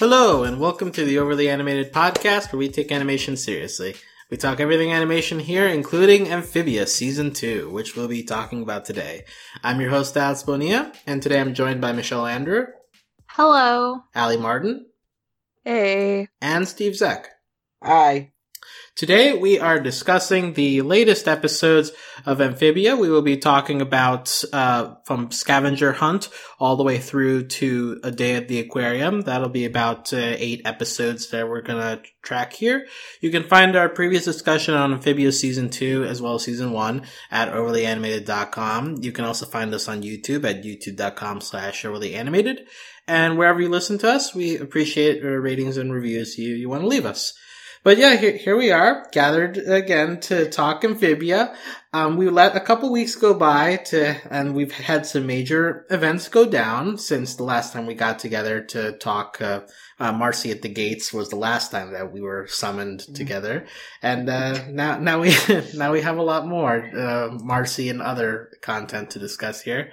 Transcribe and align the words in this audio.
Hello, 0.00 0.44
and 0.44 0.58
welcome 0.58 0.90
to 0.92 1.04
the 1.04 1.18
Overly 1.18 1.50
Animated 1.50 1.92
Podcast, 1.92 2.54
where 2.54 2.58
we 2.58 2.70
take 2.70 2.90
animation 2.90 3.36
seriously. 3.36 3.96
We 4.30 4.38
talk 4.38 4.58
everything 4.58 4.90
animation 4.90 5.40
here, 5.40 5.66
including 5.68 6.26
Amphibia 6.26 6.86
Season 6.86 7.34
2, 7.34 7.68
which 7.68 7.94
we'll 7.96 8.08
be 8.08 8.22
talking 8.22 8.62
about 8.62 8.86
today. 8.86 9.24
I'm 9.62 9.78
your 9.78 9.90
host, 9.90 10.16
Alex 10.16 10.42
Bonilla, 10.42 10.90
and 11.06 11.22
today 11.22 11.38
I'm 11.38 11.52
joined 11.52 11.82
by 11.82 11.92
Michelle 11.92 12.26
Andrew, 12.26 12.68
Hello. 13.26 14.04
Ali 14.14 14.38
Martin, 14.38 14.86
Hey. 15.66 16.28
and 16.40 16.66
Steve 16.66 16.94
Zeck. 16.94 17.26
Hi. 17.84 18.32
Today 19.00 19.32
we 19.32 19.58
are 19.58 19.80
discussing 19.80 20.52
the 20.52 20.82
latest 20.82 21.26
episodes 21.26 21.90
of 22.26 22.38
Amphibia. 22.38 22.96
We 22.96 23.08
will 23.08 23.22
be 23.22 23.38
talking 23.38 23.80
about 23.80 24.44
uh, 24.52 24.96
from 25.06 25.30
Scavenger 25.30 25.92
Hunt 25.92 26.28
all 26.58 26.76
the 26.76 26.82
way 26.82 26.98
through 26.98 27.46
to 27.46 27.98
A 28.04 28.10
Day 28.10 28.34
at 28.34 28.48
the 28.48 28.58
Aquarium. 28.58 29.22
That'll 29.22 29.48
be 29.48 29.64
about 29.64 30.12
uh, 30.12 30.18
eight 30.18 30.60
episodes 30.66 31.30
that 31.30 31.48
we're 31.48 31.62
gonna 31.62 32.02
track 32.20 32.52
here. 32.52 32.86
You 33.22 33.30
can 33.30 33.44
find 33.44 33.74
our 33.74 33.88
previous 33.88 34.26
discussion 34.26 34.74
on 34.74 34.92
Amphibia 34.92 35.32
Season 35.32 35.70
2 35.70 36.04
as 36.04 36.20
well 36.20 36.34
as 36.34 36.44
Season 36.44 36.70
1 36.70 37.02
at 37.30 37.50
overlyanimated.com. 37.50 38.96
You 39.00 39.12
can 39.12 39.24
also 39.24 39.46
find 39.46 39.72
us 39.72 39.88
on 39.88 40.02
YouTube 40.02 40.44
at 40.44 40.62
youtube.com 40.62 41.40
slash 41.40 41.84
overlyanimated. 41.84 42.66
And 43.08 43.38
wherever 43.38 43.62
you 43.62 43.70
listen 43.70 43.96
to 44.00 44.10
us, 44.10 44.34
we 44.34 44.58
appreciate 44.58 45.22
ratings 45.22 45.78
and 45.78 45.90
reviews 45.90 46.36
you, 46.36 46.54
you 46.54 46.68
want 46.68 46.82
to 46.82 46.86
leave 46.86 47.06
us. 47.06 47.32
But 47.82 47.96
yeah, 47.96 48.16
here, 48.16 48.36
here 48.36 48.56
we 48.56 48.70
are, 48.70 49.06
gathered 49.10 49.56
again 49.56 50.20
to 50.20 50.50
talk 50.50 50.84
Amphibia. 50.84 51.54
Um, 51.92 52.16
we 52.16 52.30
let 52.30 52.54
a 52.54 52.60
couple 52.60 52.92
weeks 52.92 53.16
go 53.16 53.34
by 53.34 53.76
to, 53.86 54.16
and 54.32 54.54
we've 54.54 54.70
had 54.70 55.06
some 55.06 55.26
major 55.26 55.86
events 55.90 56.28
go 56.28 56.46
down 56.46 56.98
since 56.98 57.34
the 57.34 57.42
last 57.42 57.72
time 57.72 57.84
we 57.84 57.94
got 57.94 58.20
together 58.20 58.60
to 58.60 58.92
talk. 58.92 59.40
Uh, 59.40 59.62
uh, 60.00 60.12
Marcy 60.12 60.50
at 60.50 60.62
the 60.62 60.68
Gates 60.68 61.12
was 61.12 61.28
the 61.28 61.36
last 61.36 61.70
time 61.70 61.92
that 61.92 62.10
we 62.10 62.22
were 62.22 62.46
summoned 62.48 63.00
together, 63.14 63.66
and 64.02 64.30
uh, 64.30 64.66
now 64.70 64.98
now 64.98 65.20
we 65.20 65.34
now 65.74 65.92
we 65.92 66.00
have 66.00 66.16
a 66.16 66.22
lot 66.22 66.46
more 66.46 66.90
uh, 66.96 67.28
Marcy 67.42 67.90
and 67.90 68.00
other 68.00 68.50
content 68.62 69.10
to 69.10 69.18
discuss 69.18 69.60
here. 69.60 69.92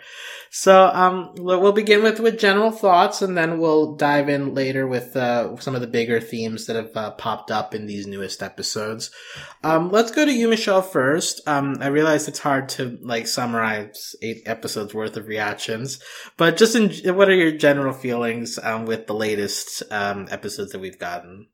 So 0.50 0.86
um, 0.88 1.34
we'll 1.36 1.60
we'll 1.60 1.74
begin 1.74 2.04
with 2.04 2.22
with 2.22 2.40
general 2.40 2.72
thoughts, 2.72 3.22
and 3.22 3.38
then 3.38 3.60
we'll 3.60 3.96
dive 3.96 4.30
in 4.30 4.56
later 4.56 4.88
with 4.88 5.18
uh, 5.18 5.58
some 5.58 5.76
of 5.76 5.82
the 5.82 5.88
bigger 5.88 6.22
themes 6.22 6.68
that 6.68 6.78
have 6.78 6.96
uh, 6.96 7.12
popped 7.12 7.52
up 7.52 7.76
in 7.76 7.86
these 7.86 8.08
newest 8.08 8.42
episodes. 8.42 9.12
Um, 9.62 9.90
let's 9.90 10.12
go 10.12 10.24
to 10.24 10.32
you, 10.32 10.48
Michelle, 10.48 10.82
first. 10.82 11.46
Um, 11.46 11.82
I 11.88 11.90
realize 11.90 12.28
it's 12.28 12.40
hard 12.40 12.68
to 12.70 13.00
like 13.02 13.28
summarize 13.28 14.14
eight 14.22 14.44
episodes 14.46 14.94
worth 14.94 15.16
of 15.16 15.30
reactions, 15.30 16.04
but 16.36 16.58
just 16.58 16.76
in 16.76 17.16
what 17.16 17.30
are 17.30 17.34
your 17.34 17.54
general 17.54 17.94
feelings 17.94 18.60
um, 18.62 18.86
with 18.86 19.08
the 19.08 19.14
latest 19.14 19.84
um, 19.90 20.28
episodes 20.30 20.74
that 20.74 20.80
we've 20.80 21.00
gotten? 21.00 21.48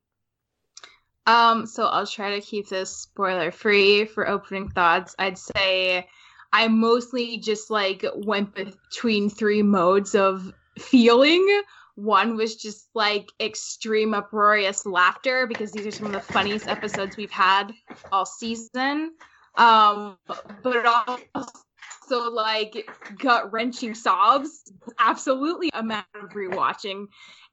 Um, 1.24 1.66
so 1.66 1.86
I'll 1.86 2.04
try 2.04 2.34
to 2.34 2.40
keep 2.40 2.68
this 2.68 2.90
spoiler 2.90 3.52
free 3.52 4.06
for 4.06 4.28
opening 4.28 4.70
thoughts. 4.70 5.14
I'd 5.20 5.38
say 5.38 6.08
I 6.52 6.66
mostly 6.66 7.38
just 7.38 7.70
like 7.70 8.04
went 8.16 8.56
between 8.56 9.30
three 9.30 9.62
modes 9.62 10.16
of 10.16 10.52
feeling. 10.80 11.62
One 11.94 12.34
was 12.34 12.56
just 12.56 12.88
like 12.94 13.30
extreme 13.38 14.14
uproarious 14.14 14.84
laughter 14.84 15.46
because 15.46 15.70
these 15.70 15.86
are 15.86 15.92
some 15.92 16.06
of 16.06 16.12
the 16.12 16.18
funniest 16.18 16.66
episodes 16.66 17.16
we've 17.16 17.30
had 17.30 17.72
all 18.10 18.26
season. 18.26 19.12
Um, 19.56 20.16
but 20.62 20.86
also 20.86 22.30
like 22.30 22.88
gut 23.18 23.52
wrenching 23.52 23.94
sobs. 23.94 24.72
Absolutely 24.98 25.70
a 25.72 25.82
matter 25.82 26.18
of 26.22 26.30
rewatching. 26.30 27.06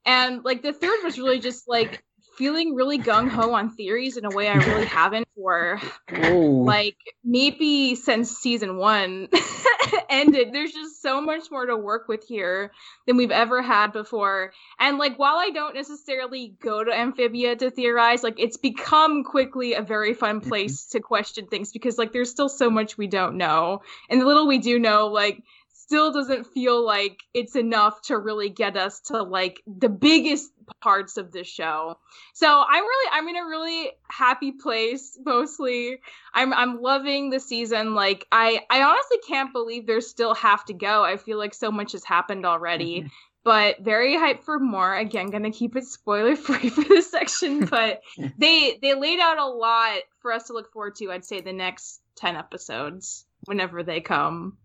And 0.05 0.43
like 0.43 0.61
the 0.61 0.73
third 0.73 1.03
was 1.03 1.17
really 1.17 1.39
just 1.39 1.67
like 1.67 2.03
feeling 2.41 2.73
really 2.73 2.97
gung 2.97 3.29
ho 3.29 3.53
on 3.53 3.69
theories 3.69 4.17
in 4.17 4.25
a 4.25 4.29
way 4.31 4.47
I 4.47 4.55
really 4.55 4.85
haven't 4.99 5.27
for 5.35 5.79
Ooh. 6.25 6.63
like 6.65 6.97
maybe 7.23 7.93
since 7.93 8.31
season 8.31 8.77
one 8.77 9.27
ended. 10.09 10.51
There's 10.51 10.71
just 10.71 11.03
so 11.03 11.21
much 11.21 11.51
more 11.51 11.67
to 11.67 11.77
work 11.77 12.07
with 12.07 12.23
here 12.27 12.71
than 13.05 13.17
we've 13.17 13.29
ever 13.29 13.61
had 13.61 13.93
before. 13.93 14.53
And 14.79 14.97
like 14.97 15.19
while 15.19 15.35
I 15.35 15.51
don't 15.51 15.75
necessarily 15.75 16.55
go 16.59 16.83
to 16.83 16.91
Amphibia 16.91 17.57
to 17.57 17.69
theorize, 17.69 18.23
like 18.23 18.39
it's 18.39 18.57
become 18.57 19.23
quickly 19.23 19.75
a 19.75 19.83
very 19.83 20.15
fun 20.15 20.39
mm-hmm. 20.39 20.49
place 20.49 20.85
to 20.93 20.99
question 20.99 21.45
things 21.45 21.71
because 21.71 21.99
like 21.99 22.11
there's 22.11 22.31
still 22.31 22.49
so 22.49 22.71
much 22.71 22.97
we 22.97 23.05
don't 23.05 23.37
know. 23.37 23.83
And 24.09 24.19
the 24.19 24.25
little 24.25 24.47
we 24.47 24.57
do 24.57 24.79
know, 24.79 25.09
like 25.09 25.43
still 25.91 26.13
doesn't 26.13 26.47
feel 26.47 26.85
like 26.85 27.21
it's 27.33 27.57
enough 27.57 28.01
to 28.01 28.17
really 28.17 28.47
get 28.47 28.77
us 28.77 29.01
to 29.01 29.21
like 29.21 29.61
the 29.67 29.89
biggest 29.89 30.49
parts 30.79 31.17
of 31.17 31.33
this 31.33 31.47
show. 31.47 31.97
So 32.33 32.47
I'm 32.47 32.81
really 32.81 33.09
I'm 33.11 33.27
in 33.27 33.35
a 33.35 33.45
really 33.45 33.91
happy 34.09 34.53
place 34.53 35.19
mostly. 35.25 35.99
I'm 36.33 36.53
I'm 36.53 36.81
loving 36.81 37.29
the 37.29 37.41
season. 37.41 37.93
Like 37.93 38.25
I 38.31 38.61
I 38.69 38.83
honestly 38.83 39.17
can't 39.27 39.51
believe 39.51 39.85
there's 39.85 40.07
still 40.07 40.33
half 40.33 40.63
to 40.67 40.73
go. 40.73 41.03
I 41.03 41.17
feel 41.17 41.37
like 41.37 41.53
so 41.53 41.73
much 41.73 41.91
has 41.91 42.05
happened 42.05 42.45
already. 42.45 42.99
Mm-hmm. 42.99 43.07
But 43.43 43.81
very 43.81 44.15
hyped 44.15 44.43
for 44.43 44.59
more. 44.59 44.95
Again, 44.95 45.29
gonna 45.29 45.51
keep 45.51 45.75
it 45.75 45.83
spoiler 45.83 46.37
free 46.37 46.69
for 46.75 46.85
this 46.85 47.11
section, 47.11 47.65
but 47.69 48.01
they 48.37 48.79
they 48.81 48.93
laid 48.93 49.19
out 49.19 49.39
a 49.39 49.45
lot 49.45 50.03
for 50.19 50.31
us 50.31 50.47
to 50.47 50.53
look 50.53 50.71
forward 50.71 50.95
to. 50.99 51.11
I'd 51.11 51.25
say 51.25 51.41
the 51.41 51.51
next 51.51 51.99
ten 52.15 52.37
episodes, 52.37 53.25
whenever 53.45 53.83
they 53.83 53.99
come. 53.99 54.57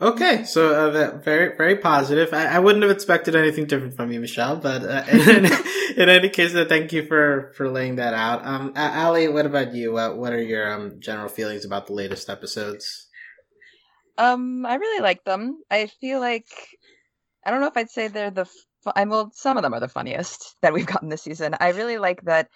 Okay, 0.00 0.44
so 0.44 0.74
uh, 0.74 1.18
very 1.18 1.56
very 1.56 1.76
positive. 1.76 2.32
I, 2.32 2.46
I 2.46 2.58
wouldn't 2.58 2.82
have 2.82 2.90
expected 2.90 3.36
anything 3.36 3.66
different 3.66 3.94
from 3.94 4.10
you, 4.10 4.20
Michelle. 4.20 4.56
But 4.56 4.82
uh, 4.82 5.04
in, 5.12 5.46
in 5.96 6.08
any 6.08 6.30
case, 6.30 6.54
uh, 6.54 6.64
thank 6.66 6.92
you 6.92 7.04
for 7.04 7.52
for 7.54 7.68
laying 7.68 7.96
that 7.96 8.14
out. 8.14 8.46
Um, 8.46 8.72
Ali, 8.76 9.28
what 9.28 9.44
about 9.44 9.74
you? 9.74 9.92
What 9.92 10.32
are 10.32 10.42
your 10.42 10.72
um, 10.72 11.00
general 11.00 11.28
feelings 11.28 11.64
about 11.66 11.86
the 11.86 11.92
latest 11.92 12.30
episodes? 12.30 13.08
Um, 14.16 14.64
I 14.66 14.74
really 14.74 15.02
like 15.02 15.24
them. 15.24 15.62
I 15.70 15.86
feel 15.86 16.20
like 16.20 16.48
I 17.44 17.50
don't 17.50 17.60
know 17.60 17.68
if 17.68 17.76
I'd 17.76 17.90
say 17.90 18.08
they're 18.08 18.30
the. 18.30 18.46
Fu- 18.46 18.92
I 18.96 19.04
well, 19.04 19.30
some 19.34 19.56
of 19.56 19.62
them 19.62 19.74
are 19.74 19.80
the 19.80 19.88
funniest 19.88 20.56
that 20.62 20.72
we've 20.72 20.86
gotten 20.86 21.08
this 21.08 21.22
season. 21.22 21.54
I 21.60 21.70
really 21.70 21.98
like 21.98 22.22
that 22.22 22.48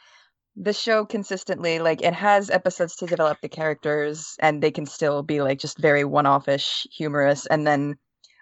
the 0.57 0.73
show 0.73 1.05
consistently 1.05 1.79
like 1.79 2.03
it 2.03 2.15
has 2.15 2.51
episodes 2.51 2.97
to 2.97 3.07
develop 3.07 3.39
the 3.41 3.49
characters, 3.49 4.37
and 4.39 4.63
they 4.63 4.71
can 4.71 4.87
still 4.87 5.23
be 5.23 5.43
like 5.43 5.59
just 5.59 5.79
very 5.79 6.05
one-offish, 6.05 6.87
humorous, 6.93 7.47
and 7.47 7.67
then 7.67 7.97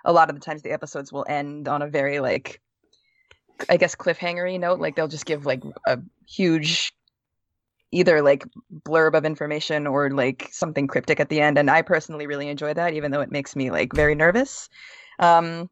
a 0.04 0.12
lot 0.12 0.28
of 0.28 0.36
the 0.36 0.40
times 0.40 0.62
the 0.62 0.72
episodes 0.72 1.12
will 1.12 1.24
end 1.28 1.68
on 1.68 1.82
a 1.82 1.88
very 1.88 2.20
like 2.20 2.60
I 3.68 3.76
guess 3.76 3.94
cliffhangery 3.94 4.58
note. 4.58 4.80
Like 4.80 4.96
they'll 4.96 5.08
just 5.08 5.26
give 5.26 5.46
like 5.46 5.62
a 5.86 5.98
huge 6.26 6.92
either 7.92 8.22
like 8.22 8.44
blurb 8.84 9.14
of 9.14 9.24
information 9.24 9.86
or 9.86 10.10
like 10.10 10.48
something 10.50 10.86
cryptic 10.86 11.20
at 11.20 11.28
the 11.28 11.40
end 11.40 11.58
and 11.58 11.70
i 11.70 11.82
personally 11.82 12.26
really 12.26 12.48
enjoy 12.48 12.72
that 12.72 12.94
even 12.94 13.10
though 13.10 13.20
it 13.20 13.30
makes 13.30 13.54
me 13.54 13.70
like 13.70 13.92
very 13.92 14.14
nervous 14.14 14.68
um 15.18 15.68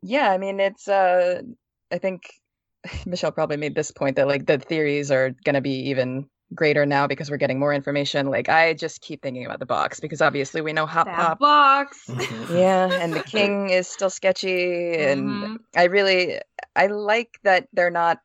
yeah 0.00 0.30
i 0.30 0.38
mean 0.38 0.60
it's 0.60 0.86
uh 0.86 1.42
i 1.90 1.98
think 1.98 2.37
michelle 3.06 3.32
probably 3.32 3.56
made 3.56 3.74
this 3.74 3.90
point 3.90 4.16
that 4.16 4.28
like 4.28 4.46
the 4.46 4.58
theories 4.58 5.10
are 5.10 5.30
going 5.44 5.54
to 5.54 5.60
be 5.60 5.88
even 5.90 6.28
greater 6.54 6.86
now 6.86 7.06
because 7.06 7.30
we're 7.30 7.36
getting 7.36 7.58
more 7.58 7.74
information 7.74 8.26
like 8.30 8.48
i 8.48 8.72
just 8.72 9.02
keep 9.02 9.20
thinking 9.22 9.44
about 9.44 9.58
the 9.58 9.66
box 9.66 10.00
because 10.00 10.22
obviously 10.22 10.60
we 10.62 10.72
know 10.72 10.86
hot 10.86 11.04
That 11.06 11.16
pop 11.16 11.38
box. 11.38 12.08
yeah 12.50 12.88
and 13.00 13.12
the 13.12 13.20
king 13.22 13.68
is 13.70 13.86
still 13.86 14.08
sketchy 14.10 14.94
and 14.96 15.42
Mhm. 15.42 15.56
i 15.76 15.84
really 15.84 16.38
i 16.74 16.86
like 16.86 17.38
that 17.44 17.68
they're 17.74 17.90
not 17.90 18.18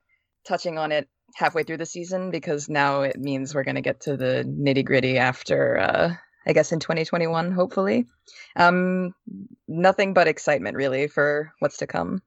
touching 0.47 0.77
on 0.77 0.91
it 0.93 1.09
halfway 1.35 1.63
through 1.63 1.77
the 1.77 1.85
season 1.85 2.31
because 2.31 2.69
now 2.69 3.01
it 3.01 3.17
means 3.19 3.53
we're 3.53 3.63
going 3.63 3.75
to 3.75 3.81
get 3.81 4.01
to 4.01 4.15
the 4.15 4.45
nitty 4.47 4.85
gritty 4.85 5.17
after 5.17 5.77
uh 5.79 6.13
i 6.47 6.53
guess 6.53 6.71
in 6.71 6.79
2021 6.79 7.51
hopefully 7.51 8.05
um 8.55 9.13
nothing 9.67 10.13
but 10.13 10.27
excitement 10.29 10.77
really 10.77 11.07
for 11.07 11.51
what's 11.59 11.77
to 11.77 11.87
come 11.87 12.21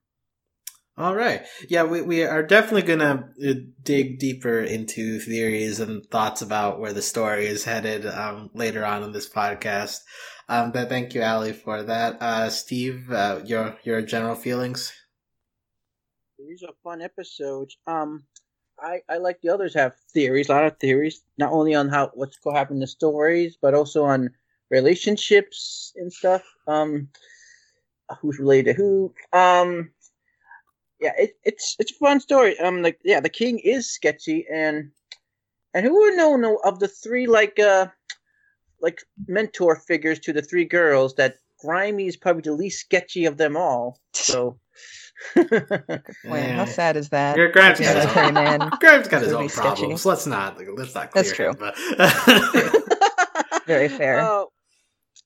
All 0.97 1.15
right. 1.15 1.45
Yeah, 1.69 1.83
we, 1.83 2.01
we 2.01 2.23
are 2.23 2.41
definitely 2.41 2.81
going 2.81 2.99
to 2.99 3.51
uh, 3.51 3.53
dig 3.83 4.17
deeper 4.17 4.59
into 4.61 5.19
theories 5.19 5.79
and 5.79 6.03
thoughts 6.09 6.41
about 6.41 6.79
where 6.79 6.93
the 6.93 7.03
story 7.03 7.45
is 7.45 7.63
headed 7.63 8.07
um, 8.07 8.49
later 8.55 8.83
on 8.83 9.03
in 9.03 9.11
this 9.11 9.29
podcast. 9.29 9.99
Um, 10.49 10.71
but 10.71 10.89
thank 10.89 11.13
you, 11.13 11.21
Ali, 11.21 11.53
for 11.53 11.83
that. 11.83 12.19
Uh, 12.19 12.49
Steve, 12.49 13.11
uh, 13.11 13.41
your 13.45 13.77
your 13.83 14.01
general 14.01 14.33
feelings? 14.33 14.91
These 16.39 16.63
are 16.63 16.73
fun 16.83 17.01
episodes. 17.01 17.77
Um, 17.85 18.23
I 18.79 19.01
I 19.07 19.17
like 19.17 19.39
the 19.41 19.49
others 19.49 19.75
have 19.75 19.93
theories, 20.13 20.49
a 20.49 20.53
lot 20.53 20.65
of 20.65 20.79
theories, 20.79 21.21
not 21.37 21.51
only 21.51 21.75
on 21.75 21.89
how 21.89 22.11
what's 22.15 22.37
going 22.37 22.55
to 22.55 22.59
happen 22.59 22.79
the 22.79 22.87
stories, 22.87 23.55
but 23.61 23.75
also 23.75 24.05
on 24.05 24.29
relationships 24.71 25.93
and 25.95 26.11
stuff. 26.11 26.43
Um, 26.67 27.09
who's 28.21 28.39
related 28.39 28.75
to 28.75 28.81
who? 28.81 29.13
Um, 29.33 29.91
yeah, 30.99 31.13
it, 31.17 31.31
it's 31.43 31.75
it's 31.79 31.91
a 31.91 31.95
fun 31.95 32.19
story. 32.19 32.59
Um, 32.59 32.81
like 32.81 32.99
yeah, 33.03 33.19
the 33.19 33.29
king 33.29 33.59
is 33.59 33.89
sketchy, 33.91 34.45
and 34.51 34.91
and 35.73 35.85
who 35.85 35.93
would 35.93 36.15
know 36.15 36.35
know 36.35 36.57
of 36.63 36.79
the 36.79 36.87
three 36.87 37.27
like 37.27 37.59
uh 37.59 37.87
like 38.81 39.01
mentor 39.27 39.75
figures 39.75 40.19
to 40.19 40.33
the 40.33 40.41
three 40.41 40.65
girls 40.65 41.15
that 41.15 41.35
Grimy 41.59 42.07
is 42.07 42.15
probably 42.17 42.43
the 42.43 42.51
least 42.53 42.79
sketchy 42.81 43.25
of 43.25 43.37
them 43.37 43.57
all. 43.57 43.99
So 44.13 44.59
Wait, 45.35 45.47
Yeah. 46.25 46.55
how 46.57 46.65
sad 46.65 46.95
is 46.95 47.09
that? 47.09 47.35
Your 47.37 47.51
Grimes 47.51 47.79
Yeah, 47.79 47.93
got 47.95 48.07
his 48.07 48.17
own, 48.17 48.33
man. 48.35 48.59
Grimes 48.79 49.07
got 49.07 49.21
his 49.23 49.31
Really 49.31 49.43
own 49.45 49.49
sketchy. 49.49 49.67
problems. 49.81 50.05
Let's 50.05 50.27
not 50.27 50.59
let's 50.77 50.93
not 50.93 51.11
clear 51.11 51.23
That's 51.23 51.35
true. 51.35 51.49
him, 51.49 51.55
but- 51.59 51.75
Very 53.65 53.89
fair. 53.89 54.21
Oh, 54.21 54.49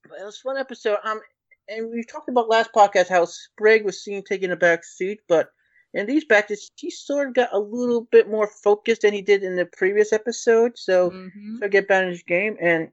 but 0.09 0.19
it 0.19 0.23
was 0.25 0.37
a 0.37 0.41
fun 0.41 0.57
episode. 0.57 0.97
Um, 1.03 1.19
and 1.67 1.91
we 1.91 2.03
talked 2.03 2.27
about 2.29 2.49
last 2.49 2.71
podcast 2.75 3.07
how 3.09 3.25
Sprig 3.25 3.83
was 3.85 4.03
seen 4.03 4.23
taking 4.23 4.51
a 4.51 4.55
back 4.55 4.83
seat, 4.83 5.19
but 5.27 5.49
in 5.93 6.05
these 6.05 6.25
batches, 6.25 6.69
he 6.75 6.89
sort 6.89 7.27
of 7.29 7.33
got 7.33 7.49
a 7.51 7.59
little 7.59 8.01
bit 8.11 8.29
more 8.29 8.47
focused 8.47 9.01
than 9.01 9.13
he 9.13 9.21
did 9.21 9.43
in 9.43 9.55
the 9.55 9.65
previous 9.65 10.13
episode. 10.13 10.77
So, 10.77 11.11
Mhm. 11.11 11.59
so 11.59 11.67
get 11.67 11.87
back 11.87 12.03
in 12.03 12.09
his 12.09 12.23
game, 12.23 12.57
and 12.61 12.89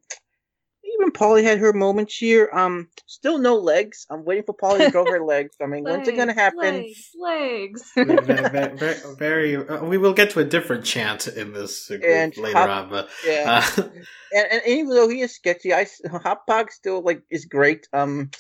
even 0.85 1.11
Polly 1.13 1.45
had 1.45 1.59
her 1.59 1.73
moments 1.73 2.17
here. 2.17 2.51
Um, 2.53 2.89
still 3.07 3.39
no 3.39 3.57
legs. 3.57 4.07
I'm 4.11 4.25
waiting 4.25 4.45
for 4.45 4.55
Polly 4.55 4.81
to 4.87 4.91
grow 4.91 5.05
her 5.07 5.25
legs. 5.25 5.55
I 5.63 5.67
mean, 5.67 5.85
when's 5.85 6.09
it 6.09 6.17
gonna 6.17 6.33
happen? 6.35 6.77
Legs, 6.77 7.11
legs. 7.19 7.93
very, 7.97 8.49
very, 8.79 9.01
very 9.17 9.57
uh, 9.57 9.85
we 9.85 9.99
will 9.99 10.15
get 10.15 10.31
to 10.31 10.41
a 10.41 10.45
different 10.45 10.85
chant 10.85 11.29
in 11.29 11.53
this 11.53 11.89
group 11.89 12.03
And 12.05 12.37
later 12.37 12.59
hot- 12.59 12.69
on, 12.69 12.91
but 12.91 13.09
Yeah. 13.25 13.65
uh, 13.77 13.83
and, 14.33 14.47
and 14.53 14.63
even 14.67 14.89
though 14.91 15.09
he 15.09 15.21
is 15.21 15.35
sketchy, 15.35 15.73
I 15.73 15.83
s- 15.83 16.01
Hop 16.11 16.47
Pop 16.47 16.71
still 16.71 17.03
like 17.03 17.23
is 17.31 17.45
great. 17.45 17.87
Um, 17.93 18.31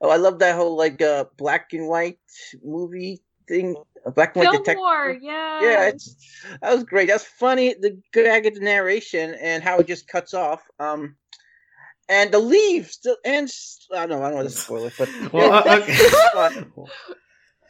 oh, 0.00 0.10
I 0.10 0.16
love 0.16 0.38
that 0.40 0.56
whole 0.56 0.76
like 0.76 1.00
uh 1.02 1.26
black 1.36 1.72
and 1.72 1.86
white 1.86 2.18
movie 2.62 3.22
thing, 3.50 3.76
uh, 4.06 4.10
black 4.10 4.34
and 4.36 4.44
white 4.44 4.52
detective. 4.52 4.74
Fillmore, 4.76 5.18
yeah. 5.20 5.60
Yeah, 5.60 5.88
it's 5.88 6.16
that 6.62 6.72
was 6.74 6.84
great. 6.84 7.08
That's 7.08 7.24
funny. 7.24 7.74
The 7.74 8.00
gag 8.12 8.46
of 8.46 8.54
the 8.54 8.60
narration 8.60 9.34
and 9.34 9.62
how 9.62 9.78
it 9.80 9.86
just 9.86 10.08
cuts 10.08 10.32
off. 10.32 10.62
Um, 10.78 11.16
and 12.08 12.32
the 12.32 12.38
leaves 12.38 12.92
still 12.92 13.16
and 13.24 13.44
s- 13.48 13.86
I 13.92 14.06
don't 14.06 14.20
know. 14.20 14.24
I 14.24 14.28
don't 14.28 14.36
want 14.38 14.48
to 14.50 14.54
spoil 14.56 14.86
it, 14.86 14.94
but 14.98 15.08
well, 15.32 15.52
uh, 15.52 15.62
it's 15.86 16.30
fun. 16.30 16.72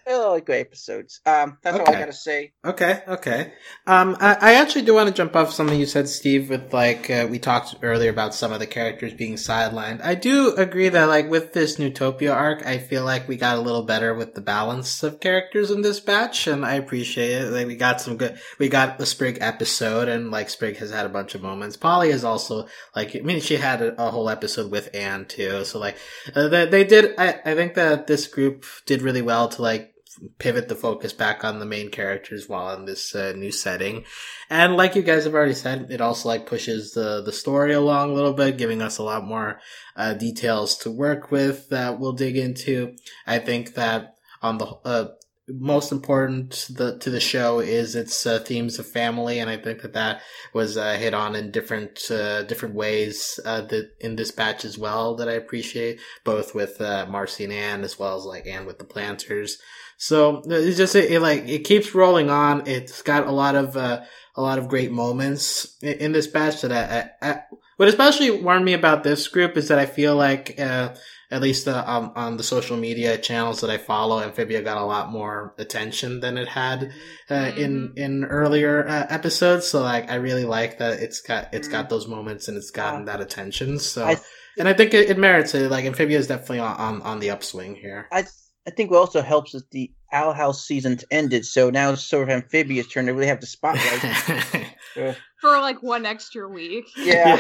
okay. 0.07 0.45
Great 0.45 0.61
episodes. 0.61 1.21
Um, 1.27 1.59
that's 1.63 1.79
all 1.79 1.89
I 1.89 1.99
gotta 1.99 2.13
say. 2.13 2.53
Okay, 2.65 3.03
okay. 3.07 3.53
Um, 3.87 4.17
I, 4.21 4.37
I 4.41 4.55
actually 4.55 4.83
do 4.83 4.95
want 4.95 5.09
to 5.09 5.15
jump 5.15 5.37
off 5.37 5.53
something 5.53 5.79
you 5.79 5.87
said, 5.87 6.09
Steve. 6.09 6.51
With 6.51 6.73
like 6.73 7.11
uh, 7.11 7.27
we 7.31 7.39
talked 7.39 7.77
earlier 7.83 8.11
about 8.11 8.35
some 8.35 8.53
of 8.53 8.61
the 8.61 8.67
characters 8.67 9.15
being 9.15 9.35
sidelined. 9.35 10.03
I 10.03 10.15
do 10.15 10.55
agree 10.57 10.89
that 10.89 11.05
like 11.05 11.31
with 11.31 11.53
this 11.53 11.77
Newtopia 11.77 12.35
arc, 12.35 12.67
I 12.67 12.79
feel 12.79 13.05
like 13.05 13.29
we 13.29 13.37
got 13.37 13.59
a 13.59 13.61
little 13.61 13.83
better 13.83 14.15
with 14.15 14.35
the 14.35 14.41
balance 14.41 15.03
of 15.03 15.21
characters 15.21 15.71
in 15.71 15.83
this 15.83 16.01
batch, 16.01 16.47
and 16.47 16.65
I 16.65 16.75
appreciate 16.75 17.43
it. 17.43 17.51
Like 17.51 17.67
we 17.67 17.77
got 17.77 18.01
some 18.01 18.17
good. 18.17 18.39
We 18.59 18.69
got 18.69 18.99
the 18.99 19.07
Sprig 19.07 19.39
episode, 19.41 20.09
and 20.09 20.31
like 20.31 20.51
Sprig 20.51 20.77
has 20.79 20.91
had 20.91 21.07
a 21.07 21.11
bunch 21.11 21.35
of 21.35 21.43
moments. 21.43 21.77
Polly 21.77 22.11
is 22.11 22.25
also 22.25 22.67
like. 22.95 23.15
I 23.17 23.21
mean, 23.21 23.41
she 23.41 23.57
had 23.57 23.83
a, 23.83 24.03
a 24.03 24.11
whole 24.11 24.29
episode 24.29 24.71
with 24.71 24.91
Anne 24.95 25.27
too. 25.27 25.65
So 25.65 25.79
like, 25.79 25.97
uh, 26.35 26.49
they, 26.49 26.67
they 26.67 26.85
did. 26.85 27.15
I 27.19 27.41
I 27.45 27.55
think 27.55 27.75
that 27.75 28.07
this 28.07 28.27
group 28.27 28.65
did 28.87 29.03
really 29.03 29.23
well 29.23 29.49
to 29.49 29.63
like 29.63 29.93
pivot 30.39 30.69
the 30.69 30.75
focus 30.75 31.13
back 31.13 31.45
on 31.45 31.59
the 31.59 31.67
main 31.67 31.91
characters 31.91 32.49
while 32.49 32.75
in 32.77 32.85
this 32.85 33.15
uh, 33.15 33.33
new 33.37 33.53
setting. 33.53 34.05
And 34.49 34.77
like 34.77 34.95
you 34.95 35.03
guys 35.03 35.25
have 35.25 35.35
already 35.35 35.55
said, 35.55 35.91
it 35.91 36.01
also 36.01 36.29
like 36.29 36.47
pushes 36.47 36.93
the 36.93 37.23
the 37.23 37.33
story 37.33 37.73
along 37.73 38.11
a 38.11 38.15
little 38.15 38.33
bit, 38.35 38.59
giving 38.59 38.83
us 38.83 38.99
a 38.99 39.03
lot 39.03 39.25
more 39.25 39.61
uh, 39.97 40.15
details 40.15 40.77
to 40.79 40.91
work 40.91 41.31
with 41.31 41.69
that 41.69 41.99
we'll 41.99 42.13
dig 42.13 42.37
into. 42.37 42.95
I 43.27 43.39
think 43.39 43.75
that 43.75 44.15
on 44.43 44.59
the 44.59 44.67
uh, 44.85 45.09
most 45.53 45.93
important 45.93 46.53
to 46.53 46.73
the 46.73 46.99
to 46.99 47.11
the 47.11 47.21
show 47.21 47.61
is 47.61 47.95
its 47.95 48.25
uh, 48.27 48.39
themes 48.41 48.79
of 48.79 48.87
family, 48.87 49.39
and 49.39 49.51
I 49.51 49.57
think 49.57 49.83
that 49.83 49.95
that 49.95 50.23
was 50.53 50.77
uh, 50.77 50.95
hit 50.95 51.15
on 51.15 51.35
in 51.35 51.51
different 51.51 52.11
uh, 52.11 52.43
different 52.45 52.75
ways 52.75 53.41
uh, 53.45 53.63
that 53.63 53.91
in 54.01 54.17
this 54.17 54.31
batch 54.31 54.65
as 54.65 54.79
well 54.79 55.17
that 55.17 55.29
I 55.29 55.33
appreciate, 55.33 56.01
both 56.25 56.55
with 56.55 56.81
uh, 56.81 57.07
Marcy 57.09 57.45
and 57.45 57.53
Anne 57.53 57.83
as 57.83 57.99
well 57.99 58.17
as 58.17 58.25
like 58.25 58.47
Anne 58.47 58.67
with 58.67 58.79
the 58.79 58.85
Plantars. 58.85 59.59
So 60.03 60.41
it's 60.47 60.79
just 60.79 60.97
it, 60.97 61.11
it, 61.13 61.21
like 61.21 61.47
it 61.47 61.65
keeps 61.65 61.95
rolling 61.95 62.31
on. 62.31 62.67
It's 62.67 63.03
got 63.03 63.27
a 63.27 63.31
lot 63.31 63.55
of 63.55 63.77
uh, 63.77 64.01
a 64.35 64.41
lot 64.41 64.59
of 64.59 64.67
great 64.69 64.91
moments 64.91 65.77
in, 65.83 65.93
in 65.99 66.13
this 66.13 66.27
batch 66.27 66.63
that 66.63 66.73
I, 66.73 67.27
I, 67.29 67.31
I 67.31 67.43
what 67.77 67.89
especially 67.89 68.31
warned 68.31 68.65
me 68.65 68.73
about 68.73 69.05
this 69.05 69.29
group 69.29 69.59
is 69.59 69.69
that 69.69 69.79
I 69.79 69.85
feel 69.85 70.17
like 70.17 70.59
uh, 70.59 70.95
at 71.31 71.43
least 71.43 71.69
uh, 71.69 71.85
on, 71.87 72.13
on 72.17 72.37
the 72.39 72.43
social 72.43 72.79
media 72.79 73.19
channels 73.19 73.61
that 73.61 73.69
I 73.69 73.77
follow, 73.77 74.21
Amphibia 74.23 74.63
got 74.63 74.79
a 74.79 74.85
lot 74.85 75.11
more 75.13 75.55
attention 75.59 76.21
than 76.21 76.39
it 76.39 76.49
had 76.49 76.93
uh, 77.31 77.53
in 77.59 77.93
in 77.97 78.25
earlier 78.25 78.89
uh, 78.89 79.07
episodes. 79.11 79.67
So 79.67 79.83
like 79.83 80.11
I 80.11 80.15
really 80.15 80.47
like 80.47 80.79
that 80.79 81.01
it's 81.01 81.21
got 81.21 81.53
it's 81.53 81.69
got 81.69 81.91
those 81.91 82.09
moments 82.09 82.49
and 82.49 82.57
it's 82.57 82.71
gotten 82.71 83.05
that 83.05 83.21
attention. 83.21 83.79
So 83.79 84.07
I- 84.07 84.17
and 84.59 84.67
I 84.69 84.73
think 84.75 84.93
it, 84.95 85.09
it 85.09 85.17
merits 85.19 85.55
it. 85.55 85.71
Like 85.71 85.85
Amphibia 85.85 86.19
is 86.19 86.27
definitely 86.27 86.59
on, 86.59 86.77
on 86.77 87.03
on 87.03 87.21
the 87.21 87.31
upswing 87.31 87.77
here. 87.77 88.09
I 88.11 88.25
I 88.71 88.73
think 88.73 88.93
what 88.93 88.99
also 88.99 89.21
helps 89.21 89.53
is 89.53 89.65
the 89.73 89.91
Owl 90.13 90.33
House 90.33 90.65
season 90.65 90.97
ended, 91.11 91.45
so 91.45 91.71
now 91.71 91.91
it's 91.91 92.05
sort 92.05 92.23
of 92.23 92.29
Amphibia's 92.31 92.87
turn 92.87 93.07
to 93.07 93.13
really 93.13 93.27
have 93.27 93.41
the 93.41 93.47
spotlight. 93.47 94.67
Uh, 94.97 95.15
For 95.41 95.61
like 95.61 95.85
one 95.85 96.05
extra 96.05 96.49
week. 96.49 96.85
yeah. 96.97 97.39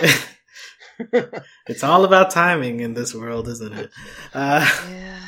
it's 1.66 1.82
all 1.82 2.04
about 2.04 2.30
timing 2.30 2.78
in 2.78 2.94
this 2.94 3.12
world, 3.12 3.48
isn't 3.48 3.72
it? 3.72 3.90
Uh, 4.32 4.64
yeah. 4.88 5.18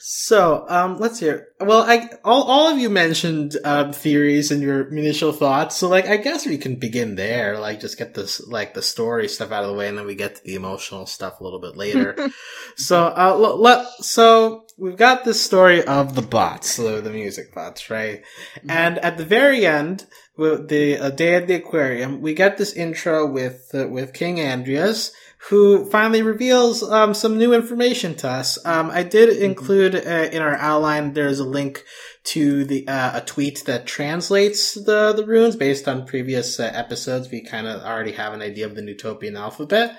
So, 0.00 0.64
um, 0.68 0.98
let's 0.98 1.20
hear. 1.20 1.48
Well, 1.60 1.82
I 1.82 2.08
all 2.24 2.44
all 2.44 2.72
of 2.72 2.78
you 2.78 2.88
mentioned 2.90 3.56
um, 3.64 3.92
theories 3.92 4.50
and 4.50 4.62
your 4.62 4.88
initial 4.88 5.32
thoughts. 5.32 5.76
So, 5.76 5.88
like, 5.88 6.06
I 6.06 6.16
guess 6.16 6.46
we 6.46 6.58
can 6.58 6.76
begin 6.76 7.14
there. 7.14 7.58
Like, 7.58 7.80
just 7.80 7.98
get 7.98 8.14
this 8.14 8.46
like 8.46 8.74
the 8.74 8.82
story 8.82 9.28
stuff 9.28 9.52
out 9.52 9.64
of 9.64 9.70
the 9.70 9.76
way, 9.76 9.88
and 9.88 9.98
then 9.98 10.06
we 10.06 10.14
get 10.14 10.36
to 10.36 10.44
the 10.44 10.54
emotional 10.54 11.06
stuff 11.06 11.40
a 11.40 11.44
little 11.44 11.60
bit 11.60 11.76
later. 11.76 12.16
so, 12.76 13.06
uh, 13.06 13.36
l- 13.38 13.92
so 14.00 14.66
we've 14.78 14.96
got 14.96 15.24
this 15.24 15.40
story 15.40 15.84
of 15.84 16.14
the 16.14 16.22
bots, 16.22 16.70
so 16.70 17.00
the 17.00 17.10
music 17.10 17.54
bots, 17.54 17.90
right? 17.90 18.22
And 18.68 18.98
at 18.98 19.16
the 19.16 19.24
very 19.24 19.66
end, 19.66 20.06
with 20.36 20.68
the 20.68 20.98
uh, 20.98 21.10
day 21.10 21.34
at 21.34 21.46
the 21.46 21.54
aquarium, 21.54 22.20
we 22.20 22.34
get 22.34 22.58
this 22.58 22.72
intro 22.72 23.26
with 23.26 23.70
uh, 23.74 23.88
with 23.88 24.12
King 24.12 24.36
Andrias, 24.36 25.12
who 25.48 25.88
finally 25.90 26.22
reveals 26.22 26.82
um, 26.82 27.14
some 27.14 27.38
new 27.38 27.52
information 27.52 28.14
to 28.16 28.28
us. 28.28 28.64
Um, 28.66 28.90
I 28.90 29.02
did 29.02 29.36
include 29.36 29.94
uh, 29.94 30.28
in 30.32 30.42
our 30.42 30.56
outline. 30.56 31.12
There's 31.12 31.38
a 31.38 31.44
link 31.44 31.84
to 32.24 32.64
the 32.64 32.88
uh, 32.88 33.18
a 33.18 33.20
tweet 33.20 33.64
that 33.66 33.86
translates 33.86 34.74
the 34.74 35.12
the 35.12 35.24
runes 35.24 35.54
based 35.54 35.86
on 35.86 36.06
previous 36.06 36.58
uh, 36.58 36.70
episodes. 36.74 37.30
We 37.30 37.42
kind 37.42 37.66
of 37.66 37.82
already 37.82 38.12
have 38.12 38.32
an 38.32 38.42
idea 38.42 38.66
of 38.66 38.74
the 38.74 38.82
Newtopian 38.82 39.36
alphabet. 39.36 39.98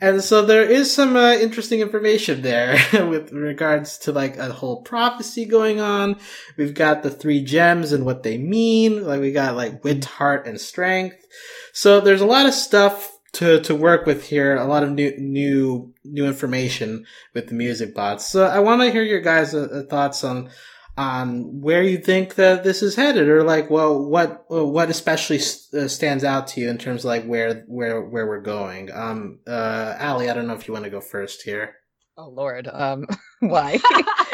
And 0.00 0.22
so 0.22 0.46
there 0.46 0.62
is 0.62 0.92
some 0.92 1.14
uh, 1.14 1.32
interesting 1.32 1.80
information 1.80 2.40
there 2.40 2.78
with 3.06 3.32
regards 3.32 3.98
to 3.98 4.12
like 4.12 4.38
a 4.38 4.52
whole 4.52 4.82
prophecy 4.82 5.44
going 5.44 5.80
on. 5.80 6.16
We've 6.56 6.74
got 6.74 7.02
the 7.02 7.10
three 7.10 7.42
gems 7.42 7.92
and 7.92 8.06
what 8.06 8.22
they 8.22 8.38
mean. 8.38 9.04
Like 9.04 9.20
we 9.20 9.32
got 9.32 9.56
like 9.56 9.84
wit, 9.84 10.04
heart, 10.04 10.46
and 10.46 10.60
strength. 10.60 11.26
So 11.72 12.00
there's 12.00 12.22
a 12.22 12.26
lot 12.26 12.46
of 12.46 12.54
stuff 12.54 13.13
to, 13.34 13.60
to 13.62 13.74
work 13.74 14.06
with 14.06 14.26
here. 14.26 14.56
A 14.56 14.64
lot 14.64 14.82
of 14.82 14.90
new, 14.90 15.14
new, 15.18 15.94
new 16.04 16.26
information 16.26 17.06
with 17.34 17.48
the 17.48 17.54
music 17.54 17.94
bots. 17.94 18.26
So 18.26 18.46
I 18.46 18.60
want 18.60 18.82
to 18.82 18.90
hear 18.90 19.02
your 19.02 19.20
guys' 19.20 19.54
uh, 19.54 19.84
thoughts 19.88 20.24
on, 20.24 20.50
on 20.96 21.60
where 21.60 21.82
you 21.82 21.98
think 21.98 22.36
that 22.36 22.64
this 22.64 22.82
is 22.82 22.94
headed 22.96 23.28
or 23.28 23.42
like, 23.42 23.70
well, 23.70 24.04
what, 24.04 24.44
what 24.48 24.90
especially 24.90 25.38
uh, 25.38 25.88
stands 25.88 26.24
out 26.24 26.48
to 26.48 26.60
you 26.60 26.68
in 26.68 26.78
terms 26.78 27.04
of 27.04 27.08
like 27.08 27.24
where, 27.24 27.64
where, 27.66 28.02
where 28.02 28.26
we're 28.26 28.40
going. 28.40 28.90
Um, 28.92 29.40
uh, 29.46 29.96
Allie, 29.98 30.30
I 30.30 30.34
don't 30.34 30.46
know 30.46 30.54
if 30.54 30.66
you 30.66 30.74
want 30.74 30.84
to 30.84 30.90
go 30.90 31.00
first 31.00 31.42
here. 31.42 31.76
Oh 32.16 32.28
Lord. 32.28 32.68
Um. 32.72 33.06
Why? 33.40 33.80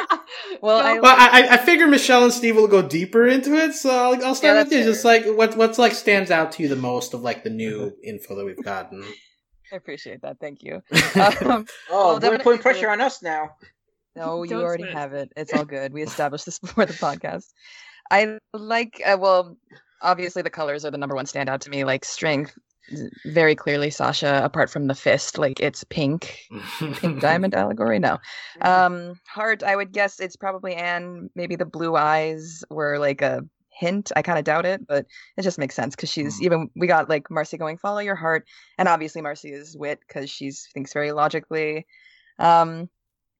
Well, 0.62 0.78
I- 0.80 0.98
Well, 0.98 1.16
I, 1.18 1.48
I 1.52 1.56
figure 1.56 1.86
Michelle 1.86 2.24
and 2.24 2.32
Steve 2.32 2.56
will 2.56 2.68
go 2.68 2.82
deeper 2.82 3.26
into 3.26 3.54
it, 3.54 3.74
so 3.74 3.90
I'll, 3.90 4.24
I'll 4.26 4.34
start 4.34 4.56
Yeah, 4.56 4.62
with 4.64 4.72
you. 4.72 4.78
that's 4.84 4.90
Just 4.96 5.04
like 5.04 5.24
what 5.26 5.56
what's 5.56 5.78
like 5.78 5.92
stands 5.92 6.30
out 6.30 6.52
to 6.52 6.62
you 6.62 6.68
the 6.68 6.76
most 6.76 7.14
of 7.14 7.22
like 7.22 7.44
the 7.44 7.50
new 7.50 7.92
info 8.04 8.34
that 8.36 8.44
we've 8.44 8.62
gotten. 8.62 9.02
I 9.72 9.76
appreciate 9.76 10.22
that. 10.22 10.38
Thank 10.40 10.62
you. 10.62 10.82
Um, 11.48 11.66
Oh, 11.90 12.18
Well, 12.18 12.30
we're 12.30 12.38
putting 12.38 12.60
pressure 12.60 12.90
on 12.90 13.00
us 13.00 13.22
now. 13.22 13.50
No, 14.16 14.42
you 14.42 14.50
Don't 14.50 14.62
already 14.64 14.82
sweat 14.84 14.92
it. 14.96 14.98
have 14.98 15.12
it. 15.14 15.32
It's 15.36 15.52
all 15.54 15.64
good. 15.64 15.92
We 15.92 16.02
established 16.02 16.44
this 16.46 16.58
before 16.58 16.86
the 16.86 16.92
podcast. 16.94 17.44
I 18.10 18.38
like, 18.52 19.00
uh, 19.06 19.16
well, 19.20 19.56
obviously 20.02 20.42
the 20.42 20.50
colors 20.50 20.84
are 20.84 20.90
the 20.90 20.98
number 20.98 21.14
one 21.14 21.26
standout 21.26 21.60
to 21.60 21.70
me. 21.70 21.84
Like 21.84 22.04
strength, 22.04 22.52
z- 22.52 22.60
very 23.24 23.54
clearly 23.54 23.90
Sasha. 23.90 24.40
Apart 24.44 24.70
from 24.70 24.86
the 24.86 24.94
fist, 24.94 25.38
like 25.38 25.60
it's 25.60 25.84
pink, 25.84 26.38
pink 26.94 27.20
diamond 27.20 27.54
allegory. 27.54 27.98
No, 27.98 28.18
um, 28.60 29.14
heart. 29.26 29.62
I 29.62 29.76
would 29.76 29.92
guess 29.92 30.20
it's 30.20 30.36
probably 30.36 30.74
Anne. 30.74 31.30
Maybe 31.34 31.56
the 31.56 31.64
blue 31.66 31.96
eyes 31.96 32.62
were 32.70 32.98
like 32.98 33.22
a 33.22 33.42
hint. 33.72 34.12
I 34.16 34.22
kind 34.22 34.38
of 34.38 34.44
doubt 34.44 34.66
it, 34.66 34.86
but 34.86 35.06
it 35.36 35.42
just 35.42 35.58
makes 35.58 35.74
sense 35.74 35.94
because 35.96 36.10
she's 36.10 36.38
Mm. 36.40 36.44
even. 36.44 36.70
We 36.76 36.86
got 36.86 37.08
like 37.08 37.30
Marcy 37.30 37.56
going, 37.58 37.78
follow 37.78 38.00
your 38.00 38.16
heart, 38.16 38.46
and 38.78 38.88
obviously 38.88 39.22
Marcy 39.22 39.52
is 39.52 39.76
wit 39.76 40.00
because 40.06 40.28
she's 40.30 40.68
thinks 40.74 40.92
very 40.92 41.12
logically. 41.12 41.86
Um, 42.38 42.88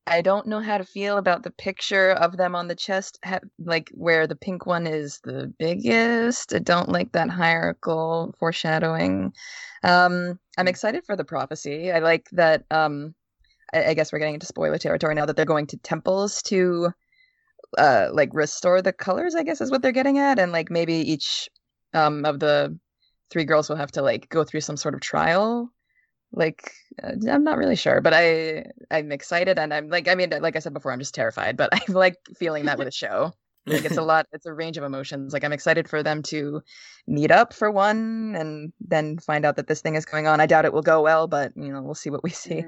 I 0.06 0.22
don't 0.22 0.46
know 0.46 0.60
how 0.60 0.78
to 0.78 0.84
feel 0.84 1.18
about 1.18 1.42
the 1.42 1.52
picture 1.52 2.10
of 2.10 2.36
them 2.36 2.54
on 2.56 2.68
the 2.68 2.74
chest, 2.74 3.18
ha- 3.24 3.40
like 3.58 3.90
where 3.94 4.26
the 4.26 4.36
pink 4.36 4.66
one 4.66 4.86
is 4.86 5.20
the 5.22 5.52
biggest. 5.58 6.54
I 6.54 6.58
don't 6.58 6.88
like 6.88 7.12
that 7.12 7.30
hierarchical 7.30 8.34
foreshadowing. 8.38 9.32
Um, 9.84 10.38
I'm 10.58 10.68
excited 10.68 11.04
for 11.04 11.16
the 11.16 11.24
prophecy. 11.24 11.92
I 11.92 12.00
like 12.00 12.28
that. 12.32 12.64
Um, 12.70 13.14
I, 13.72 13.86
I 13.86 13.94
guess 13.94 14.12
we're 14.12 14.18
getting 14.18 14.34
into 14.34 14.46
spoiler 14.46 14.78
territory 14.78 15.14
now 15.14 15.26
that 15.26 15.36
they're 15.36 15.44
going 15.44 15.66
to 15.68 15.76
temples 15.78 16.42
to 16.42 16.92
uh 17.78 18.08
like 18.12 18.30
restore 18.32 18.82
the 18.82 18.92
colors 18.92 19.36
i 19.36 19.44
guess 19.44 19.60
is 19.60 19.70
what 19.70 19.80
they're 19.80 19.92
getting 19.92 20.18
at 20.18 20.40
and 20.40 20.50
like 20.50 20.70
maybe 20.70 20.94
each 20.94 21.48
um 21.94 22.24
of 22.24 22.40
the 22.40 22.76
three 23.30 23.44
girls 23.44 23.68
will 23.68 23.76
have 23.76 23.92
to 23.92 24.02
like 24.02 24.28
go 24.28 24.42
through 24.42 24.60
some 24.60 24.76
sort 24.76 24.94
of 24.94 25.00
trial 25.00 25.72
like 26.32 26.72
uh, 27.02 27.12
i'm 27.30 27.44
not 27.44 27.58
really 27.58 27.76
sure 27.76 28.00
but 28.00 28.14
i 28.14 28.64
i'm 28.90 29.10
excited 29.10 29.58
and 29.58 29.74
i'm 29.74 29.88
like 29.88 30.08
i 30.08 30.14
mean 30.14 30.30
like 30.40 30.56
i 30.56 30.58
said 30.58 30.72
before 30.72 30.92
i'm 30.92 30.98
just 30.98 31.14
terrified 31.14 31.56
but 31.56 31.70
i'm 31.88 31.94
like 31.94 32.16
feeling 32.38 32.66
that 32.66 32.78
with 32.78 32.88
a 32.88 32.92
show. 32.92 33.32
Like 33.66 33.84
it's 33.84 33.98
a 33.98 34.02
lot 34.10 34.26
it's 34.32 34.46
a 34.46 34.54
range 34.54 34.78
of 34.78 34.84
emotions. 34.84 35.32
Like 35.32 35.44
i'm 35.44 35.52
excited 35.52 35.88
for 35.88 36.02
them 36.02 36.22
to 36.24 36.62
meet 37.06 37.30
up 37.30 37.52
for 37.52 37.70
one 37.70 38.34
and 38.36 38.72
then 38.80 39.18
find 39.18 39.44
out 39.44 39.56
that 39.56 39.66
this 39.66 39.80
thing 39.82 39.96
is 39.96 40.04
going 40.04 40.26
on. 40.26 40.40
I 40.40 40.46
doubt 40.46 40.64
it 40.64 40.72
will 40.72 40.82
go 40.82 41.02
well 41.02 41.26
but 41.26 41.52
you 41.56 41.72
know 41.72 41.82
we'll 41.82 41.94
see 41.94 42.10
what 42.10 42.22
we 42.22 42.30
see. 42.30 42.64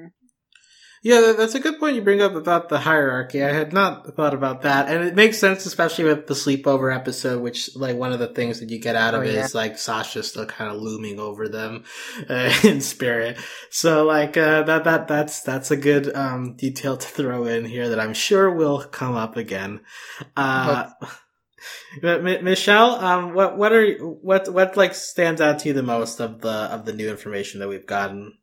Yeah, 1.05 1.35
that's 1.37 1.57
a 1.57 1.61
good 1.61 1.81
point 1.81 1.97
you 1.97 2.03
bring 2.03 2.21
up 2.23 2.37
about 2.37 2.69
the 2.69 2.79
hierarchy. 2.79 3.43
I 3.43 3.53
had 3.53 3.73
not 3.73 4.15
thought 4.15 4.35
about 4.35 4.63
that, 4.63 4.89
and 4.89 5.03
it 5.03 5.17
makes 5.17 5.37
sense, 5.37 5.67
especially 5.67 6.05
with 6.05 6.29
the 6.29 6.35
sleepover 6.35 6.95
episode, 6.95 7.43
which 7.43 7.75
like 7.75 7.97
one 7.97 8.13
of 8.13 8.21
the 8.21 8.29
things 8.29 8.61
that 8.61 8.71
you 8.71 8.79
get 8.79 8.95
out 8.95 9.15
of 9.15 9.23
Oh, 9.23 9.25
it 9.25 9.35
yeah. 9.35 9.45
is 9.45 9.53
like 9.53 9.79
Sasha 9.79 10.23
still 10.23 10.47
kind 10.47 10.71
of 10.71 10.81
looming 10.81 11.19
over 11.19 11.49
them 11.49 11.83
uh, 12.31 12.55
in 12.65 12.81
spirit. 12.81 13.37
So 13.71 14.05
like 14.05 14.37
uh, 14.37 14.63
that 14.63 14.85
that 14.85 15.09
that's 15.09 15.43
that's 15.43 15.73
a 15.73 15.77
good 15.77 16.15
um, 16.15 16.55
detail 16.55 16.97
to 16.97 17.09
throw 17.09 17.47
in 17.47 17.65
here 17.65 17.89
that 17.89 17.99
I'm 17.99 18.15
sure 18.15 18.49
will 18.55 18.85
come 18.85 19.17
up 19.17 19.37
again. 19.37 19.81
Uh, 20.37 20.89
but 22.01 22.23
Mi- 22.23 22.43
Michelle, 22.43 22.93
um, 23.05 23.35
what 23.35 23.59
what 23.59 23.73
are 23.73 23.93
what 23.99 24.49
what 24.53 24.77
like 24.77 24.95
stands 24.95 25.41
out 25.41 25.59
to 25.61 25.69
you 25.69 25.75
the 25.75 25.83
most 25.83 26.21
of 26.21 26.43
the 26.43 26.49
of 26.49 26.85
the 26.85 26.93
new 26.93 27.11
information 27.11 27.59
that 27.59 27.69
we've 27.69 27.87
gotten? 27.87 28.35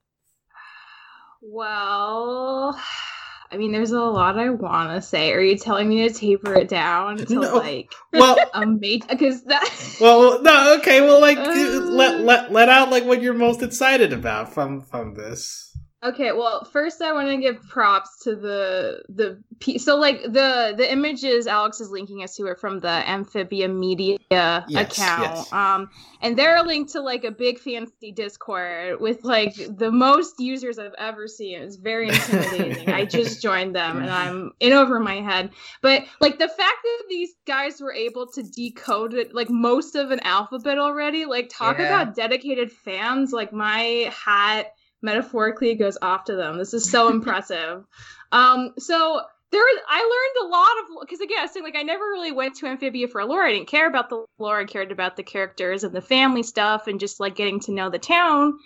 Well, 1.41 2.79
I 3.51 3.57
mean, 3.57 3.71
there's 3.71 3.91
a 3.91 3.99
lot 3.99 4.37
I 4.37 4.49
want 4.51 4.91
to 4.91 5.01
say. 5.01 5.33
Are 5.33 5.41
you 5.41 5.57
telling 5.57 5.89
me 5.89 6.07
to 6.07 6.13
taper 6.13 6.53
it 6.53 6.69
down 6.69 7.17
to 7.17 7.33
No. 7.35 7.55
like 7.57 7.91
Well, 8.13 8.37
a 8.53 8.65
mate? 8.65 9.05
Because 9.09 9.43
that. 9.45 9.97
Well, 10.01 10.41
no, 10.43 10.77
okay. 10.79 11.01
Well, 11.01 11.19
like 11.19 11.37
Uh. 11.39 11.51
let 11.91 12.21
let 12.21 12.51
let 12.51 12.69
out 12.69 12.89
like 12.91 13.05
what 13.05 13.21
you're 13.21 13.33
most 13.33 13.61
excited 13.63 14.13
about 14.13 14.53
from 14.53 14.81
from 14.81 15.15
this. 15.15 15.75
Okay, 16.01 16.31
well, 16.31 16.63
first 16.63 17.01
I 17.01 17.11
want 17.11 17.27
to 17.27 17.35
give 17.37 17.61
props 17.67 18.23
to 18.23 18.33
the 18.33 19.03
the 19.09 19.43
so 19.79 19.97
like 19.97 20.23
the 20.23 20.73
the 20.77 20.89
images 20.89 21.45
Alex 21.45 21.81
is 21.81 21.89
linking 21.89 22.23
us 22.23 22.37
to 22.37 22.45
are 22.47 22.55
from 22.55 22.79
the 22.79 22.87
Amphibia 23.09 23.67
Media 23.67 24.17
Yes, 24.31 24.65
account. 24.93 25.31
yes. 25.33 25.47
Um 25.51 25.89
and 26.21 26.37
they're 26.37 26.63
linked 26.63 26.93
to 26.93 27.01
like 27.01 27.25
a 27.25 27.31
big 27.31 27.59
fancy 27.59 28.13
Discord 28.13 29.01
with 29.01 29.25
like 29.25 29.53
the 29.55 29.91
most 29.91 30.39
users 30.39 30.79
I've 30.79 30.93
ever 30.97 31.27
seen. 31.27 31.61
It's 31.61 31.75
very 31.75 32.07
intimidating. 32.13 32.89
I 32.91 33.03
just 33.03 33.41
joined 33.41 33.75
them 33.75 33.97
and 34.01 34.09
I'm 34.09 34.51
in 34.61 34.71
over 34.71 35.01
my 35.01 35.15
head. 35.15 35.51
But 35.81 36.03
like 36.21 36.39
the 36.39 36.47
fact 36.47 36.77
that 36.83 37.03
these 37.09 37.31
guys 37.45 37.81
were 37.81 37.93
able 37.93 38.25
to 38.27 38.43
decode 38.43 39.13
it 39.15 39.35
like 39.35 39.49
most 39.49 39.95
of 39.95 40.11
an 40.11 40.21
alphabet 40.21 40.77
already, 40.77 41.25
like 41.25 41.49
talk 41.51 41.77
Yeah. 41.77 42.03
about 42.03 42.15
dedicated 42.15 42.71
fans, 42.71 43.33
like 43.33 43.51
my 43.51 44.09
hat 44.15 44.67
metaphorically 45.01 45.75
goes 45.75 45.97
off 46.01 46.25
to 46.25 46.35
them. 46.35 46.57
This 46.57 46.73
is 46.73 46.89
so 46.89 47.09
impressive. 47.11 47.85
Um, 48.31 48.73
so 48.77 49.21
there, 49.51 49.75
is- 49.75 49.81
I 49.87 49.99
learned 50.43 50.47
a 50.47 50.51
lot 50.51 50.67
of 51.01 51.01
because 51.07 51.21
again, 51.21 51.39
I 51.39 51.43
was 51.43 51.51
saying 51.51 51.63
like 51.63 51.75
I 51.77 51.83
never 51.83 52.03
really 52.03 52.31
went 52.31 52.55
to 52.57 52.67
Amphibia 52.67 53.07
for 53.07 53.23
lore. 53.25 53.43
I 53.43 53.53
didn't 53.53 53.67
care 53.67 53.87
about 53.87 54.09
the 54.09 54.25
lore. 54.37 54.59
I 54.59 54.65
cared 54.65 54.91
about 54.91 55.15
the 55.15 55.23
characters 55.23 55.83
and 55.83 55.93
the 55.93 56.01
family 56.01 56.43
stuff 56.43 56.87
and 56.87 56.99
just 56.99 57.19
like 57.19 57.35
getting 57.35 57.59
to 57.61 57.71
know 57.71 57.89
the 57.89 57.99
town. 57.99 58.57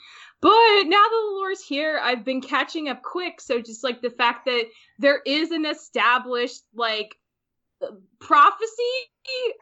But 0.42 0.50
now 0.50 0.98
that 0.98 1.10
the 1.10 1.36
lore's 1.38 1.62
here, 1.64 2.02
I've 2.04 2.26
been 2.26 2.42
catching 2.42 2.90
up 2.90 3.02
quick. 3.02 3.40
So 3.40 3.62
just 3.62 3.82
like 3.82 4.02
the 4.02 4.10
fact 4.10 4.46
that 4.46 4.66
there 5.00 5.22
is 5.26 5.52
an 5.52 5.66
established 5.66 6.64
like 6.76 7.16
prophecy 8.24 8.84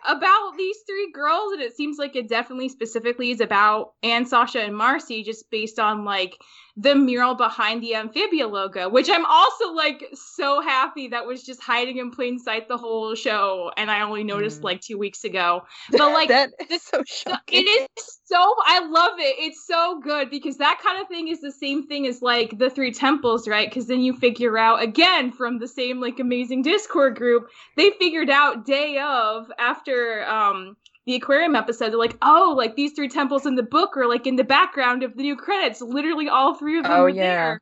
about 0.08 0.54
these 0.58 0.78
three 0.88 1.12
girls 1.14 1.54
and 1.54 1.62
it 1.62 1.76
seems 1.76 1.98
like 1.98 2.16
it 2.16 2.28
definitely 2.28 2.70
specifically 2.70 3.30
is 3.32 3.42
about 3.42 3.94
Anne, 4.02 4.26
Sasha, 4.26 4.62
and 4.62 4.76
Marcy 4.76 5.24
just 5.24 5.50
based 5.52 5.80
on 5.80 6.04
like 6.06 6.36
the 6.78 6.96
mural 6.96 7.36
behind 7.36 7.84
the 7.84 7.94
amphibia 7.96 8.48
logo, 8.48 8.90
which 8.90 9.10
I'm 9.10 9.26
also 9.26 9.74
like 9.74 10.08
so 10.14 10.62
happy 10.62 11.10
that 11.10 11.26
was 11.28 11.44
just 11.44 11.62
hiding 11.62 11.98
in 11.98 12.12
plain 12.12 12.40
sight 12.40 12.68
the 12.70 12.78
whole 12.78 13.14
show 13.14 13.72
and 13.78 13.92
I 13.92 14.02
only 14.02 14.24
noticed 14.24 14.62
Mm. 14.62 14.64
like 14.64 14.82
two 14.82 14.98
weeks 14.98 15.24
ago. 15.24 15.64
But 15.92 16.14
like 16.14 16.30
that 16.30 16.50
is 16.70 16.82
so 16.82 17.04
so 17.06 17.32
shocking 17.32 17.64
it 17.66 17.88
is 17.98 18.20
so 18.26 18.56
I 18.66 18.80
love 18.80 19.20
it. 19.20 19.36
It's 19.40 19.66
so 19.68 20.00
good 20.02 20.30
because 20.30 20.58
that 20.58 20.80
kind 20.84 21.02
of 21.02 21.08
thing 21.08 21.28
is 21.28 21.42
the 21.42 21.52
same 21.52 21.86
thing 21.88 22.08
as 22.08 22.22
like 22.22 22.58
the 22.58 22.70
three 22.70 22.92
temples, 22.92 23.48
right? 23.48 23.70
Because 23.70 23.88
then 23.88 24.02
you 24.02 24.14
figure 24.14 24.58
out 24.58 24.82
again 24.82 25.32
from 25.32 25.60
the 25.60 25.68
same 25.68 26.00
like 26.00 26.20
amazing 26.20 26.62
Discord 26.62 27.16
group, 27.16 27.50
they 27.76 27.92
figured 28.00 28.30
out 28.30 28.51
day 28.56 28.98
of 29.00 29.52
after 29.58 30.24
um 30.28 30.76
the 31.06 31.16
aquarium 31.16 31.56
episode, 31.56 31.90
they're 31.90 31.98
like, 31.98 32.18
oh, 32.22 32.54
like 32.56 32.76
these 32.76 32.94
three 32.94 33.10
temples 33.10 33.46
in 33.48 33.56
the 33.56 33.64
book 33.64 33.98
are 33.98 34.08
like 34.08 34.28
in 34.28 34.36
the 34.36 34.44
background 34.44 35.02
of 35.04 35.16
the 35.18 35.24
new 35.24 35.36
credits. 35.36 35.82
Literally 35.82 36.30
all 36.30 36.54
three 36.54 36.78
of 36.78 36.84
them 36.84 36.92
Oh, 36.94 37.04
are 37.06 37.10
yeah. 37.10 37.24
there. 37.24 37.60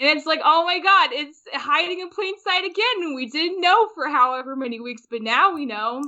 And 0.00 0.16
it's 0.18 0.26
like, 0.26 0.40
oh 0.44 0.64
my 0.64 0.78
god, 0.78 1.10
it's 1.12 1.40
hiding 1.54 2.00
in 2.00 2.10
plain 2.10 2.34
sight 2.44 2.64
again. 2.64 3.14
We 3.14 3.26
didn't 3.30 3.60
know 3.60 3.88
for 3.94 4.08
however 4.08 4.56
many 4.56 4.80
weeks, 4.80 5.02
but 5.10 5.22
now 5.22 5.54
we 5.54 5.64
know. 5.64 6.02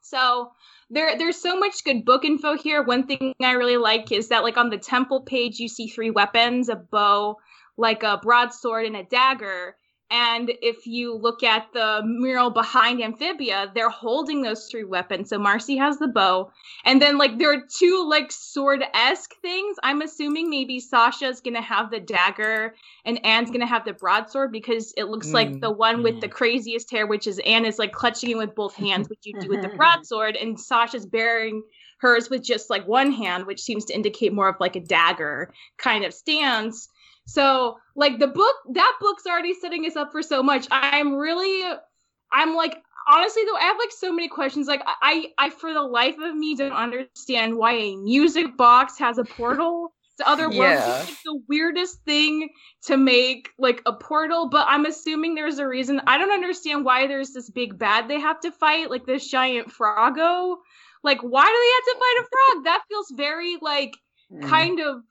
So 0.00 0.50
there 0.90 1.16
there's 1.18 1.40
so 1.40 1.58
much 1.58 1.84
good 1.84 2.04
book 2.04 2.24
info 2.24 2.56
here. 2.56 2.82
One 2.82 3.06
thing 3.06 3.34
I 3.42 3.52
really 3.52 3.76
like 3.76 4.10
is 4.10 4.28
that 4.28 4.42
like 4.42 4.56
on 4.56 4.70
the 4.70 4.78
temple 4.78 5.22
page 5.22 5.58
you 5.58 5.68
see 5.68 5.88
three 5.88 6.10
weapons, 6.10 6.68
a 6.68 6.76
bow, 6.76 7.36
like 7.76 8.02
a 8.02 8.18
broadsword 8.20 8.86
and 8.86 8.96
a 8.96 9.04
dagger. 9.04 9.76
And 10.10 10.52
if 10.62 10.86
you 10.86 11.14
look 11.14 11.42
at 11.42 11.72
the 11.72 12.00
mural 12.04 12.50
behind 12.50 13.02
Amphibia, 13.02 13.70
they're 13.74 13.90
holding 13.90 14.40
those 14.42 14.66
three 14.66 14.84
weapons. 14.84 15.28
So 15.28 15.38
Marcy 15.38 15.76
has 15.76 15.98
the 15.98 16.08
bow. 16.08 16.50
And 16.84 17.02
then 17.02 17.18
like 17.18 17.38
there 17.38 17.52
are 17.52 17.64
two 17.68 18.06
like 18.08 18.32
sword-esque 18.32 19.34
things. 19.42 19.76
I'm 19.82 20.00
assuming 20.00 20.48
maybe 20.48 20.80
Sasha's 20.80 21.40
gonna 21.40 21.60
have 21.60 21.90
the 21.90 22.00
dagger 22.00 22.74
and 23.04 23.24
Anne's 23.24 23.50
gonna 23.50 23.66
have 23.66 23.84
the 23.84 23.92
broadsword 23.92 24.50
because 24.52 24.94
it 24.96 25.04
looks 25.04 25.32
like 25.32 25.48
Mm, 25.48 25.60
the 25.60 25.70
one 25.70 26.02
with 26.02 26.16
mm. 26.16 26.20
the 26.20 26.28
craziest 26.28 26.90
hair, 26.90 27.06
which 27.06 27.26
is 27.26 27.40
Anne 27.44 27.64
is 27.64 27.78
like 27.78 27.92
clutching 27.92 28.30
it 28.30 28.36
with 28.36 28.54
both 28.54 28.74
hands, 28.74 29.08
which 29.08 29.20
you 29.24 29.38
do 29.40 29.48
with 29.48 29.62
the 29.62 29.68
broadsword, 29.76 30.36
and 30.36 30.58
Sasha's 30.58 31.06
bearing 31.06 31.62
hers 31.98 32.30
with 32.30 32.42
just 32.42 32.70
like 32.70 32.86
one 32.86 33.12
hand, 33.12 33.46
which 33.46 33.60
seems 33.60 33.84
to 33.86 33.94
indicate 33.94 34.32
more 34.32 34.48
of 34.48 34.56
like 34.60 34.76
a 34.76 34.80
dagger 34.80 35.52
kind 35.78 36.04
of 36.04 36.14
stance. 36.14 36.88
So 37.28 37.76
like 37.94 38.18
the 38.18 38.26
book, 38.26 38.54
that 38.72 38.92
book's 39.00 39.26
already 39.26 39.52
setting 39.54 39.84
us 39.84 39.96
up 39.96 40.12
for 40.12 40.22
so 40.22 40.42
much. 40.42 40.66
I'm 40.70 41.14
really, 41.14 41.62
I'm 42.32 42.54
like 42.56 42.78
honestly 43.06 43.42
though, 43.44 43.56
I 43.56 43.64
have 43.64 43.76
like 43.78 43.92
so 43.92 44.12
many 44.12 44.28
questions. 44.28 44.66
Like 44.66 44.82
I, 45.02 45.28
I 45.36 45.50
for 45.50 45.72
the 45.74 45.82
life 45.82 46.16
of 46.22 46.34
me 46.34 46.56
don't 46.56 46.72
understand 46.72 47.56
why 47.56 47.72
a 47.74 47.96
music 47.96 48.56
box 48.56 48.98
has 48.98 49.18
a 49.18 49.24
portal 49.24 49.92
to 50.18 50.26
other 50.28 50.44
worlds. 50.48 50.56
Yeah. 50.86 51.00
It's 51.00 51.10
like 51.10 51.18
the 51.24 51.42
weirdest 51.48 52.02
thing 52.06 52.48
to 52.86 52.96
make 52.96 53.50
like 53.58 53.82
a 53.84 53.92
portal, 53.92 54.48
but 54.48 54.66
I'm 54.66 54.86
assuming 54.86 55.34
there's 55.34 55.58
a 55.58 55.68
reason. 55.68 56.00
I 56.06 56.16
don't 56.16 56.32
understand 56.32 56.84
why 56.86 57.06
there's 57.06 57.32
this 57.32 57.50
big 57.50 57.78
bad 57.78 58.08
they 58.08 58.20
have 58.20 58.40
to 58.40 58.52
fight, 58.52 58.90
like 58.90 59.04
this 59.04 59.30
giant 59.30 59.70
froggo. 59.70 60.56
Like, 61.04 61.20
why 61.20 61.44
do 61.44 61.52
they 61.52 61.74
have 61.76 61.84
to 61.84 62.00
fight 62.00 62.16
a 62.20 62.54
frog? 62.54 62.64
That 62.64 62.82
feels 62.88 63.12
very 63.14 63.56
like 63.60 63.92
Mm. 64.30 64.46
kind 64.46 64.80
of 64.80 65.02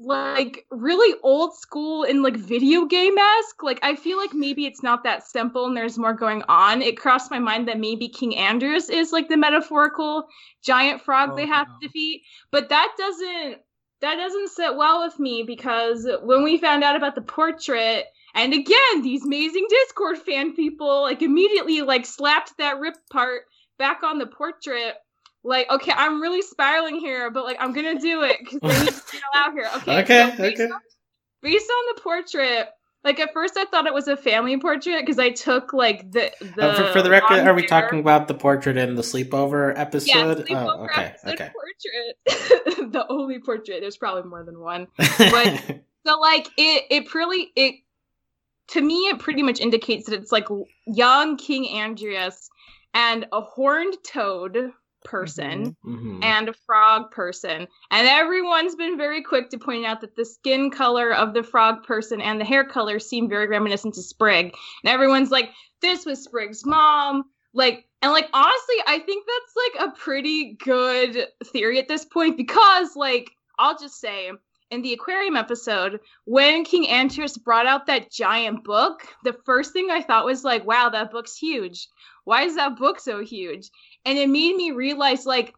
like 0.00 0.66
really 0.70 1.18
old 1.22 1.54
school 1.54 2.04
and 2.04 2.22
like 2.22 2.36
video 2.36 2.86
game 2.86 3.16
esque. 3.18 3.62
Like 3.62 3.78
I 3.82 3.94
feel 3.96 4.16
like 4.16 4.32
maybe 4.32 4.66
it's 4.66 4.82
not 4.82 5.04
that 5.04 5.26
simple 5.26 5.66
and 5.66 5.76
there's 5.76 5.98
more 5.98 6.14
going 6.14 6.42
on. 6.48 6.82
It 6.82 6.96
crossed 6.96 7.30
my 7.30 7.38
mind 7.38 7.68
that 7.68 7.78
maybe 7.78 8.08
King 8.08 8.32
Andrias 8.32 8.90
is 8.90 9.12
like 9.12 9.28
the 9.28 9.36
metaphorical 9.36 10.26
giant 10.64 11.02
frog 11.02 11.30
Oh, 11.30 11.36
they 11.36 11.46
have 11.46 11.66
no. 11.66 11.72
to 11.80 11.86
defeat, 11.86 12.22
but 12.50 12.68
that 12.70 12.94
doesn't 12.98 13.58
that 14.00 14.16
doesn't 14.16 14.48
sit 14.48 14.76
well 14.76 15.04
with 15.04 15.18
me 15.18 15.42
because 15.42 16.08
when 16.22 16.42
we 16.42 16.56
found 16.56 16.82
out 16.82 16.96
about 16.96 17.14
the 17.14 17.20
portrait 17.20 18.06
and 18.34 18.54
again 18.54 19.02
these 19.02 19.24
amazing 19.26 19.66
discord 19.68 20.16
fan 20.18 20.54
people 20.54 21.02
like 21.02 21.20
immediately 21.22 21.82
like 21.82 22.06
slapped 22.06 22.56
that 22.58 22.78
rip 22.80 22.94
part 23.12 23.42
back 23.78 24.02
on 24.02 24.18
the 24.18 24.26
portrait 24.26 24.94
like 25.44 25.70
okay 25.70 25.92
i'm 25.96 26.20
really 26.20 26.42
spiraling 26.42 26.98
here 26.98 27.30
but 27.30 27.44
like 27.44 27.56
i'm 27.60 27.72
gonna 27.72 27.98
do 27.98 28.22
it 28.22 28.36
because 28.40 28.60
they 28.60 28.68
need 28.84 28.92
to 28.92 29.02
get 29.12 29.22
out 29.34 29.52
here 29.52 29.68
okay 29.76 30.00
Okay, 30.02 30.30
so 30.36 30.42
based 30.42 30.60
okay. 30.60 30.70
on- 30.72 30.80
based 31.42 31.70
on 31.70 31.94
the 31.96 32.00
portrait 32.02 32.68
like 33.04 33.18
at 33.18 33.32
first 33.32 33.56
i 33.56 33.64
thought 33.64 33.86
it 33.86 33.94
was 33.94 34.06
a 34.08 34.16
family 34.16 34.58
portrait 34.58 35.00
because 35.00 35.18
i 35.18 35.30
took 35.30 35.72
like 35.72 36.10
the 36.12 36.30
the 36.56 36.62
Uh, 36.70 36.74
for, 36.88 36.92
for 36.98 37.02
the 37.02 37.08
record, 37.10 37.38
are 37.46 37.54
we 37.54 37.62
hair- 37.62 37.68
talking 37.68 38.00
about 38.00 38.28
the 38.28 38.34
portrait 38.34 38.76
in 38.76 38.94
the 38.96 39.02
sleepover 39.02 39.74
yeah, 39.74 39.80
episode? 39.80 40.46
sleepover 40.46 40.78
oh, 40.80 40.84
okay, 40.84 41.02
episode 41.04 41.32
okay. 41.34 41.50
portrait 41.54 42.92
the 42.92 43.06
only 43.08 43.38
portrait 43.38 43.80
there's 43.80 43.96
probably 43.96 44.28
more 44.28 44.44
than 44.44 44.58
one 44.60 44.86
But- 45.18 45.80
So 46.06 46.18
like 46.18 46.48
it 46.58 46.84
it 46.90 47.06
pretty 47.08 47.50
it 47.56 47.74
to 48.68 48.80
me 48.80 49.08
it 49.08 49.18
pretty 49.18 49.42
much 49.42 49.60
indicates 49.60 50.08
that 50.08 50.20
it's 50.20 50.32
like 50.32 50.48
young 50.86 51.36
King 51.36 51.64
Andrias 51.66 52.48
and 52.94 53.26
a 53.32 53.40
horned 53.40 53.96
toad 54.04 54.72
person 55.04 55.76
Mhm. 55.84 56.22
and 56.22 56.48
a 56.48 56.52
frog 56.52 57.10
person. 57.10 57.66
And 57.90 58.08
everyone's 58.08 58.74
been 58.74 58.96
very 58.96 59.22
quick 59.22 59.50
to 59.50 59.58
point 59.58 59.86
out 59.86 60.00
that 60.02 60.16
the 60.16 60.24
skin 60.24 60.70
color 60.70 61.12
of 61.12 61.34
the 61.34 61.42
frog 61.42 61.84
person 61.84 62.20
and 62.20 62.40
the 62.40 62.44
hair 62.44 62.64
color 62.64 62.98
seem 62.98 63.28
very 63.28 63.46
reminiscent 63.46 63.94
to 63.94 64.02
Sprig. 64.02 64.54
And 64.84 64.92
everyone's 64.92 65.30
like, 65.30 65.50
this 65.80 66.04
was 66.04 66.22
Sprig's 66.22 66.66
mom. 66.66 67.24
Like, 67.52 67.88
and 68.02 68.12
like, 68.12 68.28
honestly, 68.32 68.76
I 68.86 68.98
think 69.00 69.26
that's 69.26 69.54
like 69.78 69.88
a 69.88 69.96
pretty 69.98 70.54
good 70.62 71.26
theory 71.46 71.78
at 71.78 71.88
this 71.88 72.04
point 72.04 72.36
because, 72.36 72.94
like, 72.94 73.30
I'll 73.58 73.76
just 73.78 74.00
say 74.00 74.30
in 74.70 74.82
the 74.82 74.92
aquarium 74.92 75.36
episode, 75.36 75.98
when 76.26 76.64
King 76.64 76.86
Andrias 76.86 77.42
brought 77.42 77.66
out 77.66 77.86
that 77.86 78.10
giant 78.12 78.62
book, 78.62 79.06
the 79.24 79.32
first 79.44 79.72
thing 79.72 79.90
I 79.90 80.00
thought 80.00 80.24
was 80.24 80.44
like, 80.44 80.64
wow, 80.64 80.88
that 80.90 81.10
book's 81.10 81.36
huge. 81.36 81.88
Why 82.24 82.42
is 82.42 82.54
that 82.54 82.76
book 82.76 83.00
so 83.00 83.24
huge? 83.24 83.68
And 84.04 84.18
it 84.18 84.28
made 84.28 84.56
me 84.56 84.70
realize, 84.70 85.26
like, 85.26 85.54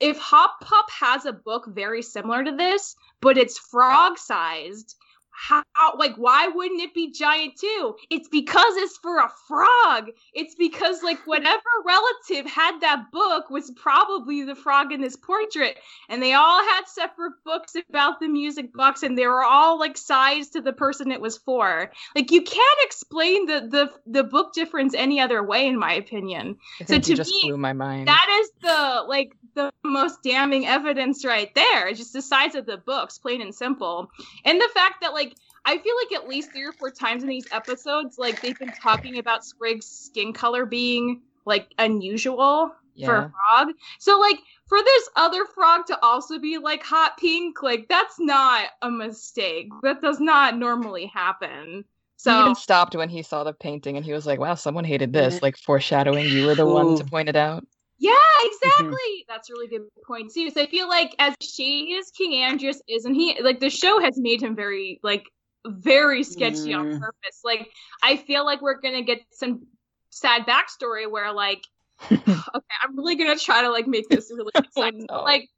if 0.00 0.18
Hop 0.18 0.60
Pop 0.62 0.90
has 0.90 1.26
a 1.26 1.32
book 1.32 1.66
very 1.68 2.02
similar 2.02 2.42
to 2.42 2.56
this, 2.56 2.96
but 3.20 3.36
it's 3.36 3.58
frog 3.58 4.18
sized, 4.18 4.96
how 5.40 5.64
like 5.96 6.16
why 6.16 6.48
wouldn't 6.48 6.82
it 6.82 6.92
be 6.92 7.10
giant 7.12 7.56
too? 7.56 7.96
It's 8.10 8.28
because 8.28 8.76
it's 8.76 8.98
for 8.98 9.18
a 9.18 9.30
frog. 9.48 10.10
It's 10.34 10.54
because 10.54 11.02
like 11.02 11.18
whatever 11.26 11.62
relative 11.84 12.50
had 12.50 12.80
that 12.80 13.10
book 13.10 13.48
was 13.50 13.70
probably 13.70 14.44
the 14.44 14.54
frog 14.54 14.92
in 14.92 15.00
this 15.00 15.16
portrait. 15.16 15.78
And 16.08 16.22
they 16.22 16.34
all 16.34 16.62
had 16.62 16.82
separate 16.86 17.32
books 17.44 17.74
about 17.88 18.20
the 18.20 18.28
music 18.28 18.72
box 18.74 19.02
and 19.02 19.16
they 19.16 19.26
were 19.26 19.42
all 19.42 19.78
like 19.78 19.96
sized 19.96 20.52
to 20.52 20.60
the 20.60 20.72
person 20.72 21.10
it 21.10 21.20
was 21.20 21.38
for. 21.38 21.90
Like 22.14 22.30
you 22.30 22.42
can't 22.42 22.78
explain 22.82 23.46
the 23.46 23.60
the 23.70 23.90
the 24.06 24.24
book 24.24 24.52
difference 24.52 24.94
any 24.94 25.20
other 25.20 25.42
way 25.42 25.66
in 25.66 25.78
my 25.78 25.94
opinion. 25.94 26.58
So 26.86 26.98
to 26.98 27.14
just 27.14 27.30
me, 27.30 27.40
blew 27.44 27.56
my 27.56 27.72
mind. 27.72 28.08
that 28.08 28.40
is 28.42 28.50
the 28.60 29.04
like 29.08 29.32
the 29.54 29.72
most 29.82 30.22
damning 30.22 30.66
evidence 30.66 31.24
right 31.24 31.52
there 31.54 31.88
it's 31.88 31.98
just 31.98 32.12
the 32.12 32.22
size 32.22 32.54
of 32.54 32.66
the 32.66 32.76
books 32.76 33.18
plain 33.18 33.40
and 33.40 33.54
simple. 33.54 34.10
And 34.44 34.60
the 34.60 34.68
fact 34.74 35.00
that 35.00 35.12
like 35.12 35.29
i 35.64 35.78
feel 35.78 35.94
like 35.96 36.20
at 36.20 36.28
least 36.28 36.50
three 36.52 36.64
or 36.64 36.72
four 36.72 36.90
times 36.90 37.22
in 37.22 37.28
these 37.28 37.46
episodes 37.52 38.18
like 38.18 38.40
they've 38.40 38.58
been 38.58 38.72
talking 38.82 39.18
about 39.18 39.44
sprig's 39.44 39.86
skin 39.86 40.32
color 40.32 40.66
being 40.66 41.20
like 41.46 41.72
unusual 41.78 42.70
for 43.04 43.16
a 43.16 43.32
frog 43.32 43.74
so 43.98 44.18
like 44.18 44.38
for 44.66 44.78
this 44.82 45.08
other 45.16 45.46
frog 45.46 45.86
to 45.86 45.98
also 46.02 46.38
be 46.38 46.58
like 46.58 46.82
hot 46.82 47.16
pink 47.18 47.62
like 47.62 47.88
that's 47.88 48.20
not 48.20 48.66
a 48.82 48.90
mistake 48.90 49.68
that 49.82 50.02
does 50.02 50.20
not 50.20 50.58
normally 50.58 51.06
happen 51.06 51.84
So 52.16 52.34
he 52.34 52.40
even 52.40 52.54
stopped 52.54 52.94
when 52.94 53.08
he 53.08 53.22
saw 53.22 53.44
the 53.44 53.54
painting 53.54 53.96
and 53.96 54.04
he 54.04 54.12
was 54.12 54.26
like, 54.26 54.38
wow, 54.38 54.54
someone 54.54 54.84
hated 54.84 55.10
this. 55.10 55.40
Like 55.40 55.56
foreshadowing 55.56 56.26
you 56.26 56.44
were 56.44 56.54
the 56.54 56.66
one 56.66 56.94
to 56.96 57.04
point 57.04 57.30
it 57.30 57.36
out. 57.36 57.64
Yeah, 57.98 58.12
mm-hmm. 58.12 58.48
exactly. 58.48 59.24
That's 59.28 59.48
a 59.48 59.52
really 59.54 59.68
good 59.68 59.82
point 60.06 60.30
too. 60.32 60.50
So 60.50 60.62
I 60.62 60.66
feel 60.66 60.88
like 60.88 61.14
as 61.18 61.34
shady 61.40 61.96
as 61.96 62.10
King 62.10 62.32
Andrias 62.32 62.76
is, 62.88 63.06
and 63.06 63.16
he 63.16 63.40
like 63.42 63.60
the 63.60 63.70
show 63.70 64.00
has 64.00 64.18
made 64.18 64.42
him 64.42 64.54
very 64.54 65.00
like 65.02 65.24
very 65.66 66.22
sketchy 66.22 66.72
on 66.72 66.86
Mm. 66.86 67.00
purpose. 67.00 67.40
Like 67.44 67.70
I 68.02 68.16
feel 68.16 68.44
like 68.44 68.62
we're 68.62 68.80
gonna 68.80 69.02
get 69.02 69.20
some 69.32 69.66
sad 70.10 70.46
backstory 70.46 71.10
where 71.10 71.32
like 71.32 71.62
okay, 72.10 72.74
I'm 72.82 72.96
really 72.96 73.16
gonna 73.16 73.36
try 73.36 73.62
to 73.62 73.70
like 73.70 73.86
make 73.86 74.08
this 74.08 74.30
really 74.34 74.52
Oh, 74.76 74.90
no. 74.92 75.22
Like 75.22 75.48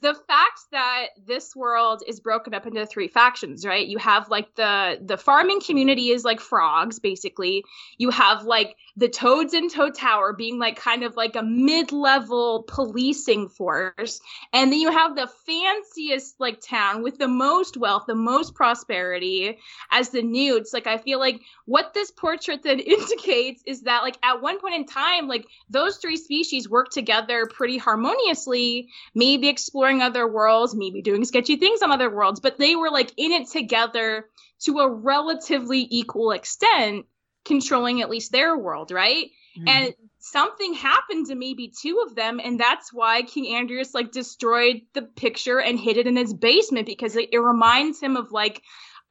the 0.00 0.14
fact 0.14 0.60
that 0.72 1.06
this 1.26 1.54
world 1.56 2.02
is 2.06 2.20
broken 2.20 2.54
up 2.54 2.66
into 2.66 2.86
three 2.86 3.08
factions, 3.08 3.64
right? 3.66 3.86
You 3.86 3.98
have 3.98 4.28
like 4.28 4.54
the 4.54 4.98
the 5.04 5.16
farming 5.16 5.60
community 5.60 6.10
is 6.10 6.24
like 6.24 6.40
frogs, 6.40 6.98
basically. 6.98 7.64
You 7.96 8.10
have 8.10 8.44
like 8.44 8.76
the 8.96 9.08
toads 9.08 9.54
in 9.54 9.68
Toad 9.68 9.94
Tower 9.94 10.32
being 10.32 10.58
like 10.58 10.76
kind 10.76 11.04
of 11.04 11.16
like 11.16 11.36
a 11.36 11.42
mid-level 11.42 12.64
policing 12.68 13.48
force, 13.48 14.20
and 14.52 14.72
then 14.72 14.80
you 14.80 14.90
have 14.90 15.16
the 15.16 15.28
fanciest 15.46 16.38
like 16.38 16.60
town 16.60 17.02
with 17.02 17.18
the 17.18 17.28
most 17.28 17.76
wealth, 17.76 18.04
the 18.06 18.14
most 18.14 18.54
prosperity 18.54 19.58
as 19.90 20.10
the 20.10 20.22
newts 20.22 20.72
Like 20.72 20.86
I 20.86 20.98
feel 20.98 21.18
like 21.18 21.40
what 21.64 21.94
this 21.94 22.10
portrait 22.10 22.62
then 22.62 22.78
indicates 22.80 23.62
is 23.66 23.82
that 23.82 24.02
like 24.02 24.18
at 24.22 24.42
one 24.42 24.60
point 24.60 24.74
in 24.74 24.86
time, 24.86 25.28
like 25.28 25.46
those 25.70 25.96
three 25.96 26.16
species 26.16 26.68
work 26.68 26.90
together 26.90 27.46
pretty 27.46 27.78
harmoniously 27.78 28.88
maybe 29.14 29.48
exploring 29.88 30.02
other 30.02 30.26
worlds, 30.26 30.74
maybe 30.74 31.02
doing 31.02 31.24
sketchy 31.24 31.56
things 31.56 31.82
on 31.82 31.90
other 31.90 32.10
worlds, 32.10 32.40
but 32.40 32.58
they 32.58 32.76
were 32.76 32.90
like 32.90 33.12
in 33.16 33.32
it 33.32 33.48
together 33.48 34.26
to 34.60 34.78
a 34.80 34.90
relatively 34.90 35.86
equal 35.90 36.32
extent, 36.32 37.06
controlling 37.44 38.02
at 38.02 38.10
least 38.10 38.32
their 38.32 38.56
world, 38.56 38.90
right? 38.90 39.30
Mm-hmm. 39.58 39.68
And 39.68 39.94
something 40.18 40.74
happened 40.74 41.26
to 41.26 41.34
maybe 41.34 41.72
two 41.80 42.04
of 42.06 42.14
them, 42.14 42.40
and 42.42 42.60
that's 42.60 42.92
why 42.92 43.22
King 43.22 43.46
Andrias 43.54 43.94
like 43.94 44.12
destroyed 44.12 44.82
the 44.92 45.02
picture 45.02 45.60
and 45.60 45.78
hid 45.78 45.96
it 45.96 46.06
in 46.06 46.16
his 46.16 46.34
basement 46.34 46.86
because 46.86 47.16
it, 47.16 47.30
it 47.32 47.38
reminds 47.38 48.00
him 48.00 48.16
of 48.16 48.30
like 48.30 48.62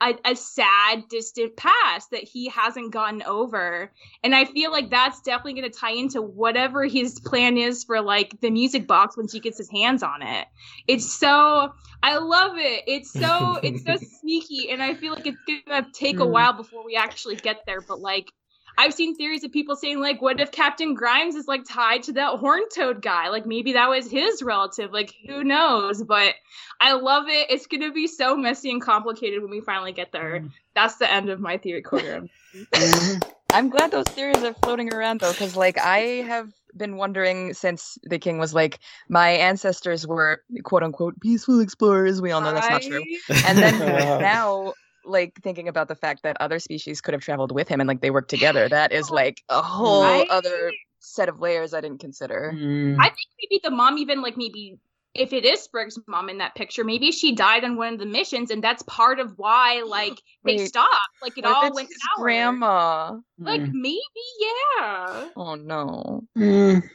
a, 0.01 0.13
a 0.25 0.35
sad, 0.35 1.07
distant 1.09 1.55
past 1.57 2.11
that 2.11 2.23
he 2.23 2.49
hasn't 2.49 2.91
gotten 2.93 3.23
over. 3.23 3.91
And 4.23 4.35
I 4.35 4.45
feel 4.45 4.71
like 4.71 4.89
that's 4.89 5.21
definitely 5.21 5.59
going 5.59 5.71
to 5.71 5.79
tie 5.79 5.91
into 5.93 6.21
whatever 6.21 6.85
his 6.85 7.19
plan 7.19 7.57
is 7.57 7.83
for 7.83 8.01
like 8.01 8.39
the 8.41 8.51
music 8.51 8.87
box 8.87 9.17
once 9.17 9.33
he 9.33 9.39
gets 9.39 9.57
his 9.57 9.69
hands 9.69 10.03
on 10.03 10.21
it. 10.21 10.47
It's 10.87 11.11
so 11.11 11.73
I 12.03 12.17
love 12.17 12.57
it. 12.57 12.83
It's 12.87 13.11
so 13.11 13.59
it's 13.63 13.83
so 13.83 13.95
sneaky, 14.21 14.69
and 14.69 14.83
I 14.83 14.93
feel 14.93 15.13
like 15.13 15.25
it's 15.25 15.37
gonna 15.65 15.87
take 15.93 16.19
a 16.19 16.23
Mm. 16.23 16.29
while 16.31 16.53
before 16.53 16.85
we 16.85 16.95
actually 16.95 17.35
get 17.35 17.65
there. 17.65 17.81
But 17.81 17.99
like. 17.99 18.31
I've 18.77 18.93
seen 18.93 19.15
theories 19.15 19.43
of 19.43 19.51
people 19.51 19.75
saying 19.75 19.99
like, 19.99 20.21
what 20.21 20.39
if 20.39 20.51
Captain 20.51 20.93
Grimes 20.93 21.35
is 21.35 21.47
like 21.47 21.63
tied 21.67 22.03
to 22.03 22.13
that 22.13 22.37
horn 22.39 22.61
toad 22.73 23.01
guy? 23.01 23.29
Like 23.29 23.45
maybe 23.45 23.73
that 23.73 23.89
was 23.89 24.09
his 24.09 24.43
relative. 24.43 24.91
Like 24.91 25.13
who 25.27 25.43
knows? 25.43 26.03
But 26.03 26.35
I 26.79 26.93
love 26.93 27.27
it. 27.27 27.49
It's 27.49 27.67
gonna 27.67 27.91
be 27.91 28.07
so 28.07 28.35
messy 28.35 28.69
and 28.69 28.81
complicated 28.81 29.41
when 29.41 29.49
we 29.51 29.61
finally 29.61 29.93
get 29.93 30.11
there. 30.11 30.45
That's 30.75 30.97
the 30.97 31.11
end 31.11 31.29
of 31.29 31.39
my 31.39 31.57
theory 31.57 31.81
corner. 31.81 32.27
Mhm. 32.73 33.21
I'm 33.51 33.69
glad 33.69 33.91
those 33.91 34.05
theories 34.05 34.43
are 34.43 34.53
floating 34.53 34.93
around 34.93 35.21
though, 35.21 35.31
because 35.31 35.55
like 35.55 35.77
I 35.77 35.99
have 36.27 36.51
been 36.75 36.97
wondering 36.97 37.53
since 37.53 37.97
the 38.03 38.19
king 38.19 38.39
was 38.39 38.53
like, 38.53 38.79
my 39.09 39.29
ancestors 39.29 40.05
were 40.05 40.43
quote 40.63 40.83
unquote 40.83 41.19
peaceful 41.21 41.59
explorers. 41.59 42.21
We 42.21 42.31
all 42.31 42.41
know 42.41 42.53
that's 42.53 42.69
not 42.69 42.81
true. 42.81 43.03
And 43.45 43.57
then 43.57 43.79
now, 44.21 44.73
like 45.07 45.33
thinking 45.41 45.67
about 45.67 45.87
the 45.87 45.95
fact 45.95 46.23
that 46.23 46.37
other 46.39 46.59
species 46.59 47.01
could 47.01 47.13
have 47.13 47.21
traveled 47.21 47.51
with 47.51 47.67
him 47.67 47.79
and 47.79 47.87
like 47.87 48.01
they 48.01 48.11
work 48.11 48.27
together, 48.27 48.67
that 48.69 48.91
is 48.91 49.09
like 49.09 49.41
a 49.49 49.61
whole 49.61 50.01
Right? 50.01 50.27
other 50.29 50.71
set 50.99 51.29
of 51.29 51.39
layers 51.39 51.73
I 51.73 51.81
didn't 51.81 51.99
consider. 51.99 52.53
Mm. 52.55 52.97
I 52.99 53.05
think 53.05 53.27
maybe 53.41 53.61
the 53.63 53.71
mom 53.71 53.97
even 53.97 54.21
like 54.21 54.37
maybe 54.37 54.77
if 55.13 55.33
it 55.33 55.45
is 55.45 55.61
Sprig's 55.61 55.97
mom 56.07 56.29
in 56.29 56.37
that 56.37 56.53
picture, 56.55 56.83
maybe 56.83 57.11
she 57.11 57.33
died 57.33 57.63
on 57.63 57.75
one 57.75 57.93
of 57.93 57.99
the 57.99 58.05
missions, 58.05 58.51
and 58.51 58.63
that's 58.63 58.83
part 58.83 59.19
of 59.19 59.33
why 59.37 59.81
like 59.87 60.21
they 60.43 60.57
Wait, 60.57 60.67
stopped. 60.67 60.91
Like 61.21 61.37
it 61.37 61.45
all 61.45 61.73
went 61.73 61.87
his 61.87 61.97
sour. 62.15 62.23
grandma. 62.23 63.17
Like 63.39 63.61
Mm. 63.61 63.73
maybe, 63.73 64.01
yeah. 64.39 65.27
Oh 65.35 65.55
no. 65.55 66.23
Mm. 66.37 66.87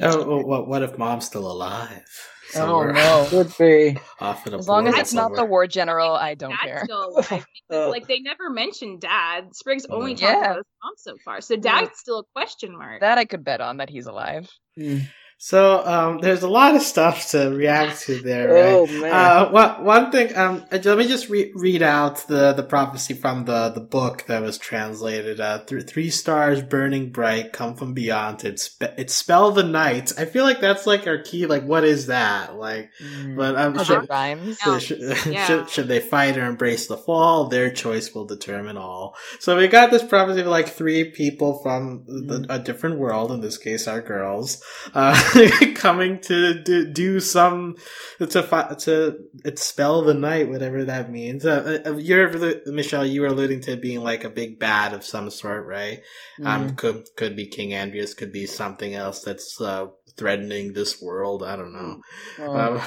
Oh, 0.00 0.42
what, 0.42 0.68
what 0.68 0.82
if 0.82 0.98
mom's 0.98 1.26
still 1.26 1.50
alive? 1.50 2.31
Oh 2.54 2.58
Somewhere 2.58 2.92
no, 2.92 3.26
could 3.30 3.52
be. 3.58 3.98
Off 4.20 4.46
in 4.46 4.54
a 4.54 4.58
As 4.58 4.68
long 4.68 4.86
as 4.86 4.92
portal 4.92 5.00
it's 5.00 5.12
not 5.14 5.34
the 5.34 5.44
war 5.44 5.66
general, 5.66 6.12
I 6.12 6.34
don't 6.34 6.50
Dad's 6.50 6.62
care. 6.62 6.80
still 6.84 7.08
alive. 7.10 7.28
because, 7.30 7.46
Oh. 7.70 7.90
like 7.90 8.06
they 8.06 8.20
never 8.20 8.50
mentioned 8.50 9.00
dad. 9.00 9.54
Sprig's 9.54 9.86
only 9.86 10.14
Mm. 10.14 10.18
talked 10.20 10.36
about 10.38 10.56
his 10.56 10.66
mom 10.82 10.92
so 10.96 11.16
far, 11.24 11.40
so 11.40 11.56
dad's 11.56 11.98
still 11.98 12.18
a 12.20 12.24
question 12.34 12.76
mark. 12.76 13.00
That 13.00 13.16
I 13.18 13.24
could 13.24 13.44
bet 13.44 13.60
on 13.60 13.78
that 13.78 13.88
he's 13.90 14.06
alive. 14.06 14.50
Mm. 14.78 15.02
So 15.44 15.84
um, 15.84 16.18
there's 16.18 16.44
a 16.44 16.48
lot 16.48 16.76
of 16.76 16.82
stuff 16.82 17.30
to 17.30 17.48
react 17.50 18.02
to 18.02 18.22
there, 18.22 18.46
right? 18.46 18.74
Oh 18.74 18.86
man. 18.86 19.12
Uh, 19.12 19.50
one, 19.50 19.84
one 19.84 20.12
thing, 20.12 20.36
um, 20.36 20.64
uh, 20.70 20.78
let 20.84 20.96
me 20.96 21.08
just 21.08 21.28
re- 21.30 21.50
read 21.56 21.82
out 21.82 22.28
the, 22.28 22.52
the 22.52 22.62
prophecy 22.62 23.14
from 23.14 23.44
the, 23.44 23.70
the 23.70 23.80
book 23.80 24.24
that 24.28 24.40
was 24.40 24.56
translated. 24.56 25.40
Uh, 25.40 25.58
th- 25.64 25.82
three 25.82 26.10
stars 26.10 26.62
burning 26.62 27.10
bright 27.10 27.52
come 27.52 27.74
from 27.74 27.92
beyond. 27.92 28.44
It, 28.44 28.60
spe- 28.60 28.96
it 28.96 29.10
spell 29.10 29.50
the 29.50 29.64
night. 29.64 30.12
I 30.16 30.26
feel 30.26 30.44
like 30.44 30.60
that's 30.60 30.86
like 30.86 31.08
our 31.08 31.18
key. 31.18 31.46
Like, 31.46 31.64
what 31.64 31.82
is 31.82 32.06
that? 32.06 32.54
Like, 32.54 32.90
Mm. 33.02 33.36
but 33.36 33.56
um, 33.56 33.72
Because 33.72 33.88
should, 33.88 34.08
rhymes. 34.08 34.58
Yeah. 34.64 34.78
should, 34.78 35.00
Yeah. 35.26 35.44
should, 35.44 35.70
should 35.70 35.88
they 35.88 35.98
fight 35.98 36.36
or 36.36 36.46
embrace 36.46 36.86
the 36.86 36.96
fall? 36.96 37.48
Their 37.48 37.72
choice 37.72 38.14
will 38.14 38.26
determine 38.26 38.76
all. 38.76 39.16
So 39.40 39.56
we 39.56 39.66
got 39.66 39.90
this 39.90 40.04
prophecy 40.04 40.42
of 40.42 40.46
like 40.46 40.68
three 40.68 41.10
people 41.10 41.58
from 41.64 42.04
the, 42.06 42.46
a 42.48 42.60
different 42.60 43.00
world, 43.00 43.32
in 43.32 43.40
this 43.40 43.58
case, 43.58 43.88
our 43.88 44.00
girls, 44.00 44.62
uh, 44.94 45.18
coming 45.74 46.20
to 46.20 46.62
do, 46.62 46.86
do 46.92 47.20
some 47.20 47.76
to 48.18 48.42
fi- 48.42 48.74
to 48.80 49.18
expel 49.44 50.02
the 50.02 50.14
night, 50.14 50.48
whatever 50.48 50.84
that 50.84 51.10
means. 51.10 51.44
Uh, 51.46 51.80
uh, 51.86 51.96
you're 51.96 52.30
Michelle, 52.66 53.06
you 53.06 53.20
were 53.22 53.28
alluding 53.28 53.60
to 53.62 53.76
being 53.76 54.00
like 54.00 54.24
a 54.24 54.30
big 54.30 54.58
bad 54.58 54.92
of 54.92 55.04
some 55.04 55.30
sort, 55.30 55.66
right? 55.66 56.00
Um, 56.44 56.76
could 56.76 57.06
could 57.16 57.36
be 57.36 57.46
King 57.46 57.70
Andrias, 57.70 58.16
could 58.16 58.32
be 58.32 58.46
something 58.46 58.94
else 58.94 59.22
that's 59.22 59.60
uh, 59.60 59.86
threatening 60.16 60.72
this 60.72 61.00
world. 61.00 61.42
I 61.42 61.56
don't 61.56 61.72
know. 61.72 62.00
Oh. 62.38 62.56
Um, 62.56 62.80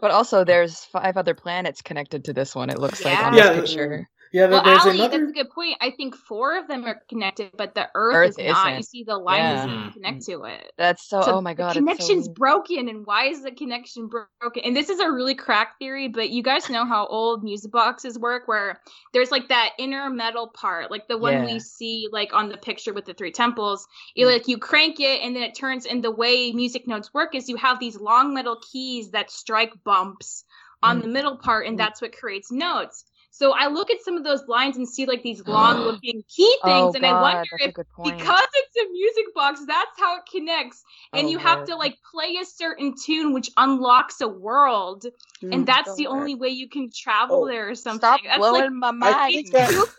But 0.00 0.10
also, 0.12 0.44
there's 0.44 0.84
five 0.86 1.18
other 1.18 1.34
planets 1.34 1.82
connected 1.82 2.24
to 2.24 2.32
this 2.32 2.54
one. 2.54 2.70
It 2.70 2.78
looks 2.78 3.04
like 3.04 3.18
on 3.18 3.34
Yeah. 3.34 3.52
this 3.52 3.70
picture. 3.70 4.08
Yeah, 4.32 4.46
well, 4.48 4.62
there's 4.62 4.82
Ali, 4.82 4.98
another. 4.98 5.18
that's 5.18 5.30
a 5.30 5.34
good 5.34 5.50
point. 5.50 5.76
I 5.80 5.90
think 5.90 6.14
four 6.14 6.56
of 6.56 6.68
them 6.68 6.84
are 6.84 7.00
connected, 7.08 7.50
but 7.56 7.74
the 7.74 7.88
Earth, 7.96 8.14
Earth 8.14 8.38
is 8.38 8.46
not. 8.52 8.66
isn't. 8.68 8.76
You 8.76 8.82
see, 8.84 9.02
the 9.02 9.16
line 9.18 9.38
Yeah. 9.38 9.54
doesn't 9.56 9.70
Mhm. 9.70 9.92
connect 9.92 10.24
to 10.26 10.44
it. 10.44 10.72
That's 10.78 11.08
so. 11.08 11.22
So 11.22 11.32
oh 11.36 11.40
my 11.40 11.52
god, 11.52 11.74
the 11.74 11.80
connection's 11.80 12.26
so... 12.26 12.32
broken, 12.34 12.88
and 12.88 13.04
why 13.04 13.24
is 13.26 13.42
the 13.42 13.50
connection 13.50 14.06
broken? 14.06 14.62
And 14.64 14.76
this 14.76 14.88
is 14.88 15.00
a 15.00 15.10
really 15.10 15.34
crack 15.34 15.78
theory, 15.80 16.06
but 16.06 16.30
you 16.30 16.44
guys 16.44 16.70
know 16.70 16.84
how 16.84 17.06
old 17.06 17.42
music 17.42 17.72
boxes 17.72 18.18
work, 18.20 18.46
where 18.46 18.80
there's 19.12 19.32
like 19.32 19.48
that 19.48 19.70
inner 19.78 20.08
metal 20.10 20.46
part, 20.46 20.92
like 20.92 21.08
the 21.08 21.18
one 21.18 21.32
Yeah. 21.32 21.46
we 21.46 21.58
see 21.58 22.08
like 22.12 22.32
on 22.32 22.48
the 22.48 22.56
picture 22.56 22.92
with 22.92 23.06
the 23.06 23.14
three 23.14 23.32
temples. 23.32 23.86
You 24.14 24.26
like 24.26 24.46
you 24.46 24.58
crank 24.58 25.00
it, 25.00 25.22
and 25.22 25.34
then 25.34 25.42
it 25.42 25.56
turns. 25.56 25.86
And 25.86 26.04
the 26.04 26.10
way 26.12 26.52
music 26.52 26.86
notes 26.86 27.12
work 27.12 27.34
is 27.34 27.48
you 27.48 27.56
have 27.56 27.80
these 27.80 27.98
long 27.98 28.32
metal 28.32 28.60
keys 28.70 29.10
that 29.10 29.30
strike 29.32 29.72
bumps 29.82 30.44
on 30.82 30.98
Mm. 30.98 31.02
the 31.02 31.08
middle 31.08 31.36
part, 31.36 31.66
and 31.66 31.74
Mm. 31.74 31.78
that's 31.78 32.00
what 32.00 32.16
creates 32.16 32.52
notes. 32.52 33.04
So 33.32 33.52
I 33.52 33.68
look 33.68 33.90
at 33.90 34.02
some 34.02 34.16
of 34.16 34.24
those 34.24 34.46
lines 34.48 34.76
and 34.76 34.88
see 34.88 35.06
like 35.06 35.22
these 35.22 35.46
long 35.46 35.78
looking 35.84 36.22
key 36.28 36.56
things, 36.64 36.64
oh 36.64 36.92
and 36.94 37.06
I 37.06 37.20
wonder 37.22 37.48
if 37.60 37.74
because 37.74 38.48
it's 38.54 38.76
a 38.76 38.90
music 38.92 39.34
box, 39.34 39.64
that's 39.66 39.98
how 39.98 40.16
it 40.16 40.22
connects. 40.30 40.82
And 41.12 41.26
Oh, 41.26 41.30
you 41.30 41.38
have 41.38 41.64
to 41.66 41.76
like 41.76 41.96
play 42.10 42.36
a 42.40 42.44
certain 42.44 42.94
tune 43.02 43.32
which 43.32 43.50
unlocks 43.56 44.20
a 44.20 44.28
world. 44.28 45.06
Hmm. 45.40 45.52
And 45.52 45.66
that's 45.66 45.94
the 45.96 46.06
weird. 46.06 46.18
only 46.18 46.34
way 46.34 46.48
you 46.48 46.68
can 46.68 46.90
travel 46.94 47.44
Oh, 47.44 47.46
there 47.46 47.68
or 47.70 47.74
something. 47.74 47.98
Stop 48.00 48.20
that's 48.24 48.38
blowing 48.38 48.62
like 48.62 48.72
my 48.72 48.88
I 48.88 48.92
mind. 48.92 49.32
think 49.32 49.46
it's 49.46 49.50
that- 49.52 49.70
goofy 49.70 49.92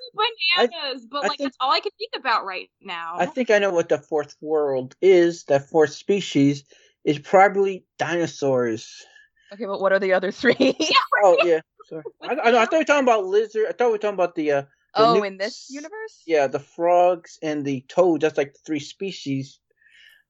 bananas, 0.60 1.06
but 1.10 1.24
I 1.24 1.28
like 1.30 1.38
think- 1.38 1.48
that's 1.48 1.58
all 1.60 1.72
I 1.72 1.80
can 1.80 1.92
think 1.98 2.12
about 2.18 2.46
right 2.46 2.70
now. 2.82 3.16
I 3.18 3.26
think 3.26 3.50
I 3.50 3.60
know 3.60 3.72
what 3.72 3.90
the 3.90 3.98
fourth 3.98 4.36
world 4.42 4.96
is. 5.02 5.46
That 5.46 5.70
fourth 5.70 5.92
species 5.94 6.66
is 7.06 7.18
probably 7.18 7.86
dinosaurs. 7.98 9.06
Okay, 9.54 9.66
but 9.66 9.82
what 9.82 9.92
are 9.92 10.00
the 10.00 10.14
other 10.14 10.32
three? 10.32 10.76
Oh 11.24 11.38
yeah, 11.44 11.60
sorry. 11.92 12.04
I, 12.24 12.34
I, 12.36 12.62
I 12.62 12.66
thought 12.66 12.72
we 12.72 12.78
were 12.80 12.84
talking 12.86 13.04
about 13.04 13.26
lizard. 13.26 13.66
I 13.70 13.74
thought 13.74 13.88
we 13.88 13.92
were 13.94 13.98
talking 14.00 14.16
about 14.16 14.36
the 14.36 14.52
uh, 14.52 14.62
The 14.96 15.06
oh, 15.06 15.14
new- 15.16 15.24
in 15.24 15.38
this 15.38 15.68
universe? 15.70 16.24
yeah, 16.26 16.48
the 16.48 16.60
frogs 16.60 17.38
and 17.44 17.66
the 17.66 17.82
toads. 17.88 18.22
That's 18.24 18.38
like 18.38 18.56
three 18.66 18.80
species. 18.80 19.60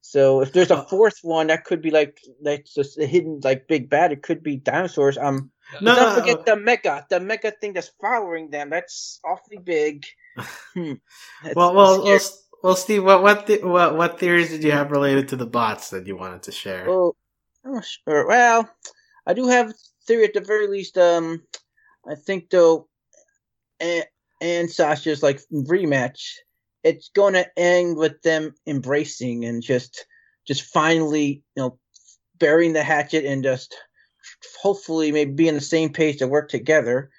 So 0.01 0.41
if 0.41 0.51
there's 0.51 0.71
a 0.71 0.77
Uh, 0.77 0.85
fourth 0.85 1.19
one, 1.21 1.47
that 1.47 1.63
could 1.63 1.81
be 1.81 1.91
like 1.91 2.19
that's 2.41 2.73
just 2.73 2.97
a 2.97 3.05
hidden 3.05 3.39
like 3.43 3.67
big 3.67 3.89
bad. 3.89 4.11
It 4.11 4.23
could 4.23 4.41
be 4.41 4.57
dinosaurs. 4.57 5.17
Um, 5.17 5.51
no, 5.79 5.93
don't 5.95 6.09
no, 6.09 6.19
forget 6.19 6.45
the 6.45 6.55
mega, 6.55 7.05
the 7.09 7.19
mega 7.19 7.51
thing 7.51 7.73
that's 7.73 7.91
following 8.01 8.49
them. 8.49 8.71
That's 8.71 9.19
awfully 9.23 9.59
big. 9.63 10.05
Hmm. 10.73 10.93
That's- 11.43 11.55
well, 11.55 11.69
I'm 11.69 11.75
well, 11.75 12.03
well, 12.03 12.19
well, 12.63 12.75
Steve, 12.75 13.03
what 13.03 13.21
what, 13.21 13.45
the, 13.47 13.59
what 13.61 13.95
what 13.97 14.19
theories 14.19 14.49
did 14.49 14.63
you 14.63 14.71
have 14.71 14.89
related 14.91 15.27
to 15.29 15.35
the 15.35 15.45
bots 15.45 15.89
that 15.91 16.07
you 16.07 16.15
wanted 16.17 16.43
to 16.43 16.51
share? 16.51 16.85
Well, 16.87 17.15
I'm 17.65 17.81
sure. 17.81 18.25
Well, 18.27 18.69
I 19.27 19.33
do 19.33 19.47
have 19.47 19.69
a 19.69 19.73
theory 20.11 20.25
at 20.25 20.33
the 20.33 20.41
very 20.41 20.67
least. 20.67 20.97
Um, 20.97 21.41
I 22.05 22.15
think 22.15 22.49
though, 22.49 22.89
and, 23.79 24.03
and 24.41 24.69
Sasha's 24.69 25.23
like 25.23 25.39
rematch, 25.53 26.33
it's 26.83 27.09
going 27.09 27.33
to 27.35 27.47
end 27.57 27.95
with 27.95 28.21
them 28.23 28.53
embracing 28.67 29.45
and 29.45 29.63
just, 29.63 30.05
just 30.45 30.63
finally, 30.63 31.43
you 31.55 31.63
know, 31.63 31.79
burying 32.37 32.73
the 32.73 32.83
hatchet 32.83 33.23
and 33.23 33.41
just 33.43 33.75
hopefully 34.61 35.11
maybe 35.11 35.31
be 35.31 35.47
on 35.47 35.55
the 35.55 35.61
same 35.61 35.93
page 35.93 36.17
to 36.17 36.27
work 36.27 36.49
together. 36.49 37.09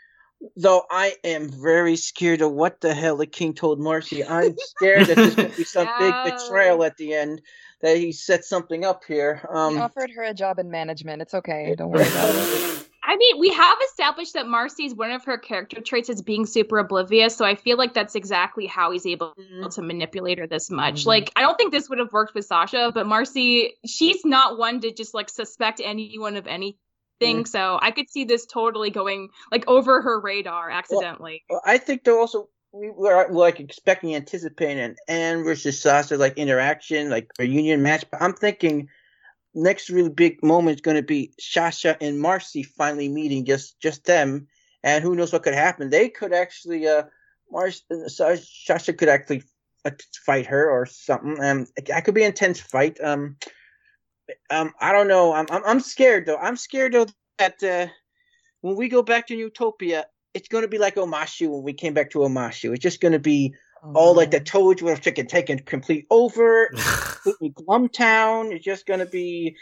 Though 0.57 0.83
I 0.91 1.15
am 1.23 1.49
very 1.49 1.95
scared 1.97 2.43
of 2.43 2.53
what 2.53 2.81
the 2.81 2.93
hell 2.93 3.17
the 3.17 3.27
king 3.27 3.55
told 3.55 3.79
Marcy. 3.79 4.27
I'm 4.27 4.57
scared 4.59 5.07
that 5.07 5.17
there's 5.17 5.37
going 5.37 5.51
to 5.53 5.57
be 5.57 5.65
some 5.65 5.89
big 5.99 6.15
betrayal 6.25 6.83
at 6.83 6.97
the 6.97 7.15
end 7.15 7.41
that 7.81 7.97
he 7.97 8.11
set 8.11 8.45
something 8.45 8.85
up 8.85 9.05
here. 9.05 9.41
He 9.43 9.57
Um, 9.57 9.77
offered 9.79 10.11
her 10.11 10.25
a 10.25 10.35
job 10.35 10.59
in 10.59 10.69
management. 10.69 11.23
It's 11.23 11.35
okay. 11.35 11.75
Don't 11.77 11.91
worry 11.91 12.09
about 12.09 12.35
it. 12.35 12.79
I 13.13 13.17
mean, 13.17 13.39
we 13.39 13.51
have 13.51 13.77
established 13.91 14.33
that 14.33 14.47
Marcy's 14.47 14.95
one 14.95 15.11
of 15.11 15.23
her 15.25 15.37
character 15.37 15.83
traits 15.83 16.09
is 16.09 16.23
being 16.23 16.47
super 16.47 16.79
oblivious, 16.79 17.37
so 17.37 17.45
I 17.45 17.55
feel 17.55 17.77
like 17.77 17.93
that's 17.93 18.15
exactly 18.15 18.65
how 18.65 18.91
he's 18.91 19.05
able 19.05 19.35
Mhm. 19.39 19.75
to 19.75 19.83
manipulate 19.83 20.39
her 20.39 20.47
this 20.47 20.71
much. 20.71 21.03
Mhm. 21.03 21.07
Like, 21.09 21.33
I 21.37 21.43
don't 21.43 21.59
think 21.59 21.73
this 21.73 21.91
would 21.91 21.99
have 21.99 22.11
worked 22.11 22.35
with 22.35 22.47
Sasha, 22.47 22.91
but 22.95 23.07
Marcy, 23.07 23.75
she's 23.85 24.25
not 24.25 24.57
one 24.57 24.81
to 24.81 24.91
just 24.91 25.13
like 25.13 25.29
suspect 25.29 25.83
anyone 25.85 26.37
of 26.37 26.47
anything. 26.47 26.79
Mhm. 27.21 27.47
So 27.47 27.79
I 27.83 27.91
could 27.91 28.09
see 28.09 28.25
this 28.25 28.47
totally 28.47 28.89
going 28.89 29.29
like 29.51 29.69
over 29.69 30.01
her 30.01 30.19
radar 30.19 30.71
accidentally. 30.71 31.45
Well, 31.51 31.61
I 31.67 31.77
think 31.77 32.05
they're 32.05 32.19
also 32.19 32.49
we 32.73 32.89
were 32.89 33.29
like 33.31 33.61
expecting, 33.61 34.17
anticipating 34.17 34.79
an 34.79 34.97
Anne 35.07 35.45
versus 35.45 35.79
Sasha 35.79 36.17
like 36.17 36.39
interaction, 36.39 37.11
like 37.11 37.31
a 37.39 37.45
union 37.45 37.83
match. 37.83 38.07
But 38.11 38.23
I'm 38.23 38.33
thinking 38.33 38.89
next 39.55 39.91
really 39.91 40.11
big 40.11 40.43
moment 40.43 40.77
is 40.77 40.81
going 40.81 40.97
to 40.97 41.03
be 41.03 41.33
Sasha 41.39 41.97
and 42.01 42.21
Marcy 42.21 42.63
finally 42.63 43.09
meeting, 43.09 43.45
just 43.45 43.79
just 43.81 44.05
them, 44.05 44.49
and 44.83 45.03
who 45.03 45.15
knows 45.15 45.33
what 45.33 45.43
could 45.43 45.55
happen. 45.55 45.91
They 45.91 46.09
could 46.09 46.33
actually, 46.33 46.87
uh, 46.87 47.05
Marcy, 47.51 47.83
Sasha 48.09 48.93
could 48.93 49.09
actually 49.09 49.43
uh, 49.85 49.91
fight 50.25 50.47
her 50.47 50.71
or 50.71 50.87
something. 50.87 51.43
Um, 51.43 51.67
that 51.87 52.05
could 52.05 52.15
be 52.15 52.23
an 52.23 52.29
intense 52.29 52.61
fight. 52.61 52.99
Um, 53.03 53.37
um, 54.51 54.73
I 54.81 54.93
don't 54.93 55.09
know. 55.09 55.33
I'm 55.33 55.47
I'm, 55.51 55.65
I'm 55.65 55.81
scared 55.81 56.27
though. 56.27 56.37
I'm 56.37 56.57
scared 56.57 56.93
though 56.93 57.07
that 57.39 57.63
uh, 57.63 57.89
when 58.61 58.77
we 58.77 58.89
go 58.89 59.03
back 59.03 59.27
to 59.27 59.37
Newtopia, 59.37 60.05
it's 60.35 60.49
going 60.49 60.63
to 60.63 60.69
be 60.69 60.79
like 60.79 60.97
Omashu 60.97 61.49
when 61.49 61.63
we 61.63 61.73
came 61.73 61.95
back 61.95 62.11
to 62.11 62.21
Omashu. 62.21 62.73
It's 62.73 62.83
just 62.83 63.01
going 63.01 63.13
to 63.13 63.19
be 63.19 63.55
Oh, 63.83 63.93
all 63.95 64.15
like 64.15 64.31
the 64.31 64.41
toads 64.41 64.83
would 64.83 64.91
have 64.91 65.01
taken 65.01 65.27
taken 65.27 65.59
complete 65.59 66.07
over. 66.11 66.69
completely 67.23 67.51
Glumtown. 67.51 68.53
It's 68.53 68.65
just 68.65 68.87
going 68.87 69.01
to 69.01 69.07
be, 69.07 69.57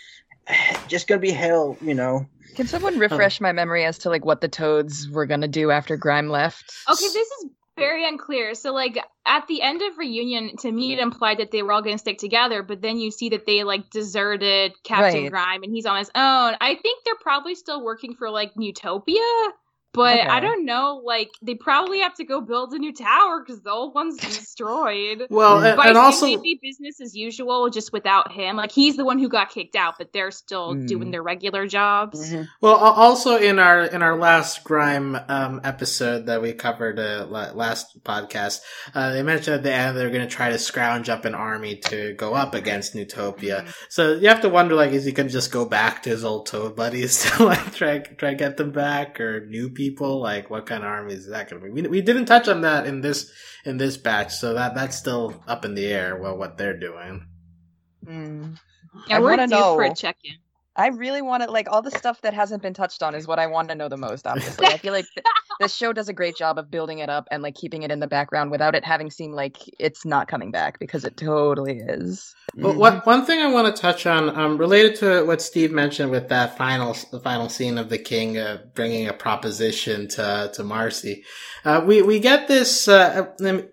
just 0.88 1.06
going 1.06 1.20
to 1.20 1.26
be 1.26 1.32
hell. 1.32 1.76
You 1.80 1.94
know. 1.94 2.26
Can 2.54 2.66
someone 2.66 2.98
refresh 2.98 3.40
my 3.40 3.52
memory 3.52 3.84
as 3.84 3.98
to 3.98 4.08
like 4.08 4.24
what 4.24 4.40
the 4.40 4.48
toads 4.48 5.08
were 5.08 5.24
gonna 5.24 5.46
do 5.46 5.70
after 5.70 5.96
Grime 5.96 6.28
left? 6.28 6.74
Okay, 6.90 7.06
this 7.06 7.30
is 7.30 7.46
very 7.80 8.06
unclear. 8.06 8.54
So, 8.54 8.72
like, 8.72 8.98
at 9.26 9.46
the 9.48 9.62
end 9.62 9.82
of 9.82 9.98
reunion, 9.98 10.56
to 10.58 10.70
me, 10.70 10.92
it 10.92 10.98
implied 10.98 11.38
that 11.38 11.50
they 11.50 11.62
were 11.62 11.72
all 11.72 11.82
going 11.82 11.94
to 11.94 11.98
stick 11.98 12.18
together, 12.18 12.62
but 12.62 12.82
then 12.82 12.98
you 12.98 13.10
see 13.10 13.30
that 13.30 13.46
they 13.46 13.64
like 13.64 13.90
deserted 13.90 14.72
Captain 14.84 15.22
Right. 15.22 15.30
Grime 15.30 15.62
and 15.62 15.72
he's 15.72 15.86
on 15.86 15.96
his 15.96 16.10
own. 16.14 16.56
I 16.60 16.78
think 16.80 17.04
they're 17.04 17.14
probably 17.20 17.54
still 17.54 17.82
working 17.82 18.14
for 18.14 18.30
like 18.30 18.54
Newtopia. 18.54 19.50
But 19.92 20.20
I 20.28 20.38
don't 20.40 20.64
know, 20.64 21.02
like 21.04 21.30
they 21.42 21.54
probably 21.56 22.00
have 22.00 22.14
to 22.14 22.24
go 22.24 22.40
build 22.40 22.72
a 22.74 22.78
new 22.78 22.92
tower 22.92 23.42
because 23.44 23.60
the 23.62 23.70
old 23.70 23.94
one's 23.94 24.16
destroyed. 24.60 25.26
well, 25.30 25.62
and, 25.64 25.76
But 25.76 25.88
and 25.88 25.98
I 25.98 26.02
also, 26.04 26.26
assume 26.26 26.42
maybe 26.42 26.60
business 26.62 27.00
as 27.00 27.14
usual, 27.16 27.68
just 27.70 27.92
without 27.92 28.30
him. 28.32 28.56
Like 28.56 28.70
he's 28.72 28.96
the 28.96 29.04
one 29.04 29.18
who 29.18 29.28
got 29.28 29.50
kicked 29.50 29.74
out, 29.76 29.94
but 29.98 30.12
they're 30.12 30.30
still 30.30 30.74
Mm. 30.74 30.86
doing 30.86 31.10
their 31.10 31.22
regular 31.22 31.66
jobs. 31.66 32.32
Mhm. 32.32 32.46
well, 32.60 32.74
also 32.76 33.36
in 33.36 33.58
our 33.58 33.82
in 33.82 34.02
our 34.02 34.16
last 34.16 34.62
grime 34.62 35.18
um, 35.28 35.60
episode 35.64 36.26
that 36.26 36.40
we 36.42 36.52
covered 36.52 36.98
uh, 37.00 37.26
last 37.28 38.02
podcast, 38.04 38.60
uh, 38.94 39.10
they 39.12 39.22
mentioned 39.22 39.54
at 39.56 39.62
the 39.62 39.72
end 39.72 39.96
they're 39.96 40.10
going 40.10 40.28
to 40.28 40.32
try 40.34 40.50
to 40.50 40.58
scrounge 40.58 41.08
up 41.08 41.24
an 41.24 41.34
army 41.34 41.76
to 41.86 42.12
go 42.14 42.34
up 42.34 42.54
against 42.54 42.94
Newtopia. 42.94 43.66
So 43.88 44.14
you 44.14 44.28
have 44.28 44.42
to 44.42 44.48
wonder, 44.48 44.74
like, 44.74 44.92
is 44.92 45.04
he 45.04 45.12
going 45.12 45.26
to 45.28 45.32
just 45.32 45.50
go 45.50 45.64
back 45.64 46.02
to 46.04 46.10
his 46.10 46.24
old 46.24 46.46
toad 46.46 46.76
buddies 46.76 47.24
to 47.36 47.44
like 47.44 47.74
try 47.74 47.98
try 47.98 48.34
get 48.34 48.56
them 48.56 48.70
back, 48.70 49.20
or 49.20 49.46
new 49.46 49.68
people? 49.80 50.20
Like, 50.20 50.50
what 50.50 50.66
kind 50.66 50.82
of 50.84 50.90
army 50.90 51.14
is 51.14 51.28
that 51.28 51.48
going 51.48 51.62
to 51.62 51.66
be? 51.68 51.72
We 51.72 51.88
we 51.88 52.02
didn't 52.02 52.26
touch 52.26 52.48
on 52.48 52.60
that 52.60 52.86
in 52.86 53.00
this 53.00 53.32
in 53.64 53.78
this 53.78 53.96
batch, 53.96 54.34
so 54.34 54.52
that 54.54 54.74
that's 54.74 54.96
still 54.96 55.42
up 55.48 55.64
in 55.64 55.74
the 55.74 55.86
air. 55.86 56.18
Well, 56.20 56.36
what 56.36 56.58
they're 56.58 56.78
doing. 56.78 57.26
Mm. 58.04 58.58
Yeah, 59.08 59.16
I 59.16 59.20
we're 59.20 59.30
wanna 59.30 59.48
due 59.48 59.56
for 59.56 59.84
a 59.84 59.94
check 59.94 60.18
in. 60.22 60.36
I 60.76 60.88
really 60.88 61.20
want 61.20 61.42
to 61.42 61.50
like 61.50 61.68
all 61.68 61.82
the 61.82 61.90
stuff 61.90 62.20
that 62.22 62.32
hasn't 62.32 62.62
been 62.62 62.74
touched 62.74 63.02
on 63.02 63.14
is 63.14 63.26
what 63.26 63.38
I 63.38 63.48
want 63.48 63.68
to 63.70 63.74
know 63.74 63.88
the 63.88 63.96
most. 63.96 64.26
Obviously, 64.26 64.66
I 64.66 64.78
feel 64.78 64.92
like 64.92 65.06
th- 65.14 65.26
this 65.58 65.74
show 65.74 65.92
does 65.92 66.08
a 66.08 66.12
great 66.12 66.36
job 66.36 66.58
of 66.58 66.70
building 66.70 67.00
it 67.00 67.10
up 67.10 67.26
and 67.30 67.42
like 67.42 67.54
keeping 67.56 67.82
it 67.82 67.90
in 67.90 67.98
the 67.98 68.06
background 68.06 68.50
without 68.50 68.74
it 68.74 68.84
having 68.84 69.10
seemed 69.10 69.34
like 69.34 69.56
it's 69.78 70.04
not 70.04 70.28
coming 70.28 70.52
back 70.52 70.78
because 70.78 71.04
it 71.04 71.16
totally 71.16 71.78
is. 71.78 72.34
But 72.54 72.76
one 72.76 72.98
one 72.98 73.26
thing 73.26 73.40
I 73.40 73.52
want 73.52 73.74
to 73.74 73.82
touch 73.82 74.06
on, 74.06 74.36
um, 74.38 74.58
related 74.58 74.96
to 74.96 75.24
what 75.24 75.42
Steve 75.42 75.72
mentioned 75.72 76.10
with 76.10 76.28
that 76.28 76.56
final 76.56 76.96
the 77.10 77.20
final 77.20 77.48
scene 77.48 77.76
of 77.76 77.88
the 77.88 77.98
king 77.98 78.38
uh, 78.38 78.62
bringing 78.74 79.08
a 79.08 79.12
proposition 79.12 80.08
to 80.08 80.50
to 80.54 80.62
Marcy, 80.62 81.24
uh, 81.64 81.82
we 81.84 82.00
we 82.02 82.20
get 82.20 82.48
this. 82.48 82.86
Uh, 82.86 83.26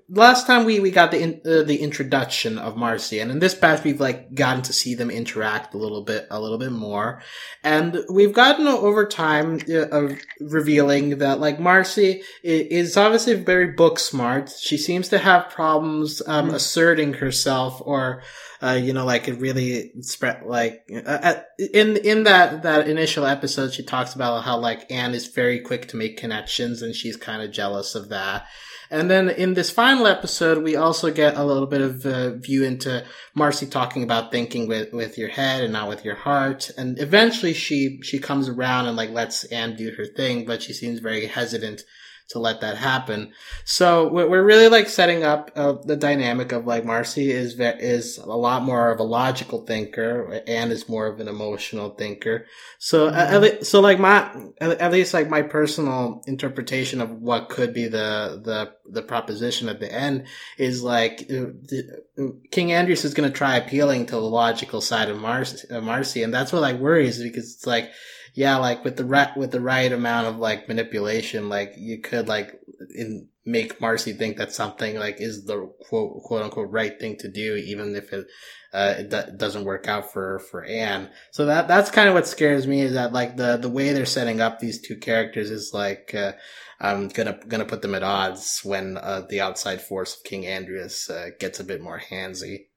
last 0.09 0.47
time 0.47 0.65
we 0.65 0.79
we 0.79 0.91
got 0.91 1.11
the 1.11 1.19
in, 1.21 1.41
uh, 1.45 1.63
the 1.63 1.77
introduction 1.81 2.57
of 2.57 2.77
Marcy, 2.77 3.19
and 3.19 3.31
in 3.31 3.39
this 3.39 3.53
batch 3.53 3.83
we've 3.83 3.99
like 3.99 4.33
gotten 4.33 4.61
to 4.63 4.73
see 4.73 4.95
them 4.95 5.09
interact 5.11 5.73
a 5.73 5.77
little 5.77 6.03
bit 6.03 6.27
a 6.31 6.39
little 6.39 6.57
bit 6.57 6.71
more, 6.71 7.21
and 7.63 7.99
we've 8.09 8.33
gotten 8.33 8.67
over 8.67 9.05
time 9.05 9.59
uh, 9.69 9.87
of 9.89 10.17
revealing 10.39 11.17
that 11.17 11.39
like 11.39 11.59
Marcy 11.59 12.21
is 12.43 12.95
obviously 12.97 13.33
very 13.33 13.73
book 13.73 13.99
smart. 13.99 14.49
She 14.57 14.77
seems 14.77 15.09
to 15.09 15.17
have 15.19 15.49
problems 15.49 16.21
um, 16.27 16.49
Mhm. 16.49 16.53
asserting 16.55 17.13
herself 17.13 17.81
or 17.83 18.21
uh, 18.61 18.71
you 18.71 18.91
know, 18.91 19.05
like 19.05 19.27
it 19.27 19.39
really 19.39 19.91
spread, 20.01 20.41
like, 20.43 20.83
uh, 20.91 21.07
uh, 21.09 21.41
in, 21.73 21.95
in 21.97 22.23
that, 22.23 22.63
that 22.63 22.87
initial 22.87 23.23
episode, 23.23 23.71
she 23.71 23.83
talks 23.83 24.15
about 24.15 24.43
how, 24.45 24.57
like, 24.57 24.91
Anne 24.91 25.13
is 25.13 25.27
very 25.27 25.59
quick 25.59 25.87
to 25.89 25.95
make 25.95 26.17
connections 26.17 26.81
and 26.81 26.95
she's 26.95 27.15
kind 27.15 27.43
of 27.43 27.51
jealous 27.51 27.93
of 27.93 28.09
that. 28.09 28.47
And 28.89 29.09
then 29.09 29.29
in 29.29 29.53
this 29.53 29.69
final 29.69 30.07
episode, 30.07 30.63
we 30.63 30.75
also 30.75 31.11
get 31.11 31.35
a 31.35 31.43
little 31.43 31.67
bit 31.67 31.81
of 31.81 32.05
a 32.05 32.37
view 32.37 32.63
into 32.63 33.03
Marcy 33.35 33.65
talking 33.65 34.03
about 34.03 34.31
thinking 34.31 34.67
with, 34.67 34.93
with 34.93 35.17
your 35.17 35.29
head 35.29 35.63
and 35.63 35.73
not 35.73 35.89
with 35.89 36.05
your 36.05 36.15
heart. 36.15 36.71
And 36.77 36.99
eventually 36.99 37.53
she, 37.53 37.99
she 38.01 38.19
comes 38.19 38.47
around 38.47 38.87
and 38.87 38.95
like 38.95 39.09
lets 39.09 39.43
Anne 39.45 39.75
do 39.75 39.91
her 39.97 40.05
thing, 40.05 40.45
but 40.45 40.61
she 40.61 40.73
seems 40.73 40.99
very 40.99 41.25
hesitant 41.27 41.83
to 42.29 42.39
let 42.39 42.61
that 42.61 42.77
happen. 42.77 43.31
So 43.63 44.09
we're 44.09 44.43
really 44.43 44.67
like 44.67 44.89
setting 44.89 45.23
up 45.23 45.51
uh, 45.55 45.73
the 45.83 45.95
dynamic 45.95 46.51
of 46.51 46.65
like 46.65 46.83
Marcy 46.83 47.31
is 47.31 47.55
is 47.59 48.17
a 48.17 48.25
lot 48.25 48.63
more 48.63 48.91
of 48.91 48.99
a 48.99 49.03
logical 49.03 49.65
thinker 49.65 50.41
and 50.45 50.71
is 50.71 50.89
more 50.89 51.07
of 51.07 51.19
an 51.19 51.27
emotional 51.27 51.91
thinker. 51.91 52.45
So 52.79 53.09
mm-hmm. 53.09 53.43
at, 53.43 53.65
so 53.65 53.79
like 53.79 53.99
my 53.99 54.29
at 54.59 54.91
least 54.91 55.13
like 55.13 55.29
my 55.29 55.41
personal 55.41 56.21
interpretation 56.27 56.99
of 57.01 57.11
what 57.11 57.49
could 57.49 57.73
be 57.73 57.87
the 57.87 58.41
the 58.43 58.73
the 58.91 59.01
proposition 59.01 59.69
at 59.69 59.79
the 59.79 59.91
end 59.91 60.25
is 60.57 60.83
like 60.83 61.29
uh, 61.31 61.51
King 62.51 62.69
Andrias 62.69 63.05
is 63.05 63.13
going 63.13 63.29
to 63.29 63.35
try 63.35 63.55
appealing 63.55 64.07
to 64.07 64.15
the 64.15 64.21
logical 64.21 64.81
side 64.81 65.09
of 65.09 65.17
Marcy, 65.17 65.69
uh, 65.69 65.81
Marcy, 65.81 66.23
and 66.23 66.33
that's 66.33 66.51
what 66.51 66.61
like 66.61 66.77
worries 66.79 67.21
because 67.21 67.53
it's 67.55 67.67
like 67.67 67.89
yeah, 68.37 68.57
like 68.57 68.83
with 68.85 68.97
the 68.97 69.03
right 69.03 69.35
with 69.35 69.49
the 69.49 69.59
right 69.59 69.91
amount 69.91 70.27
of 70.27 70.37
like 70.37 70.67
manipulation, 70.67 71.49
like 71.49 71.73
you 71.75 72.01
could 72.01 72.27
like 72.27 72.53
in, 72.93 73.29
make 73.43 73.81
Marcy 73.81 74.13
think 74.13 74.37
that 74.37 74.51
something 74.51 74.95
like 74.95 75.19
is 75.19 75.45
the 75.45 75.73
quote 75.89 76.21
quote 76.21 76.43
unquote 76.43 76.69
right 76.69 76.99
thing 76.99 77.17
to 77.17 77.31
do, 77.31 77.55
even 77.55 77.95
if 77.95 78.13
it 78.13 78.27
uh, 78.71 78.93
it 78.99 79.09
d- 79.09 79.35
doesn't 79.37 79.65
work 79.65 79.87
out 79.87 80.13
for 80.13 80.37
for 80.51 80.63
Anne. 80.63 81.09
So 81.31 81.47
that 81.47 81.67
that's 81.67 81.89
kind 81.89 82.07
of 82.07 82.13
what 82.13 82.27
scares 82.27 82.67
me 82.67 82.81
is 82.81 82.93
that 82.93 83.11
like 83.11 83.37
the 83.37 83.57
the 83.57 83.69
way 83.69 83.91
they're 83.91 84.05
setting 84.05 84.39
up 84.39 84.59
these 84.59 84.81
two 84.81 84.97
characters 84.97 85.49
is 85.49 85.71
like. 85.73 86.13
Uh, 86.13 86.33
I'm 86.79 87.07
gonna 87.07 87.39
gonna 87.47 87.65
put 87.65 87.81
them 87.81 87.95
at 87.95 88.03
odds 88.03 88.61
when 88.63 88.97
uh, 88.97 89.23
the 89.27 89.41
outside 89.41 89.81
force 89.81 90.15
of 90.15 90.23
King 90.23 90.43
Andrias 90.43 91.09
uh, 91.09 91.31
gets 91.39 91.59
a 91.59 91.63
bit 91.63 91.81
more 91.81 91.99
handsy. 91.99 92.67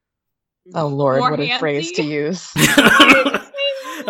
Oh 0.75 0.87
Lord, 0.87 1.19
more 1.19 1.33
what 1.33 1.41
handsy? 1.41 1.57
a 1.57 1.59
phrase 1.59 1.93
to 1.93 2.03
use! 2.03 2.51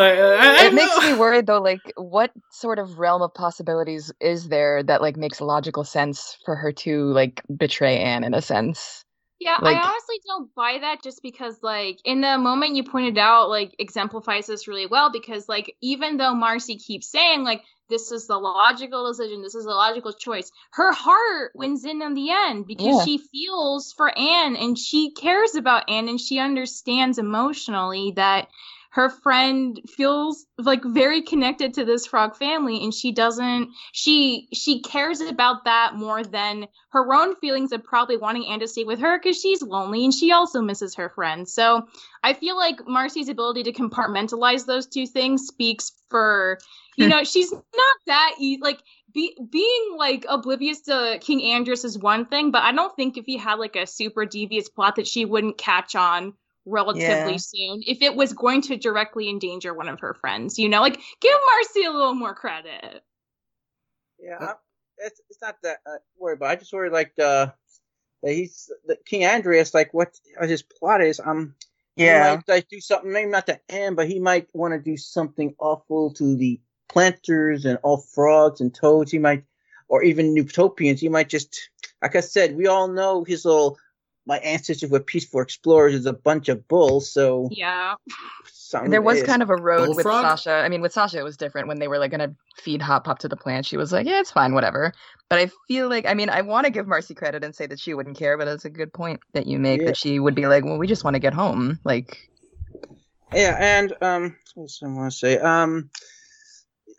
Uh, 0.01 0.37
I, 0.39 0.63
I, 0.63 0.67
it 0.67 0.75
makes 0.75 0.99
me 0.99 1.15
worried 1.19 1.47
though. 1.47 1.61
Like, 1.61 1.93
what 1.97 2.31
sort 2.51 2.79
of 2.79 2.99
realm 2.99 3.23
of 3.23 3.35
possibilities 3.35 4.13
is 4.21 4.49
there 4.49 4.83
that 4.83 5.03
like 5.03 5.17
makes 5.17 5.41
logical 5.41 5.85
sense 5.85 6.39
for 6.45 6.57
her 6.57 6.73
to 6.73 7.05
like 7.13 7.43
betray 7.57 7.99
Anne 7.99 8.25
in 8.25 8.35
a 8.35 8.43
sense? 8.43 9.05
Yeah, 9.41 9.57
like, 9.63 9.75
I 9.75 9.81
honestly 9.81 10.17
don't 10.27 10.55
buy 10.55 10.77
that 10.83 11.03
just 11.03 11.23
because, 11.23 11.57
like, 11.63 11.99
in 12.05 12.21
the 12.21 12.37
moment 12.37 12.77
you 12.77 12.85
pointed 12.85 13.17
out, 13.17 13.49
like, 13.49 13.75
exemplifies 13.79 14.47
this 14.47 14.69
really 14.69 14.85
well 14.85 15.11
because, 15.11 15.49
like, 15.49 15.75
even 15.81 16.19
though 16.19 16.35
Marcy 16.35 16.77
keeps 16.77 17.11
saying, 17.11 17.43
like, 17.43 17.63
this 17.89 18.13
is 18.13 18.27
the 18.27 18.37
logical 18.37 19.09
decision, 19.09 19.43
this 19.43 19.55
is 19.55 19.65
the 19.65 19.71
logical 19.71 20.13
choice, 20.13 20.53
her 20.73 20.93
heart 20.93 21.53
wins 21.55 21.87
in 21.87 22.03
in 22.03 22.13
the 22.13 22.31
end 22.31 22.67
because 22.67 22.99
yeah. 22.99 23.05
she 23.05 23.19
feels 23.19 23.95
for 23.97 24.17
Anne 24.17 24.57
and 24.57 24.79
she 24.79 25.13
cares 25.13 25.55
about 25.55 25.89
Anne 25.89 26.09
and 26.09 26.21
she 26.21 26.39
understands 26.39 27.19
emotionally 27.19 28.13
that 28.17 28.49
her 28.90 29.09
friend 29.09 29.81
feels 29.88 30.46
like 30.59 30.83
very 30.85 31.22
connected 31.22 31.74
to 31.74 31.85
this 31.85 32.07
frog 32.07 32.37
family 32.37 32.83
and 32.83 32.92
she 32.92 33.12
doesn't 33.12 33.70
she 33.92 34.48
she 34.53 34.83
cares 34.83 35.20
about 35.20 35.64
that 35.64 35.94
more 35.94 36.24
than 36.24 36.66
her 36.90 37.14
own 37.14 37.37
feelings 37.37 37.70
of 37.72 37.85
probably 37.85 38.16
wanting 38.16 38.46
Anne 38.46 38.61
to 38.61 38.68
stay 38.68 38.85
with 38.85 38.98
her 38.98 39.18
because 39.18 39.40
she's 39.40 39.62
lonely 39.62 40.05
and 40.05 40.12
she 40.12 40.33
also 40.33 40.61
misses 40.61 40.96
her 40.96 41.09
friend. 41.09 41.48
So 41.48 41.87
I 42.24 42.35
feel 42.35 42.57
like 42.57 42.87
Marcy's 42.87 43.29
ability 43.29 43.62
to 43.64 43.72
compartmentalize 43.72 44.66
those 44.66 44.87
two 44.87 45.07
things 45.07 45.46
speaks 45.46 45.92
for 46.09 46.59
you 46.96 47.09
know 47.09 47.22
she's 47.24 47.53
not 47.53 47.96
that 48.07 48.35
e- 48.40 48.59
like 48.61 48.83
be, 49.12 49.37
being 49.50 49.94
like 49.96 50.26
oblivious 50.29 50.83
to 50.83 51.18
King 51.20 51.40
Andrias 51.40 51.85
is 51.85 51.98
one 51.98 52.26
thing, 52.26 52.50
but 52.50 52.62
I 52.62 52.72
don't 52.72 52.94
think 52.94 53.16
if 53.16 53.24
he 53.24 53.37
had 53.37 53.55
like 53.55 53.76
a 53.76 53.87
super 53.87 54.24
devious 54.24 54.68
plot 54.68 54.96
that 54.96 55.07
she 55.07 55.24
wouldn't 55.24 55.59
catch 55.59 55.94
on 55.94 56.35
relatively 56.66 57.33
yeah. 57.33 57.38
soon 57.38 57.83
if 57.87 58.03
it 58.03 58.14
was 58.14 58.33
going 58.33 58.62
to 58.62 58.77
directly 58.77 59.29
endanger 59.29 59.75
one 59.75 59.88
of 59.88 60.01
her 60.01 60.14
friends. 60.14 60.59
You 60.59 60.68
know, 60.68 60.81
like 60.81 61.01
give 61.20 61.37
Marcy 61.53 61.85
a 61.85 61.90
little 61.90 62.14
more 62.14 62.35
credit. 62.35 63.03
Yeah, 64.18 64.55
it's 64.99 65.20
it's 65.31 65.40
not 65.40 65.57
that 65.62 65.79
uh, 65.87 65.99
worried, 66.18 66.40
but 66.40 66.51
I 66.51 66.57
just 66.57 66.73
worry 66.73 66.90
like 66.90 67.12
the 67.16 67.53
that 68.23 68.33
he's 68.33 68.70
the 68.87 68.96
King 69.07 69.23
Andrias 69.23 69.75
like 69.75 69.94
what 69.94 70.14
his 70.42 70.62
plot 70.62 71.01
is. 71.01 71.20
Um, 71.25 71.55
yeah, 71.96 72.37
might, 72.37 72.49
like 72.49 72.68
do 72.68 72.81
something 72.81 73.12
maybe 73.12 73.31
not 73.31 73.46
to 73.46 73.61
end, 73.68 73.96
but 73.96 74.09
he 74.09 74.20
might 74.20 74.49
want 74.53 74.75
to 74.75 74.81
do 74.81 74.96
something 74.96 75.55
awful 75.59 76.12
to 76.14 76.37
the 76.37 76.61
Plantars 76.88 77.64
and 77.64 77.79
all 77.83 77.99
frogs 77.99 78.61
and 78.61 78.75
toads. 78.75 79.11
He 79.11 79.18
might, 79.18 79.44
or 79.88 80.03
even 80.03 80.35
Newtopians. 80.35 80.99
He 80.99 81.09
might 81.09 81.29
just, 81.29 81.70
like 82.03 82.16
I 82.16 82.20
said, 82.20 82.57
we 82.57 82.66
all 82.66 82.88
know 82.88 83.25
his 83.25 83.44
little 83.44 83.79
my 84.26 84.38
ancestors 84.38 84.90
were 84.90 85.00
peaceful 85.00 85.40
explorers 85.40 85.94
is 85.94 86.06
a 86.06 86.12
bunch 86.12 86.48
of 86.48 86.66
bulls. 86.68 87.11
So 87.11 87.48
yeah, 87.50 87.94
there 88.87 89.02
was 89.02 89.22
kind 89.22 89.42
of 89.42 89.50
a 89.50 89.56
road 89.56 89.87
Bullfrog? 89.87 89.96
with 89.96 90.06
Sasha. 90.06 90.52
I 90.52 90.68
mean, 90.68 90.83
with 90.83 90.92
Sasha, 90.92 91.18
it 91.18 91.24
was 91.24 91.37
different 91.37 91.68
when 91.68 91.78
they 91.78 91.88
were 91.88 91.98
like 91.98 92.11
gonna 92.11 92.35
feed 92.56 92.83
Hop 92.83 93.04
Pop 93.04 93.20
to 93.20 93.28
the 93.28 93.37
plant. 93.37 93.66
She 93.66 93.76
was 93.76 93.92
like, 93.92 94.06
"Yeah, 94.06 94.20
it's 94.20 94.30
fine, 94.30 94.54
whatever." 94.54 94.92
But 95.28 95.38
I 95.38 95.50
feel 95.68 95.88
like, 95.88 96.06
I 96.06 96.14
mean, 96.14 96.28
I 96.28 96.42
want 96.42 96.66
to 96.66 96.70
give 96.70 96.87
Marcy 96.87 97.14
credit 97.14 97.44
and 97.44 97.54
say 97.54 97.66
that 97.66 97.78
she 97.78 97.94
wouldn't 97.94 98.18
care, 98.18 98.37
but 98.37 98.48
it's 98.48 98.64
a 98.64 98.70
good 98.70 98.92
point 98.92 99.20
that 99.33 99.46
you 99.46 99.59
make 99.59 99.80
yeah. 99.80 99.88
that 99.88 99.96
she 99.96 100.18
would 100.18 100.35
be 100.35 100.46
like, 100.46 100.64
"Well, 100.64 100.78
we 100.78 100.87
just 100.87 101.04
want 101.04 101.14
to 101.14 101.20
get 101.20 101.35
home." 101.35 101.78
Like, 101.85 102.30
yeah, 103.33 103.56
and 103.59 103.92
um, 104.02 104.37
what 104.54 104.70
I 104.83 104.88
want 104.88 105.12
to 105.12 105.18
say? 105.18 105.38
Um, 105.38 105.90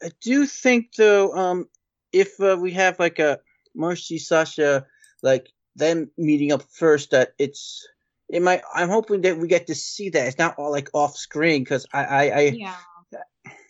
I 0.03 0.09
do 0.21 0.45
think 0.45 0.95
though, 0.95 1.33
um, 1.33 1.69
if 2.11 2.39
uh, 2.41 2.57
we 2.59 2.71
have 2.71 2.99
like 2.99 3.19
a 3.19 3.39
Marcy 3.75 4.17
Sasha 4.17 4.85
like 5.21 5.51
them 5.75 6.11
meeting 6.17 6.51
up 6.51 6.63
first 6.71 7.11
that 7.11 7.33
it's 7.37 7.87
it 8.29 8.41
might 8.41 8.61
i'm 8.73 8.89
hoping 8.89 9.21
that 9.21 9.37
we 9.37 9.47
get 9.47 9.67
to 9.67 9.75
see 9.75 10.09
that. 10.09 10.27
It's 10.27 10.37
not 10.37 10.57
all 10.57 10.71
like 10.71 10.89
off 10.93 11.15
screen 11.15 11.63
because 11.63 11.85
I, 11.93 12.03
I 12.03 12.23
i 12.23 12.41
yeah 12.55 12.75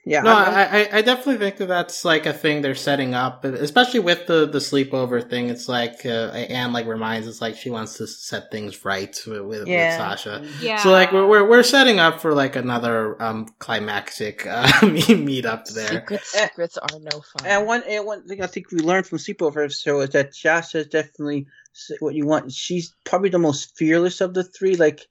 yeah 0.05 0.21
no 0.21 0.33
I, 0.33 0.89
I 0.91 1.01
definitely 1.01 1.37
think 1.37 1.57
that 1.57 1.67
that's 1.67 2.03
like 2.03 2.25
a 2.25 2.33
thing 2.33 2.61
they're 2.61 2.75
setting 2.75 3.13
up 3.13 3.45
especially 3.45 3.99
with 3.99 4.27
the 4.27 4.45
the 4.45 4.59
sleepover 4.59 5.27
thing 5.27 5.49
it's 5.49 5.69
like 5.69 6.05
uh, 6.05 6.29
anne 6.31 6.73
like 6.73 6.87
reminds 6.87 7.27
us 7.27 7.41
like 7.41 7.55
she 7.55 7.69
wants 7.69 7.97
to 7.97 8.07
set 8.07 8.51
things 8.51 8.83
right 8.83 9.15
with, 9.27 9.41
with, 9.41 9.67
yeah. 9.67 9.89
with 9.89 9.97
sasha 9.97 10.47
yeah 10.59 10.77
so 10.77 10.91
like 10.91 11.11
we're, 11.11 11.27
we're, 11.27 11.47
we're 11.47 11.63
setting 11.63 11.99
up 11.99 12.19
for 12.19 12.33
like 12.33 12.55
another 12.55 13.21
um 13.21 13.47
climactic 13.59 14.45
uh 14.47 14.85
meet 14.85 15.45
up 15.45 15.65
there 15.65 15.87
secrets, 15.87 16.31
secrets 16.31 16.77
are 16.77 16.99
no 16.99 17.21
fun 17.21 17.45
and 17.45 17.67
one 17.67 17.83
and 17.87 18.05
one 18.05 18.27
thing 18.27 18.41
i 18.41 18.47
think 18.47 18.71
we 18.71 18.79
learned 18.79 19.05
from 19.05 19.17
sleepover 19.17 19.71
so 19.71 20.01
is 20.01 20.09
that 20.09 20.33
sasha 20.33 20.79
is 20.79 20.87
definitely 20.87 21.45
what 21.99 22.15
you 22.15 22.25
want. 22.25 22.51
She's 22.51 22.93
probably 23.03 23.29
the 23.29 23.39
most 23.39 23.77
fearless 23.77 24.21
of 24.21 24.33
the 24.33 24.43
three. 24.43 24.75
Like 24.75 25.07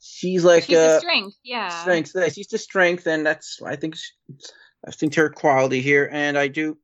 she's 0.00 0.44
like 0.44 0.64
she's 0.64 0.76
uh, 0.76 0.98
strength, 0.98 1.36
yeah, 1.44 1.68
strength. 1.68 2.12
She's 2.32 2.48
the 2.48 2.58
strength, 2.58 3.06
and 3.06 3.24
that's 3.24 3.60
I 3.62 3.76
think 3.76 3.96
I 4.86 4.90
think 4.90 5.14
her 5.14 5.28
quality 5.28 5.80
here. 5.80 6.08
And 6.10 6.38
I 6.38 6.48
do, 6.48 6.78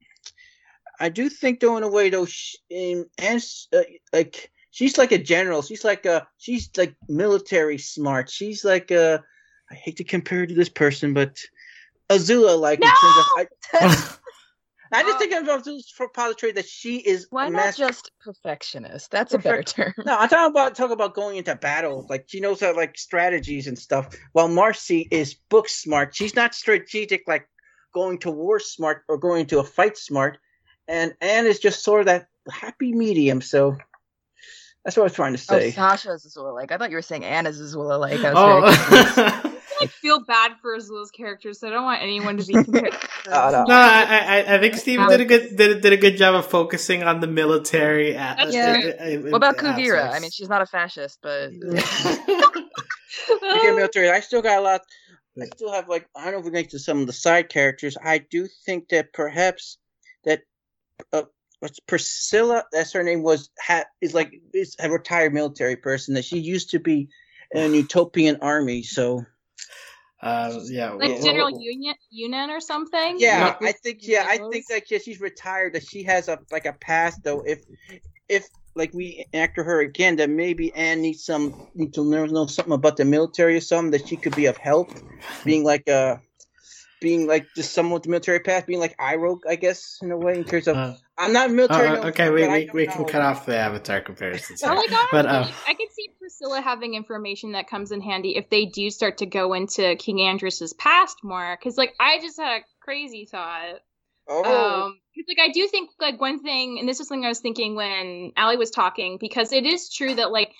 I 1.00 1.08
do 1.08 1.28
think 1.28 1.60
though 1.60 1.76
in 1.76 1.82
a 1.82 1.88
way 1.88 2.10
though, 2.10 2.26
she, 2.26 2.58
in, 2.70 3.06
and 3.18 3.44
uh, 3.74 3.82
like 4.12 4.50
she's 4.70 4.98
like 4.98 5.12
a 5.12 5.18
general. 5.18 5.62
She's 5.62 5.84
like 5.84 6.06
a 6.06 6.26
she's 6.38 6.70
like 6.76 6.94
military 7.08 7.78
smart. 7.78 8.30
She's 8.30 8.64
like 8.64 8.90
a 8.90 9.22
I 9.70 9.74
hate 9.74 9.96
to 9.96 10.04
compare 10.04 10.40
her 10.40 10.46
to 10.46 10.54
this 10.54 10.68
person, 10.68 11.14
but 11.14 11.38
Azula 12.10 12.58
like 12.58 12.80
no! 12.80 12.86
in 12.86 12.92
terms 12.92 13.16
of. 13.18 13.48
I, 13.74 14.16
I 14.92 15.02
just 15.02 15.18
think 15.18 15.32
of 15.32 15.64
for 15.94 16.08
positive 16.08 16.54
that 16.54 16.66
she 16.66 16.98
is. 16.98 17.26
Why 17.30 17.48
not 17.48 17.76
just 17.76 18.10
perfectionist? 18.20 19.10
That's 19.10 19.34
a 19.34 19.38
better 19.38 19.62
term. 19.62 19.94
No, 20.04 20.16
I'm 20.16 20.28
talking 20.28 20.50
about 20.50 20.74
talk 20.74 20.90
about 20.90 21.14
going 21.14 21.36
into 21.36 21.54
battle. 21.56 22.06
Like 22.08 22.24
she 22.28 22.40
knows 22.40 22.60
how 22.60 22.74
like 22.74 22.98
strategies 22.98 23.66
and 23.66 23.78
stuff. 23.78 24.14
While 24.32 24.48
Marcy 24.48 25.08
is 25.10 25.34
book 25.34 25.68
smart. 25.68 26.14
She's 26.14 26.34
not 26.34 26.54
strategic 26.54 27.26
like 27.26 27.48
going 27.94 28.18
to 28.18 28.30
war 28.30 28.60
smart 28.60 29.02
or 29.08 29.18
going 29.18 29.46
to 29.46 29.58
a 29.58 29.64
fight 29.64 29.96
smart. 29.96 30.38
And 30.88 31.14
Anne 31.20 31.46
is 31.46 31.58
just 31.58 31.82
sort 31.82 32.00
of 32.00 32.06
that 32.06 32.28
happy 32.48 32.92
medium. 32.92 33.40
So 33.40 33.76
that's 34.84 34.96
what 34.96 35.02
I 35.02 35.04
was 35.04 35.14
trying 35.14 35.34
to 35.34 35.42
oh, 35.48 35.58
say. 35.58 35.68
Oh, 35.68 35.70
Sasha's 35.70 36.24
Azula 36.24 36.54
like. 36.54 36.70
I 36.70 36.78
thought 36.78 36.90
you 36.90 36.96
were 36.96 37.02
saying 37.02 37.24
Anne 37.24 37.46
is 37.46 37.60
Azula 37.60 37.98
like. 37.98 38.20
I 38.20 38.32
was 38.32 39.18
oh. 39.18 39.52
I 39.80 39.86
feel 39.86 40.20
bad 40.20 40.52
for 40.60 40.76
Azula's 40.76 41.10
character, 41.10 41.52
so 41.52 41.68
I 41.68 41.70
don't 41.70 41.84
want 41.84 42.02
anyone 42.02 42.36
to 42.38 42.44
be 42.44 42.52
compared. 42.64 42.94
oh, 43.28 43.50
no, 43.50 43.64
no 43.64 43.74
I, 43.74 44.42
I, 44.44 44.54
I, 44.54 44.58
think 44.58 44.74
Steven 44.76 45.08
did 45.08 45.20
a 45.20 45.24
good 45.24 45.56
did, 45.56 45.80
did 45.82 45.92
a 45.92 45.96
good 45.96 46.16
job 46.16 46.34
of 46.34 46.46
focusing 46.46 47.02
on 47.02 47.20
the 47.20 47.26
military. 47.26 48.16
At, 48.16 48.52
yeah. 48.52 49.16
What 49.18 49.36
about 49.36 49.56
Kuvira? 49.56 50.12
I 50.12 50.20
mean, 50.20 50.30
she's 50.30 50.48
not 50.48 50.62
a 50.62 50.66
fascist, 50.66 51.18
but 51.22 51.50
okay, 53.30 53.72
military. 53.72 54.10
I 54.10 54.20
still 54.20 54.42
got 54.42 54.58
a 54.58 54.62
lot. 54.62 54.80
I 55.40 55.46
still 55.46 55.72
have 55.72 55.88
like 55.88 56.08
I 56.16 56.24
don't 56.24 56.34
know 56.34 56.38
if 56.40 56.44
we 56.46 56.50
get 56.50 56.70
to 56.70 56.78
some 56.78 57.00
of 57.00 57.06
the 57.06 57.12
side 57.12 57.48
characters. 57.48 57.96
I 58.02 58.18
do 58.18 58.48
think 58.64 58.88
that 58.88 59.12
perhaps 59.12 59.78
that 60.24 60.42
uh, 61.12 61.22
what's 61.60 61.80
Priscilla? 61.80 62.64
That's 62.72 62.92
her 62.92 63.02
name 63.02 63.22
was 63.22 63.50
ha, 63.60 63.84
is 64.00 64.14
like 64.14 64.32
is 64.54 64.76
a 64.80 64.90
retired 64.90 65.34
military 65.34 65.76
person 65.76 66.14
that 66.14 66.24
she 66.24 66.38
used 66.38 66.70
to 66.70 66.78
be 66.78 67.08
in 67.52 67.62
a 67.62 67.68
Newtopian 67.68 68.38
army. 68.40 68.82
So 68.82 69.24
uh, 70.22 70.60
yeah, 70.64 70.92
like 70.92 71.10
well, 71.10 71.22
General 71.22 71.52
well, 71.52 71.60
Yunan 71.60 71.94
Yunan 72.12 72.48
or 72.48 72.60
something. 72.60 73.16
Yeah, 73.18 73.54
I 73.60 73.72
think 73.72 73.98
yeah, 74.02 74.26
I 74.26 74.38
think 74.38 74.66
that 74.68 74.90
yeah, 74.90 74.98
she's 74.98 75.20
retired. 75.20 75.74
That 75.74 75.86
she 75.86 76.02
has 76.04 76.28
a 76.28 76.38
like 76.50 76.66
a 76.66 76.72
past 76.72 77.22
though. 77.22 77.42
If 77.42 77.60
if 78.28 78.48
like 78.74 78.92
we 78.94 79.26
after 79.34 79.62
her 79.62 79.80
again, 79.80 80.16
that 80.16 80.30
maybe 80.30 80.72
Anne 80.74 81.02
needs 81.02 81.24
some 81.24 81.54
need 81.74 81.94
to 81.94 82.02
learn 82.02 82.32
know 82.32 82.46
something 82.46 82.72
about 82.72 82.96
the 82.96 83.04
military 83.04 83.56
or 83.56 83.60
something 83.60 83.90
that 83.90 84.08
she 84.08 84.16
could 84.16 84.34
be 84.34 84.46
of 84.46 84.56
help, 84.56 84.90
being 85.44 85.64
like 85.64 85.86
a 85.88 86.20
being 87.00 87.26
like 87.26 87.46
just 87.54 87.72
someone 87.72 87.94
with 87.94 88.04
the 88.04 88.10
military 88.10 88.40
past, 88.40 88.66
being 88.66 88.80
like 88.80 88.96
Iroh, 88.96 89.40
I 89.48 89.56
guess, 89.56 89.98
in 90.02 90.10
a 90.10 90.16
way, 90.16 90.34
in 90.34 90.44
terms 90.44 90.66
of 90.66 90.76
uh, 90.76 90.94
I'm 91.18 91.32
not 91.32 91.50
military. 91.50 91.88
Oh, 91.88 91.94
no, 91.94 92.08
okay, 92.08 92.28
we, 92.30 92.46
we, 92.46 92.70
we 92.72 92.86
can 92.86 93.02
know. 93.02 93.08
cut 93.08 93.22
off 93.22 93.46
the 93.46 93.56
Avatar 93.56 94.00
comparisons. 94.02 94.62
Or 94.62 94.74
like 94.74 94.90
honestly, 94.90 95.08
But, 95.12 95.26
uh, 95.26 95.48
I 95.66 95.74
can 95.74 95.86
see 95.90 96.10
Priscilla 96.18 96.60
having 96.60 96.94
information 96.94 97.52
that 97.52 97.68
comes 97.68 97.90
in 97.90 98.00
handy 98.02 98.36
if 98.36 98.50
they 98.50 98.66
do 98.66 98.90
start 98.90 99.18
to 99.18 99.26
go 99.26 99.54
into 99.54 99.96
King 99.96 100.20
Andros's 100.20 100.74
past 100.74 101.18
more. 101.24 101.56
Because 101.58 101.78
like 101.78 101.94
I 101.98 102.18
just 102.20 102.38
had 102.38 102.60
a 102.60 102.64
crazy 102.80 103.26
thought. 103.30 103.80
Oh, 104.28 104.44
Um, 104.44 105.00
'cause, 105.14 105.24
like 105.28 105.38
I 105.38 105.52
do 105.52 105.66
think 105.68 105.90
like 106.00 106.20
one 106.20 106.42
thing, 106.42 106.78
and 106.78 106.88
this 106.88 107.00
is 107.00 107.08
something 107.08 107.24
I 107.24 107.28
was 107.28 107.40
thinking 107.40 107.76
when 107.76 108.32
Allie 108.36 108.56
was 108.56 108.70
talking, 108.70 109.16
because 109.18 109.52
it 109.52 109.64
is 109.64 109.88
true 109.88 110.14
that 110.16 110.30
like 110.30 110.52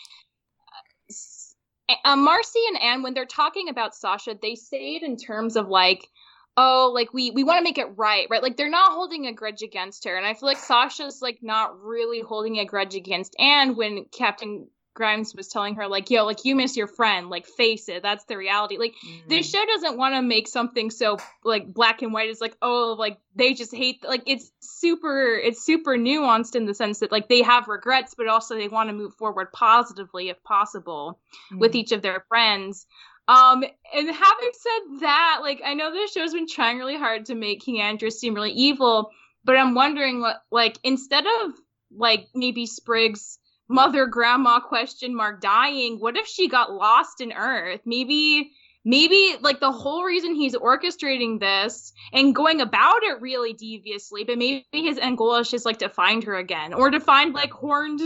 uh, 2.05 2.17
Marcy 2.17 2.61
and 2.69 2.83
Anne, 2.83 3.03
when 3.03 3.15
they're 3.15 3.27
talking 3.27 3.69
about 3.69 3.95
Sasha, 3.95 4.37
they 4.41 4.55
say 4.55 4.97
it 4.97 5.03
in 5.03 5.17
terms 5.17 5.57
of 5.57 5.69
like, 5.69 6.09
oh, 6.57 6.91
like 6.95 7.13
we 7.13 7.31
we 7.31 7.45
want 7.45 7.59
to 7.59 7.65
make 7.65 7.79
it 7.79 7.97
right, 7.97 8.27
right? 8.31 8.43
Like 8.43 8.57
they're 8.57 8.71
not 8.71 8.93
holding 8.93 9.27
a 9.27 9.33
grudge 9.33 9.63
against 9.63 10.05
her, 10.05 10.17
and 10.17 10.27
I 10.27 10.35
feel 10.35 10.49
like 10.49 10.59
Sasha's 10.59 11.21
like 11.23 11.39
not 11.43 11.83
really 11.83 12.21
holding 12.21 12.59
a 12.59 12.65
grudge 12.65 12.95
against 12.95 13.35
Anne 13.39 13.77
when 13.77 14.07
Captain 14.07 14.69
Grimes 14.95 15.35
was 15.35 15.49
telling 15.49 15.75
her 15.75 15.89
like, 15.89 16.09
yo, 16.09 16.25
like 16.25 16.47
you 16.47 16.57
miss 16.57 16.75
your 16.75 16.87
friend, 16.87 17.29
like 17.29 17.45
face 17.47 17.91
it, 17.91 18.03
that's 18.03 18.25
the 18.25 18.37
reality. 18.39 18.79
Like 18.79 18.95
Mm. 19.05 19.29
this 19.29 19.51
show 19.51 19.63
doesn't 19.67 19.99
want 19.99 20.15
to 20.15 20.23
make 20.23 20.49
something 20.49 20.91
so 20.91 21.19
like 21.45 21.71
black 21.71 22.01
and 22.01 22.15
white. 22.15 22.31
It's 22.31 22.41
like 22.41 22.57
oh, 22.63 22.97
like 22.99 23.19
they 23.35 23.53
just 23.53 23.75
hate. 23.75 24.03
Like 24.03 24.23
it's 24.27 24.51
super, 24.61 25.35
it's 25.35 25.63
super 25.63 25.99
nuanced 25.99 26.57
in 26.57 26.65
the 26.65 26.73
sense 26.73 27.01
that 27.01 27.13
like 27.13 27.29
they 27.29 27.43
have 27.43 27.69
regrets, 27.69 28.15
but 28.17 28.27
also 28.29 28.55
they 28.55 28.69
want 28.69 28.89
to 28.89 28.95
move 28.95 29.13
forward 29.17 29.53
positively 29.53 30.31
if 30.31 30.43
possible 30.43 31.21
with 31.53 31.73
Mm. 31.73 31.77
each 31.77 31.93
of 31.93 32.01
their 32.01 32.25
friends. 32.31 32.87
Um, 33.29 33.65
and 33.95 34.09
having 34.09 34.51
said 34.53 35.01
that, 35.01 35.39
like 35.43 35.61
I 35.65 35.75
know 35.75 35.93
this 35.93 36.13
show's 36.13 36.33
been 36.33 36.47
trying 36.47 36.79
really 36.79 36.97
hard 36.97 37.27
to 37.27 37.35
make 37.35 37.61
King 37.61 37.81
Andrias 37.81 38.13
seem 38.13 38.35
really 38.35 38.53
evil, 38.53 39.11
but 39.45 39.57
I'm 39.57 39.75
wondering 39.75 40.21
what, 40.21 40.43
like, 40.51 40.79
instead 40.85 41.25
of 41.27 41.53
like 41.91 42.29
maybe 42.35 42.67
Sprig's 42.67 43.39
mother 43.69 44.07
grandma 44.07 44.61
question 44.61 45.15
mark 45.15 45.41
dying 45.41 45.99
what 45.99 46.17
if 46.17 46.27
she 46.27 46.49
got 46.49 46.73
lost 46.73 47.21
in 47.21 47.33
earth? 47.33 47.81
Maybe 47.85 48.53
maybe 48.85 49.35
like 49.41 49.59
the 49.59 49.73
whole 49.73 50.05
reason 50.05 50.35
he's 50.37 50.55
orchestrating 50.55 51.41
this 51.41 51.93
and 52.13 52.35
going 52.35 52.61
about 52.61 53.03
it 53.03 53.21
really 53.21 53.53
deviously 53.53 54.23
but 54.23 54.39
maybe 54.39 54.65
his 54.71 54.97
end 54.99 55.19
goal 55.19 55.35
is 55.35 55.51
just 55.51 55.67
like 55.67 55.79
to 55.81 55.89
find 55.89 56.23
her 56.23 56.37
again 56.37 56.73
or 56.73 56.89
to 56.91 57.01
find 57.01 57.35
like 57.35 57.51
horned 57.51 58.01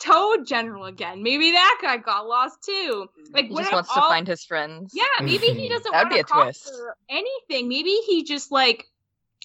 toad 0.00 0.46
general 0.46 0.84
again 0.84 1.22
maybe 1.22 1.50
that 1.52 1.78
guy 1.82 1.96
got 1.96 2.26
lost 2.26 2.62
too 2.64 3.06
like 3.32 3.46
He 3.46 3.52
what 3.52 3.60
just 3.62 3.68
if 3.70 3.74
wants 3.74 3.94
to 3.94 4.00
find 4.00 4.26
his 4.28 4.44
friends. 4.44 4.92
yeah, 4.94 5.04
maybe 5.24 5.46
he 5.48 5.68
doesn't 5.74 5.92
want 5.92 6.10
to 6.12 6.18
a 6.20 6.22
twist. 6.22 6.64
conquer 6.66 6.96
anything. 7.08 7.68
Maybe 7.68 7.90
he 8.06 8.22
just 8.24 8.52
like 8.52 8.86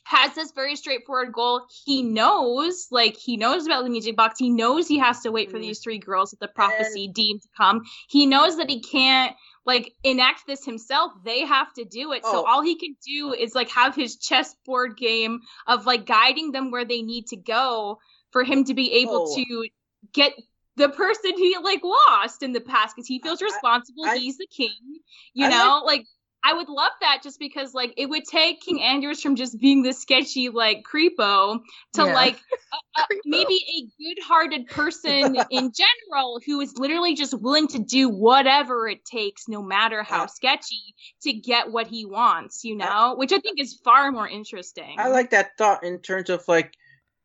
has 0.05 0.35
this 0.35 0.51
very 0.51 0.75
straightforward 0.75 1.31
goal. 1.31 1.61
He 1.85 2.03
knows, 2.03 2.87
like 2.91 3.15
he 3.15 3.37
knows 3.37 3.65
about 3.65 3.83
the 3.85 3.89
music 3.89 4.15
box. 4.17 4.37
He 4.37 4.49
knows 4.49 4.87
he 4.87 4.99
has 4.99 5.21
to 5.21 5.31
wait 5.31 5.49
for 5.49 5.57
Mm. 5.57 5.61
these 5.61 5.79
three 5.79 5.97
girls 5.97 6.31
that 6.31 6.39
the 6.41 6.49
prophecy 6.49 7.07
deemed 7.07 7.41
to 7.41 7.47
come. 7.55 7.83
He 8.09 8.25
knows 8.25 8.57
that 8.57 8.69
he 8.69 8.81
can't 8.81 9.33
like 9.65 9.93
enact 10.03 10.45
this 10.45 10.65
himself. 10.65 11.13
They 11.23 11.41
have 11.45 11.71
to 11.75 11.85
do 11.85 12.11
it. 12.11 12.23
So 12.25 12.41
Oh. 12.41 12.45
all 12.45 12.61
he 12.61 12.75
can 12.75 12.95
do 13.05 13.33
is 13.33 13.55
like 13.55 13.69
have 13.69 13.95
his 13.95 14.17
chessboard 14.17 14.97
game 14.97 15.39
of 15.67 15.85
like 15.85 16.05
guiding 16.05 16.51
them 16.51 16.69
where 16.69 16.83
they 16.85 17.01
need 17.01 17.27
to 17.27 17.37
go 17.37 17.99
for 18.31 18.43
him 18.43 18.65
to 18.65 18.73
be 18.73 18.91
able 18.93 19.27
Oh. 19.29 19.35
to 19.35 19.67
get 20.13 20.33
the 20.75 20.89
person 20.89 21.31
he 21.37 21.55
like 21.61 21.81
lost 21.83 22.41
in 22.43 22.51
the 22.53 22.61
past 22.61 22.95
because 22.95 23.07
he 23.07 23.19
feels 23.19 23.41
responsible. 23.41 24.05
I- 24.05 24.17
He's 24.17 24.37
the 24.37 24.47
king, 24.47 24.99
you 25.33 25.45
I 25.45 25.49
know. 25.49 25.83
Like 25.85 26.05
I 26.45 26.53
would 26.53 26.67
love 26.67 26.91
that 26.99 27.21
just 27.23 27.39
because 27.39 27.73
like 27.73 27.93
it 27.95 28.07
would 28.07 28.25
take 28.25 28.59
King 28.61 28.79
Andrias 28.79 29.21
from 29.21 29.35
just 29.37 29.59
being 29.61 29.81
this 29.81 30.01
sketchy 30.01 30.49
like 30.49 30.83
creepo 30.83 31.59
to 31.93 32.03
Yeah. 32.03 32.13
like 32.13 32.35
a, 32.73 33.01
a, 33.01 33.05
Creepo. 33.05 33.19
maybe 33.25 33.53
a 33.55 34.03
good-hearted 34.03 34.67
person 34.67 35.37
in 35.51 35.71
general 35.71 36.41
who 36.45 36.59
is 36.59 36.73
literally 36.77 37.15
just 37.15 37.33
willing 37.39 37.67
to 37.69 37.79
do 37.79 38.09
whatever 38.09 38.89
it 38.89 39.05
takes, 39.05 39.47
no 39.47 39.61
matter 39.61 40.03
how 40.03 40.23
Uh, 40.23 40.27
sketchy, 40.27 40.95
to 41.21 41.31
get 41.31 41.71
what 41.71 41.87
he 41.87 42.05
wants. 42.05 42.65
You 42.65 42.75
know, 42.75 43.15
which 43.15 43.31
I 43.31 43.37
think 43.39 43.59
is 43.61 43.79
far 43.83 44.11
more 44.11 44.27
interesting. 44.27 44.95
I 44.97 45.07
like 45.09 45.29
that 45.29 45.51
thought 45.57 45.83
in 45.85 45.99
terms 45.99 46.29
of 46.29 46.43
like 46.49 46.73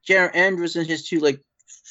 General 0.04 0.30
Andrias 0.30 0.76
and 0.76 0.86
his 0.86 1.08
two 1.08 1.18
like 1.18 1.40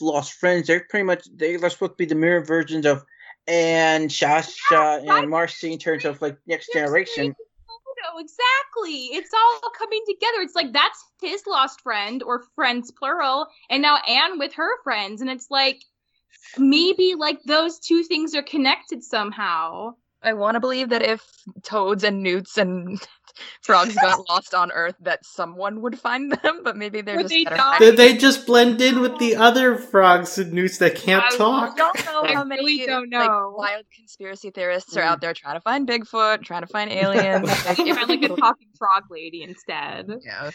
lost 0.01 0.33
friends. 0.33 0.67
They're 0.67 0.85
pretty 0.89 1.03
much 1.03 1.27
they're 1.35 1.57
supposed 1.69 1.93
to 1.93 1.95
be 1.97 2.05
the 2.05 2.15
mirror 2.15 2.43
versions 2.43 2.85
of 2.85 3.03
and 3.47 4.11
Sasha 4.11 4.51
right. 4.71 5.03
and 5.05 5.29
Marcy 5.29 5.71
in 5.71 5.79
terms 5.79 6.05
of 6.05 6.21
like 6.21 6.37
next 6.47 6.71
generation. 6.73 7.33
photo, 7.33 8.19
exactly. 8.19 9.15
It's 9.17 9.31
all 9.33 9.71
coming 9.77 10.01
together. 10.07 10.41
It's 10.41 10.55
like 10.55 10.73
that's 10.73 11.03
his 11.21 11.47
lost 11.47 11.81
friend 11.81 12.21
or 12.23 12.43
friends 12.55 12.91
plural, 12.91 13.47
and 13.69 13.81
now 13.81 13.97
Anne 14.07 14.39
with 14.39 14.53
her 14.55 14.81
friends, 14.83 15.21
and 15.21 15.29
it's 15.29 15.49
like 15.49 15.81
maybe 16.57 17.15
like 17.15 17.41
those 17.43 17.79
two 17.79 18.03
things 18.03 18.35
are 18.35 18.43
connected 18.43 19.03
somehow. 19.03 19.95
I 20.21 20.33
want 20.33 20.55
to 20.55 20.59
believe 20.59 20.89
that 20.89 21.03
if 21.03 21.23
toads 21.63 22.03
and 22.03 22.23
newts 22.23 22.57
and 22.57 22.99
frogs 23.61 23.93
got 24.01 24.27
lost 24.29 24.53
on 24.53 24.71
Earth, 24.71 24.95
that 25.01 25.25
someone 25.25 25.81
would 25.81 25.99
find 25.99 26.31
them, 26.31 26.61
but 26.63 26.75
maybe 26.77 27.01
they're 27.01 27.17
Or 27.19 27.21
just 27.23 27.29
they 27.33 27.43
better. 27.43 27.61
Did 27.79 27.97
they 27.97 28.15
just 28.17 28.45
blend 28.45 28.79
in 28.81 28.99
with 29.01 29.17
the 29.19 29.35
other 29.35 29.77
frogs 29.77 30.37
and 30.37 30.53
newts 30.53 30.77
that 30.79 30.95
can't 30.95 31.23
I 31.25 31.37
talk? 31.37 31.77
don't 31.77 32.05
know 32.05 32.21
I 32.23 32.33
how 32.33 32.43
many 32.43 32.63
really 32.63 32.85
don't 32.85 33.11
like, 33.11 33.29
wild 33.29 33.85
conspiracy 33.95 34.51
theorists 34.51 34.95
are 34.97 35.01
Mm. 35.01 35.05
out 35.07 35.21
there 35.21 35.33
trying 35.33 35.55
to 35.55 35.61
find 35.61 35.87
Bigfoot, 35.87 36.43
trying 36.43 36.61
to 36.61 36.67
find 36.67 36.91
aliens. 36.91 37.47
like, 37.65 37.77
You 37.77 37.87
if 37.87 37.97
find 37.97 38.09
like 38.09 38.23
a 38.23 38.35
talking 38.35 38.69
frog 38.77 39.03
lady 39.09 39.43
instead. 39.43 40.09
yeah, 40.25 40.51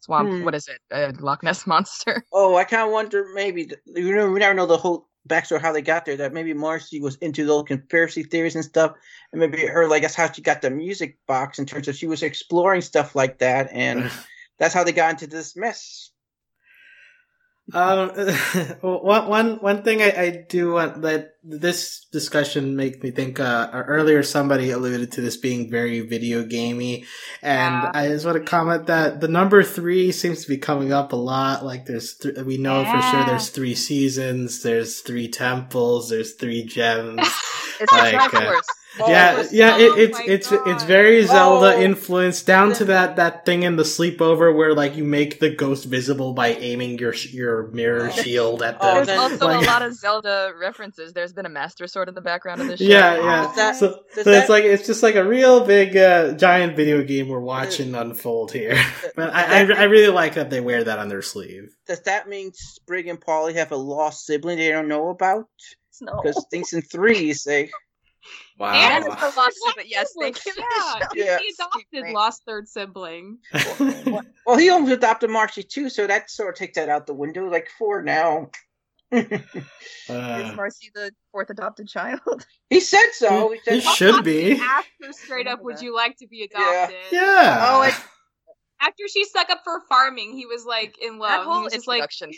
swamp. 0.00 0.28
Hmm. 0.28 0.44
What 0.44 0.54
is 0.54 0.68
it? 0.68 0.78
A 0.92 1.12
Loch 1.20 1.42
Ness 1.42 1.66
monster. 1.66 2.24
Oh, 2.32 2.56
I 2.56 2.64
kind 2.64 2.82
of 2.82 2.90
wonder 2.92 3.26
maybe 3.34 3.66
th- 3.66 3.80
you 3.86 4.14
know 4.14 4.30
we 4.30 4.38
never 4.40 4.54
know 4.54 4.66
the 4.66 4.76
whole 4.76 5.08
backstory 5.28 5.60
how 5.60 5.72
they 5.72 5.82
got 5.82 6.04
there. 6.04 6.16
That 6.16 6.32
maybe 6.32 6.54
Marcy 6.54 7.00
was 7.00 7.16
into 7.16 7.44
those 7.46 7.64
conspiracy 7.64 8.22
theories 8.22 8.54
and 8.54 8.64
stuff, 8.64 8.94
and 9.32 9.40
maybe 9.40 9.66
her 9.66 9.88
like 9.88 10.02
that's 10.02 10.14
how 10.14 10.30
she 10.30 10.42
got 10.42 10.62
the 10.62 10.70
music 10.70 11.18
box 11.26 11.58
in 11.58 11.66
terms 11.66 11.88
of 11.88 11.96
she 11.96 12.06
was 12.06 12.22
exploring 12.22 12.80
stuff 12.80 13.14
like 13.14 13.38
that, 13.38 13.68
and 13.72 14.10
that's 14.58 14.74
how 14.74 14.84
they 14.84 14.92
got 14.92 15.10
into 15.10 15.26
this 15.26 15.56
mess. 15.56 16.10
Um, 17.72 18.10
one 18.82 19.26
one 19.28 19.56
one 19.56 19.82
thing 19.82 20.02
I, 20.02 20.10
I 20.10 20.44
do 20.48 20.72
want 20.74 21.00
that 21.02 21.36
this 21.42 22.04
discussion 22.12 22.76
makes 22.76 23.02
me 23.02 23.10
think. 23.10 23.40
Uh, 23.40 23.70
earlier 23.72 24.22
somebody 24.22 24.70
alluded 24.70 25.12
to 25.12 25.22
this 25.22 25.38
being 25.38 25.70
very 25.70 26.00
video 26.00 26.44
gamey, 26.44 27.06
and 27.40 27.82
Yeah. 27.82 27.90
I 27.94 28.08
just 28.08 28.26
want 28.26 28.36
to 28.36 28.44
comment 28.44 28.86
that 28.88 29.20
the 29.22 29.28
number 29.28 29.62
three 29.62 30.12
seems 30.12 30.42
to 30.42 30.48
be 30.48 30.58
coming 30.58 30.92
up 30.92 31.12
a 31.14 31.16
lot. 31.16 31.64
Like 31.64 31.86
there's, 31.86 32.14
th- 32.18 32.36
we 32.44 32.58
know 32.58 32.84
for 32.84 33.00
sure 33.00 33.24
there's 33.24 33.48
three 33.48 33.74
seasons, 33.74 34.62
there's 34.62 35.00
three 35.00 35.28
temples, 35.28 36.10
there's 36.10 36.34
three 36.34 36.64
gems. 36.64 37.20
It's 37.80 37.92
Like, 37.92 38.32
uh, 38.32 38.60
yeah, 38.98 39.44
yeah, 39.50 39.74
oh 39.76 39.80
it, 39.96 39.98
it's 40.10 40.18
my 40.18 40.24
it's 40.26 40.50
God. 40.50 40.68
it's 40.68 40.84
very 40.84 41.24
Zelda 41.26 41.74
Oh. 41.76 41.80
influenced 41.80 42.46
down 42.46 42.72
to 42.74 42.84
that 42.86 43.16
that 43.16 43.44
thing 43.44 43.62
in 43.64 43.76
the 43.76 43.82
sleepover 43.82 44.54
where 44.54 44.74
like 44.74 44.96
you 44.96 45.04
make 45.04 45.40
the 45.40 45.50
ghost 45.50 45.84
visible 45.86 46.32
by 46.32 46.48
aiming 46.54 46.98
your 46.98 47.12
your 47.14 47.68
mirror 47.68 48.08
Oh. 48.10 48.10
shield 48.22 48.62
at 48.62 48.80
the 48.80 48.86
Oh, 48.86 49.04
There's 49.04 49.18
also 49.18 49.46
like- 49.46 49.62
a 49.62 49.66
lot 49.66 49.82
of 49.82 49.94
Zelda 49.94 50.52
references. 50.60 51.12
There's 51.12 51.32
been 51.32 51.46
a 51.46 51.48
Master 51.50 51.86
Sword 51.86 52.08
in 52.08 52.14
the 52.14 52.20
background 52.20 52.60
of 52.60 52.68
this 52.68 52.78
show. 52.80 52.86
yeah, 52.86 53.16
yeah. 53.16 53.42
Does 53.46 53.56
that- 53.56 53.76
so 53.76 54.00
does 54.14 54.24
so 54.24 54.30
it's 54.30 54.48
like 54.48 54.64
it's 54.64 54.86
just 54.86 55.02
like 55.02 55.16
a 55.16 55.24
real 55.24 55.64
big 55.66 55.96
uh, 55.96 56.32
giant 56.34 56.76
video 56.76 57.02
game 57.02 57.28
we're 57.28 57.40
watching 57.40 57.94
unfold 57.94 58.52
here. 58.52 58.76
But 59.16 59.32
I, 59.32 59.62
I 59.62 59.80
I 59.80 59.82
really 59.84 60.12
like 60.12 60.34
that 60.34 60.50
they 60.50 60.60
wear 60.60 60.82
that 60.84 60.98
on 60.98 61.08
their 61.08 61.22
sleeve. 61.22 61.74
Does 61.86 62.00
that 62.02 62.28
mean 62.28 62.52
Sprig 62.54 63.06
and 63.08 63.20
Polly 63.20 63.54
have 63.54 63.70
a 63.72 63.76
lost 63.76 64.26
sibling 64.26 64.58
they 64.58 64.70
don't 64.70 64.88
know 64.88 65.08
about? 65.10 65.46
No. 66.00 66.20
Because 66.20 66.44
things 66.50 66.72
in 66.72 66.82
threes 66.82 67.42
say 67.44 67.70
Wow. 68.58 68.72
And 68.72 69.04
it's 69.04 69.12
it's 69.14 69.22
a 69.22 69.26
a 69.26 69.28
lost 69.28 69.36
lost 69.36 69.56
sibling. 69.66 69.86
Yes, 69.90 70.12
sibling, 70.12 70.34
thank 70.34 70.46
you. 70.46 70.52
Yeah, 70.56 71.06
Yeah. 71.14 71.38
the 71.38 71.54
adopted 71.64 72.14
lost 72.14 72.42
third 72.46 72.68
sibling. 72.68 73.38
Well, 74.46 74.58
he 74.58 74.68
almost 74.68 74.92
adopted 74.92 75.30
Marcy 75.30 75.62
too, 75.62 75.88
so 75.88 76.06
that 76.06 76.30
sort 76.30 76.50
of 76.50 76.58
takes 76.58 76.76
that 76.76 76.88
out 76.90 77.06
the 77.06 77.14
window. 77.14 77.48
Like 77.50 77.68
four 77.78 78.02
now. 78.02 78.50
Uh, 79.12 80.42
Is 80.50 80.54
Marcy 80.56 80.90
the 80.94 81.10
fourth 81.32 81.48
adopted 81.48 81.88
child? 81.88 82.20
he 82.68 82.80
said 82.80 83.10
so. 83.12 83.50
He 83.64 83.76
He 83.76 83.80
said, 83.80 83.94
should 83.94 84.24
be. 84.24 84.52
Asked 84.60 84.88
her 85.02 85.12
straight 85.12 85.46
up, 85.46 85.62
"Would 85.62 85.80
you 85.80 85.94
like 85.94 86.16
to 86.18 86.26
be 86.26 86.42
adopted?" 86.42 86.96
Yeah. 87.10 87.68
Oh, 87.70 87.82
it's 87.82 87.96
After 88.80 89.04
she 89.08 89.24
stuck 89.24 89.48
up 89.50 89.60
for 89.64 89.80
farming, 89.88 90.32
he 90.36 90.44
was 90.46 90.66
like 90.66 90.96
in 91.00 91.18
love. 91.18 91.30
that 91.30 91.38
he 91.40 91.44
whole 91.46 91.62
was 91.64 91.72
just 91.72 91.86
like, 91.88 92.02
introduction. 92.02 92.32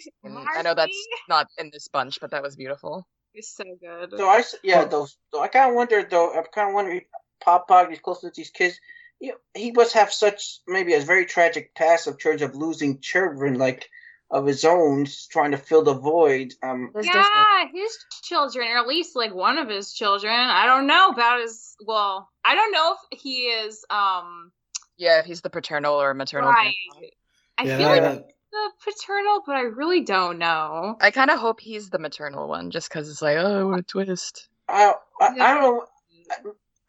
I 0.57 0.63
know 0.63 0.75
that's 0.75 1.07
not 1.29 1.49
in 1.59 1.71
this 1.73 1.89
bunch, 1.89 2.21
but 2.21 2.31
that 2.31 2.43
was 2.43 2.55
beautiful. 2.57 3.05
"It's 3.37 3.55
so 3.57 3.65
good." 3.81 4.15
so 4.17 4.29
I 4.29 4.39
s- 4.39 4.57
yeah. 4.63 4.85
Those. 4.85 5.17
So 5.33 5.41
I 5.41 5.49
kind 5.49 5.71
of 5.71 5.77
wonder 5.77 6.03
though. 6.03 6.33
I 6.33 6.43
kind 6.43 6.69
of 6.71 6.75
wonder 6.75 6.93
if 6.93 7.05
Hop 7.45 7.69
Pop 7.69 7.93
is 7.93 8.01
close 8.01 8.21
to 8.23 8.31
these 8.35 8.51
kids. 8.51 8.81
You 9.21 9.31
know, 9.33 9.37
he 9.55 9.71
must 9.73 9.95
have 9.95 10.13
such 10.13 10.59
maybe 10.67 10.95
a 10.95 11.01
very 11.01 11.25
tragic 11.27 11.75
past 11.75 12.07
of 12.07 12.19
terms 12.19 12.43
of 12.43 12.55
losing 12.55 13.01
children, 13.01 13.55
like 13.59 13.89
of 14.31 14.45
his 14.45 14.65
own, 14.65 15.07
trying 15.31 15.53
to 15.53 15.57
fill 15.59 15.83
the 15.85 15.95
void. 15.95 16.53
Um, 16.63 16.91
yeah, 17.01 17.65
his 17.73 17.97
children, 18.25 18.67
or 18.69 18.77
at 18.79 18.87
least 18.89 19.15
like 19.15 19.33
one 19.35 19.57
of 19.59 19.69
his 19.69 19.93
children. 19.93 20.35
I 20.35 20.67
don't 20.67 20.87
know 20.87 21.09
about 21.11 21.41
his. 21.41 21.77
Well, 21.87 22.29
I 22.45 22.55
don't 22.55 22.73
know 22.73 22.97
if 23.13 23.21
he 23.21 23.45
is. 23.47 23.85
Um, 23.89 24.53
Yeah, 24.99 25.21
if 25.21 25.27
he's 25.27 25.43
the 25.43 25.51
paternal 25.51 25.95
or 25.95 26.13
maternal. 26.15 26.51
right. 26.51 26.75
grandpa. 26.91 27.09
I 27.59 27.63
yeah, 27.65 27.79
feel 27.79 27.89
like 27.89 28.03
that- 28.03 28.33
the 28.57 28.93
paternal, 28.93 29.43
but 29.47 29.57
I 29.57 29.63
really 29.63 30.03
don't 30.03 30.39
know. 30.39 30.97
I 31.01 31.11
kind 31.13 31.31
of 31.31 31.39
hope 31.39 31.61
he's 31.61 31.91
the 31.91 31.99
maternal 31.99 32.49
one, 32.49 32.71
just 32.71 32.89
because 32.89 33.11
it's 33.11 33.23
like, 33.23 33.39
oh, 33.39 33.69
what 33.69 33.81
a 33.81 33.83
twist. 33.83 34.49
I, 34.69 34.95
I, 35.21 35.27
I 35.29 35.55
don't 35.55 35.63
know. 35.63 35.85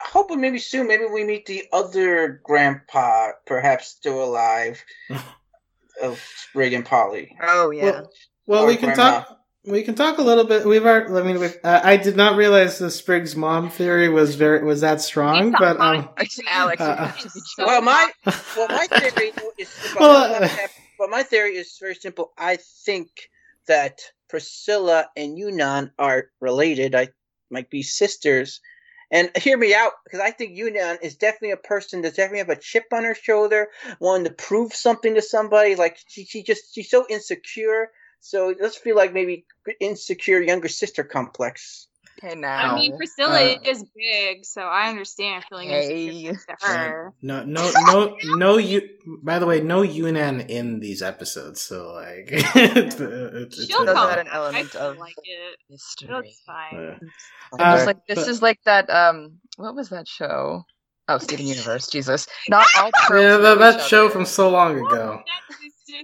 I 0.01 0.07
hope 0.09 0.31
maybe 0.31 0.59
soon, 0.59 0.87
maybe 0.87 1.05
we 1.05 1.23
meet 1.25 1.45
the 1.47 1.65
other 1.73 2.41
grandpa, 2.43 3.31
perhaps 3.45 3.87
still 3.89 4.23
alive, 4.23 4.83
of 6.01 6.19
Sprig 6.37 6.73
and 6.73 6.85
Polly. 6.85 7.35
Oh 7.41 7.71
yeah. 7.71 7.83
Well, 7.85 8.11
well 8.47 8.67
we 8.67 8.75
can 8.77 8.93
grandma. 8.95 9.19
talk. 9.21 9.37
We 9.65 9.83
can 9.83 9.95
talk 9.95 10.17
a 10.17 10.21
little 10.23 10.45
bit. 10.45 10.65
We've 10.65 10.85
already. 10.85 11.13
I 11.13 11.23
mean, 11.23 11.39
we've, 11.39 11.57
uh, 11.63 11.81
I 11.83 11.97
did 11.97 12.15
not 12.15 12.37
realize 12.37 12.79
the 12.79 12.89
Sprig's 12.91 13.35
mom 13.35 13.69
theory 13.69 14.09
was 14.09 14.35
very 14.35 14.63
was 14.63 14.81
that 14.81 15.01
strong, 15.01 15.51
but 15.51 15.77
not 15.77 15.97
um, 15.97 16.09
Alex, 16.47 16.79
you 16.79 16.85
Uh, 16.85 16.95
have 16.95 17.17
to 17.19 17.29
be 17.29 17.41
So 17.57 17.65
well, 17.65 17.81
my 17.81 18.11
well, 18.57 18.67
my 18.69 18.87
theory 18.87 19.33
is. 19.57 19.69
Well, 19.99 20.43
uh, 20.43 20.49
but 20.97 21.09
my 21.09 21.23
theory 21.23 21.55
is 21.55 21.77
very 21.79 21.95
simple. 21.95 22.33
I 22.37 22.57
think 22.57 23.09
that 23.67 24.01
Priscilla 24.29 25.09
and 25.15 25.37
Yunan 25.37 25.91
are 25.97 26.29
related. 26.39 26.95
I 26.95 27.09
might 27.49 27.69
be 27.69 27.83
sisters. 27.83 28.61
And 29.09 29.31
hear 29.37 29.57
me 29.57 29.73
out, 29.73 29.93
because 30.03 30.19
I 30.19 30.31
think 30.31 30.57
Yunan 30.57 30.97
is 31.01 31.15
definitely 31.15 31.51
a 31.51 31.57
person 31.57 32.01
that 32.01 32.15
definitely 32.15 32.39
have 32.39 32.49
a 32.49 32.57
chip 32.59 32.85
on 32.91 33.05
her 33.05 33.15
shoulder, 33.15 33.69
wanting 33.99 34.25
to 34.25 34.31
prove 34.31 34.73
something 34.73 35.15
to 35.15 35.21
somebody. 35.21 35.75
Like 35.75 35.97
she, 36.07 36.25
she 36.25 36.43
just 36.43 36.75
she's 36.75 36.89
so 36.89 37.05
insecure. 37.09 37.91
So 38.19 38.49
it 38.49 38.59
does 38.59 38.75
feel 38.75 38.97
like 38.97 39.13
maybe 39.13 39.45
insecure 39.79 40.41
younger 40.41 40.67
sister 40.67 41.03
complex. 41.03 41.86
Hey 42.21 42.33
now. 42.35 42.73
I 42.73 42.75
mean, 42.75 42.97
Priscilla 42.97 43.53
Uh, 43.53 43.57
is 43.63 43.83
big, 43.95 44.43
so 44.43 44.61
I 44.61 44.89
understand 44.89 45.43
feeling 45.49 45.69
Hey. 45.69 46.07
insecure 46.25 46.33
to 46.59 46.67
her. 46.67 47.13
no, 47.21 47.43
no, 47.45 47.71
no, 47.87 48.17
no. 48.23 48.57
You. 48.57 48.81
By 49.23 49.37
the 49.39 49.45
way, 49.45 49.61
no 49.61 49.81
Yunan 49.81 50.47
in 50.49 50.79
these 50.79 51.01
episodes. 51.01 51.61
So 51.61 51.93
like, 51.93 52.29
it's, 52.31 52.55
it's, 52.55 52.99
it's 52.99 53.65
She'll 53.67 53.85
Does 53.85 53.95
come. 53.95 54.09
add 54.09 54.19
an 54.19 54.27
I 54.29 54.35
element 54.35 54.69
feel 54.71 54.81
of 54.81 54.97
like 54.97 55.13
it. 55.23 55.57
mystery. 55.69 56.07
That's 56.09 56.41
fine. 56.45 56.75
uh, 56.79 56.95
I'm 57.59 57.59
Uh, 57.73 57.75
just 57.75 57.85
like 57.87 58.05
this 58.07 58.19
but- 58.19 58.27
is 58.27 58.41
like 58.41 58.59
that. 58.65 58.89
Um, 58.89 59.39
what 59.57 59.75
was 59.75 59.89
that 59.89 60.07
show? 60.07 60.63
Oh, 61.07 61.19
Steven 61.19 61.45
Universe. 61.47 61.87
Jesus, 61.91 62.27
not 62.49 62.65
all. 62.77 62.89
yeah, 63.11 63.37
that, 63.37 63.59
that 63.59 63.81
show 63.81 64.09
from 64.09 64.25
so 64.25 64.49
long 64.49 64.77
ago. 64.77 65.21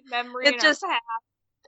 Memory 0.10 0.48
It 0.48 0.62
just- 0.62 0.84
our 0.84 0.90
past. 0.90 1.02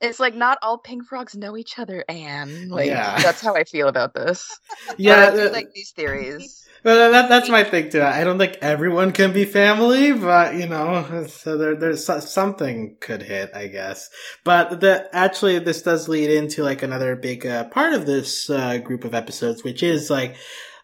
It's 0.01 0.19
like 0.19 0.35
not 0.35 0.57
all 0.61 0.77
pink 0.77 1.05
frogs 1.05 1.35
know 1.35 1.57
each 1.57 1.79
other, 1.79 2.03
Anne. 2.09 2.69
Like 2.69 2.87
Yeah. 2.87 3.21
that's 3.21 3.41
how 3.41 3.55
I 3.55 3.63
feel 3.63 3.87
about 3.87 4.13
this. 4.13 4.59
Yeah, 4.97 5.15
But 5.31 5.33
I 5.33 5.35
do 5.37 5.49
uh, 5.49 5.51
like 5.51 5.71
these 5.73 5.91
theories. 5.91 6.67
Well, 6.83 7.11
that, 7.11 7.29
that's 7.29 7.49
my 7.49 7.63
thing 7.63 7.89
too. 7.89 8.03
I 8.03 8.23
don't 8.23 8.37
think 8.37 8.57
everyone 8.61 9.11
can 9.11 9.33
be 9.33 9.45
family, 9.45 10.11
but 10.11 10.53
you 10.53 10.67
know, 10.67 11.25
so 11.27 11.57
there, 11.57 11.75
there's 11.75 12.05
something 12.05 12.97
could 12.99 13.23
hit, 13.23 13.51
I 13.55 13.67
guess. 13.67 14.09
But 14.43 14.81
the 14.81 15.09
actually, 15.11 15.57
this 15.59 15.81
does 15.81 16.07
lead 16.07 16.29
into 16.29 16.63
like 16.63 16.83
another 16.83 17.15
big 17.15 17.45
uh, 17.45 17.63
part 17.65 17.93
of 17.93 18.05
this 18.05 18.51
uh, 18.51 18.77
group 18.77 19.03
of 19.03 19.15
episodes, 19.15 19.63
which 19.63 19.81
is 19.81 20.11
like 20.11 20.35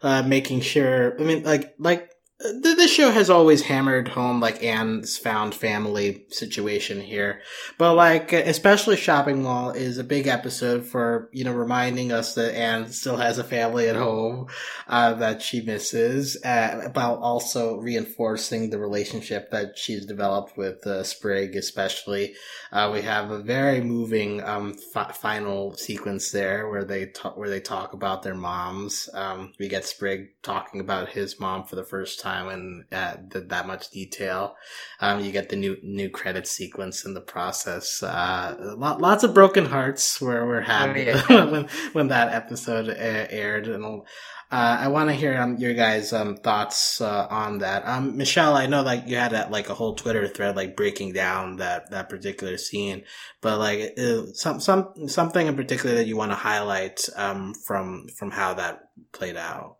uh, 0.02 0.24
making 0.24 0.62
sure. 0.62 1.20
I 1.22 1.24
mean, 1.24 1.44
like 1.44 1.76
like 1.78 2.11
this 2.42 2.92
show 2.92 3.12
has 3.12 3.30
always 3.30 3.62
hammered 3.62 4.08
home 4.08 4.40
like 4.40 4.64
Anne's 4.64 5.18
found 5.18 5.54
family 5.54 6.26
situation 6.30 7.00
here, 7.00 7.42
but 7.78 7.94
like 7.94 8.34
especially 8.34 8.98
shopping 8.98 9.44
mall 9.44 9.72
is 9.72 9.98
a 9.98 10.04
big 10.04 10.28
episode 10.28 10.86
for 10.86 11.30
you 11.32 11.44
know 11.44 11.54
reminding 11.54 12.12
us 12.12 12.36
that 12.36 12.58
Anne 12.58 12.92
still 12.92 13.18
has 13.18 13.38
a 13.38 13.44
family 13.44 13.88
at 13.88 13.96
home 13.96 14.48
uh, 14.88 15.14
that 15.14 15.42
she 15.42 15.62
misses, 15.62 16.42
uh, 16.44 16.90
also 16.96 17.78
reinforcing 17.78 18.70
the 18.70 18.80
relationship 18.80 19.52
that 19.52 19.78
she's 19.78 20.06
developed 20.06 20.58
with 20.58 20.86
uh, 20.88 21.04
Sprig, 21.04 21.56
especially. 21.56 22.34
Uh, 22.72 22.90
we 22.92 23.02
have 23.02 23.30
a 23.32 23.40
very 23.40 23.82
moving 23.82 24.42
um, 24.44 24.74
fi- 24.74 25.12
final 25.12 25.74
sequence 25.76 26.32
there 26.32 26.70
where 26.70 26.86
they 26.86 27.12
where 27.36 27.50
they 27.50 27.60
talk 27.60 27.94
about 27.94 28.24
their 28.24 28.36
moms. 28.36 29.10
Um, 29.14 29.54
we 29.60 29.68
get 29.68 29.86
Sprig 29.86 30.30
talking 30.42 30.80
about 30.80 31.10
his 31.10 31.40
mom 31.40 31.66
for 31.66 31.76
the 31.76 31.84
first 31.84 32.20
time 32.20 32.31
in 32.50 32.86
uh, 32.92 33.16
th- 33.32 33.48
that 33.50 33.68
much 33.68 33.90
detail. 33.90 34.56
Um, 35.00 35.20
you 35.24 35.32
get 35.32 35.50
the 35.50 35.56
new 35.56 35.78
new 35.84 36.10
credit 36.10 36.48
sequence 36.48 37.06
in 37.06 37.14
the 37.14 37.22
process. 37.22 38.02
Uh, 38.04 38.56
lo- 38.78 38.98
lots 38.98 39.24
of 39.24 39.34
broken 39.34 39.66
hearts 39.66 40.22
where 40.22 40.46
we're 40.46 40.62
happy 40.62 41.04
yeah. 41.04 41.46
when 41.52 41.68
when 41.94 42.08
that 42.10 42.34
episode 42.34 42.90
uh, 42.90 42.94
aired 43.30 43.68
and. 43.68 44.04
Uh, 44.52 44.80
I 44.82 44.90
want 44.90 45.10
to 45.10 45.16
hear 45.16 45.40
um, 45.40 45.56
your 45.56 45.74
guys' 45.74 46.12
um, 46.12 46.36
thoughts 46.36 47.00
uh, 47.00 47.26
on 47.30 47.60
that. 47.60 47.88
Um, 47.88 48.18
Michelle, 48.18 48.58
I 48.58 48.66
know 48.66 48.82
like 48.82 49.08
you 49.08 49.16
had 49.16 49.32
that, 49.32 49.50
like 49.50 49.70
a 49.70 49.74
whole 49.74 49.96
Twitter 49.96 50.28
thread 50.28 50.58
like 50.58 50.76
breaking 50.76 51.14
down 51.14 51.56
that 51.58 51.90
that 51.92 52.10
particular 52.10 52.58
scene, 52.58 53.06
but 53.40 53.60
like 53.60 53.98
uh, 53.98 54.24
some 54.34 54.60
some 54.60 55.08
something 55.08 55.48
in 55.48 55.56
particular 55.56 55.96
that 55.96 56.06
you 56.06 56.18
want 56.18 56.34
to 56.34 56.36
highlight 56.36 57.00
um, 57.16 57.54
from 57.66 58.08
from 58.20 58.30
how 58.30 58.54
that 58.56 58.90
played 59.14 59.38
out. 59.38 59.78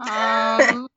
Um. 0.00 0.88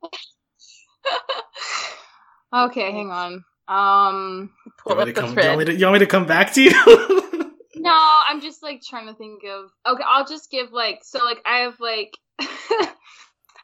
okay, 2.54 2.92
hang 2.92 3.10
on. 3.10 3.44
Um. 3.68 4.50
You 4.88 4.94
want, 4.94 5.08
me 5.08 5.12
to 5.14 5.20
come, 5.20 5.30
you, 5.30 5.56
want 5.56 5.66
to, 5.66 5.74
you 5.74 5.86
want 5.86 5.92
me 5.94 5.98
to 6.00 6.06
come 6.06 6.26
back 6.26 6.52
to 6.54 6.62
you? 6.62 6.72
No, 7.78 8.20
I'm 8.28 8.40
just 8.40 8.62
like 8.64 8.82
trying 8.82 9.06
to 9.06 9.14
think 9.14 9.44
of. 9.44 9.70
Okay, 9.86 10.02
I'll 10.06 10.26
just 10.26 10.50
give 10.50 10.72
like 10.72 11.00
so 11.04 11.24
like 11.24 11.40
I 11.46 11.58
have 11.58 11.78
like 11.78 12.16
I 12.40 12.88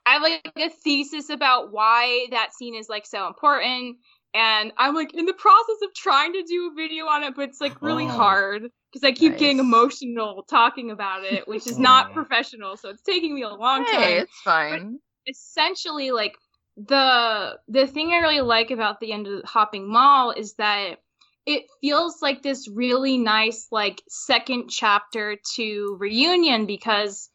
have 0.06 0.22
like 0.22 0.52
a 0.56 0.68
thesis 0.68 1.30
about 1.30 1.72
why 1.72 2.26
that 2.30 2.54
scene 2.54 2.74
is 2.76 2.88
like 2.88 3.06
so 3.06 3.26
important, 3.26 3.96
and 4.34 4.72
I'm 4.76 4.94
like 4.94 5.14
in 5.14 5.26
the 5.26 5.32
process 5.32 5.76
of 5.82 5.94
trying 5.96 6.34
to 6.34 6.42
do 6.44 6.70
a 6.70 6.74
video 6.76 7.06
on 7.06 7.24
it, 7.24 7.34
but 7.34 7.48
it's 7.48 7.60
like 7.60 7.80
really 7.82 8.04
Oh. 8.06 8.10
hard 8.16 8.62
because 8.92 9.04
I 9.04 9.12
keep 9.12 9.38
getting 9.38 9.58
emotional 9.58 10.44
talking 10.48 10.90
about 10.90 11.24
it, 11.24 11.48
which 11.48 11.66
is 11.66 11.78
not 11.78 12.08
Oh. 12.10 12.14
professional, 12.14 12.76
so 12.76 12.90
it's 12.90 13.02
taking 13.02 13.34
me 13.34 13.42
a 13.42 13.48
long 13.48 13.84
Hey, 13.84 14.18
time 14.18 14.18
it's 14.18 14.40
fine. 14.42 15.00
Essentially 15.26 16.10
like 16.10 16.36
the 16.76 17.58
the 17.68 17.86
thing 17.86 18.12
I 18.12 18.18
really 18.18 18.40
like 18.40 18.70
about 18.70 19.00
the 19.00 19.12
end 19.12 19.26
of 19.26 19.44
Hopping 19.44 19.90
Mall 19.90 20.30
is 20.30 20.54
that 20.54 20.98
it 21.44 21.64
feels 21.80 22.22
like 22.22 22.42
this 22.42 22.68
really 22.68 23.18
nice 23.18 23.66
like 23.70 24.02
second 24.08 24.68
chapter 24.68 25.36
to 25.54 25.96
reunion 25.98 26.66
because 26.66 27.28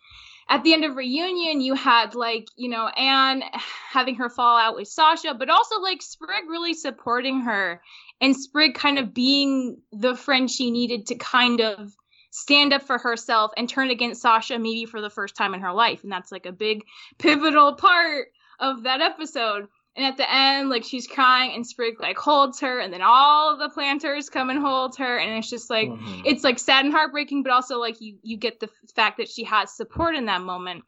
at 0.49 0.63
the 0.63 0.73
end 0.73 0.85
of 0.85 0.95
reunion 0.95 1.59
you 1.61 1.73
had 1.75 2.15
like 2.15 2.47
you 2.55 2.69
know 2.69 2.87
Anne 2.87 3.43
having 3.91 4.15
her 4.15 4.29
fall 4.29 4.57
out 4.57 4.75
with 4.75 4.87
Sasha 4.87 5.33
but 5.33 5.49
also 5.49 5.79
like 5.81 6.01
Sprig 6.01 6.49
really 6.49 6.73
supporting 6.73 7.41
her 7.41 7.81
and 8.21 8.35
Sprig 8.35 8.75
kind 8.75 8.97
of 8.97 9.13
being 9.13 9.77
the 9.91 10.15
friend 10.15 10.49
she 10.49 10.71
needed 10.71 11.07
to 11.07 11.15
kind 11.15 11.61
of 11.61 11.93
stand 12.37 12.73
up 12.73 12.83
for 12.83 12.97
herself 12.97 13.51
and 13.57 13.67
turn 13.67 13.89
against 13.89 14.21
Sasha 14.21 14.59
maybe 14.59 14.85
for 14.85 15.01
the 15.01 15.09
first 15.09 15.35
time 15.35 15.53
in 15.53 15.61
her 15.61 15.73
life 15.73 16.03
and 16.03 16.11
that's 16.11 16.31
like 16.31 16.45
a 16.45 16.51
big 16.51 16.83
pivotal 17.17 17.73
part 17.75 18.27
of 18.59 18.83
that 18.83 19.01
episode. 19.01 19.67
And 19.95 20.05
at 20.05 20.17
the 20.17 20.31
end, 20.31 20.69
like 20.69 20.83
she's 20.83 21.07
crying 21.07 21.53
and 21.55 21.65
Sprig 21.65 21.99
like 21.99 22.17
holds 22.19 22.59
her, 22.59 22.79
and 22.79 22.93
then 22.93 23.01
all 23.01 23.57
the 23.57 23.69
Plantars 23.69 24.29
come 24.29 24.51
and 24.51 24.59
hold 24.59 24.95
her, 24.97 25.17
and 25.17 25.31
it's 25.39 25.49
just 25.49 25.71
like 25.71 25.89
Mhm. 25.89 26.21
it's 26.23 26.43
like 26.43 26.59
sad 26.59 26.85
and 26.85 26.93
heartbreaking, 26.93 27.41
but 27.41 27.51
also 27.51 27.79
like 27.79 27.99
you 27.99 28.19
you 28.21 28.37
get 28.37 28.59
the 28.59 28.69
fact 28.95 29.17
that 29.17 29.27
she 29.27 29.43
has 29.45 29.75
support 29.75 30.13
in 30.15 30.25
that 30.25 30.41
moment. 30.43 30.83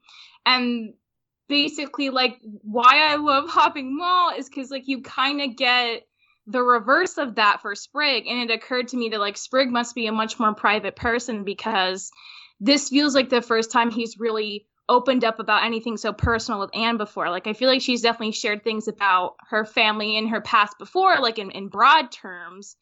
And 0.46 0.94
basically, 1.48 2.12
like 2.12 2.38
why 2.62 3.12
I 3.12 3.16
love 3.16 3.50
Hopping 3.50 3.98
Mall 3.98 4.32
is 4.38 4.48
because 4.48 4.70
like 4.70 4.88
you 4.88 5.02
kind 5.02 5.42
of 5.42 5.56
get 5.56 6.04
the 6.50 6.64
reverse 6.64 7.18
of 7.20 7.36
that 7.36 7.62
for 7.62 7.76
Sprig, 7.76 8.26
and 8.28 8.50
it 8.50 8.54
occurred 8.54 8.88
to 8.90 8.98
me 8.98 9.10
that 9.10 9.20
like 9.20 9.38
Sprig 9.38 9.70
must 9.70 9.94
be 9.94 10.08
a 10.08 10.12
much 10.12 10.40
more 10.40 10.56
private 10.56 10.96
person 10.96 11.44
because 11.44 12.12
this 12.60 12.90
feels 12.90 13.14
like 13.14 13.30
the 13.30 13.42
first 13.42 13.72
time 13.72 13.92
he's 13.92 14.20
really 14.20 14.66
opened 14.90 15.24
up 15.24 15.40
about 15.40 15.64
anything 15.64 15.96
so 15.96 16.12
personal 16.12 16.60
with 16.60 16.76
Anne 16.76 16.98
before. 16.98 17.30
Like 17.30 17.46
I 17.46 17.54
feel 17.54 17.70
like 17.70 17.82
she's 17.82 18.02
definitely 18.02 18.32
shared 18.32 18.64
things 18.64 18.88
about 18.88 19.36
her 19.50 19.64
family 19.64 20.18
and 20.18 20.30
her 20.30 20.42
past 20.42 20.80
before, 20.80 21.20
like 21.20 21.38
in, 21.38 21.52
in 21.52 21.68
broad 21.68 22.12
terms. 22.12 22.76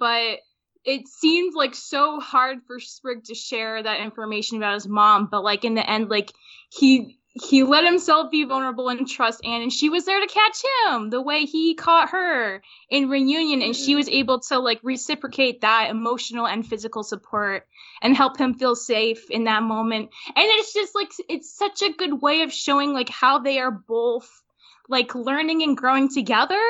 But 0.00 0.40
it 0.84 1.06
seems 1.06 1.54
like 1.54 1.76
so 1.76 2.18
hard 2.18 2.58
for 2.66 2.80
Sprig 2.80 3.22
to 3.24 3.36
share 3.36 3.80
that 3.80 4.00
information 4.00 4.56
about 4.56 4.74
his 4.74 4.88
mom. 4.88 5.28
But 5.30 5.44
like 5.44 5.64
in 5.64 5.74
the 5.74 5.88
end, 5.88 6.08
like 6.08 6.32
he 6.70 7.20
he 7.34 7.62
let 7.62 7.84
himself 7.84 8.30
be 8.30 8.44
vulnerable 8.44 8.90
and 8.90 9.08
trust 9.08 9.42
Anne, 9.44 9.62
and 9.62 9.72
she 9.72 9.88
was 9.88 10.04
there 10.04 10.20
to 10.20 10.26
catch 10.26 10.62
him 10.86 11.08
the 11.08 11.22
way 11.22 11.46
he 11.46 11.74
caught 11.74 12.10
her 12.10 12.62
in 12.90 13.08
reunion, 13.08 13.62
and 13.62 13.74
she 13.74 13.94
was 13.94 14.08
able 14.08 14.40
to 14.40 14.58
like 14.58 14.80
reciprocate 14.82 15.62
that 15.62 15.88
emotional 15.90 16.46
and 16.46 16.66
physical 16.66 17.02
support 17.02 17.66
and 18.02 18.14
help 18.14 18.38
him 18.38 18.54
feel 18.54 18.76
safe 18.76 19.30
in 19.30 19.44
that 19.44 19.62
moment. 19.62 20.10
And 20.26 20.36
it's 20.36 20.74
just 20.74 20.94
like 20.94 21.10
it's 21.28 21.56
such 21.56 21.80
a 21.80 21.92
good 21.92 22.20
way 22.20 22.42
of 22.42 22.52
showing 22.52 22.92
like 22.92 23.08
how 23.08 23.38
they 23.38 23.58
are 23.60 23.70
both 23.70 24.28
like 24.88 25.14
learning 25.14 25.62
and 25.62 25.76
growing 25.76 26.12
together 26.12 26.60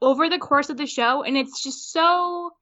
over 0.00 0.30
the 0.30 0.38
course 0.38 0.70
of 0.70 0.78
the 0.78 0.86
show, 0.86 1.22
and 1.22 1.36
it's 1.36 1.62
just 1.62 1.92
so 1.92 2.52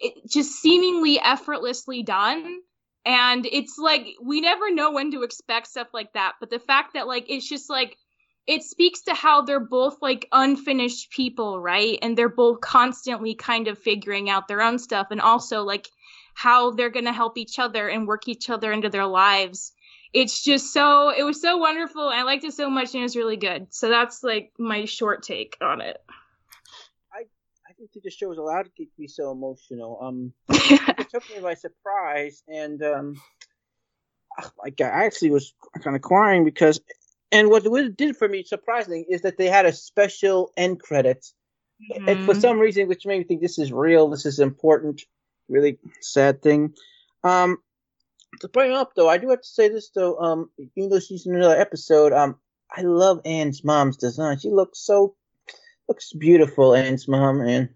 it 0.00 0.14
just 0.28 0.50
seemingly 0.50 1.20
effortlessly 1.20 2.02
done 2.02 2.60
and 3.04 3.46
it's 3.46 3.78
like 3.78 4.06
we 4.22 4.40
never 4.40 4.72
know 4.72 4.92
when 4.92 5.10
to 5.10 5.22
expect 5.22 5.66
stuff 5.66 5.88
like 5.92 6.12
that 6.12 6.32
but 6.40 6.50
the 6.50 6.58
fact 6.58 6.94
that 6.94 7.06
like 7.06 7.26
it's 7.28 7.48
just 7.48 7.70
like 7.70 7.96
it 8.48 8.62
speaks 8.62 9.02
to 9.02 9.12
how 9.12 9.42
they're 9.42 9.60
both 9.60 9.98
like 10.00 10.26
unfinished 10.32 11.10
people, 11.10 11.60
right? 11.60 11.98
And 12.00 12.16
they're 12.16 12.30
both 12.30 12.62
constantly 12.62 13.34
kind 13.34 13.68
of 13.68 13.78
figuring 13.78 14.30
out 14.30 14.48
their 14.48 14.62
own 14.62 14.78
stuff 14.78 15.08
and 15.10 15.20
also 15.20 15.62
like 15.62 15.86
how 16.32 16.70
they're 16.70 16.88
going 16.88 17.04
to 17.04 17.12
help 17.12 17.36
each 17.36 17.58
other 17.58 17.88
and 17.88 18.08
work 18.08 18.26
each 18.26 18.48
other 18.48 18.72
into 18.72 18.88
their 18.88 19.04
lives. 19.04 19.72
It's 20.14 20.42
just 20.42 20.72
so 20.72 21.10
it 21.10 21.24
was 21.24 21.42
so 21.42 21.58
wonderful. 21.58 22.08
I 22.08 22.22
liked 22.22 22.44
it 22.44 22.54
so 22.54 22.70
much 22.70 22.94
and 22.94 23.00
it 23.00 23.02
was 23.02 23.16
really 23.16 23.36
good. 23.36 23.66
So 23.74 23.90
that's 23.90 24.24
like 24.24 24.52
my 24.58 24.86
short 24.86 25.22
take 25.22 25.58
on 25.60 25.82
it. 25.82 25.98
I 27.78 27.82
I 27.82 27.82
didn't 27.82 27.92
think 27.92 28.04
the 28.04 28.10
show 28.10 28.28
was 28.28 28.38
allowed 28.38 28.64
to 28.64 28.86
be 28.98 29.06
so 29.06 29.30
emotional. 29.30 29.98
Um, 30.02 30.32
it 30.48 31.10
took 31.10 31.28
me 31.30 31.40
by 31.40 31.54
surprise, 31.54 32.42
and 32.48 32.82
um, 32.82 33.20
like 34.62 34.80
I 34.80 35.06
actually 35.06 35.30
was 35.30 35.54
kind 35.82 35.96
of 35.96 36.02
crying 36.02 36.44
because 36.44 36.80
and 37.30 37.50
what 37.50 37.64
it 37.66 37.96
did 37.96 38.16
for 38.16 38.28
me, 38.28 38.42
surprisingly, 38.42 39.06
is 39.08 39.22
that 39.22 39.36
they 39.36 39.48
had 39.48 39.66
a 39.66 39.72
special 39.72 40.52
end 40.56 40.80
credit. 40.80 41.26
Mm-hmm. 41.92 42.08
And 42.08 42.26
for 42.26 42.32
mm-hmm. 42.32 42.40
some 42.40 42.58
reason, 42.58 42.88
which 42.88 43.06
made 43.06 43.18
me 43.18 43.24
think 43.24 43.40
this 43.40 43.58
is 43.58 43.72
real, 43.72 44.08
this 44.08 44.26
is 44.26 44.40
important, 44.40 45.02
really 45.48 45.78
sad 46.00 46.42
thing. 46.42 46.74
Um, 47.22 47.58
to 48.40 48.48
bring 48.48 48.72
up 48.72 48.92
though, 48.94 49.08
I 49.08 49.18
do 49.18 49.30
have 49.30 49.42
to 49.42 49.48
say 49.48 49.68
this 49.68 49.90
though. 49.94 50.18
Um, 50.18 50.50
even 50.76 50.90
though 50.90 51.00
she's 51.00 51.26
in 51.26 51.34
another 51.34 51.58
episode, 51.58 52.12
um, 52.12 52.36
I 52.74 52.82
love 52.82 53.20
Anne's 53.24 53.62
mom's 53.62 53.96
design. 53.96 54.38
She 54.38 54.50
looks 54.50 54.80
so 54.80 55.14
looks 55.88 56.12
beautiful, 56.12 56.74
Anne's 56.74 57.08
mom, 57.08 57.40
and 57.40 57.68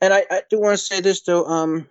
and 0.00 0.12
I, 0.14 0.24
I 0.30 0.42
do 0.48 0.60
want 0.60 0.78
to 0.78 0.84
say 0.84 1.00
this 1.00 1.22
though. 1.22 1.44
Um, 1.44 1.86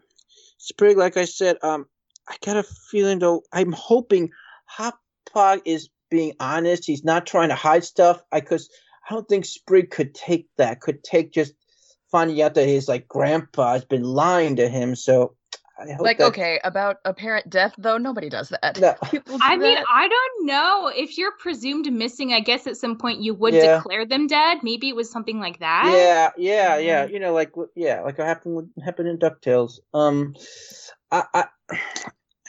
Sprig, 0.57 0.97
like 0.97 1.17
I 1.17 1.25
said, 1.25 1.57
um, 1.63 1.85
I 2.27 2.35
got 2.45 2.57
a 2.57 2.63
feeling 2.63 3.19
though. 3.19 3.43
I'm 3.53 3.71
hoping 3.71 4.29
Hop 4.65 4.99
Pop 5.31 5.61
is 5.65 5.89
being 6.09 6.33
honest. 6.39 6.85
He's 6.85 7.03
not 7.03 7.25
trying 7.25 7.49
to 7.49 7.55
hide 7.55 7.83
stuff. 7.83 8.21
I 8.31 8.41
cause 8.41 8.69
I 9.09 9.13
don't 9.13 9.27
think 9.27 9.45
Sprig 9.45 9.89
could 9.89 10.13
take 10.13 10.47
that. 10.57 10.81
Could 10.81 11.03
take 11.03 11.33
just 11.33 11.53
finding 12.11 12.41
out 12.41 12.55
that 12.55 12.67
his 12.67 12.87
like 12.87 13.07
grandpa 13.07 13.73
has 13.73 13.85
been 13.85 14.03
lying 14.03 14.55
to 14.57 14.67
him. 14.67 14.95
So 14.95 15.35
like 15.99 16.17
that... 16.17 16.27
okay 16.27 16.59
about 16.63 16.97
apparent 17.05 17.49
death 17.49 17.73
though 17.77 17.97
nobody 17.97 18.29
does 18.29 18.49
that 18.49 18.79
no. 18.79 18.95
do 19.11 19.21
i 19.41 19.57
that. 19.57 19.59
mean 19.59 19.77
i 19.91 20.07
don't 20.07 20.45
know 20.45 20.91
if 20.95 21.17
you're 21.17 21.31
presumed 21.39 21.91
missing 21.91 22.33
i 22.33 22.39
guess 22.39 22.67
at 22.67 22.77
some 22.77 22.97
point 22.97 23.21
you 23.21 23.33
would 23.33 23.53
yeah. 23.53 23.77
declare 23.77 24.05
them 24.05 24.27
dead 24.27 24.59
maybe 24.63 24.89
it 24.89 24.95
was 24.95 25.09
something 25.09 25.39
like 25.39 25.59
that 25.59 25.89
yeah 25.95 26.29
yeah 26.37 26.77
yeah 26.77 27.05
you 27.05 27.19
know 27.19 27.33
like 27.33 27.51
yeah 27.75 28.01
like 28.01 28.17
what 28.17 28.27
happened 28.27 28.55
with 28.55 28.83
happened 28.83 29.07
in 29.07 29.17
ducktales 29.17 29.79
um 29.93 30.35
i 31.11 31.23
i 31.33 31.45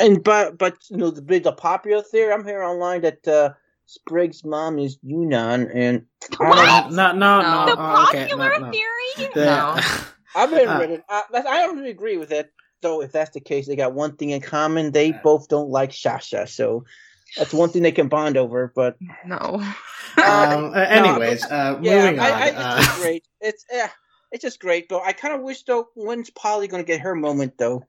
and 0.01 0.25
but 0.25 0.59
but 0.59 0.77
you 0.89 0.97
know 0.97 1.11
the 1.11 1.23
big 1.23 1.45
the 1.45 1.53
popular 1.53 2.03
theory 2.03 2.33
I'm 2.33 2.45
hearing 2.45 2.67
online 2.67 3.03
that 3.03 3.29
uh, 3.29 3.51
Sprig's 3.87 4.45
mom 4.45 4.79
is 4.79 4.99
Yunan 4.99 5.71
and 5.75 6.07
what? 6.39 6.91
No, 6.91 7.13
no, 7.13 7.41
no, 7.43 7.43
no. 7.43 7.67
The 7.67 7.73
oh, 7.73 7.77
popular 7.77 8.53
okay, 8.53 8.61
no, 8.61 8.67
no. 8.67 8.73
theory. 8.73 9.31
The, 9.35 9.45
no. 9.45 9.81
I've 10.35 10.51
been 10.51 10.69
uh, 10.69 10.79
reading. 10.79 11.03
I, 11.09 11.23
I 11.33 11.67
don't 11.67 11.77
really 11.77 11.91
agree 11.91 12.17
with 12.17 12.33
it 12.33 12.51
though. 12.81 13.03
If 13.03 13.13
that's 13.13 13.31
the 13.31 13.41
case, 13.41 13.67
they 13.67 13.77
got 13.77 13.95
one 13.95 14.17
thing 14.17 14.31
in 14.31 14.41
common. 14.41 14.93
They 14.93 15.13
both 15.13 15.49
don't 15.49 15.71
like 15.71 15.93
Sasha, 15.93 16.47
so 16.47 16.85
that's 17.37 17.55
one 17.55 17.71
thing 17.71 17.83
they 17.83 17.93
can 17.93 18.09
bond 18.09 18.37
over. 18.37 18.73
But 18.75 18.97
no. 19.25 19.63
um, 20.25 20.75
anyways, 20.75 21.45
uh, 21.45 21.79
yeah, 21.83 22.03
moving 22.03 22.21
I, 22.21 22.31
on. 22.31 22.43
I, 22.43 22.47
it's 22.49 22.59
uh, 22.59 22.77
just 22.77 23.01
great. 23.01 23.25
It's 23.41 23.67
yeah, 23.73 23.91
it's 24.33 24.43
just 24.43 24.61
great. 24.61 24.89
Though 24.89 25.03
I 25.03 25.13
kind 25.13 25.35
of 25.35 25.43
wish 25.43 25.63
though 25.65 25.89
when's 25.95 26.31
Polly 26.31 26.69
going 26.69 26.83
to 26.83 26.87
get 26.87 27.01
her 27.01 27.15
moment 27.15 27.59
though? 27.59 27.85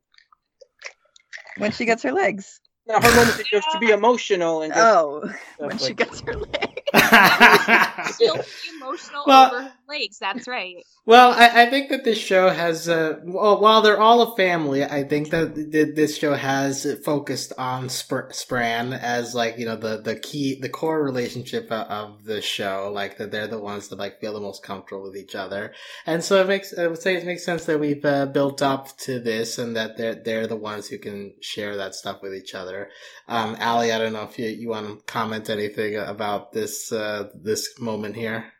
when 1.57 1.71
she 1.71 1.85
gets 1.85 2.03
her 2.03 2.11
legs. 2.11 2.59
No, 2.87 2.99
her 2.99 3.15
moment 3.15 3.39
is 3.39 3.47
just 3.47 3.71
to 3.71 3.79
be 3.79 3.89
emotional 3.89 4.63
and 4.63 4.73
just, 4.73 4.85
oh, 4.85 5.21
when 5.57 5.69
like... 5.69 5.79
she 5.79 5.93
gets 5.93 6.21
her 6.21 6.33
legs. 6.33 6.80
Emotional 8.75 9.23
well, 9.25 9.55
over 9.55 9.71
legs. 9.87 10.19
That's 10.19 10.47
right. 10.47 10.77
Well, 11.05 11.31
I, 11.31 11.63
I 11.63 11.69
think 11.69 11.89
that 11.89 12.03
this 12.03 12.17
show 12.17 12.49
has, 12.49 12.87
uh, 12.89 13.19
well, 13.23 13.59
while 13.59 13.81
they're 13.81 13.99
all 13.99 14.21
a 14.21 14.35
family, 14.35 14.83
I 14.83 15.03
think 15.03 15.29
that 15.29 15.55
this 15.95 16.17
show 16.17 16.33
has 16.33 16.87
focused 17.05 17.53
on 17.57 17.87
Spr- 17.87 18.33
Spranne 18.33 18.93
as 18.93 19.35
like 19.35 19.57
you 19.57 19.65
know 19.65 19.75
the 19.75 20.01
the 20.01 20.15
key, 20.15 20.59
the 20.59 20.69
core 20.69 21.03
relationship 21.03 21.71
of 21.71 22.23
the 22.23 22.41
show. 22.41 22.91
Like 22.93 23.17
that 23.17 23.31
they're 23.31 23.47
the 23.47 23.59
ones 23.59 23.87
that 23.89 23.99
like 23.99 24.19
feel 24.19 24.33
the 24.33 24.39
most 24.39 24.63
comfortable 24.63 25.03
with 25.03 25.17
each 25.17 25.35
other, 25.35 25.73
and 26.05 26.23
so 26.23 26.41
it 26.41 26.47
makes 26.47 26.77
I 26.77 26.87
would 26.87 27.01
say 27.01 27.15
it 27.15 27.25
makes 27.25 27.45
sense 27.45 27.65
that 27.65 27.79
we've 27.79 28.03
uh, 28.03 28.25
built 28.25 28.61
up 28.61 28.97
to 28.99 29.19
this 29.19 29.57
and 29.57 29.75
that 29.75 29.97
they're 29.97 30.15
they're 30.15 30.47
the 30.47 30.55
ones 30.55 30.87
who 30.87 30.97
can 30.97 31.33
share 31.41 31.77
that 31.77 31.95
stuff 31.95 32.21
with 32.21 32.33
each 32.33 32.55
other. 32.55 32.89
Um, 33.27 33.55
Ali, 33.59 33.91
I 33.91 33.99
don't 33.99 34.13
know 34.13 34.23
if 34.23 34.37
you 34.39 34.47
you 34.47 34.69
want 34.69 34.87
to 34.87 35.05
comment 35.05 35.49
anything 35.49 35.95
about 35.97 36.51
this 36.51 36.80
uh, 36.91 37.29
this 37.35 37.77
moment 37.79 38.15
here. 38.15 38.53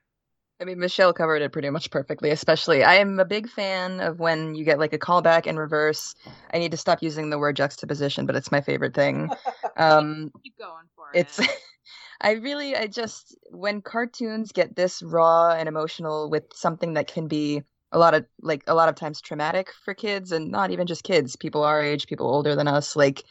I 0.60 0.64
mean, 0.66 0.80
Michelle 0.80 1.14
covered 1.14 1.42
it 1.42 1.52
pretty 1.52 1.72
much 1.72 1.90
perfectly, 1.90 2.30
especially. 2.30 2.84
I 2.84 2.96
am 2.96 3.20
a 3.20 3.26
big 3.26 3.50
fan 3.50 4.00
of 4.00 4.20
when 4.20 4.54
you 4.54 4.64
get 4.64 4.78
like 4.78 4.94
a 4.94 5.00
callback 5.00 5.48
in 5.48 5.58
reverse. 5.58 6.14
I 6.54 6.60
need 6.60 6.72
to 6.72 6.78
stop 6.78 7.02
using 7.02 7.32
the 7.32 7.40
word 7.40 7.56
juxtaposition, 7.56 8.28
but 8.28 8.36
it's 8.36 8.52
my 8.52 8.62
favorite 8.62 8.94
thing. 8.94 9.30
Um, 9.78 10.32
Keep 10.44 10.58
going 10.58 10.86
for 10.96 11.06
it. 11.14 11.22
It's. 11.22 11.40
I 12.22 12.34
really, 12.34 12.76
I 12.76 12.86
just, 12.86 13.36
when 13.50 13.82
cartoons 13.82 14.52
get 14.52 14.76
this 14.76 15.02
raw 15.02 15.54
and 15.54 15.68
emotional 15.68 16.30
with 16.30 16.44
something 16.54 16.94
that 16.94 17.08
can 17.08 17.28
be 17.28 17.64
a 17.92 17.98
lot 17.98 18.14
of, 18.14 18.26
like, 18.42 18.64
a 18.68 18.76
lot 18.76 18.90
of 18.90 18.96
times 18.96 19.22
traumatic 19.22 19.70
for 19.84 19.96
kids 19.96 20.32
and 20.32 20.52
not 20.52 20.70
even 20.70 20.86
just 20.86 21.04
kids, 21.04 21.36
people 21.36 21.64
our 21.64 21.82
age, 21.82 22.06
people 22.06 22.28
older 22.28 22.56
than 22.56 22.68
us, 22.68 22.96
like, 22.96 23.24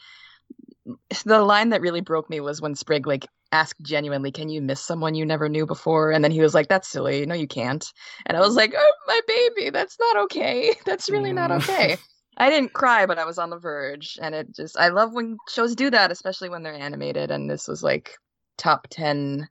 the 1.25 1.39
line 1.39 1.69
that 1.69 1.81
really 1.81 2.01
broke 2.01 2.29
me 2.29 2.39
was 2.39 2.61
when 2.61 2.75
Sprig 2.75 3.07
like 3.07 3.27
asked 3.51 3.81
genuinely, 3.81 4.31
"Can 4.31 4.49
you 4.49 4.61
miss 4.61 4.81
someone 4.81 5.15
you 5.15 5.25
never 5.25 5.49
knew 5.49 5.65
before?" 5.65 6.11
And 6.11 6.23
then 6.23 6.31
he 6.31 6.41
was 6.41 6.53
like, 6.53 6.67
"That's 6.67 6.87
silly. 6.87 7.25
No, 7.25 7.35
you 7.35 7.47
can't." 7.47 7.85
And 8.25 8.37
I 8.37 8.41
was 8.41 8.55
like, 8.55 8.73
"Oh, 8.75 8.93
my 9.07 9.21
baby, 9.27 9.69
that's 9.69 9.97
not 9.99 10.17
okay. 10.23 10.73
That's 10.85 11.09
really 11.09 11.33
not 11.33 11.51
mm. 11.51 11.57
okay." 11.57 11.97
I 12.37 12.49
didn't 12.49 12.73
cry, 12.73 13.05
but 13.05 13.19
I 13.19 13.25
was 13.25 13.37
on 13.37 13.49
the 13.49 13.59
verge, 13.59 14.17
and 14.21 14.33
it 14.33 14.55
just 14.55 14.77
I 14.77 14.87
love 14.87 15.13
when 15.13 15.37
shows 15.49 15.75
do 15.75 15.89
that, 15.89 16.11
especially 16.11 16.49
when 16.49 16.63
they're 16.63 16.73
animated. 16.73 17.29
And 17.29 17.49
this 17.49 17.67
was 17.67 17.83
like 17.83 18.17
top 18.57 18.87
ten 18.89 19.49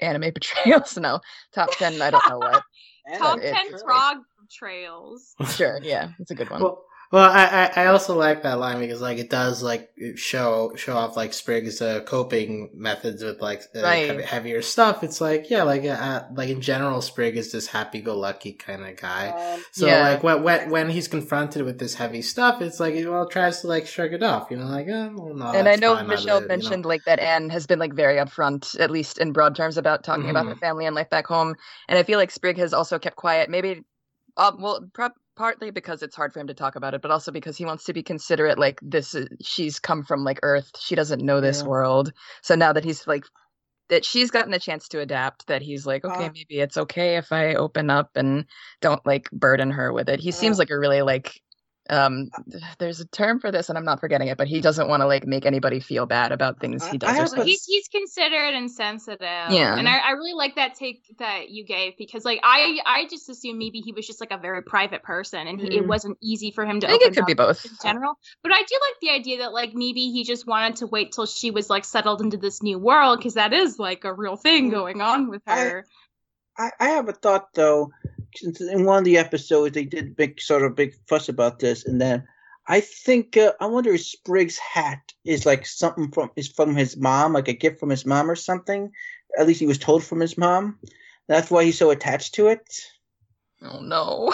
anime 0.00 0.30
betrayals. 0.34 0.98
no, 0.98 1.20
top 1.54 1.70
ten. 1.78 2.00
I 2.02 2.10
don't 2.10 2.28
know 2.28 2.38
what. 2.38 2.62
top 3.16 3.40
ten 3.40 3.78
frog 3.78 4.18
betrayals. 4.40 5.34
Sure, 5.54 5.78
yeah, 5.82 6.10
it's 6.18 6.30
a 6.30 6.34
good 6.34 6.50
one. 6.50 6.62
Well, 6.62 6.84
well, 7.12 7.28
I, 7.28 7.72
I 7.74 7.86
also 7.86 8.16
like 8.16 8.44
that 8.44 8.60
line 8.60 8.78
because 8.78 9.00
like 9.00 9.18
it 9.18 9.30
does 9.30 9.64
like 9.64 9.90
show 10.14 10.72
show 10.76 10.96
off 10.96 11.16
like 11.16 11.32
Sprig's 11.32 11.82
uh, 11.82 12.02
coping 12.02 12.70
methods 12.72 13.24
with 13.24 13.42
like 13.42 13.62
uh, 13.74 13.82
right. 13.82 14.24
heavier 14.24 14.62
stuff. 14.62 15.02
It's 15.02 15.20
like 15.20 15.50
yeah, 15.50 15.64
like 15.64 15.84
uh, 15.84 16.24
like 16.32 16.50
in 16.50 16.60
general, 16.60 17.02
Sprig 17.02 17.36
is 17.36 17.50
this 17.50 17.66
happy 17.66 18.00
go 18.00 18.16
lucky 18.16 18.52
kind 18.52 18.86
of 18.86 18.96
guy. 18.96 19.30
Um, 19.30 19.64
so 19.72 19.86
yeah. 19.88 20.08
like 20.08 20.22
when, 20.22 20.44
when 20.44 20.70
when 20.70 20.88
he's 20.88 21.08
confronted 21.08 21.64
with 21.64 21.80
this 21.80 21.94
heavy 21.94 22.22
stuff, 22.22 22.62
it's 22.62 22.78
like 22.78 22.94
he 22.94 23.04
well 23.04 23.26
tries 23.26 23.62
to 23.62 23.66
like 23.66 23.88
shrug 23.88 24.12
it 24.12 24.22
off. 24.22 24.48
You 24.48 24.58
know, 24.58 24.66
like 24.66 24.86
oh, 24.88 25.12
well, 25.16 25.34
no. 25.34 25.46
And 25.46 25.68
I 25.68 25.74
know 25.74 26.00
Michelle 26.04 26.42
mentioned 26.42 26.72
you 26.72 26.82
know? 26.82 26.88
like 26.88 27.04
that 27.06 27.18
Anne 27.18 27.50
has 27.50 27.66
been 27.66 27.80
like 27.80 27.92
very 27.92 28.18
upfront, 28.18 28.78
at 28.78 28.92
least 28.92 29.18
in 29.18 29.32
broad 29.32 29.56
terms, 29.56 29.76
about 29.76 30.04
talking 30.04 30.22
mm-hmm. 30.22 30.30
about 30.30 30.46
her 30.46 30.54
family 30.54 30.86
and 30.86 30.94
life 30.94 31.10
back 31.10 31.26
home. 31.26 31.56
And 31.88 31.98
I 31.98 32.04
feel 32.04 32.20
like 32.20 32.30
Sprig 32.30 32.56
has 32.58 32.72
also 32.72 33.00
kept 33.00 33.16
quiet. 33.16 33.50
Maybe 33.50 33.82
uh, 34.36 34.52
well, 34.58 34.88
pro- 34.92 35.08
partly 35.40 35.70
because 35.70 36.02
it's 36.02 36.14
hard 36.14 36.34
for 36.34 36.38
him 36.38 36.48
to 36.48 36.52
talk 36.52 36.76
about 36.76 36.92
it, 36.92 37.00
but 37.00 37.10
also 37.10 37.32
because 37.32 37.56
he 37.56 37.64
wants 37.64 37.84
to 37.84 37.94
be 37.94 38.02
considerate. 38.02 38.58
Like 38.58 38.78
this, 38.82 39.14
is, 39.14 39.26
she's 39.40 39.78
come 39.78 40.04
from 40.04 40.22
like 40.22 40.38
Earth. 40.42 40.70
She 40.78 40.94
doesn't 40.94 41.24
know 41.24 41.40
this 41.40 41.62
yeah. 41.62 41.68
world. 41.68 42.12
So 42.42 42.54
now 42.54 42.74
that 42.74 42.84
he's 42.84 43.06
like 43.06 43.24
that, 43.88 44.04
she's 44.04 44.30
gotten 44.30 44.52
a 44.52 44.58
chance 44.58 44.86
to 44.88 45.00
adapt. 45.00 45.46
That 45.46 45.62
he's 45.62 45.86
like, 45.86 46.04
okay, 46.04 46.26
uh, 46.26 46.30
maybe 46.34 46.60
it's 46.60 46.76
okay 46.76 47.16
if 47.16 47.32
I 47.32 47.54
open 47.54 47.88
up 47.88 48.10
and 48.16 48.44
don't 48.82 49.04
like 49.06 49.30
burden 49.30 49.70
her 49.70 49.94
with 49.94 50.10
it. 50.10 50.20
He 50.20 50.28
uh, 50.28 50.34
seems 50.34 50.58
like 50.58 50.68
a 50.68 50.78
really 50.78 51.00
like 51.00 51.40
um 51.90 52.30
there's 52.78 53.00
a 53.00 53.06
term 53.06 53.40
for 53.40 53.50
this 53.50 53.68
and 53.68 53.76
i'm 53.76 53.84
not 53.84 54.00
forgetting 54.00 54.28
it 54.28 54.38
but 54.38 54.46
he 54.46 54.60
doesn't 54.60 54.88
want 54.88 55.00
to 55.02 55.06
like 55.06 55.26
make 55.26 55.44
anybody 55.44 55.80
feel 55.80 56.06
bad 56.06 56.32
about 56.32 56.60
things 56.60 56.86
he 56.86 56.98
does 56.98 57.32
a... 57.32 57.44
he's, 57.44 57.64
he's 57.64 57.88
considerate 57.88 58.54
and 58.54 58.70
sensitive 58.70 59.20
yeah 59.20 59.76
and 59.76 59.88
I, 59.88 59.98
I 59.98 60.10
really 60.12 60.34
like 60.34 60.54
that 60.56 60.74
take 60.74 61.04
that 61.18 61.50
you 61.50 61.64
gave 61.64 61.96
because 61.98 62.24
like 62.24 62.40
i 62.42 62.78
i 62.86 63.06
just 63.10 63.28
assumed 63.28 63.58
maybe 63.58 63.80
he 63.80 63.92
was 63.92 64.06
just 64.06 64.20
like 64.20 64.30
a 64.30 64.38
very 64.38 64.62
private 64.62 65.02
person 65.02 65.46
and 65.46 65.60
he, 65.60 65.68
mm. 65.68 65.76
it 65.78 65.86
wasn't 65.86 66.16
easy 66.22 66.50
for 66.50 66.64
him 66.64 66.80
to 66.80 66.86
i 66.86 66.90
think 66.90 67.02
it 67.02 67.14
could 67.14 67.26
be 67.26 67.34
both 67.34 67.64
in 67.64 67.72
general 67.82 68.14
but 68.42 68.52
i 68.52 68.58
do 68.58 68.78
like 68.80 69.00
the 69.00 69.10
idea 69.10 69.38
that 69.38 69.52
like 69.52 69.74
maybe 69.74 70.10
he 70.10 70.24
just 70.24 70.46
wanted 70.46 70.76
to 70.76 70.86
wait 70.86 71.12
till 71.12 71.26
she 71.26 71.50
was 71.50 71.68
like 71.68 71.84
settled 71.84 72.20
into 72.20 72.36
this 72.36 72.62
new 72.62 72.78
world 72.78 73.18
because 73.18 73.34
that 73.34 73.52
is 73.52 73.78
like 73.78 74.04
a 74.04 74.12
real 74.12 74.36
thing 74.36 74.68
mm. 74.68 74.72
going 74.72 75.00
on 75.00 75.28
with 75.28 75.42
her 75.46 75.84
I, 76.56 76.64
I, 76.64 76.70
I 76.78 76.88
have 76.90 77.08
a 77.08 77.12
thought 77.12 77.48
though 77.54 77.90
in 78.42 78.84
one 78.84 78.98
of 78.98 79.04
the 79.04 79.18
episodes 79.18 79.74
they 79.74 79.84
did 79.84 80.16
big 80.16 80.40
sort 80.40 80.62
of 80.62 80.76
big 80.76 80.94
fuss 81.06 81.28
about 81.28 81.58
this, 81.58 81.84
and 81.84 82.00
then 82.00 82.26
I 82.66 82.80
think 82.80 83.36
uh, 83.36 83.52
I 83.60 83.66
wonder 83.66 83.92
if 83.92 84.02
Sprig's 84.02 84.58
hat 84.58 85.12
is 85.24 85.44
like 85.44 85.66
something 85.66 86.10
from 86.12 86.30
is 86.36 86.48
from 86.48 86.74
his 86.76 86.96
mom, 86.96 87.32
like 87.32 87.48
a 87.48 87.52
gift 87.52 87.80
from 87.80 87.90
his 87.90 88.06
mom 88.06 88.30
or 88.30 88.36
something. 88.36 88.92
At 89.38 89.46
least 89.46 89.60
he 89.60 89.66
was 89.66 89.78
told 89.78 90.04
from 90.04 90.20
his 90.20 90.38
mom. 90.38 90.78
That's 91.28 91.50
why 91.50 91.64
he's 91.64 91.78
so 91.78 91.90
attached 91.90 92.34
to 92.34 92.48
it. 92.48 92.80
Oh 93.62 93.80
no. 93.80 94.32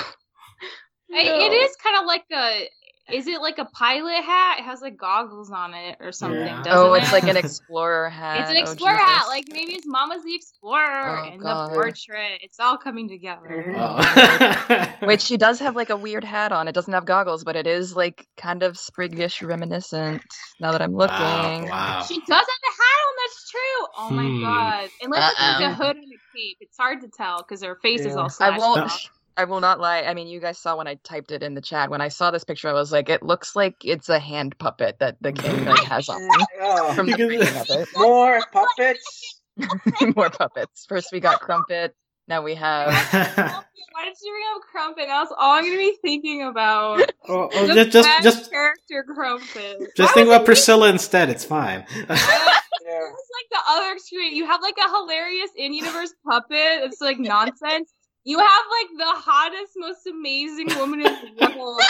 no. 1.08 1.18
It 1.18 1.52
is 1.52 1.76
kind 1.82 1.96
of 1.98 2.06
like 2.06 2.24
a 2.32 2.68
is 3.12 3.26
it 3.26 3.40
like 3.40 3.58
a 3.58 3.64
pilot 3.66 4.24
hat? 4.24 4.58
It 4.58 4.64
has 4.64 4.80
like 4.80 4.96
goggles 4.96 5.50
on 5.50 5.74
it 5.74 5.96
or 6.00 6.10
something. 6.12 6.40
Yeah. 6.40 6.62
Doesn't 6.62 6.72
it? 6.72 6.74
Oh, 6.88 6.94
it's 6.94 7.12
like 7.12 7.24
an 7.24 7.36
explorer 7.44 8.08
hat. 8.10 8.40
It's 8.40 8.50
an 8.50 8.56
Oh, 8.56 8.60
explorer 8.72 8.96
hat. 8.96 9.26
Like 9.28 9.44
maybe 9.50 9.72
his 9.74 9.86
mama's 9.86 10.24
the 10.24 10.34
explorer 10.34 11.20
Oh, 11.20 11.28
and 11.30 11.40
God. 11.40 11.70
the 11.70 11.74
portrait. 11.74 12.40
It's 12.42 12.58
all 12.58 12.76
coming 12.76 13.08
together. 13.08 13.74
Oh. 13.76 14.92
Which 15.06 15.20
she 15.22 15.36
does 15.36 15.58
have 15.60 15.76
like 15.76 15.90
a 15.90 15.96
weird 15.96 16.24
hat 16.24 16.52
on. 16.52 16.68
It 16.68 16.72
doesn't 16.72 16.92
have 16.92 17.04
goggles, 17.04 17.44
but 17.44 17.56
it 17.56 17.66
is 17.66 17.94
like 17.94 18.26
kind 18.36 18.62
of 18.62 18.76
Spriggish 18.76 19.46
reminiscent. 19.46 20.22
Now 20.60 20.72
that 20.72 20.82
I'm 20.82 20.94
looking. 20.94 21.16
Wow, 21.16 21.64
wow. 21.68 22.02
She 22.02 22.16
does 22.20 22.28
have 22.28 22.40
a 22.40 22.72
hat 22.72 23.00
on. 23.06 23.14
That's 23.24 23.50
true. 23.50 23.86
Oh 23.98 24.08
Hmm. 24.08 24.16
my 24.16 24.46
god! 24.46 24.90
Unless 25.02 25.32
it's 25.32 25.40
like 25.40 25.60
a 25.70 25.74
hood 25.74 25.96
and 25.96 26.04
a 26.04 26.36
cape, 26.36 26.56
it's 26.60 26.76
hard 26.76 27.00
to 27.02 27.08
tell 27.08 27.38
because 27.38 27.62
her 27.62 27.76
face 27.76 28.00
is 28.00 28.06
Yeah. 28.08 28.12
all 28.16 28.24
I 28.24 28.28
slashed 28.28 28.58
won't. 28.60 28.80
off. 28.82 29.10
I 29.38 29.44
will 29.44 29.60
not 29.60 29.80
lie. 29.80 30.02
I 30.02 30.14
mean, 30.14 30.28
you 30.28 30.40
guys 30.40 30.58
saw 30.58 30.76
when 30.76 30.86
I 30.86 30.94
typed 31.04 31.30
it 31.30 31.42
in 31.42 31.54
the 31.54 31.60
chat. 31.60 31.90
When 31.90 32.00
I 32.00 32.08
saw 32.08 32.30
this 32.30 32.44
picture, 32.44 32.68
I 32.68 32.72
was 32.72 32.90
like, 32.90 33.08
it 33.10 33.22
looks 33.22 33.54
like 33.54 33.76
it's 33.84 34.08
a 34.08 34.18
hand 34.18 34.56
puppet 34.58 34.98
that 35.00 35.16
the 35.20 35.32
king 35.32 35.64
like 35.66 35.82
has 35.84 36.08
on 36.08 36.20
Oh, 36.60 36.92
from 36.94 37.06
the 37.06 37.16
can- 37.16 37.28
reading 37.28 37.48
of 37.56 37.66
it. 37.68 37.88
more 37.96 38.40
puppets. 38.52 39.40
More 40.14 40.28
puppets. 40.28 40.84
First 40.86 41.08
we 41.12 41.20
got 41.20 41.40
Crumpet. 41.40 41.94
Now 42.28 42.42
we 42.42 42.54
have. 42.56 42.88
Why 42.88 44.04
did 44.04 44.14
you 44.22 44.32
bring 44.32 44.44
up 44.54 44.62
Crumpet? 44.70 45.04
That's 45.06 45.32
all 45.38 45.52
I'm 45.56 45.64
gonna 45.64 45.76
be 45.78 45.96
thinking 46.02 46.42
about. 46.42 47.00
Oh, 47.26 47.48
oh, 47.54 47.66
just, 47.74 47.90
just, 47.90 48.22
just, 48.22 48.50
character 48.50 49.04
Crumpet. 49.14 49.78
just 49.96 50.10
Why 50.10 50.14
think 50.14 50.26
about 50.28 50.42
it 50.42 50.44
Priscilla 50.44 50.90
instead. 50.90 51.30
It's 51.30 51.44
fine. 51.44 51.86
Yeah. 51.90 52.06
It's 52.08 53.30
like 53.32 53.48
the 53.50 53.60
other 53.68 53.92
extreme. 53.94 54.34
You 54.34 54.46
have 54.46 54.60
like 54.60 54.76
a 54.78 54.88
hilarious 54.90 55.50
in-universe 55.56 56.12
puppet. 56.28 56.84
It's 56.84 57.00
like 57.00 57.18
nonsense. 57.18 57.90
You 58.26 58.38
have 58.40 58.48
like 58.82 58.98
the 58.98 59.20
hottest, 59.22 59.74
most 59.76 60.06
amazing 60.08 60.74
woman 60.76 61.00
in 61.00 61.06
the 61.06 61.52
world, 61.56 61.80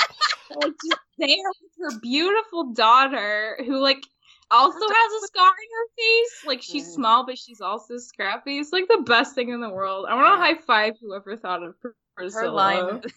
like 0.51 0.73
just 0.85 1.01
there 1.19 1.29
with 1.63 1.73
her 1.95 1.99
beautiful 2.01 2.73
daughter, 2.75 3.57
who 3.65 3.79
like 3.81 4.05
also 4.51 4.79
has 4.79 5.23
a 5.23 5.27
scar 5.29 5.49
in 5.49 5.71
her 5.79 5.89
face. 5.99 6.45
Like 6.47 6.63
she's 6.63 6.85
Mhm. 6.89 6.95
small, 6.95 7.27
but 7.27 7.39
she's 7.39 7.63
also 7.63 7.97
scrappy. 7.99 8.59
It's 8.59 8.73
like 8.73 8.87
the 8.89 9.03
best 9.07 9.35
thing 9.35 9.49
in 9.49 9.61
the 9.63 9.71
world. 9.71 10.07
I 10.09 10.15
want 10.15 10.27
to 10.39 10.45
high 10.45 10.55
five 10.61 10.95
whoever 11.01 11.37
thought 11.39 11.63
of 11.63 11.81
Pr- 11.81 11.89
Priscilla. 12.17 12.43
her 12.43 12.51
line. 12.51 13.03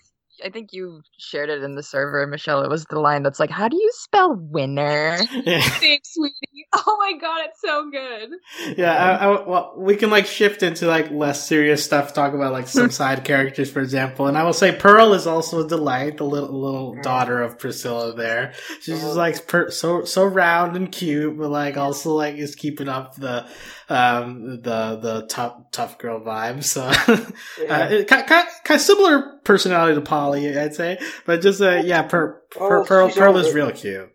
I 0.45 0.49
think 0.49 0.71
you 0.71 1.01
shared 1.17 1.49
it 1.49 1.63
in 1.63 1.75
the 1.75 1.83
server, 1.83 2.25
Michelle. 2.25 2.63
It 2.63 2.69
was 2.69 2.85
the 2.85 3.01
line 3.01 3.23
that's 3.23 3.41
like, 3.41 3.49
"How 3.49 3.67
do 3.67 3.75
you 3.75 3.91
spell 3.93 4.35
winner?" 4.35 5.17
Thanks, 5.81 6.13
sweetie. 6.13 6.33
Oh 6.73 6.97
my 6.99 7.17
god, 7.19 7.41
it's 7.45 7.61
so 7.61 7.89
good. 7.89 8.29
yeah. 8.77 8.93
I, 8.93 9.25
I, 9.25 9.47
well, 9.47 9.73
we 9.77 9.95
can 9.95 10.09
like 10.09 10.25
shift 10.25 10.63
into 10.63 10.87
like 10.87 11.11
less 11.11 11.47
serious 11.47 11.83
stuff. 11.83 12.13
Talk 12.13 12.33
about 12.33 12.51
like 12.53 12.67
some 12.67 12.89
side 12.99 13.23
characters, 13.25 13.71
for 13.71 13.81
example. 13.81 14.27
And 14.27 14.37
I 14.37 14.43
will 14.43 14.53
say 14.53 14.75
Pearl 14.75 15.13
is 15.13 15.27
also 15.27 15.65
a 15.65 15.67
delight. 15.67 16.17
The 16.17 16.23
little 16.25 16.59
little 16.59 16.95
daughter 17.01 17.41
of 17.41 17.59
Priscilla. 17.59 18.13
There, 18.15 18.53
she's 18.81 19.01
just 19.01 19.15
like 19.15 19.47
per- 19.47 19.69
so 19.71 20.03
so 20.03 20.25
round 20.25 20.75
and 20.75 20.91
cute, 20.91 21.37
but 21.37 21.49
like 21.49 21.77
also 21.77 22.13
like 22.13 22.35
is 22.35 22.55
keeping 22.55 22.87
up 22.89 23.15
the 23.15 23.45
um 23.89 24.61
the 24.61 24.99
the 25.01 25.25
tough 25.29 25.71
tough 25.71 25.97
girl 25.97 26.19
vibe. 26.21 26.63
So. 26.63 26.89
Yeah. 27.61 27.75
Uh, 27.81 27.89
it, 27.89 28.07
kind, 28.07 28.25
kind, 28.25 28.47
kind 28.63 28.79
of 28.79 28.81
similar 28.85 29.39
personality 29.43 29.95
to 29.95 30.01
Polly, 30.01 30.57
I'd 30.57 30.73
say, 30.75 30.97
but 31.25 31.41
just 31.41 31.61
uh, 31.61 31.81
yeah, 31.83 32.03
per, 32.03 32.41
per, 32.51 32.79
Oh, 32.81 32.85
Pearl, 32.85 33.09
Pearl 33.09 33.37
is 33.37 33.53
real 33.53 33.71
cute. 33.71 34.09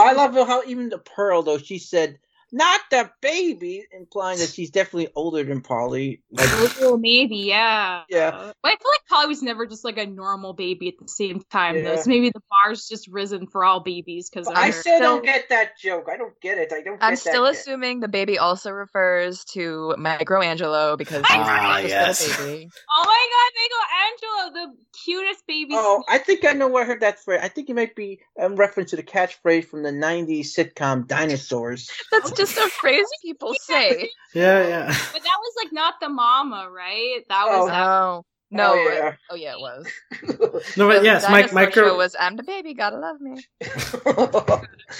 But 0.00 0.06
I 0.06 0.12
love 0.12 0.34
how 0.48 0.62
even 0.62 0.88
the 0.88 0.96
Pearl 0.96 1.42
though 1.42 1.58
she 1.58 1.76
said 1.78 2.18
not 2.52 2.80
the 2.90 3.10
baby, 3.20 3.86
implying 3.92 4.38
that 4.38 4.48
she's 4.50 4.70
definitely 4.70 5.08
older 5.14 5.42
than 5.44 5.60
Polly. 5.60 6.22
Like, 6.30 6.48
Oh, 6.82 6.96
maybe, 6.96 7.36
yeah. 7.36 8.02
Yeah. 8.08 8.52
But 8.62 8.68
I 8.72 8.76
feel 8.76 8.90
like 8.90 9.06
Polly 9.08 9.26
was 9.28 9.42
never 9.42 9.66
just 9.66 9.84
like 9.84 9.98
a 9.98 10.06
normal 10.06 10.52
baby 10.52 10.88
at 10.88 10.94
the 11.00 11.08
same 11.08 11.40
time, 11.50 11.82
though. 11.84 11.96
So 11.96 12.08
maybe 12.10 12.30
the 12.30 12.40
bar's 12.64 12.88
just 12.88 13.08
risen 13.08 13.46
for 13.46 13.64
all 13.64 13.80
babies 13.80 14.28
because 14.30 14.46
I 14.48 14.70
still 14.70 14.96
still- 14.96 15.00
don't 15.00 15.24
get 15.24 15.48
that 15.50 15.78
joke. 15.78 16.08
I 16.10 16.16
don't 16.16 16.38
get 16.40 16.58
it. 16.58 16.72
I 16.72 16.82
don't. 16.82 16.98
I'm 17.02 17.12
get 17.12 17.18
still 17.18 17.44
that 17.44 17.52
assuming 17.54 18.00
the 18.00 18.08
baby 18.08 18.38
also 18.38 18.70
refers 18.70 19.44
to 19.46 19.94
Microangelo 19.98 20.96
because 20.98 21.22
Ah, 21.28 21.78
he's 21.82 21.90
yes. 21.90 22.24
a 22.40 22.42
baby. 22.44 22.70
Oh 22.96 23.04
my 23.04 23.28
god, 23.32 23.52
they 23.54 23.68
go 23.68 24.50
Angelo, 24.50 24.72
the 24.72 24.98
cutest 25.04 25.46
baby. 25.46 25.72
Oh, 25.74 26.02
I 26.08 26.18
think 26.18 26.44
I 26.44 26.52
know 26.52 26.68
where 26.68 26.84
I 26.84 26.86
heard 26.86 27.00
that 27.00 27.18
phrase. 27.22 27.40
I 27.42 27.48
think 27.48 27.68
it 27.70 27.74
might 27.76 27.94
be 27.94 28.20
a 28.38 28.48
reference 28.50 28.90
to 28.90 28.96
the 28.96 29.02
catchphrase 29.02 29.64
from 29.64 29.82
the 29.82 29.90
'90s 29.90 30.46
sitcom 30.56 31.06
Dinosaurs. 31.06 31.90
That's 32.10 32.30
just 32.40 32.56
a 32.58 32.68
phrase 32.68 33.06
people 33.22 33.54
say. 33.60 34.10
Yeah, 34.34 34.66
yeah. 34.66 34.86
but 34.86 35.22
that 35.22 35.38
was 35.40 35.54
like 35.62 35.72
not 35.72 35.94
the 36.00 36.08
mama, 36.08 36.68
right? 36.70 37.20
That 37.28 37.44
Oh. 37.48 37.58
was 37.60 37.68
No, 37.70 38.24
no. 38.50 38.72
Oh, 38.74 39.12
Oh 39.30 39.34
yeah. 39.36 39.36
yeah, 39.36 39.52
it 39.52 39.60
was. 39.60 39.86
No, 40.76 40.88
but 40.88 40.98
The 41.00 41.04
yes, 41.04 41.22
Mike, 41.30 41.50
dinosaur 41.50 41.72
show 41.72 41.80
micro. 41.82 41.96
was 41.96 42.16
I'm 42.18 42.36
the 42.36 42.42
baby, 42.42 42.74
gotta 42.74 42.98
love 42.98 43.20
me. 43.20 43.42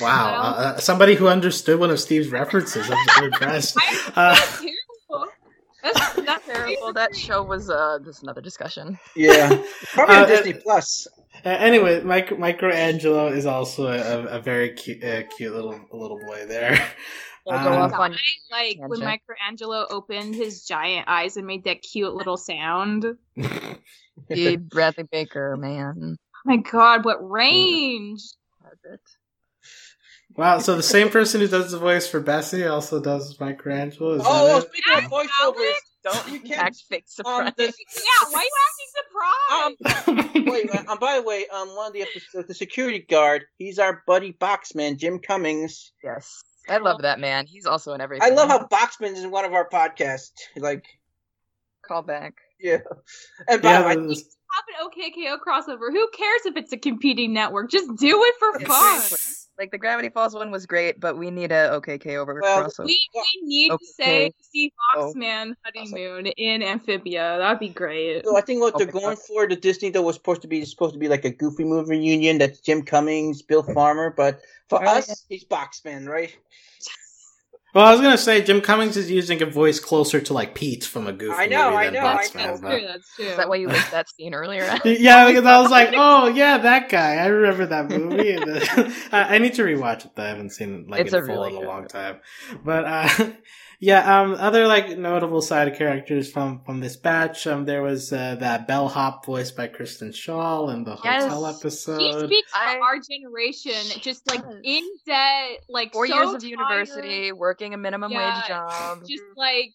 Wow, 0.01 0.31
uh, 0.35 0.61
uh, 0.61 0.79
somebody 0.79 1.15
who 1.17 1.27
understood 1.29 1.81
one 1.81 1.91
of 1.91 1.99
Steve's 1.99 2.29
references. 2.29 2.89
I'm 2.91 3.09
so 3.17 3.25
impressed. 3.25 3.77
Uh, 4.17 4.35
That's 4.35 4.61
terrible. 4.61 5.27
That's 5.83 6.17
not 6.19 6.45
Terrible. 6.45 6.93
That 6.93 7.17
show 7.17 7.43
was 7.43 7.71
uh, 7.71 7.99
this 8.05 8.19
is 8.19 8.23
another 8.23 8.41
discussion. 8.41 8.99
yeah, 9.17 9.61
probably 9.95 10.15
Uh, 10.17 10.27
Disney 10.27 10.53
Plus. 10.55 11.07
uh, 11.45 11.49
anyway, 11.49 12.03
Mike, 12.03 12.29
Microangelo 12.31 13.33
is 13.35 13.47
also 13.47 13.87
a, 13.89 14.27
a 14.37 14.41
very 14.41 14.75
cute, 14.75 15.03
uh, 15.03 15.23
cute 15.37 15.53
little 15.55 15.79
little 15.93 16.21
boy 16.27 16.45
there. 16.47 16.79
We'll 17.51 17.65
go 17.65 17.73
Uh, 17.73 17.77
off 17.87 17.93
on 17.93 18.17
like 18.51 18.79
when 18.79 19.01
Tangent. 19.01 19.23
Michelangelo 19.29 19.87
opened 19.91 20.35
his 20.35 20.65
giant 20.65 21.09
eyes 21.09 21.37
and 21.37 21.47
made 21.47 21.65
that 21.65 21.83
cute 21.83 22.15
little 22.15 22.37
sound. 22.37 23.05
The 24.29 24.57
Bradley 24.57 25.05
Baker 25.11 25.57
man. 25.57 26.17
Oh 26.17 26.41
my 26.45 26.59
god, 26.59 27.05
what 27.05 27.19
range! 27.29 28.23
wow, 30.37 30.59
so 30.59 30.77
the 30.77 30.83
same 30.83 31.09
person 31.11 31.41
who 31.41 31.49
does 31.49 31.73
the 31.73 31.79
voice 31.79 32.07
for 32.07 32.21
Bessie 32.21 32.67
also 32.67 33.01
does 33.01 33.37
Microangelo. 33.39 34.17
Is 34.17 34.23
Oh, 34.25 34.47
that 34.47 34.65
it? 34.65 34.69
speaking 34.69 35.05
of 35.05 35.11
voiceovers, 35.11 35.73
Don't 36.05 36.27
You 36.29 36.33
you 36.35 36.41
can't- 36.41 36.61
act 36.63 36.77
fake 36.89 37.05
surprise. 37.07 37.49
um, 37.49 37.55
the, 37.57 37.65
Yeah, 37.65 38.29
why 38.31 38.41
are 38.41 38.45
you 38.45 38.57
acting 38.69 40.07
surprised? 40.07 40.37
um, 40.39 40.45
wait, 40.53 40.89
um, 40.89 40.99
by 40.99 41.17
the 41.17 41.23
way, 41.23 41.47
um, 41.49 41.69
one 41.77 41.89
of 41.89 41.93
the 41.93 42.03
episodes, 42.03 42.49
the 42.49 42.55
security 42.55 43.01
guard, 43.01 43.45
he's 43.59 43.79
our 43.79 44.03
buddy 44.07 44.33
Boxman, 44.33 44.97
Jim 44.99 45.19
Cummings. 45.19 45.93
yes, 46.05 46.43
I 46.69 46.79
love 46.79 47.03
that 47.03 47.19
man. 47.19 47.47
He's 47.47 47.67
also 47.67 47.93
in 47.95 48.01
everything. 48.01 48.31
I 48.31 48.35
love 48.35 48.49
how 48.49 48.67
Boxman 48.67 49.13
is 49.13 49.25
in 49.25 49.31
one 49.31 49.45
of 49.45 49.53
our 49.55 49.69
podcasts. 49.69 50.33
Like, 50.57 50.85
call 51.87 52.03
back. 52.03 52.35
yeah. 52.61 52.79
And 53.49 53.63
by 53.63 53.71
yeah, 53.71 53.95
the 53.95 54.01
way, 54.01 54.07
this- 54.09 54.37
have 54.51 54.65
an 54.81 54.91
OKKO 54.91 55.39
crossover. 55.47 55.93
Who 55.93 56.09
cares 56.17 56.41
if 56.45 56.57
it's 56.57 56.73
a 56.73 56.77
competing 56.77 57.33
network? 57.33 57.71
Just 57.71 57.95
do 57.97 58.23
it 58.25 58.35
for 58.39 58.59
fun. 58.61 59.01
Very 59.61 59.69
quick. 59.69 59.73
Like 59.73 59.73
the 59.73 59.79
Gravity 59.79 60.09
Falls 60.09 60.35
one 60.35 60.51
was 60.51 60.67
great, 60.67 61.01
but 61.01 61.19
we 61.19 61.31
need 61.31 61.53
a 61.53 61.71
OKK 61.71 62.17
over 62.17 62.41
Well, 62.41 62.65
crossover. 62.65 62.87
We, 62.87 63.09
we 63.15 63.43
need 63.43 63.73
Okay. 63.73 63.85
to 63.87 63.93
say 63.93 64.35
see 64.41 64.73
Oh. 64.97 65.13
Boxman 65.15 65.55
honeymoon 65.65 66.27
in 66.27 66.63
Amphibia. 66.63 67.37
That'd 67.39 67.61
be 67.61 67.69
great. 67.69 68.25
So 68.25 68.37
I 68.37 68.41
think 68.41 68.61
what 68.61 68.77
they're 68.79 68.89
Okay. 68.89 68.99
going 68.99 69.17
for 69.17 69.47
the 69.47 69.57
Disney 69.57 69.91
though 69.91 70.03
was 70.03 70.17
supposed 70.17 70.43
to 70.43 70.49
be 70.49 70.65
supposed 70.65 70.95
to 70.95 70.99
be 70.99 71.09
like 71.09 71.25
a 71.25 71.31
goofy 71.31 71.65
movie 71.65 71.91
reunion. 71.91 72.39
That's 72.39 72.61
Jim 72.61 72.83
Cummings, 72.83 73.43
Bill 73.43 73.63
Farmer, 73.63 74.11
but 74.17 74.41
for 74.69 74.83
Oh, 74.83 74.87
us, 74.91 75.09
yeah. 75.09 75.15
he's 75.29 75.45
Boxman, 75.45 76.09
right? 76.09 76.35
Well, 77.75 77.87
I 77.87 77.93
was 77.93 78.01
gonna 78.01 78.19
say 78.19 78.43
Jim 78.43 78.61
Cummings 78.61 78.97
is 78.97 79.11
using 79.11 79.41
a 79.43 79.47
voice 79.47 79.79
closer 79.81 80.21
to 80.21 80.33
like 80.33 80.55
Pete 80.55 80.85
from 80.85 81.07
a 81.07 81.13
Goofy 81.13 81.35
I 81.37 81.47
know, 81.47 81.67
movie 81.71 81.77
I 81.77 81.85
than 81.87 81.95
know, 81.95 82.07
I 82.07 82.17
Boxman, 82.17 82.35
know. 82.35 82.43
That's 82.47 82.61
but- 82.61 82.71
true. 82.71 82.87
That's 82.87 83.15
true. 83.17 83.25
Is 83.27 83.37
that 83.37 83.49
why 83.49 83.57
you 83.57 83.69
liked 83.69 83.91
that 83.91 84.09
scene 84.11 84.35
earlier? 84.35 84.79
Yeah, 84.85 85.27
because 85.29 85.45
I 85.45 85.61
was 85.61 85.71
like, 85.71 85.91
oh 85.97 86.29
yeah, 86.29 86.59
that 86.59 86.89
guy. 86.89 87.17
I 87.17 87.27
remember 87.27 87.67
that 87.67 87.89
movie. 87.91 88.37
I 89.13 89.35
I 89.37 89.39
need 89.39 89.55
to 89.55 89.63
rewatch 89.63 90.05
it. 90.05 90.13
Though. 90.15 90.25
I 90.25 90.29
haven't 90.29 90.51
seen 90.51 90.81
it 90.81 90.89
like 90.91 91.03
It's 91.03 91.13
in 91.13 91.23
a 91.23 91.27
full 91.27 91.37
really 91.45 91.57
in 91.57 91.63
a 91.65 91.67
long 91.67 91.81
one. 91.81 91.89
time. 91.89 92.21
But 92.65 92.85
uh, 92.85 93.31
yeah, 93.81 94.21
um, 94.21 94.33
other 94.39 94.67
like 94.67 94.97
notable 94.99 95.41
side 95.41 95.75
characters 95.77 96.31
from 96.31 96.63
from 96.65 96.81
this 96.81 96.97
batch. 96.97 97.47
Um, 97.47 97.65
there 97.65 97.83
was 97.83 98.13
uh, 98.13 98.37
that 98.37 98.69
bellhop 98.69 99.25
voiced 99.25 99.57
by 99.57 99.69
Kristen 99.69 100.13
Shaw 100.13 100.69
in 100.69 100.85
the 100.85 100.97
Yes. 101.03 101.23
hotel 101.25 101.47
She 101.47 101.57
episode. 101.57 102.27
speaks 102.27 102.53
I- 102.55 102.75
for 102.77 102.83
our 102.83 102.99
generation, 103.01 104.01
just 104.03 104.27
like 104.29 104.43
in 104.63 104.87
debt, 105.07 105.61
like 105.71 105.93
Four 105.93 106.07
so 106.07 106.15
years 106.15 106.29
of 106.35 106.41
tired, 106.43 106.51
university, 106.51 107.33
working 107.33 107.73
a 107.73 107.79
minimum 107.79 108.13
Yeah, 108.13 108.35
wage 108.37 108.47
job, 108.47 108.99
just 109.09 109.23
like 109.37 109.73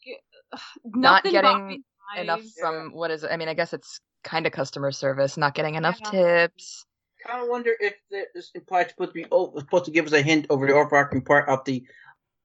Not 0.86 1.24
getting 1.24 1.84
enough 2.16 2.42
lives. 2.42 2.54
from 2.60 2.92
what 2.94 3.10
is 3.10 3.24
it? 3.24 3.32
I 3.32 3.38
mean, 3.38 3.50
I 3.50 3.56
guess 3.56 3.74
it's 3.74 4.00
kind 4.24 4.46
of 4.46 4.52
customer 4.52 4.92
service, 4.92 5.36
not 5.36 5.56
getting 5.56 5.76
enough 5.76 6.00
Yeah. 6.04 6.12
tips. 6.48 6.86
Kind 7.26 7.42
of 7.42 7.50
wonder 7.50 7.72
if 7.80 7.96
this 8.12 8.52
implied 8.54 8.90
supposed 8.92 9.10
to 9.10 9.14
be 9.16 9.26
oh, 9.32 9.52
supposed 9.58 9.86
to 9.86 9.92
give 9.92 10.06
us 10.06 10.14
a 10.14 10.22
hint 10.22 10.46
over 10.52 10.68
the 10.68 10.74
overarching 10.74 11.24
part 11.24 11.50
of 11.50 11.66
the 11.66 11.74
yeah, 11.74 11.80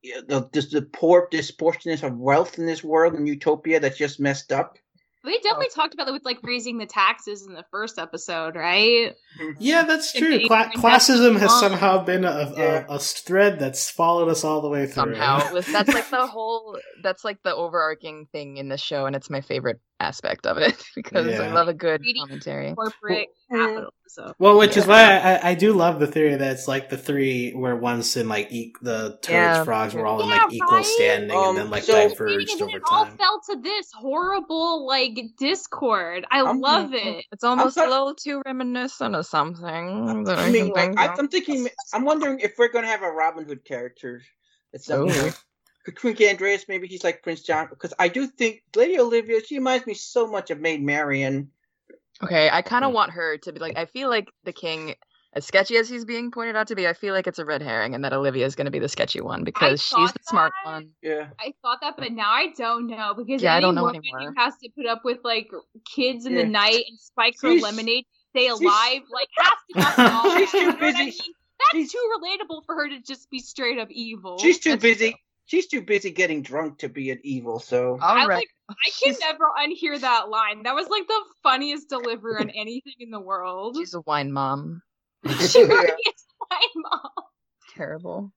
the 0.03 0.49
just 0.53 0.73
the 0.73 0.83
poor 0.83 1.29
disproportionate 1.31 2.03
of 2.03 2.17
wealth 2.17 2.59
in 2.59 2.67
this 2.67 2.83
world 2.83 3.15
in 3.15 3.25
Newtopia 3.25 3.81
that's 3.81 3.99
just 3.99 4.21
messed 4.21 4.53
up. 4.53 4.79
We 5.23 5.39
definitely 5.41 5.69
talked 5.75 5.93
about 5.93 6.09
it 6.09 6.13
with 6.13 6.25
like 6.25 6.39
raising 6.43 6.79
the 6.79 6.87
taxes 6.87 7.47
in 7.47 7.53
the 7.53 7.65
first 7.71 7.99
episode, 7.99 8.57
right? 8.57 9.15
Mm-hmm. 9.39 9.51
Yeah, 9.59 9.83
that's 9.85 10.15
true. 10.15 10.47
Cla- 10.47 10.71
classism 10.75 11.33
has 11.33 11.51
the 11.51 11.61
somehow 11.61 12.03
been 12.03 12.25
a, 12.25 12.55
Yeah. 12.57 12.87
a, 12.89 12.95
a 12.95 12.99
thread 12.99 13.59
that's 13.59 13.91
followed 13.91 14.29
us 14.31 14.45
all 14.45 14.63
the 14.63 14.71
way 14.71 14.87
through. 14.87 15.15
Somehow, 15.15 15.53
was 15.53 15.67
that's 15.73 15.93
like 15.93 16.09
the 16.09 16.27
whole. 16.27 16.79
That's 17.03 17.23
like 17.23 17.43
the 17.43 17.55
overarching 17.55 18.29
thing 18.33 18.57
in 18.57 18.71
this 18.71 18.81
show, 18.81 19.05
and 19.05 19.15
it's 19.15 19.29
my 19.29 19.43
favorite 19.43 19.81
aspect 20.01 20.47
of 20.47 20.57
it 20.59 20.83
because 20.97 21.39
I 21.39 21.53
love 21.53 21.69
a 21.69 21.75
good 21.75 22.03
commentary. 22.19 22.75
corporate 22.75 23.29
Well, 23.51 23.69
capital. 23.69 23.91
Well, 24.41 24.59
which 24.59 24.77
is 24.77 24.87
why 24.87 25.19
I, 25.19 25.51
I 25.51 25.55
do 25.55 25.73
love 25.73 26.01
the 26.01 26.07
theory 26.09 26.35
that 26.35 26.53
it's 26.53 26.67
like 26.67 26.89
the 26.89 26.97
three 26.99 27.53
were 27.55 27.77
once 27.77 28.17
in 28.17 28.29
like 28.29 28.51
e- 28.51 28.75
the 28.83 29.11
toads, 29.23 29.29
Yeah. 29.29 29.63
frogs 29.63 29.95
were 29.95 30.05
all 30.07 30.23
in 30.23 30.29
Yeah, 30.31 30.45
like 30.45 30.53
equal 30.53 30.77
right? 30.79 30.85
standing 30.85 31.37
Um, 31.37 31.51
and 31.51 31.59
then 31.59 31.71
like 31.71 31.85
so- 31.85 32.09
diverged 32.09 32.51
and 32.51 32.61
then 32.61 32.69
over 32.69 32.77
it 32.79 32.83
all 32.91 33.07
fell 33.07 33.41
to 33.51 33.61
this 33.63 33.93
horrible 33.93 34.87
like 34.87 35.17
discord. 35.39 36.27
I 36.31 36.41
I'm- 36.41 36.61
love 36.61 36.93
it. 36.95 37.25
It's 37.31 37.45
almost 37.45 37.77
thought- 37.77 37.87
a 37.87 37.91
little 37.91 38.15
too 38.15 38.43
reminiscent 38.45 39.15
of 39.15 39.27
something. 39.27 39.65
I, 40.29 40.33
I 40.33 40.51
mean, 40.51 40.67
can 40.67 40.69
like 40.75 40.85
think 40.87 40.99
I, 40.99 41.13
of. 41.13 41.19
I'm 41.19 41.29
thinking, 41.29 41.69
I'm 41.95 42.05
wondering 42.05 42.41
if 42.41 42.55
we're 42.59 42.73
gonna 42.73 42.89
have 42.89 43.03
a 43.03 43.11
Robin 43.11 43.45
Hood 43.45 43.65
character. 43.65 44.23
At 44.75 44.83
some 44.83 45.09
Ooh. 45.91 45.93
point. 45.93 46.17
Could 46.17 46.17
Queen 46.17 46.37
Andrias 46.37 46.65
maybe 46.69 46.87
he's 46.87 47.05
like 47.05 47.23
Prince 47.23 47.43
John 47.43 47.67
because 47.71 47.93
I 47.99 48.09
do 48.09 48.27
think 48.27 48.63
Lady 48.77 48.99
Olivia 48.99 49.41
she 49.45 49.57
reminds 49.59 49.87
me 49.87 49.95
so 49.95 50.27
much 50.27 50.51
of 50.51 50.61
Maid 50.61 50.83
Marian. 50.83 51.51
Okay, 52.23 52.51
I 52.51 52.63
kind 52.63 52.85
of 52.85 52.91
Mm. 52.91 52.95
want 52.95 53.11
her 53.13 53.39
to 53.39 53.53
be 53.53 53.61
like. 53.61 53.79
I 53.79 53.87
feel 53.87 54.09
like 54.11 54.29
the 54.45 54.53
king, 54.53 54.95
as 55.33 55.47
sketchy 55.47 55.77
as 55.79 55.89
he's 55.89 56.05
being 56.05 56.31
pointed 56.31 56.55
out 56.55 56.67
to 56.69 56.75
be, 56.75 56.87
I 56.87 56.93
feel 56.93 57.15
like 57.15 57.27
it's 57.27 57.39
a 57.39 57.45
red 57.47 57.63
herring, 57.63 57.95
and 57.95 58.05
that 58.05 58.13
Olivia 58.13 58.45
is 58.45 58.55
going 58.55 58.67
to 58.67 58.71
be 58.71 58.79
the 58.79 58.89
sketchy 58.91 59.23
one 59.23 59.43
because 59.43 59.81
she's 59.81 59.91
thought 59.93 60.13
the 60.15 60.21
smart 60.25 60.53
one. 60.65 60.91
Yeah, 61.03 61.29
I 61.41 61.55
thought 61.63 61.79
that, 61.81 61.95
but 61.97 62.13
now 62.13 62.31
I 62.31 62.49
don't 62.59 62.89
know 62.89 63.15
because 63.17 63.43
Yeah, 63.43 63.55
I 63.55 63.57
any 63.57 63.63
don't 63.63 63.75
know 63.75 63.85
woman 63.85 64.03
anymore. 64.05 64.33
who 64.33 64.41
has 64.41 64.55
to 64.63 64.69
put 64.77 64.85
up 64.87 65.03
with 65.05 65.19
like 65.25 65.51
kids 65.95 66.27
in 66.27 66.35
Yeah. 66.35 66.43
the 66.43 66.49
night 66.49 66.85
and 66.89 67.01
spike 67.01 67.37
her 67.41 67.53
She's- 67.53 67.63
lemonade, 67.63 68.05
stay 68.37 68.49
alive, 68.49 69.01
like 69.11 69.29
has 69.39 69.59
to 69.73 69.81
have 70.03 70.13
all. 70.27 70.37
She's 70.37 70.51
too 70.51 70.59
You 70.59 70.69
I 70.69 70.73
busy. 70.75 70.99
mean? 70.99 71.13
That's 71.15 71.73
She's- 71.73 71.93
too 71.93 72.19
relatable 72.19 72.65
for 72.67 72.75
her 72.75 72.89
to 72.91 73.01
just 73.01 73.31
be 73.31 73.39
straight 73.39 73.79
up 73.79 73.89
evil. 73.91 74.37
she's 74.39 74.59
too 74.59 74.71
That's 74.71 74.83
busy. 74.83 75.11
true. 75.13 75.19
She's 75.51 75.67
too 75.67 75.83
busy 75.83 76.13
getting 76.13 76.43
drunk 76.43 76.79
to 76.79 76.89
be 76.89 77.11
an 77.11 77.19
evil. 77.25 77.59
So 77.59 77.99
All 78.01 78.17
I 78.17 78.25
right. 78.25 78.37
like. 78.37 78.49
I 78.71 78.91
can 79.03 79.17
never 79.19 79.47
unhear 79.59 80.01
that 80.01 80.29
line. 80.29 80.63
That 80.63 80.77
was 80.77 80.87
like 80.89 81.09
the 81.09 81.21
funniest 81.43 81.89
delivery 81.89 82.37
on 82.41 82.51
anything 82.51 82.95
in 83.01 83.11
the 83.11 83.19
world. 83.19 83.77
She's 83.77 83.95
a 83.95 84.01
wine 84.03 84.31
mom. 84.31 84.81
She 85.41 85.65
really 85.65 85.87
is 86.07 86.25
my 86.49 86.67
mom. 86.77 87.11
Terrible. 87.69 88.33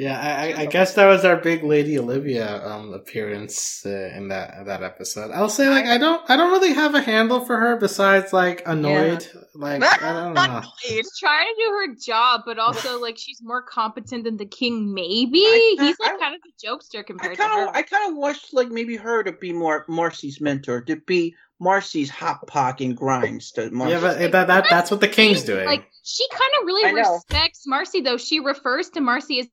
Yeah, 0.00 0.18
I, 0.18 0.30
I, 0.30 0.60
I 0.62 0.66
guess 0.66 0.94
that 0.94 1.04
was 1.04 1.26
our 1.26 1.36
big 1.36 1.62
Lady 1.62 1.98
Olivia 1.98 2.66
um, 2.66 2.94
appearance 2.94 3.84
uh, 3.84 4.10
in 4.16 4.28
that 4.28 4.64
that 4.64 4.82
episode. 4.82 5.30
I'll 5.30 5.50
say 5.50 5.68
like 5.68 5.84
I 5.84 5.98
don't 5.98 6.22
I 6.30 6.36
don't 6.36 6.52
really 6.52 6.72
have 6.72 6.94
a 6.94 7.02
handle 7.02 7.44
for 7.44 7.58
her 7.58 7.76
besides 7.76 8.32
like 8.32 8.62
annoyed. 8.64 9.28
Like 9.54 9.82
I 9.82 10.12
don't 10.14 10.32
know. 10.34 10.42
Annoyed. 10.42 10.64
She's 10.78 11.18
trying 11.18 11.44
to 11.44 11.54
do 11.62 11.70
her 11.72 11.94
job, 12.02 12.44
but 12.46 12.58
also 12.58 12.98
like 12.98 13.18
she's 13.18 13.42
more 13.42 13.60
competent 13.60 14.24
than 14.24 14.38
the 14.38 14.46
king. 14.46 14.94
Maybe 14.94 15.40
I- 15.44 15.76
he's 15.78 16.00
like 16.00 16.12
I- 16.12 16.18
kind 16.18 16.34
of 16.34 16.40
a 16.48 16.66
jokester 16.66 17.00
I 17.00 17.02
compared 17.02 17.36
to 17.36 17.42
her. 17.42 17.68
I 17.68 17.82
kind 17.82 18.10
of 18.10 18.16
watched 18.16 18.54
like 18.54 18.68
maybe 18.68 18.96
her 18.96 19.22
to 19.22 19.32
be 19.32 19.52
more 19.52 19.84
Marcy's 19.86 20.40
mentor 20.40 20.80
to 20.80 20.96
be 20.96 21.34
Marcy's 21.60 22.08
Hop 22.08 22.46
Pop 22.46 22.80
and 22.80 22.96
grinds 22.96 23.52
to 23.52 23.70
Marcy. 23.70 23.92
Yeah, 23.92 24.00
but 24.00 24.32
that, 24.32 24.46
that 24.46 24.66
that's 24.70 24.90
what 24.90 25.00
the 25.00 25.08
king's 25.08 25.44
doing. 25.44 25.66
Like 25.66 25.86
she 26.02 26.26
kind 26.30 26.52
of 26.58 26.66
really 26.66 26.94
respects 26.94 27.66
Marcy, 27.66 28.00
though. 28.00 28.16
She 28.16 28.40
refers 28.40 28.88
to 28.90 29.02
Marcy 29.02 29.40
as 29.40 29.46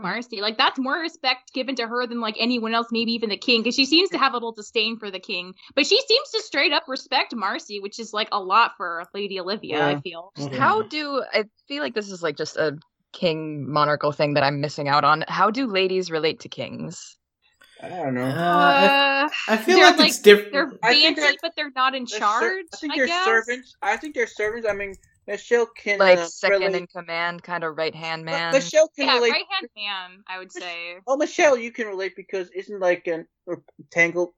Marcy. 0.00 0.40
Like 0.40 0.58
that's 0.58 0.78
more 0.78 0.98
respect 0.98 1.52
given 1.54 1.74
to 1.76 1.86
her 1.86 2.06
than 2.06 2.20
like 2.20 2.36
anyone 2.38 2.74
else, 2.74 2.88
maybe 2.90 3.12
even 3.12 3.30
the 3.30 3.36
king, 3.36 3.62
because 3.62 3.74
she 3.74 3.86
seems 3.86 4.10
to 4.10 4.18
have 4.18 4.32
a 4.32 4.36
little 4.36 4.52
disdain 4.52 4.98
for 4.98 5.10
the 5.10 5.18
king. 5.20 5.54
But 5.74 5.86
she 5.86 6.00
seems 6.06 6.30
to 6.30 6.42
straight 6.42 6.72
up 6.72 6.84
respect 6.88 7.34
Marcy, 7.34 7.80
which 7.80 7.98
is 7.98 8.12
like 8.12 8.28
a 8.32 8.40
lot 8.40 8.72
for 8.76 9.04
Lady 9.14 9.40
Olivia. 9.40 9.80
I 9.82 9.90
Yeah. 9.92 10.00
feel. 10.00 10.32
Mhm. 10.36 10.54
How 10.56 10.82
do 10.82 11.22
I 11.32 11.44
feel 11.68 11.82
like 11.82 11.94
this 11.94 12.10
is 12.10 12.22
like 12.22 12.36
just 12.36 12.56
a 12.56 12.78
king 13.12 13.70
monarchical 13.70 14.12
thing 14.12 14.34
that 14.34 14.42
I'm 14.44 14.60
missing 14.60 14.88
out 14.88 15.04
on? 15.04 15.24
How 15.28 15.50
do 15.50 15.66
ladies 15.66 16.10
relate 16.10 16.40
to 16.40 16.48
kings? 16.48 17.16
I 17.82 17.88
don't 17.90 18.14
know. 18.14 18.22
Uh, 18.24 18.28
I, 18.28 19.24
Uh, 19.24 19.28
I 19.48 19.56
feel 19.58 19.76
they're 19.76 19.96
like, 19.96 20.08
it's 20.08 20.18
different. 20.18 20.52
they're 20.52 20.72
I 20.82 20.94
fancy, 21.14 21.38
but 21.42 21.52
they're 21.56 21.72
not 21.76 21.94
in 21.94 22.04
They're 22.04 22.18
ser- 22.18 22.24
charge. 22.24 22.64
I 22.72 22.76
think 22.78 22.92
I 22.92 22.96
they're 22.96 23.06
guess. 23.06 23.24
servants. 23.24 23.76
I 23.82 23.96
think 23.98 24.14
they're 24.14 24.26
servants. 24.26 24.66
I 24.68 24.72
mean, 24.72 24.94
Michelle 25.26 25.66
can 25.66 25.98
Like 25.98 26.18
uh, 26.18 26.26
second 26.26 26.60
relate- 26.62 26.82
in 26.82 26.86
command, 26.86 27.42
kind 27.42 27.64
of 27.64 27.76
right 27.76 27.94
hand 27.94 28.24
but 28.24 28.30
man. 28.32 28.52
Michelle 28.52 28.88
can 28.88 29.06
Yeah, 29.06 29.14
relate. 29.16 29.32
right 29.32 29.44
hand 29.50 29.68
man. 29.76 30.22
I 30.28 30.38
would 30.38 30.52
say. 30.52 30.96
Oh, 31.06 31.16
Michelle, 31.16 31.56
you 31.56 31.72
can 31.72 31.86
relate 31.88 32.14
because 32.16 32.48
isn't 32.50 32.78
like 32.80 33.06
an 33.06 33.26
uh, 33.50 33.56
Tangled 33.90 34.32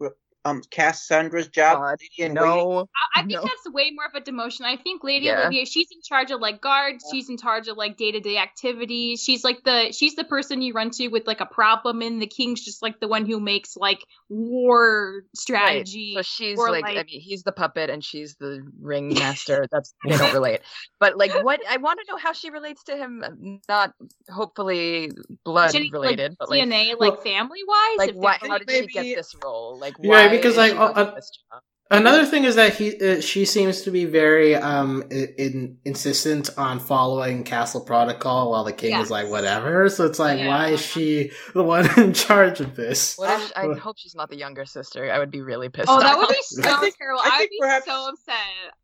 um 0.44 0.62
Cassandra's 0.70 1.48
job? 1.48 1.78
God, 1.78 1.98
Lady 2.00 2.30
in 2.30 2.34
Waiting? 2.34 2.50
no. 2.50 2.88
I, 3.14 3.20
I 3.20 3.22
think 3.22 3.32
No. 3.32 3.42
that's 3.42 3.70
way 3.74 3.90
more 3.92 4.06
of 4.06 4.14
a 4.14 4.20
demotion. 4.24 4.62
I 4.62 4.76
think 4.76 5.02
Lady 5.04 5.26
Yeah. 5.26 5.40
Olivia, 5.42 5.66
she's 5.66 5.88
in 5.92 6.00
charge 6.02 6.30
of 6.30 6.40
like 6.40 6.60
guards. 6.60 7.04
Yeah. 7.06 7.12
She's 7.18 7.28
in 7.28 7.36
charge 7.38 7.68
of 7.68 7.76
like 7.76 7.96
day 7.96 8.12
to 8.12 8.20
day 8.20 8.38
activities. 8.38 9.22
She's 9.22 9.44
like 9.44 9.62
the 9.64 9.92
she's 9.92 10.14
the 10.14 10.24
person 10.24 10.62
you 10.62 10.72
run 10.72 10.90
to 10.90 11.08
with 11.08 11.26
like 11.26 11.40
a 11.40 11.46
problem, 11.46 12.02
and 12.02 12.20
the 12.22 12.26
king's 12.26 12.64
just 12.64 12.82
like 12.82 13.00
the 13.00 13.08
one 13.08 13.26
who 13.26 13.40
makes 13.40 13.76
like 13.76 14.04
war 14.28 15.14
Right. 15.16 15.22
strategy. 15.36 16.14
So 16.16 16.22
she's 16.22 16.58
or, 16.58 16.70
like, 16.70 16.84
I 16.84 16.94
mean, 17.04 17.20
he's 17.20 17.42
the 17.42 17.52
puppet 17.52 17.90
and 17.90 18.04
she's 18.04 18.36
the 18.36 18.62
ringmaster. 18.80 19.66
That's 19.72 19.94
they 20.06 20.16
don't 20.16 20.32
relate. 20.32 20.60
But 21.00 21.16
like, 21.16 21.32
what 21.44 21.60
I 21.68 21.76
want 21.78 22.00
to 22.04 22.12
know 22.12 22.18
how 22.18 22.32
she 22.32 22.50
relates 22.50 22.84
to 22.84 22.96
him. 22.96 23.60
Not 23.68 23.92
hopefully 24.30 25.10
blood 25.44 25.72
Should 25.72 25.82
he, 25.82 25.90
related, 25.90 26.32
like, 26.32 26.38
but 26.38 26.50
like, 26.50 26.62
DNA, 26.62 26.94
Well, 26.98 27.10
like 27.10 27.22
family 27.22 27.60
wise. 27.66 27.98
like 27.98 28.14
why? 28.14 28.38
How 28.40 28.58
did 28.58 28.70
she 28.70 28.86
get 28.86 29.16
this 29.16 29.34
role? 29.42 29.78
Like, 29.78 29.94
Yeah, 30.00 30.08
why 30.10 30.28
because, 30.38 30.52
is 30.52 30.58
like, 30.58 30.74
uh, 30.76 30.92
uh, 30.94 31.20
she 31.20 31.40
doing 31.90 32.02
this 32.04 32.10
job? 32.10 32.14
Another 32.16 32.26
thing 32.30 32.44
is 32.44 32.54
that 32.56 32.74
he 32.74 32.96
uh, 33.00 33.20
she 33.20 33.44
seems 33.44 33.82
to 33.82 33.90
be 33.90 34.04
very 34.04 34.54
um 34.54 35.02
in, 35.10 35.78
insistent 35.84 36.50
on 36.58 36.80
following 36.80 37.44
castle 37.44 37.80
protocol 37.80 38.50
while 38.50 38.64
the 38.64 38.72
king 38.72 38.94
is 39.00 39.10
like 39.10 39.28
whatever. 39.30 39.88
So 39.88 40.04
it's 40.06 40.18
like 40.18 40.46
why 40.46 40.68
is 40.68 40.80
she 40.80 41.30
the 41.54 41.62
one 41.62 41.88
in 41.98 42.12
charge 42.12 42.60
of 42.60 42.76
this? 42.76 43.16
What 43.16 43.30
if 43.40 43.52
I 43.56 43.72
hope 43.78 43.98
she's 43.98 44.14
not 44.14 44.30
the 44.30 44.36
younger 44.36 44.64
sister? 44.64 45.10
I 45.10 45.18
would 45.18 45.30
be 45.30 45.40
really 45.40 45.68
pissed. 45.68 45.88
Oh, 45.90 46.00
that 46.00 46.14
off. 46.14 46.18
would 46.18 46.28
be 46.28 46.34
I 46.62 46.70
so 46.74 46.80
think- 46.80 46.96
terrible. 46.98 47.20
I 47.24 47.30
I, 47.32 47.38
would 47.40 47.50
be 47.50 47.58
perhaps- 47.60 47.86
so 47.86 48.08
upset. 48.08 48.34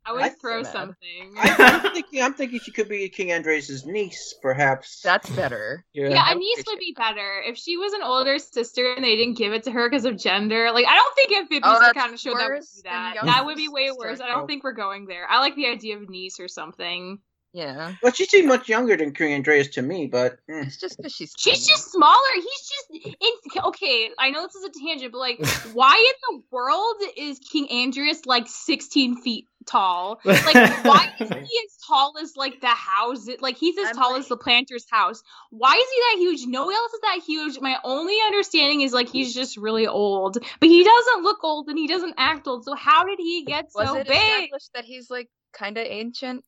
I 0.07 0.13
would 0.13 0.23
I- 0.23 0.29
throw 0.31 0.63
so 0.63 0.73
something. 0.73 1.35
I, 1.39 1.81
I'm 1.85 1.93
thinking. 1.95 2.23
I'm 2.23 2.35
thinking 2.35 2.61
she 2.61 2.71
could 2.73 2.89
be 2.89 3.09
King 3.09 3.29
Andrias' 3.29 3.85
niece, 3.87 4.35
perhaps. 4.43 5.01
That's 5.03 5.29
better. 5.31 5.85
yeah. 5.93 6.09
Yeah, 6.09 6.23
I 6.27 6.33
a 6.33 6.35
would 6.35 6.41
niece 6.41 6.65
would 6.67 6.79
be 6.79 6.95
better 6.97 7.43
if 7.47 7.57
she 7.57 7.77
was 7.77 7.93
an 7.95 8.03
older 8.03 8.39
sister 8.39 8.93
and 8.95 9.05
they 9.05 9.17
didn't 9.17 9.37
give 9.39 9.53
it 9.53 9.63
to 9.65 9.71
her 9.71 9.89
because 9.89 10.05
of 10.05 10.19
gender. 10.19 10.71
Like, 10.73 10.87
I 10.87 10.97
don't 10.97 11.15
think 11.15 11.33
Amphibia's 11.33 11.63
Oh, 11.65 11.75
the 11.75 11.81
that's 11.87 11.99
kind 11.99 12.13
of 12.15 12.21
show 12.21 12.35
that 12.35 12.45
would 12.45 12.57
worse 12.57 12.71
do 12.73 12.83
than 12.85 12.94
that. 12.95 13.25
That 13.25 13.47
would 13.47 13.57
be 13.57 13.69
way 13.69 13.91
worse. 13.97 14.21
I 14.21 14.29
don't 14.29 14.47
think 14.47 14.65
we're 14.65 14.73
going 14.73 15.07
there. 15.07 15.27
I 15.29 15.41
like 15.41 15.55
the 15.57 15.67
idea 15.67 15.97
of 15.97 16.09
niece 16.09 16.41
or 16.41 16.49
something. 16.49 17.19
Yeah, 17.55 17.95
Well, 18.03 18.11
she 18.11 18.25
seemed 18.25 18.49
much 18.49 18.69
younger 18.69 18.97
than 18.97 19.15
King 19.15 19.41
Andrias 19.41 19.71
to 19.75 19.83
me, 19.83 20.09
but 20.09 20.39
mm. 20.51 20.67
it's 20.67 20.77
just 20.77 20.97
because 20.97 21.15
she's. 21.15 21.33
She's 21.39 21.65
tiny. 21.65 21.69
just 21.69 21.93
smaller. 21.93 22.19
He's 22.35 22.73
just 22.73 23.07
in. 23.07 23.63
Okay, 23.63 24.11
I 24.19 24.31
know 24.31 24.43
this 24.43 24.57
is 24.57 24.65
a 24.65 24.85
tangent, 24.85 25.13
but 25.13 25.19
like, 25.19 25.47
why 25.73 25.95
in 25.95 26.37
the 26.37 26.43
world 26.51 26.97
is 27.17 27.39
King 27.39 27.69
Andrias 27.69 28.27
like 28.27 28.49
16 28.49 29.23
feet 29.23 29.47
tall? 29.67 30.21
Like, 30.25 30.85
why 30.85 31.13
is 31.21 31.29
he 31.29 31.37
as 31.37 31.77
tall 31.87 32.15
as 32.21 32.37
like 32.37 32.61
the 32.61 32.67
house? 32.67 33.27
Like, 33.41 33.57
he's 33.57 33.79
as 33.79 33.89
I'm 33.89 33.95
tall 33.95 34.13
like- 34.13 34.21
as 34.21 34.29
the 34.29 34.37
Plantar's 34.37 34.87
house. 34.91 35.23
Why 35.51 35.75
is 35.75 35.89
he 35.91 36.01
that 36.01 36.17
huge? 36.19 36.47
No 36.47 36.67
one 36.67 36.75
else 36.75 36.93
is 36.93 37.01
that 37.01 37.21
huge. 37.27 37.61
My 37.61 37.79
only 37.85 38.17
understanding 38.27 38.83
is 38.83 38.93
like 38.93 39.09
he's 39.09 39.35
just 39.35 39.57
really 39.57 39.87
old, 39.87 40.39
but 40.61 40.69
he 40.69 40.85
doesn't 40.85 41.23
look 41.23 41.43
old 41.43 41.69
and 41.69 41.79
he 41.79 41.87
doesn't 41.87 42.15
act 42.19 42.47
old. 42.47 42.65
So 42.65 42.75
how 42.75 43.05
did 43.05 43.19
he 43.19 43.45
get 43.45 43.67
Was 43.75 43.89
so 43.89 43.97
it 43.97 44.07
big? 44.07 44.17
established 44.17 44.71
that 44.75 44.85
he's 44.85 45.11
like 45.11 45.29
kind 45.53 45.79
of 45.79 45.87
ancient? 45.87 46.45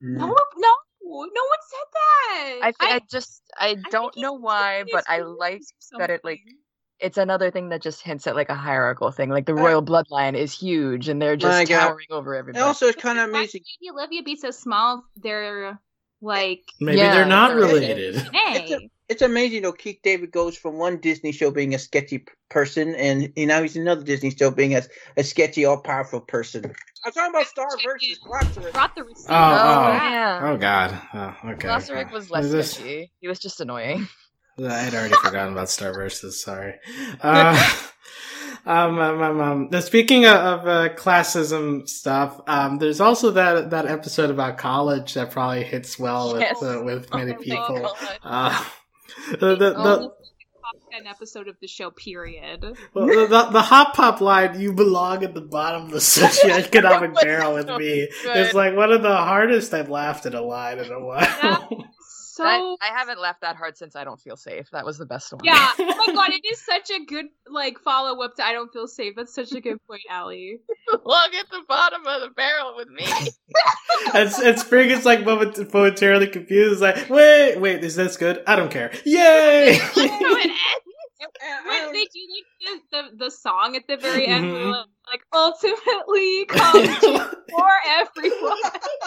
No, 0.00 0.26
mm. 0.26 0.34
no, 0.56 0.72
no 1.02 1.16
one 1.18 1.28
said 1.68 1.88
that. 1.92 2.58
I, 2.62 2.72
I, 2.80 3.00
just 3.10 3.42
I 3.58 3.76
don't 3.90 4.16
know 4.16 4.34
why, 4.34 4.84
but 4.90 5.04
I 5.08 5.20
like 5.20 5.62
or 5.94 5.98
that 5.98 6.10
it, 6.10 6.20
like, 6.24 6.38
something. 6.38 6.58
It's 7.00 7.16
another 7.18 7.50
thing 7.50 7.70
that 7.70 7.80
just 7.82 8.02
hints 8.02 8.26
at 8.26 8.36
like 8.36 8.50
a 8.50 8.54
hierarchical 8.54 9.10
thing. 9.10 9.30
Like 9.30 9.46
the 9.46 9.54
royal 9.54 9.82
bloodline 9.82 10.36
is 10.36 10.52
huge, 10.52 11.08
and 11.08 11.20
they're 11.20 11.36
just 11.36 11.68
God. 11.68 11.78
towering 11.80 12.06
over 12.10 12.34
And 12.34 12.40
everybody. 12.40 12.62
also, 12.62 12.86
it's 12.86 13.00
kind 13.00 13.18
of 13.18 13.30
Why 13.30 13.38
amazing. 13.40 13.62
would 13.80 13.94
Lady 13.96 13.98
Olivia 14.14 14.22
be 14.22 14.36
so 14.36 14.50
small? 14.50 15.04
They're 15.16 15.78
like, 16.20 16.62
Maybe 16.80 16.98
Yeah, 16.98 17.14
they're 17.14 17.24
not 17.26 17.48
they're 17.50 17.56
related. 17.58 18.16
hey, 18.34 18.90
It's 19.08 19.22
amazing 19.22 19.62
though. 19.62 19.72
Keith 19.72 20.00
David 20.02 20.30
goes 20.30 20.56
from 20.56 20.76
one 20.76 20.98
Disney 20.98 21.32
show 21.32 21.50
being 21.50 21.74
a 21.74 21.78
sketchy 21.78 22.18
p- 22.18 22.32
person, 22.50 22.94
and 22.94 23.32
you 23.34 23.46
know 23.46 23.62
he's 23.62 23.76
another 23.76 24.02
Disney 24.04 24.30
show 24.30 24.50
being 24.50 24.76
a, 24.76 24.82
a 25.16 25.24
sketchy, 25.24 25.64
all-powerful 25.64 26.20
person. 26.20 26.66
I'm 27.04 27.12
talking 27.12 27.30
about 27.30 27.46
Star 27.46 27.66
versus 27.82 28.20
Roxas. 28.30 28.72
brought 28.72 28.94
the 28.94 29.04
receipt. 29.04 29.26
Oh, 29.30 29.34
oh. 29.34 29.88
yeah. 29.92 30.40
Oh 30.52 30.56
God. 30.58 31.00
Oh, 31.14 31.50
okay. 31.52 31.66
Glossaryck 31.68 32.12
was 32.12 32.30
less 32.30 32.50
this- 32.50 32.72
sketchy. 32.72 33.10
He 33.20 33.26
was 33.28 33.38
just 33.38 33.60
annoying. 33.62 34.06
I 34.68 34.78
had 34.78 34.94
already 34.94 35.14
forgotten 35.14 35.52
about 35.52 35.68
Star 35.70 35.92
Versus. 35.92 36.40
Sorry. 36.42 36.74
Uh, 37.20 37.70
um, 38.66 38.98
um, 38.98 39.22
um, 39.22 39.40
um, 39.40 39.68
now 39.70 39.80
speaking 39.80 40.26
of, 40.26 40.34
of 40.36 40.68
uh, 40.68 40.88
classism 40.94 41.88
stuff, 41.88 42.40
um, 42.46 42.78
there's 42.78 43.00
also 43.00 43.30
that 43.32 43.70
that 43.70 43.86
episode 43.86 44.30
about 44.30 44.58
college 44.58 45.14
that 45.14 45.30
probably 45.30 45.62
hits 45.64 45.98
well 45.98 46.32
with 46.32 46.42
Yes. 46.42 46.62
uh, 46.62 46.82
with 46.84 47.12
many 47.14 47.32
Oh 47.34 47.38
people. 47.38 47.96
Uh, 48.22 48.64
the, 49.32 49.56
the, 49.56 49.74
Oh, 49.76 49.82
the, 49.82 49.96
this 49.98 50.06
is 50.06 50.32
the 50.38 50.60
top 50.62 50.92
10 50.92 51.06
episode 51.06 51.48
of 51.48 51.56
the 51.60 51.66
show, 51.68 51.90
period. 51.90 52.64
well, 52.94 53.06
the, 53.06 53.26
the, 53.26 53.44
the 53.50 53.62
Hop 53.62 53.94
Pop 53.94 54.20
line, 54.20 54.60
you 54.60 54.72
belong 54.72 55.24
at 55.24 55.34
the 55.34 55.40
bottom 55.40 55.84
of 55.86 55.90
the 55.90 55.98
socioeconomic 55.98 57.14
barrel 57.22 57.54
with 57.54 57.68
me. 57.68 58.08
It's 58.10 58.22
Good. 58.24 58.54
like 58.54 58.76
one 58.76 58.92
of 58.92 59.02
the 59.02 59.16
hardest 59.16 59.72
I've 59.74 59.88
laughed 59.88 60.26
at 60.26 60.34
a 60.34 60.42
line 60.42 60.78
in 60.78 60.90
a 60.92 61.00
while. 61.04 61.84
So 62.40 62.46
That- 62.46 62.76
I 62.80 62.98
haven't 62.98 63.20
laughed 63.20 63.42
that 63.42 63.56
hard 63.56 63.76
since 63.76 63.94
I 63.94 64.04
don't 64.04 64.18
feel 64.20 64.36
safe. 64.36 64.68
That 64.72 64.86
was 64.86 64.96
the 64.96 65.04
best 65.06 65.30
one. 65.32 65.42
yeah. 65.44 65.70
Oh 65.78 66.06
my 66.06 66.14
god, 66.14 66.30
it 66.30 66.40
is 66.50 66.64
such 66.64 66.90
a 66.90 67.04
good 67.04 67.26
like 67.46 67.78
follow 67.80 68.22
up 68.24 68.36
to 68.36 68.44
I 68.44 68.52
don't 68.52 68.72
feel 68.72 68.88
safe. 68.88 69.14
That's 69.16 69.34
such 69.34 69.52
a 69.52 69.60
good 69.60 69.76
point, 69.86 70.00
Allie. 70.08 70.60
Look 70.92 71.34
at 71.34 71.50
the 71.50 71.62
bottom 71.68 72.06
of 72.06 72.22
the 72.22 72.30
barrel 72.30 72.74
with 72.76 72.88
me. 72.88 73.04
and, 74.14 74.32
and 74.42 74.58
Sprig 74.58 74.90
is 74.90 75.04
like 75.04 75.24
moment, 75.24 75.58
momentarily 75.72 76.28
confused. 76.28 76.80
Like, 76.80 77.10
wait, 77.10 77.58
wait, 77.58 77.84
is 77.84 77.96
this 77.96 78.16
good? 78.16 78.42
I 78.46 78.56
don't 78.56 78.70
care. 78.70 78.90
Yay! 79.04 79.78
So 79.92 80.00
it 80.02 80.50
ends. 80.50 81.66
When 81.66 81.92
they 81.92 82.04
do 82.06 82.20
like 82.34 82.46
the, 82.60 82.80
the, 82.90 83.24
the 83.24 83.30
song 83.30 83.76
at 83.76 83.86
the 83.88 83.96
very 83.96 84.26
end, 84.26 84.52
where, 84.52 84.62
Mhm. 84.62 84.72
like, 84.72 84.86
like 85.10 85.20
ultimately 85.32 86.44
college 86.46 86.88
for 86.98 87.68
everyone. 87.88 88.58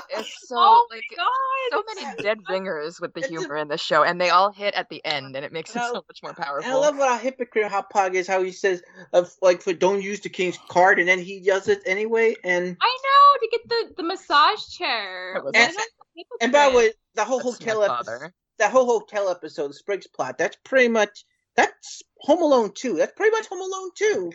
It's 0.10 0.30
so 0.48 0.56
oh 0.58 0.88
like 0.92 1.04
my 1.12 1.16
god! 1.18 1.84
so 1.96 2.02
many 2.02 2.22
dead 2.24 2.38
ringers 2.50 3.00
with 3.00 3.14
the 3.14 3.20
It's 3.22 3.30
a- 3.30 3.32
humor 3.32 3.58
in 3.58 3.68
the 3.68 3.78
show, 3.78 4.04
and 4.04 4.20
they 4.20 4.30
all 4.30 4.52
hit 4.52 4.74
at 4.74 4.90
the 4.90 5.04
end, 5.06 5.36
and 5.36 5.46
it 5.46 5.52
makes 5.54 5.76
it 5.76 5.82
I- 5.82 5.88
so 5.90 6.04
much 6.08 6.20
more 6.24 6.34
powerful. 6.34 6.70
I 6.72 6.76
love 6.76 6.98
what 6.98 7.12
a 7.12 7.18
hypocrite 7.18 7.72
Hop 7.72 7.90
Pop 7.90 8.14
is. 8.14 8.28
How 8.28 8.42
he 8.44 8.52
says, 8.52 8.82
of 9.14 9.34
like, 9.42 9.62
for 9.62 9.74
don't 9.74 10.02
use 10.02 10.20
the 10.20 10.30
king's 10.30 10.58
card, 10.70 11.00
and 11.00 11.08
then 11.08 11.20
he 11.20 11.40
does 11.42 11.68
it 11.68 11.82
anyway. 11.86 12.36
And 12.44 12.76
I 12.82 12.98
know 13.04 13.40
to 13.42 13.48
get 13.52 13.70
the 13.70 13.94
the 13.98 14.04
massage 14.04 14.66
chair. 14.78 15.34
That 15.36 15.44
was 15.44 15.54
What 15.54 15.70
awesome. 15.70 15.82
a 16.18 16.44
and 16.44 16.52
by 16.52 16.70
the 16.70 16.76
way, 16.78 16.92
the 17.16 17.24
whole 17.26 17.40
That's 17.40 17.58
hotel 17.60 17.84
episode, 17.84 18.06
father. 18.06 18.34
that 18.60 18.72
whole 18.72 18.86
hotel 18.86 19.30
episode, 19.30 19.70
the 19.70 19.74
Sprig's 19.74 20.08
plot, 20.08 20.38
that's 20.38 20.58
pretty 20.64 20.88
much 20.90 21.24
that's 21.56 22.02
Home 22.22 22.42
Alone 22.42 22.72
two. 22.74 22.96
That's 22.96 23.14
pretty 23.14 23.32
much 23.32 23.48
Home 23.48 23.62
Alone 23.62 23.90
two. 23.96 24.32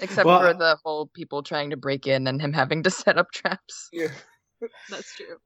Except 0.00 0.26
Well, 0.26 0.40
for 0.40 0.54
the 0.54 0.78
whole 0.84 1.06
people 1.06 1.42
trying 1.42 1.70
to 1.70 1.76
break 1.76 2.06
in 2.06 2.26
and 2.26 2.40
him 2.40 2.52
having 2.52 2.82
to 2.84 2.90
set 2.90 3.18
up 3.18 3.30
traps. 3.32 3.88
Yeah. 3.92 4.08
that's 4.88 5.14
true. 5.14 5.36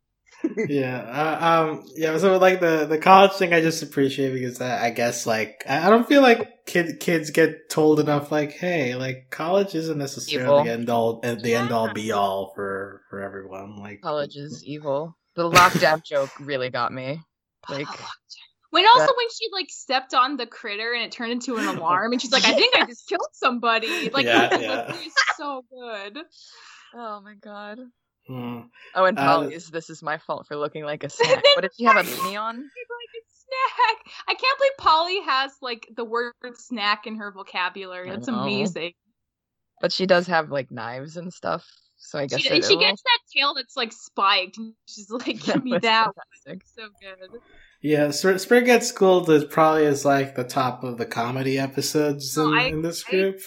yeah, 0.68 0.98
uh, 1.00 1.70
um, 1.70 1.84
yeah. 1.96 2.18
So 2.18 2.36
like 2.38 2.60
the 2.60 2.84
the 2.86 2.98
college 2.98 3.32
thing, 3.32 3.54
I 3.54 3.60
just 3.60 3.82
appreciate 3.82 4.32
because 4.32 4.60
I, 4.60 4.86
I 4.86 4.90
guess 4.90 5.26
like 5.26 5.62
I 5.66 5.86
I 5.86 5.90
don't 5.90 6.06
feel 6.06 6.22
like 6.22 6.66
kid 6.66 7.00
kids 7.00 7.30
get 7.30 7.70
told 7.70 8.00
enough. 8.00 8.30
Like, 8.30 8.52
hey, 8.52 8.94
like 8.94 9.28
college 9.30 9.74
isn't 9.74 9.96
necessarily 9.96 10.44
Evil. 10.44 10.64
the 10.64 10.70
end 10.70 10.90
all 10.90 11.20
uh, 11.24 11.36
the 11.36 11.54
end 11.54 11.72
all 11.72 11.92
be 11.92 12.12
all 12.12 12.52
for 12.54 13.02
for 13.08 13.22
everyone. 13.22 13.76
Like 13.76 14.02
College 14.02 14.36
is 14.36 14.62
evil. 14.64 15.16
The 15.34 15.50
lockdown 15.50 16.04
joke 16.04 16.30
really 16.40 16.70
got 16.70 16.92
me. 16.92 17.20
Like, 17.68 17.88
When 18.74 18.84
also 18.86 19.06
That- 19.06 19.14
when 19.16 19.28
she 19.30 19.48
like 19.52 19.70
stepped 19.70 20.14
on 20.14 20.36
the 20.36 20.46
critter 20.48 20.92
and 20.94 21.04
it 21.04 21.12
turned 21.12 21.30
into 21.30 21.56
an 21.58 21.66
alarm, 21.78 22.10
and 22.10 22.20
she's 22.20 22.32
like, 22.32 22.44
"I 22.44 22.54
think 22.54 22.74
I 22.74 22.84
just 22.86 23.06
killed 23.08 23.28
somebody." 23.32 24.10
Like, 24.10 24.26
Yeah, 24.26 24.58
yeah. 24.58 24.96
so 25.36 25.62
good. 25.70 26.18
oh 26.96 27.20
my 27.20 27.34
god. 27.40 27.78
hmm. 28.26 28.62
Oh, 28.96 29.04
and 29.04 29.16
Uh, 29.16 29.22
Polly's 29.24 29.70
"This 29.70 29.90
is 29.90 30.02
my 30.02 30.18
fault 30.18 30.48
for 30.48 30.56
looking 30.56 30.82
like 30.84 31.04
a 31.04 31.08
snack." 31.18 31.44
What 31.54 31.60
did 31.62 31.70
she 31.76 31.84
have 31.84 31.96
a 31.98 32.02
beanie 32.02 32.40
on? 32.40 32.56
She's 32.56 32.90
like 32.90 33.14
a 33.14 33.24
snack. 33.46 34.12
I 34.26 34.34
can't 34.34 34.58
believe 34.58 34.76
Polly 34.78 35.20
has 35.20 35.52
like 35.62 35.86
the 35.94 36.04
word 36.04 36.32
snack 36.54 37.06
in 37.06 37.14
her 37.18 37.30
vocabulary. 37.30 38.10
I 38.10 38.14
That's 38.16 38.26
amazing. 38.26 38.94
But 39.80 39.92
she 39.92 40.06
does 40.06 40.26
have 40.26 40.50
like 40.50 40.72
knives 40.72 41.16
and 41.16 41.32
stuff. 41.32 41.64
So 41.96 42.18
I 42.18 42.26
guess 42.26 42.40
She, 42.40 42.48
she 42.60 42.76
gets 42.76 43.02
that 43.02 43.18
tail 43.32 43.54
that's 43.54 43.76
like 43.76 43.92
spiked, 43.92 44.58
and 44.58 44.74
she's 44.88 45.10
like, 45.10 45.40
That 45.42 45.54
"Give 45.54 45.64
me 45.64 45.72
was 45.74 45.82
that." 45.82 46.10
fantastic. 46.44 46.66
So 46.76 46.88
good. 47.00 47.40
Yeah, 47.84 48.06
Spr- 48.08 48.40
Spring 48.40 48.70
at 48.70 48.82
School 48.82 49.30
is 49.30 49.44
probably 49.44 49.84
is 49.84 50.06
like 50.06 50.34
the 50.36 50.42
top 50.44 50.82
of 50.84 50.96
the 50.96 51.04
comedy 51.04 51.58
episodes 51.58 52.34
No, 52.36 52.46
in, 52.52 52.58
I- 52.58 52.62
in 52.68 52.80
this 52.82 53.02
group. 53.04 53.40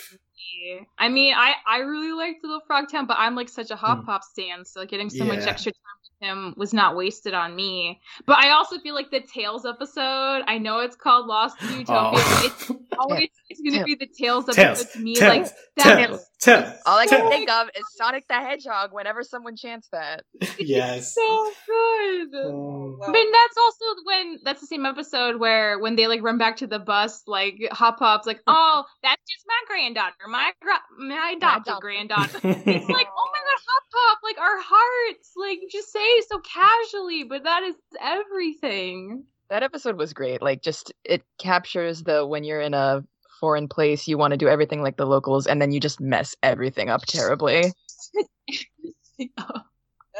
Yeah. 0.63 0.81
I 0.99 1.09
mean, 1.09 1.33
I 1.35 1.53
I 1.65 1.79
really 1.79 2.11
liked 2.11 2.43
Little 2.43 2.61
Frog 2.67 2.85
Town, 2.91 3.07
but 3.07 3.17
I'm 3.19 3.33
like 3.35 3.49
such 3.49 3.71
a 3.71 3.75
Hop 3.75 3.99
Hmm. 4.01 4.05
Pop 4.05 4.23
stan, 4.23 4.63
so 4.63 4.81
like, 4.81 4.89
getting 4.89 5.09
so 5.09 5.23
much 5.25 5.39
extra 5.47 5.71
time 5.71 5.81
with 6.03 6.27
him 6.29 6.53
was 6.57 6.71
not 6.73 6.95
wasted 6.95 7.33
on 7.33 7.55
me. 7.55 7.99
But 8.27 8.37
I 8.37 8.51
also 8.51 8.77
feel 8.79 8.93
like 8.93 9.09
the 9.09 9.21
Tails 9.21 9.65
episode. 9.65 10.43
I 10.45 10.57
know 10.59 10.79
it's 10.81 10.95
called 10.95 11.25
Lost 11.25 11.59
in 11.61 11.69
Newtopia. 11.69 11.87
Oh. 11.89 12.43
It's 12.45 12.71
always 12.99 13.29
it's 13.49 13.61
gonna 13.61 13.77
Tails. 13.77 13.85
be 13.85 13.95
the 13.95 14.07
Tails 14.07 14.45
Tails, 14.45 14.57
episode 14.81 14.93
to 14.93 14.99
me. 14.99 15.15
Tails, 15.15 15.29
like 15.47 15.51
that 15.77 15.95
Tails, 15.95 16.25
Tails, 16.39 16.73
All 16.85 16.97
I 16.97 17.05
can 17.07 17.19
Tails. 17.19 17.29
think 17.31 17.49
of 17.49 17.67
is 17.75 17.83
Sonic 17.95 18.27
the 18.27 18.35
Hedgehog 18.35 18.91
whenever 18.93 19.23
someone 19.23 19.55
chants 19.55 19.87
that. 19.91 20.23
Yes. 20.59 21.13
so 21.15 21.51
good. 21.65 22.35
Um, 22.45 22.97
But 22.99 23.13
that's 23.13 23.57
also 23.57 23.85
when 24.03 24.39
that's 24.43 24.61
the 24.61 24.67
same 24.67 24.85
episode 24.85 25.39
where 25.39 25.79
when 25.79 25.95
they 25.95 26.07
like 26.07 26.21
run 26.23 26.37
back 26.37 26.57
to 26.57 26.67
the 26.67 26.79
bus, 26.79 27.23
like 27.27 27.55
Hop 27.71 27.99
Pop's 27.99 28.27
like, 28.27 28.41
"Oh, 28.47 28.83
that's 29.03 29.21
just 29.29 29.45
my 29.47 29.61
granddaughter, 29.67 30.27
my 30.29 30.51
gra- 30.61 30.79
my 30.97 31.33
adopted 31.37 31.73
adopted. 31.73 31.81
granddaughter." 31.81 32.39
It's 32.43 32.89
like, 32.89 33.07
oh 33.07 33.29
my 33.33 33.39
god, 33.39 33.61
Hop 33.67 33.83
Pop, 33.93 34.19
like 34.23 34.37
our 34.39 34.57
hearts, 34.59 35.31
like 35.35 35.59
you 35.61 35.69
just 35.71 35.91
say 35.91 36.21
so 36.29 36.39
casually, 36.39 37.23
but 37.23 37.43
that 37.43 37.63
is 37.63 37.75
everything. 38.01 39.23
That 39.49 39.63
episode 39.63 39.97
was 39.97 40.13
great. 40.13 40.41
Like, 40.41 40.61
just 40.61 40.91
it 41.05 41.23
captures 41.39 42.03
the 42.03 42.25
when 42.25 42.43
you're 42.43 42.59
in 42.61 42.73
a 42.73 43.03
foreign 43.39 43.67
place, 43.67 44.07
you 44.07 44.17
want 44.17 44.31
to 44.31 44.37
do 44.37 44.47
everything 44.47 44.81
like 44.81 44.97
the 44.97 45.05
locals, 45.05 45.47
and 45.47 45.61
then 45.61 45.71
you 45.71 45.79
just 45.79 45.99
mess 45.99 46.35
everything 46.43 46.89
up 46.89 47.01
terribly. 47.05 47.71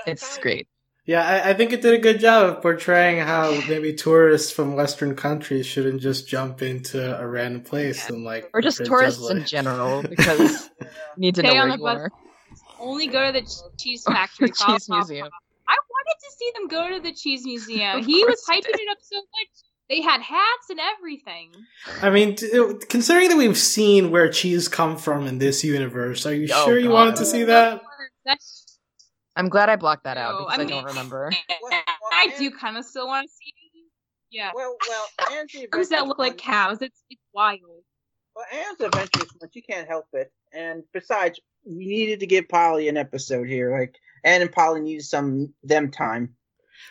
It's 0.05 0.38
great. 0.39 0.68
Yeah, 1.05 1.26
I, 1.26 1.51
I 1.51 1.53
think 1.53 1.72
it 1.72 1.82
did 1.82 1.93
a 1.93 1.99
good 1.99 2.20
job 2.20 2.49
of 2.49 2.61
portraying 2.61 3.20
how 3.20 3.51
maybe 3.68 3.93
tourists 3.93 4.51
from 4.51 4.76
Western 4.76 5.15
countries 5.15 5.65
shouldn't 5.65 6.01
just 6.01 6.28
jump 6.28 6.61
into 6.61 7.18
a 7.20 7.26
random 7.26 7.61
place 7.61 8.09
and 8.09 8.24
like, 8.24 8.49
Or 8.53 8.61
just 8.61 8.80
it's 8.82 8.89
tourists 8.89 9.30
in 9.30 9.45
general, 9.45 10.03
because 10.03 10.70
you 10.82 10.88
need 11.18 11.36
to 11.36 11.43
know 11.43 11.49
Stay 11.51 11.59
where 11.59 11.72
the 11.72 11.78
you 11.78 11.84
bus. 11.84 11.95
are. 11.97 12.11
Only 12.80 13.07
go 13.07 13.32
to 13.32 13.32
the 13.32 13.47
cheese 13.78 14.03
factory. 14.07 14.51
follow 14.51 14.78
cheese 14.78 14.89
museum. 14.89 15.30
I 15.68 15.78
wanted 15.89 16.20
to 16.20 16.32
see 16.38 16.51
them 16.55 16.68
go 16.68 16.89
to 16.95 17.01
the 17.01 17.13
cheese 17.13 17.45
museum. 17.45 18.03
He 18.03 18.26
was 18.26 18.43
course 18.45 18.65
you 18.65 18.72
hyping 18.72 18.80
it 18.80 18.91
up 18.91 18.97
so 19.01 19.18
much. 19.18 19.66
They 19.89 20.01
had 20.01 20.21
hats 20.21 20.69
and 20.69 20.79
everything. 20.79 21.51
I 22.01 22.09
mean, 22.09 22.35
t- 22.35 22.59
uh, 22.59 22.73
considering 22.89 23.29
that 23.29 23.38
we've 23.38 23.57
seen 23.57 24.11
where 24.11 24.29
cheese 24.29 24.67
come 24.67 24.97
from 24.97 25.25
in 25.25 25.38
this 25.38 25.63
universe, 25.63 26.25
are 26.25 26.33
you 26.35 26.49
Oh, 26.53 26.65
sure 26.65 26.77
you 26.77 26.89
wanted 26.89 27.15
to 27.17 27.25
see 27.25 27.43
that? 27.43 27.81
That's 28.25 28.77
I'm 29.38 29.49
glad 29.49 29.69
I 29.69 29.75
blocked 29.75 30.03
that 30.05 30.17
out 30.17 30.39
because 30.39 30.59
I 30.59 30.63
I, 30.63 30.65
don't 30.65 30.85
remember. 30.85 31.31
Well, 31.61 31.71
well, 31.71 32.11
I 32.11 32.33
do 32.38 32.51
kind 32.51 32.77
of 32.77 32.85
still 32.85 33.07
want 33.07 33.27
to 33.27 33.33
see. 33.33 33.53
Yeah, 34.29 34.51
Well, 34.53 34.75
well, 34.89 35.38
Anne's 35.38 35.53
the 35.53 35.67
those 35.71 35.89
that 35.89 36.05
look 36.05 36.19
like 36.19 36.38
cows. 36.38 36.81
It's 36.81 37.01
it's 37.09 37.21
wild. 37.33 37.61
Well, 38.35 38.45
Anne's 38.51 38.81
Adventures 38.81 39.29
but 39.39 39.55
you 39.55 39.61
can't 39.67 39.88
help 39.88 40.05
it. 40.13 40.31
And 40.53 40.83
besides, 40.93 41.39
we 41.65 41.85
needed 41.85 42.19
to 42.19 42.27
give 42.27 42.49
Polly 42.49 42.88
an 42.88 42.97
episode 42.97 43.47
here. 43.47 43.77
Like, 43.77 43.95
Anne 44.23 44.41
and 44.41 44.51
Polly 44.51 44.81
needed 44.81 45.05
some 45.05 45.53
them 45.63 45.91
time. 45.91 46.35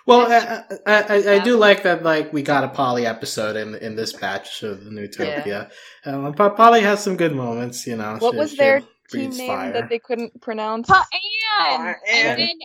Well, 0.06 0.30
I, 0.30 0.62
I, 0.86 1.02
I, 1.02 1.34
I 1.34 1.38
do 1.40 1.56
like 1.56 1.82
that. 1.82 2.02
Like 2.02 2.32
we 2.32 2.42
got 2.42 2.64
a 2.64 2.68
Polly 2.68 3.06
episode 3.06 3.56
in 3.56 3.74
in 3.76 3.96
this 3.96 4.12
batch 4.12 4.62
of 4.62 4.84
the 4.84 4.90
Newtopia. 4.90 5.70
Um, 6.04 6.32
but 6.32 6.56
Polly 6.56 6.80
has 6.82 7.02
some 7.02 7.16
good 7.16 7.34
moments. 7.34 7.86
You 7.86 7.96
know, 7.96 8.16
What 8.20 8.32
She- 8.32 8.38
was 8.38 8.50
she 8.52 8.56
their 8.56 8.82
Team 9.08 9.30
name 9.30 9.48
fire. 9.48 9.72
that 9.72 9.88
they 9.88 10.00
couldn't 10.00 10.40
pronounce. 10.40 10.88
Pa 10.88 11.06
Anne, 11.60 11.80
Uh, 11.86 11.94
and 12.08 12.38
then 12.40 12.48
Anne 12.48 12.58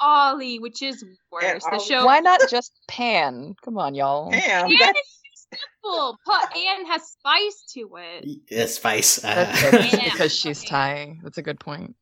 Ollie, 0.00 0.58
which 0.58 0.82
is 0.82 1.04
worse. 1.30 1.62
The 1.70 1.78
show 1.78 2.04
Why 2.04 2.18
not 2.18 2.40
just 2.50 2.72
Pan? 2.88 3.54
Come 3.64 3.78
on, 3.78 3.94
y'all. 3.94 4.30
Damn, 4.32 4.64
Anne 4.66 4.76
that, 4.80 4.94
is 4.96 5.48
too 5.52 5.56
simple. 5.84 6.18
Pa 6.26 6.50
Anne 6.56 6.86
has 6.86 7.02
spice 7.02 7.62
to 7.74 7.90
it. 7.96 8.26
Yes, 8.50 8.74
Spice. 8.74 9.24
Uh, 9.24 9.46
it, 9.56 9.92
Yeah. 9.92 10.04
because 10.12 10.34
she's 10.34 10.64
Thai. 10.64 11.18
That's 11.22 11.38
a 11.38 11.42
good 11.42 11.60
point. 11.60 11.94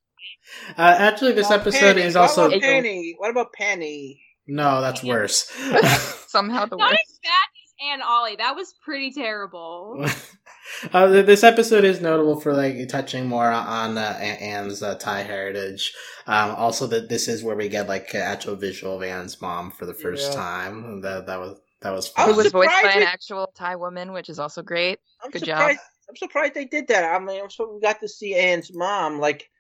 uh, 0.79 0.97
actually, 0.99 1.33
this 1.33 1.51
Well, 1.51 1.61
episode 1.61 1.81
Penny. 1.97 2.03
is 2.03 2.15
What 2.15 2.23
also 2.23 2.47
about 2.47 2.61
Penny? 2.63 3.15
What 3.19 3.31
about 3.31 3.53
Penny? 3.53 4.23
No. 4.47 4.81
That's 4.81 5.03
worse. 5.03 5.51
Somehow 6.29 6.67
the 6.67 6.77
Not 6.77 6.91
worst. 6.91 7.03
as 7.11 7.19
bad 7.23 7.31
as 7.31 7.91
Anne 7.93 8.03
Ollie. 8.03 8.37
That 8.37 8.55
was 8.57 8.75
pretty 8.85 9.13
terrible. 9.13 10.05
uh, 10.93 11.07
this 11.09 11.43
episode 11.45 11.85
is 11.85 12.01
notable 12.01 12.41
for 12.41 12.53
like 12.53 12.89
touching 12.89 13.27
more 13.27 13.51
on 13.51 13.97
uh, 13.99 14.01
Anne's 14.21 14.83
uh, 14.83 14.97
Thai 14.97 15.23
heritage. 15.23 15.95
Um, 16.27 16.51
also, 16.57 16.87
that 16.89 17.09
this 17.09 17.29
is 17.29 17.43
where 17.43 17.57
we 17.57 17.69
get 17.69 17.89
like 17.89 18.13
an 18.15 18.23
actual 18.23 18.57
visual 18.57 18.97
of 18.97 19.03
Anne's 19.03 19.41
mom 19.41 19.71
for 19.71 19.87
the 19.87 19.95
first 19.95 20.31
Yeah. 20.33 20.37
time. 20.37 21.01
That 21.03 21.27
that 21.27 21.39
was 21.41 21.59
that 21.83 21.93
was 21.93 22.13
I 22.17 22.23
Who 22.25 22.35
was 22.35 22.45
was 22.45 22.53
voiced 22.53 22.69
by 22.71 22.75
surprised 22.77 22.97
an 22.99 23.03
actual 23.05 23.53
Thai 23.57 23.77
woman, 23.77 24.13
which 24.13 24.29
is 24.29 24.39
also 24.39 24.63
great. 24.63 24.99
I'm 25.23 25.31
Good 25.31 25.45
job. 25.45 25.59
surprised. 25.59 25.81
I'm 26.09 26.17
surprised 26.17 26.55
they 26.55 26.65
did 26.67 26.87
that. 26.89 27.05
I 27.05 27.19
mean, 27.19 27.43
I'm 27.43 27.51
so 27.51 27.73
we 27.75 27.81
got 27.81 28.01
to 28.01 28.09
see 28.09 28.35
Anne's 28.35 28.73
mom. 28.73 29.19
Like, 29.19 29.51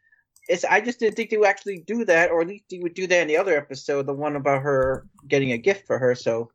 it's. 0.49 0.64
I 0.64 0.80
just 0.80 1.01
didn't 1.01 1.16
think 1.16 1.30
they 1.30 1.36
would 1.38 1.49
actually 1.49 1.78
do 1.86 2.05
that, 2.07 2.30
or 2.30 2.40
at 2.42 2.49
least 2.49 2.64
they 2.70 2.78
would 2.78 2.94
do 2.94 3.07
that 3.07 3.22
in 3.22 3.28
the 3.28 3.36
other 3.36 3.57
episode, 3.57 4.07
the 4.07 4.12
one 4.14 4.36
about 4.36 4.62
her 4.62 5.05
getting 5.28 5.53
a 5.53 5.59
gift 5.59 5.86
for 5.86 5.99
her. 5.99 6.14
So 6.14 6.51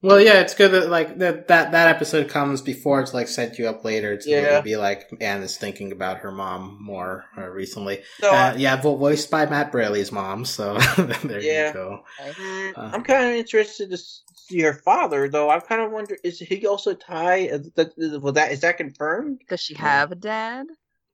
Well, 0.00 0.20
yeah, 0.20 0.40
it's 0.40 0.54
good 0.54 0.70
that 0.72 0.88
like 0.90 1.18
that 1.18 1.48
that 1.48 1.72
that 1.72 1.88
episode 1.88 2.28
comes 2.28 2.62
before 2.62 3.00
it's 3.00 3.12
like 3.14 3.26
set 3.28 3.58
you 3.58 3.68
up 3.68 3.84
later 3.84 4.16
to 4.16 4.30
Yeah. 4.30 4.60
be 4.60 4.76
like 4.76 5.10
Anne 5.20 5.42
is 5.42 5.56
thinking 5.56 5.90
about 5.90 6.18
her 6.18 6.30
mom 6.30 6.78
more 6.80 7.24
uh, 7.36 7.48
recently. 7.48 8.02
So 8.20 8.30
Uh, 8.30 8.54
yeah, 8.56 8.80
voiced 8.80 9.28
by 9.30 9.46
Matt 9.46 9.72
Braly's 9.72 10.12
mom. 10.12 10.44
So 10.44 10.78
there 11.24 11.40
Yeah. 11.42 11.68
you 11.68 11.72
go. 11.74 12.04
mm, 12.20 12.78
uh, 12.78 12.90
I'm 12.94 13.02
kind 13.02 13.26
of 13.28 13.34
interested 13.34 13.88
to 13.90 13.94
s- 13.94 14.22
see 14.36 14.60
her 14.60 14.74
father, 14.74 15.28
though. 15.28 15.50
I 15.50 15.58
kind 15.58 15.80
of 15.82 15.90
wonder 15.90 16.16
is 16.22 16.38
he 16.38 16.64
also 16.66 16.94
Thai? 16.94 17.36
Is 17.50 17.70
that, 17.72 17.92
is, 17.96 18.18
well, 18.18 18.32
that 18.34 18.52
is 18.52 18.60
that 18.60 18.76
confirmed? 18.78 19.40
Does 19.48 19.60
she 19.60 19.74
have 19.74 20.12
a 20.12 20.14
dad? 20.14 20.66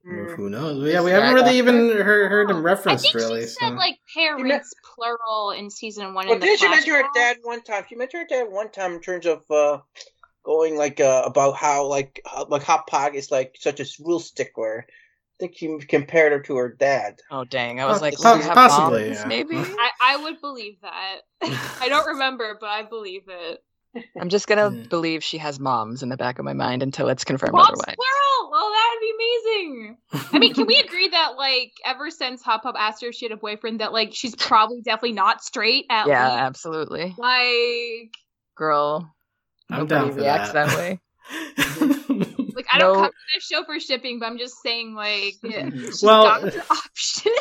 Mm. 0.07 0.37
Who 0.37 0.51
knows? 0.51 0.93
Yeah, 0.93 1.03
we 1.03 1.11
haven't 1.11 1.35
really 1.35 1.57
even 1.57 1.89
heard, 1.91 2.31
heard 2.31 2.51
him 2.51 2.59
I 2.59 2.61
referenced 2.61 3.05
think 3.05 3.15
really. 3.15 3.43
she 3.43 3.49
said 3.49 3.71
so. 3.71 3.75
like 3.75 3.99
parents 4.15 4.75
plural 4.95 5.53
in 5.53 5.71
season 5.71 6.13
one. 6.13 6.29
Well, 6.29 6.39
didn't 6.39 6.61
she 6.61 6.69
mention 6.69 6.95
her 6.95 7.05
dad 7.15 7.39
one 7.43 7.63
time? 7.63 7.85
She 7.89 7.97
mentioned 7.97 8.27
her 8.29 8.45
dad 8.45 8.53
one 8.53 8.71
time 8.71 8.93
in 8.93 9.01
terms 9.01 9.25
of 9.25 9.51
uh, 9.51 9.79
going 10.43 10.77
like 10.77 11.01
uh, 11.01 11.23
about 11.25 11.57
how 11.57 11.87
like 11.87 12.21
how, 12.27 12.47
like 12.47 12.63
how 12.63 12.85
Pog 12.89 13.15
is 13.15 13.31
like 13.31 13.57
such 13.59 13.81
a 13.81 13.87
rule 14.03 14.21
stickler. 14.21 14.87
I 14.89 15.37
think 15.41 15.57
she 15.57 15.79
compared 15.89 16.33
her 16.33 16.41
to 16.41 16.57
her 16.57 16.69
dad. 16.69 17.21
Oh 17.31 17.45
dang! 17.45 17.81
I 17.81 17.87
was 17.87 18.03
like, 18.03 18.15
poss- 18.15 18.25
"Will 18.25 18.37
you 18.37 18.43
have 18.45 18.55
possibly, 18.55 19.05
bombs, 19.07 19.19
yeah. 19.21 19.27
maybe. 19.27 19.57
I, 19.57 19.91
I 20.01 20.17
would 20.19 20.41
believe 20.41 20.77
that. 20.83 21.21
I 21.81 21.89
don't 21.89 22.07
remember, 22.07 22.57
but 22.61 22.69
I 22.69 22.83
believe 22.83 23.23
it. 23.29 23.65
I'm 24.21 24.29
just 24.29 24.47
gonna 24.47 24.71
Yeah. 24.75 24.87
believe 24.89 25.23
she 25.25 25.39
has 25.39 25.59
moms 25.61 26.03
in 26.03 26.09
the 26.09 26.17
back 26.17 26.39
of 26.39 26.45
my 26.45 26.53
mind 26.53 26.83
until 26.83 27.09
it's 27.09 27.25
confirmed 27.25 27.53
Mom's 27.53 27.69
otherwise. 27.69 27.95
plural. 27.97 28.51
Oh, 28.57 28.73
that'd 28.93 29.01
be 29.01 29.73
amazing. 29.73 29.99
I 30.33 30.39
mean, 30.39 30.55
can 30.55 30.67
we 30.67 30.77
agree 30.87 31.09
that 31.09 31.37
like 31.37 31.73
ever 31.85 32.11
since 32.11 32.43
Hop 32.43 32.63
Pop 32.63 32.75
asked 32.79 33.03
her 33.03 33.09
if 33.09 33.15
she 33.15 33.25
had 33.25 33.33
a 33.33 33.37
boyfriend, 33.37 33.81
that 33.81 33.93
like 33.93 34.11
she's 34.15 34.35
probably 34.37 34.81
definitely 34.83 35.13
not 35.13 35.43
straight 35.43 35.87
at 35.91 36.07
Yeah, 36.07 36.29
least. 36.31 36.39
absolutely. 36.41 37.15
Like, 37.19 38.15
Girl, 38.57 39.13
I'm 39.71 39.81
nobody 39.81 39.89
down 40.07 40.13
for 40.13 40.19
reacts 40.19 40.53
that. 40.53 40.69
that 40.69 40.77
way. 40.79 41.01
like 42.55 42.67
I 42.73 42.79
don't 42.79 42.95
No. 42.97 43.01
come 43.03 43.11
to 43.11 43.35
this 43.35 43.45
show 43.45 43.65
for 43.65 43.81
shipping, 43.81 44.19
but 44.21 44.27
I'm 44.27 44.39
just 44.39 44.57
saying, 44.63 44.95
like, 44.95 45.35
she's 45.43 46.03
Well- 46.03 46.25
got 46.25 46.43
her 46.43 46.63
options. 46.71 47.35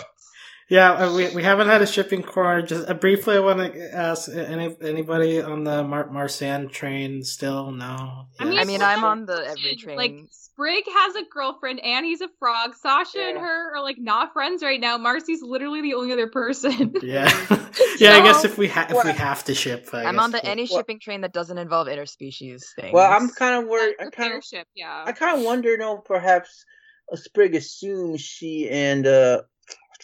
Yeah, 0.69 0.91
uh, 0.93 1.13
we 1.15 1.29
we 1.35 1.43
haven't 1.43 1.67
had 1.67 1.81
a 1.81 1.87
shipping 1.87 2.23
corner. 2.23 2.61
Just 2.61 2.89
uh, 2.89 2.93
briefly, 2.93 3.35
I 3.35 3.39
want 3.39 3.59
to 3.73 3.93
ask 3.95 4.29
uh, 4.29 4.33
any 4.33 4.75
anybody 4.81 5.41
on 5.41 5.63
the 5.63 5.83
Mar- 5.83 6.09
Marcanne 6.09 6.71
train 6.71 7.23
still? 7.23 7.71
No. 7.71 8.25
I 8.39 8.45
mean, 8.45 8.59
I 8.59 8.63
mean 8.63 8.81
I'm 8.81 9.03
on 9.03 9.25
the 9.25 9.45
every 9.45 9.75
train. 9.75 9.97
Like 9.97 10.15
Sprig 10.31 10.83
has 10.87 11.15
a 11.15 11.23
girlfriend, 11.31 11.79
Annie's 11.83 12.21
a 12.21 12.29
frog. 12.39 12.75
Sasha 12.81 13.19
and 13.21 13.37
her 13.39 13.75
are 13.75 13.81
like 13.83 13.97
not 13.99 14.33
friends 14.33 14.63
right 14.63 14.79
now. 14.79 14.97
Marcy's 14.97 15.41
literally 15.41 15.81
the 15.81 15.95
only 15.95 16.11
other 16.13 16.27
person. 16.27 16.93
yeah, 17.03 17.25
yeah. 17.99 18.13
I 18.13 18.21
guess 18.23 18.45
if 18.45 18.57
we 18.57 18.67
ha- 18.67 18.87
if 18.89 19.03
we 19.03 19.11
have 19.11 19.43
to 19.45 19.53
ship, 19.55 19.89
I 19.93 20.05
I'm 20.05 20.15
guess 20.15 20.23
on 20.23 20.31
the 20.31 20.39
we'll- 20.43 20.51
any 20.51 20.63
Well- 20.69 20.79
shipping 20.79 20.99
train 20.99 21.21
that 21.21 21.33
doesn't 21.33 21.57
involve 21.57 21.87
interspecies 21.87 22.63
things. 22.79 22.93
Well, 22.93 23.11
I'm 23.11 23.29
kind 23.29 23.61
of 23.63 23.69
worried. 23.69 23.95
I 23.99 24.05
kind 24.05 24.33
of 24.35 24.43
ship, 24.43 24.67
yeah. 24.75 25.03
I 25.05 25.11
kind 25.11 25.37
of 25.37 25.43
wonder, 25.43 25.75
though, 25.77 25.97
perhaps 25.97 26.63
uh, 27.11 27.15
Sprig 27.17 27.53
assumes 27.55 28.21
she 28.21 28.69
and 28.69 29.05
uh, 29.05 29.41
what's 29.41 29.52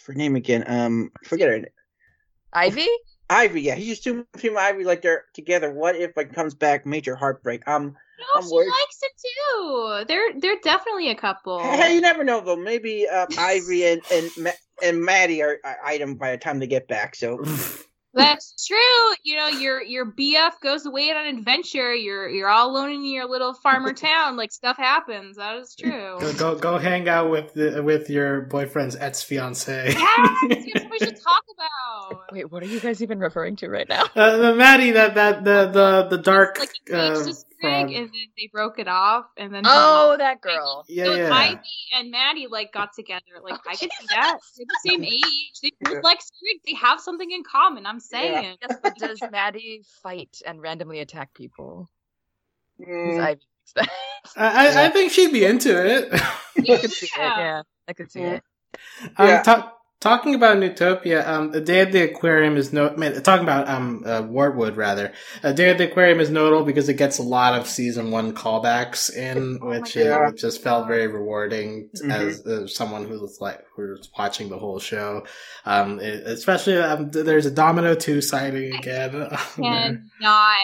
her 0.06 0.14
name 0.14 0.36
again? 0.36 0.64
Um, 0.66 1.10
forget 1.24 1.48
her. 1.48 1.58
name. 1.58 1.66
Ivy. 2.52 2.88
Ivy. 3.28 3.62
Yeah, 3.62 3.76
he 3.76 3.92
assumes 3.92 4.26
she 4.38 4.48
and 4.48 4.58
Ivy 4.58 4.84
like 4.84 5.02
they're 5.02 5.24
together. 5.34 5.72
What 5.72 5.94
if 5.96 6.16
it 6.16 6.34
comes 6.34 6.54
back 6.54 6.84
major 6.84 7.14
heartbreak? 7.14 7.66
Um, 7.68 7.96
No, 8.18 8.24
I'm 8.36 8.42
she 8.48 8.52
worried. 8.54 8.68
likes 8.68 8.98
it 9.02 9.12
too. 9.22 10.04
They're 10.08 10.40
they're 10.40 10.58
definitely 10.64 11.10
a 11.10 11.14
couple. 11.14 11.60
hey, 11.60 11.94
you 11.94 12.00
never 12.00 12.24
know 12.24 12.40
though. 12.40 12.56
Maybe 12.56 13.06
uh, 13.08 13.26
Ivy 13.38 13.84
and 13.86 14.02
and 14.12 14.30
Ma- 14.36 14.50
and 14.82 15.00
Maddie 15.00 15.42
are, 15.42 15.58
are 15.64 15.78
item 15.84 16.16
by 16.16 16.32
the 16.32 16.38
time 16.38 16.58
they 16.58 16.66
get 16.66 16.88
back. 16.88 17.14
So 17.14 17.38
That's 18.12 18.66
true. 18.66 19.14
You 19.22 19.36
know, 19.36 19.48
your 19.48 19.82
your 19.82 20.06
BF 20.06 20.52
goes 20.62 20.84
away 20.84 21.10
on 21.10 21.26
an 21.26 21.38
adventure. 21.38 21.94
You're 21.94 22.28
you're 22.28 22.48
all 22.48 22.70
alone 22.70 22.90
in 22.90 23.04
your 23.04 23.28
little 23.28 23.54
farmer 23.54 23.92
town. 23.94 24.36
Like 24.36 24.52
stuff 24.52 24.76
happens. 24.76 25.36
That 25.36 25.56
is 25.56 25.74
true. 25.78 26.18
Go, 26.18 26.32
go 26.34 26.54
go 26.56 26.78
hang 26.78 27.08
out 27.08 27.30
with 27.30 27.54
the, 27.54 27.82
with 27.82 28.10
your 28.10 28.42
boyfriend's 28.42 28.96
ex 28.96 29.22
fiance. 29.22 29.94
Yes, 29.96 30.64
yes, 30.66 30.84
we 30.90 30.98
should 30.98 31.20
talk 31.20 31.44
about. 31.54 32.22
Wait, 32.32 32.50
what 32.50 32.62
are 32.62 32.66
you 32.66 32.80
guys 32.80 33.02
even 33.02 33.20
referring 33.20 33.56
to 33.56 33.68
right 33.68 33.88
now? 33.88 34.04
uh, 34.16 34.36
the 34.38 34.54
Maddie, 34.54 34.90
that 34.90 35.14
that 35.14 35.44
the 35.44 35.70
the 35.70 36.16
the 36.16 36.22
dark 36.22 36.58
Like 36.58 36.70
uh, 36.92 36.96
engaged 36.96 37.44
to 37.60 37.66
Sprig, 37.68 37.96
and 37.96 38.06
then 38.06 38.26
they 38.36 38.48
broke 38.52 38.78
it 38.78 38.88
off, 38.88 39.26
and 39.36 39.52
then 39.52 39.62
Oh, 39.66 40.16
that 40.18 40.40
girl. 40.40 40.84
Yeah, 40.88 41.04
so 41.06 41.14
yeah. 41.14 41.34
Ivy 41.34 41.58
and 41.94 42.10
Maddie 42.10 42.46
like 42.48 42.72
got 42.72 42.90
together. 42.94 43.20
Like 43.42 43.56
I 43.66 43.76
could 43.76 43.90
see 43.98 44.06
that. 44.10 44.38
They're 44.56 44.66
the 44.66 44.90
same 44.90 45.04
age. 45.04 45.60
They 45.62 45.72
Yeah. 45.80 46.00
like 46.02 46.20
Sprig. 46.20 46.60
They 46.66 46.74
have 46.74 47.00
something 47.00 47.30
in 47.30 47.42
common. 47.44 47.86
I'm 47.86 48.00
saying. 48.00 48.56
Yes, 48.62 48.78
but 48.82 48.96
does 48.96 49.22
Maddie 49.30 49.82
fight 50.02 50.40
and 50.46 50.60
randomly 50.60 51.00
attack 51.00 51.34
people? 51.34 51.90
mm, 52.80 53.18
Ivy 53.20 53.40
likes 53.76 53.76
that. 53.76 53.88
I, 54.36 54.68
I, 54.68 54.86
I 54.86 54.88
think 54.90 55.12
she'd 55.12 55.32
be 55.32 55.44
into 55.44 55.70
it. 55.70 56.08
I 56.12 56.76
could 56.78 56.92
see 56.92 57.06
it. 57.06 57.10
Yeah. 57.16 57.38
Yeah, 57.38 57.62
I 57.88 57.92
could 57.92 58.10
see 58.12 58.20
Yeah. 58.20 58.34
it. 58.34 58.42
Um, 59.16 59.28
Yeah. 59.28 59.42
ta- 59.42 59.72
talking 60.00 60.34
about 60.34 60.56
Newtopia, 60.56 61.26
um, 61.26 61.50
the 61.50 61.60
Day 61.60 61.80
at 61.80 61.92
the 61.92 62.02
Aquarium 62.02 62.56
is 62.56 62.72
no. 62.72 62.88
I 62.88 62.96
mean, 62.96 63.20
talking 63.22 63.42
about 63.44 63.68
um, 63.68 64.02
uh, 64.06 64.22
Wartwood 64.22 64.76
rather. 64.76 65.12
A 65.42 65.52
Day 65.52 65.70
of 65.70 65.78
the 65.78 65.84
Aquarium 65.90 66.20
is 66.20 66.30
notable 66.30 66.64
because 66.64 66.88
it 66.88 66.94
gets 66.94 67.18
a 67.18 67.22
lot 67.22 67.58
of 67.58 67.66
season 67.66 68.10
one 68.10 68.32
callbacks 68.34 69.14
in, 69.14 69.58
Oh 69.62 69.68
which 69.68 69.94
God. 69.94 70.06
uh, 70.06 70.32
just 70.32 70.62
felt 70.62 70.86
very 70.88 71.06
rewarding 71.06 71.90
Mhm. 72.02 72.10
as 72.12 72.46
uh, 72.46 72.66
someone 72.66 73.04
who 73.06 73.20
was 73.20 73.38
like 73.40 73.60
who's 73.76 74.10
watching 74.18 74.48
the 74.48 74.58
whole 74.58 74.78
show. 74.78 75.26
Um, 75.66 76.00
it- 76.00 76.26
especially 76.26 76.78
um, 76.78 77.10
there's 77.10 77.46
a 77.46 77.50
Domino 77.50 77.94
two 77.94 78.20
sighting 78.20 78.74
again. 78.74 79.28
cannot 79.56 80.60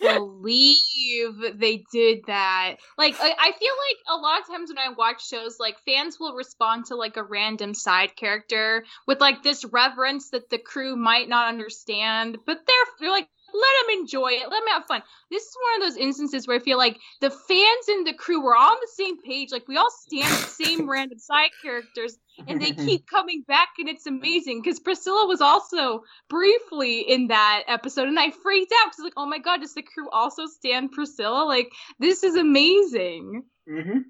believe 0.00 1.58
they 1.58 1.84
did 1.92 2.20
that. 2.26 2.76
Like, 2.96 3.16
I, 3.20 3.34
I 3.38 3.52
feel 3.58 3.74
like 3.88 3.98
a 4.08 4.16
lot 4.16 4.40
of 4.40 4.46
times 4.46 4.70
when 4.70 4.78
I 4.78 4.92
watch 4.96 5.26
shows, 5.28 5.58
like 5.58 5.76
fans 5.86 6.18
will 6.18 6.34
respond 6.34 6.86
to 6.86 6.96
like 6.96 7.16
a 7.16 7.22
random 7.22 7.74
side 7.74 8.16
character 8.16 8.84
with 9.06 9.20
like 9.20 9.42
this 9.42 9.64
reverence 9.64 10.30
that 10.30 10.50
the 10.50 10.58
crew 10.58 10.96
might 10.96 11.28
not 11.28 11.48
understand, 11.48 12.38
but 12.46 12.66
they're 12.66 12.76
they're 13.00 13.10
like. 13.10 13.28
Let 13.54 13.86
them 13.86 14.00
enjoy 14.00 14.28
it. 14.32 14.50
Let 14.50 14.60
them 14.60 14.68
have 14.72 14.86
fun. 14.86 15.02
This 15.30 15.42
is 15.42 15.56
one 15.62 15.82
of 15.82 15.88
those 15.88 16.00
instances 16.00 16.46
where 16.46 16.56
I 16.56 16.60
feel 16.60 16.78
like 16.78 16.98
the 17.20 17.30
fans 17.30 17.88
and 17.88 18.06
the 18.06 18.14
crew 18.14 18.42
were 18.42 18.56
all 18.56 18.72
on 18.72 18.76
the 18.80 18.92
same 18.94 19.20
page. 19.22 19.50
Like 19.52 19.68
we 19.68 19.76
all 19.76 19.90
stand 19.90 20.30
the 20.30 20.64
same 20.64 20.88
random 20.90 21.18
side 21.18 21.50
characters, 21.62 22.18
and 22.46 22.60
they 22.60 22.72
keep 22.86 23.06
coming 23.06 23.42
back 23.46 23.68
and 23.78 23.88
it's 23.88 24.06
amazing 24.06 24.60
because 24.62 24.78
priscilla 24.78 25.26
was 25.26 25.40
also 25.40 26.02
briefly 26.28 27.00
in 27.00 27.28
that 27.28 27.64
episode 27.66 28.08
and 28.08 28.18
i 28.18 28.30
freaked 28.30 28.72
out 28.80 28.90
because 28.90 29.04
like 29.04 29.12
oh 29.16 29.26
my 29.26 29.38
god 29.38 29.60
does 29.60 29.74
the 29.74 29.82
crew 29.82 30.08
also 30.10 30.46
stand 30.46 30.92
priscilla 30.92 31.44
like 31.44 31.70
this 31.98 32.22
is 32.22 32.36
amazing 32.36 33.42
mhm. 33.68 34.02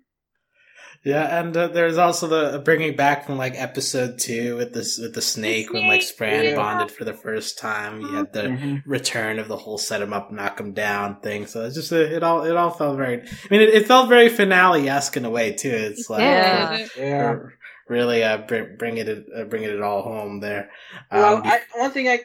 Yeah, 1.04 1.38
and 1.40 1.56
uh, 1.56 1.68
there's 1.68 1.96
also 1.96 2.26
the 2.26 2.58
bringing 2.58 2.96
back 2.96 3.24
from 3.24 3.38
like 3.38 3.54
episode 3.56 4.18
two 4.18 4.56
with 4.56 4.72
this 4.74 4.98
with 4.98 5.14
the 5.14 5.22
snake 5.22 5.72
when 5.72 5.86
like 5.86 6.02
snake, 6.02 6.16
Spranne 6.18 6.44
yeah. 6.44 6.56
bonded 6.56 6.90
for 6.90 7.04
the 7.04 7.14
first 7.14 7.58
time. 7.58 8.00
You 8.00 8.08
had 8.14 8.32
the 8.32 8.42
Mhm. 8.42 8.82
return 8.84 9.38
of 9.38 9.48
the 9.48 9.56
whole 9.56 9.78
set 9.78 10.02
him 10.02 10.12
up, 10.12 10.32
knock 10.32 10.58
him 10.60 10.72
down 10.72 11.20
thing. 11.20 11.46
So 11.46 11.64
it's 11.64 11.76
just 11.76 11.92
a, 11.92 12.16
it 12.16 12.22
all 12.22 12.44
it 12.44 12.56
all 12.56 12.70
felt 12.70 12.96
very. 12.96 13.22
I 13.22 13.26
mean, 13.50 13.60
it, 13.62 13.70
it 13.70 13.86
felt 13.86 14.08
very 14.08 14.28
finale 14.28 14.88
esque 14.88 15.16
in 15.16 15.24
a 15.24 15.30
way 15.30 15.52
too. 15.52 15.70
It's 15.70 16.10
like 16.10 16.20
Yeah. 16.20 16.68
uh, 16.82 17.00
yeah. 17.00 17.36
really 17.88 18.22
uh, 18.24 18.38
bring, 18.38 18.76
bringing 18.76 19.06
it 19.06 19.26
uh, 19.34 19.44
bringing 19.44 19.70
it 19.70 19.80
all 19.80 20.02
home 20.02 20.40
there. 20.40 20.70
Well, 21.12 21.36
Um, 21.36 21.42
I, 21.44 21.60
one 21.76 21.92
thing 21.92 22.08
I 22.08 22.20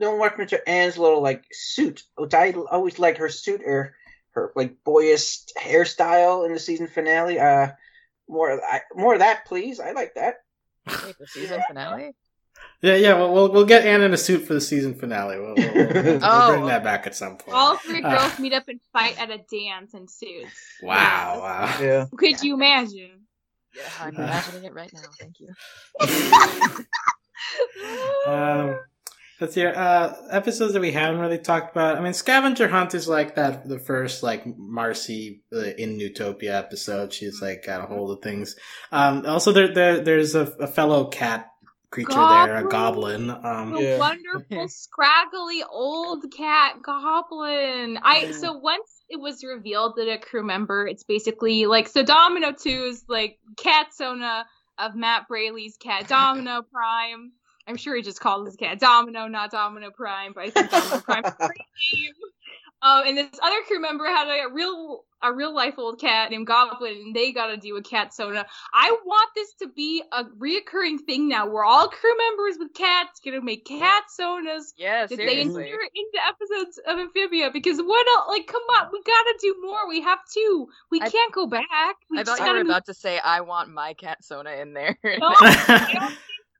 don't 0.00 0.18
like 0.18 0.36
Mr. 0.38 0.58
Anne's 0.66 0.98
little 0.98 1.22
like 1.22 1.44
suit, 1.52 2.02
which 2.16 2.34
I 2.34 2.52
always 2.70 2.98
like 2.98 3.18
her 3.18 3.28
suit 3.28 3.60
or 3.64 3.94
her 4.32 4.50
like 4.56 4.82
boyish 4.82 5.40
hairstyle 5.60 6.46
in 6.46 6.52
the 6.54 6.58
season 6.58 6.88
finale. 6.88 7.38
Uh, 7.38 7.68
more 8.28 8.60
I, 8.62 8.80
more 8.94 9.14
of 9.14 9.20
that, 9.20 9.44
please. 9.46 9.80
I 9.80 9.92
like 9.92 10.14
that. 10.14 10.36
Wait, 11.04 11.16
the 11.18 11.26
season 11.26 11.60
finale? 11.68 12.12
yeah, 12.82 12.94
yeah. 12.96 13.14
Well, 13.14 13.32
we'll 13.32 13.52
we'll 13.52 13.64
get 13.66 13.84
Anne 13.86 14.02
in 14.02 14.12
a 14.12 14.16
suit 14.16 14.46
for 14.46 14.54
the 14.54 14.60
season 14.60 14.94
finale. 14.94 15.38
We'll, 15.38 15.54
we'll, 15.54 15.74
we'll, 15.74 15.92
we'll 16.04 16.20
Oh. 16.22 16.48
bring 16.52 16.66
that 16.66 16.82
back 16.84 17.06
at 17.06 17.14
some 17.14 17.36
point. 17.36 17.56
all 17.56 17.76
three 17.76 18.02
Uh. 18.02 18.16
girls 18.16 18.38
meet 18.38 18.52
up 18.52 18.68
and 18.68 18.80
fight 18.92 19.18
at 19.20 19.30
a 19.30 19.38
dance 19.38 19.94
in 19.94 20.08
suits 20.08 20.50
wow, 20.82 21.38
wow. 21.40 21.78
Yeah. 21.80 22.06
could 22.16 22.42
you 22.42 22.54
imagine 22.54 23.26
Yeah, 23.76 23.82
I'm 24.00 24.14
imagining 24.16 24.64
it 24.64 24.74
right 24.74 24.92
now. 24.92 25.00
Thank 25.18 25.40
you. 25.40 25.52
Um, 28.26 28.78
let's 29.40 29.54
hear 29.54 29.72
uh, 29.74 30.14
episodes 30.30 30.72
that 30.72 30.80
we 30.80 30.92
haven't 30.92 31.20
really 31.20 31.38
talked 31.38 31.72
about. 31.72 31.96
I 31.96 32.00
mean, 32.00 32.12
Scavenger 32.14 32.68
Hunt 32.68 32.94
is 32.94 33.08
like 33.08 33.34
that. 33.36 33.68
The 33.68 33.78
first 33.78 34.22
like 34.22 34.44
Marcy 34.58 35.42
uh, 35.52 35.58
in 35.78 35.98
Newtopia 35.98 36.52
episode. 36.52 37.12
She's 37.12 37.40
like 37.40 37.64
got 37.64 37.82
a 37.82 37.86
hold 37.86 38.10
of 38.10 38.22
things. 38.22 38.56
Um, 38.92 39.24
also, 39.26 39.52
there, 39.52 39.72
there 39.72 40.00
there's 40.00 40.34
a, 40.34 40.52
a 40.60 40.66
fellow 40.66 41.06
cat 41.06 41.50
creature 41.90 42.26
there, 42.26 42.56
a 42.56 42.68
goblin. 42.68 43.30
Um, 43.30 43.72
the 43.72 43.80
Yeah. 43.80 43.98
wonderful 43.98 44.68
scraggly 44.68 45.62
old 45.70 46.24
cat 46.36 46.82
goblin 46.82 47.98
i 48.02 48.30
so 48.32 48.52
once 48.52 49.02
it 49.08 49.18
was 49.18 49.42
revealed 49.42 49.94
that 49.96 50.08
a 50.08 50.18
crew 50.18 50.44
member 50.44 50.86
it's 50.86 51.04
basically 51.04 51.66
like 51.66 51.88
so 51.88 52.02
domino 52.02 52.52
2 52.52 52.68
is 52.68 53.04
like 53.08 53.38
cat 53.56 53.94
sona 53.94 54.44
of 54.78 54.94
matt 54.94 55.28
braly's 55.28 55.76
cat 55.78 56.06
domino 56.08 56.62
prime 56.72 57.32
i'm 57.68 57.76
sure 57.76 57.94
he 57.94 58.02
just 58.02 58.20
called 58.20 58.46
his 58.46 58.56
cat 58.56 58.78
domino 58.80 59.26
not 59.28 59.50
domino 59.50 59.90
prime 59.90 60.32
but 60.34 60.44
i 60.44 60.50
think 60.50 60.70
domino 60.70 61.00
prime 61.04 61.24
is 61.24 61.32
a 61.34 61.46
great 61.46 61.58
name 61.94 62.12
Um, 62.80 63.02
and 63.08 63.18
this 63.18 63.40
other 63.42 63.56
crew 63.66 63.80
member 63.80 64.04
had 64.06 64.28
a 64.28 64.52
real 64.52 65.04
a 65.20 65.32
real 65.32 65.52
life 65.52 65.74
old 65.78 66.00
cat 66.00 66.30
named 66.30 66.46
Goblin, 66.46 66.92
and 67.06 67.16
they 67.16 67.32
got 67.32 67.48
to 67.48 67.56
do 67.56 67.76
a 67.76 67.82
cat 67.82 68.14
sona. 68.14 68.46
I 68.72 68.96
want 69.04 69.30
this 69.34 69.52
to 69.54 69.66
be 69.68 70.00
a 70.12 70.22
reoccurring 70.22 71.00
thing 71.04 71.28
now, 71.28 71.48
where 71.48 71.64
all 71.64 71.88
crew 71.88 72.16
members 72.16 72.56
with 72.56 72.72
cats 72.74 73.18
gonna 73.24 73.40
make 73.40 73.64
cat 73.66 74.04
sonas 74.16 74.74
Yeah, 74.76 75.06
that 75.06 75.16
they 75.16 75.26
seriously. 75.26 75.70
insert 75.72 75.90
into 75.92 76.18
episodes 76.24 76.78
of 76.86 76.98
Amphibia. 77.00 77.50
Because 77.52 77.78
what 77.80 78.06
else? 78.16 78.28
Like, 78.28 78.46
come 78.46 78.62
on, 78.78 78.90
we 78.92 79.02
gotta 79.02 79.34
do 79.40 79.56
more. 79.60 79.88
We 79.88 80.00
have 80.02 80.20
to. 80.34 80.68
We 80.92 81.00
I- 81.00 81.10
can't 81.10 81.32
go 81.32 81.48
back. 81.48 81.96
We 82.12 82.20
I 82.20 82.22
thought 82.22 82.38
you 82.38 82.44
were 82.44 82.50
gotta 82.52 82.60
about 82.60 82.86
to 82.86 82.94
say 82.94 83.18
I 83.18 83.40
want 83.40 83.70
my 83.70 83.94
cat 83.94 84.22
Sona 84.24 84.52
in 84.52 84.72
there. 84.72 84.96
No, 85.02 85.34
I 85.40 85.64
don't 85.66 86.08
think 86.08 86.18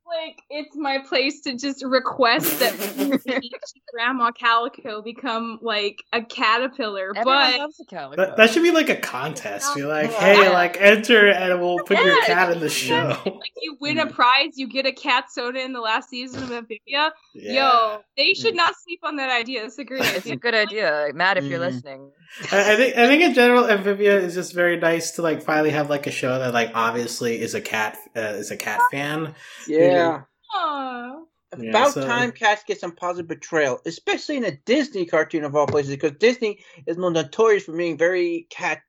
like 0.08 0.40
it's 0.50 0.74
my 0.76 0.98
place 1.06 1.40
to 1.42 1.56
just 1.56 1.84
request 1.84 2.58
that 2.60 2.74
Grandma 3.92 4.30
Calico 4.32 5.02
become 5.02 5.58
like 5.62 6.02
a 6.12 6.22
caterpillar, 6.22 7.10
Everyone 7.16 7.24
but 7.52 7.58
loves 7.58 7.80
a 7.80 7.84
calico. 7.84 8.16
That, 8.26 8.36
that 8.36 8.50
should 8.50 8.62
be 8.62 8.70
like 8.70 8.88
a 8.88 8.96
contest. 8.96 9.74
Be 9.74 9.84
like, 9.84 10.10
Yeah. 10.10 10.18
hey, 10.20 10.52
like 10.52 10.80
enter 10.80 11.28
and 11.30 11.60
we'll 11.60 11.78
put 11.80 11.98
your 11.98 12.22
cat 12.24 12.50
in 12.52 12.60
the 12.60 12.68
show. 12.68 13.18
like 13.24 13.52
you 13.62 13.76
win 13.80 13.98
a 13.98 14.06
prize, 14.06 14.52
you 14.56 14.68
get 14.68 14.86
a 14.86 14.92
cat 14.92 15.30
sona 15.30 15.60
in 15.60 15.72
the 15.72 15.80
last 15.80 16.08
season 16.10 16.42
of 16.42 16.50
Amphibia. 16.52 17.12
Yeah. 17.34 17.52
Yo, 17.52 18.00
they 18.16 18.34
should 18.34 18.54
not 18.54 18.74
sleep 18.84 19.00
on 19.02 19.16
that 19.16 19.30
idea. 19.30 19.64
It's 19.64 19.78
a 19.78 19.84
great 19.84 20.00
it's 20.02 20.18
idea. 20.18 20.32
a 20.34 20.36
good 20.36 20.54
idea, 20.54 21.08
Matt. 21.14 21.36
If 21.38 21.44
you're 21.44 21.58
Mhm. 21.60 21.72
listening, 21.72 22.10
I, 22.52 22.72
I 22.72 22.76
think 22.76 22.96
I 22.96 23.06
think 23.06 23.22
in 23.22 23.34
general, 23.34 23.66
Amphibia 23.66 24.18
is 24.18 24.34
just 24.34 24.52
very 24.54 24.76
nice 24.76 25.12
to 25.12 25.22
like 25.22 25.42
finally 25.42 25.70
have 25.70 25.88
like 25.88 26.06
a 26.06 26.10
show 26.10 26.38
that 26.38 26.52
like 26.52 26.70
obviously 26.74 27.40
is 27.40 27.54
a 27.54 27.60
cat 27.60 27.96
uh, 28.16 28.20
is 28.20 28.50
a 28.50 28.56
cat 28.56 28.80
fan. 28.90 29.34
Yeah. 29.66 29.78
Aw. 30.54 31.20
Yeah, 31.58 31.70
About 31.70 31.92
so- 31.94 32.06
time 32.06 32.32
cats 32.32 32.62
get 32.66 32.78
some 32.80 32.92
positive 32.92 33.28
betrayal, 33.28 33.80
especially 33.86 34.36
in 34.36 34.44
a 34.44 34.56
Disney 34.66 35.06
cartoon 35.06 35.44
of 35.44 35.56
all 35.56 35.66
places, 35.66 35.90
because 35.92 36.12
Disney 36.18 36.58
is 36.86 36.98
more 36.98 37.10
notorious 37.10 37.64
for 37.64 37.76
being 37.76 37.96
very 37.96 38.46
cat, 38.50 38.82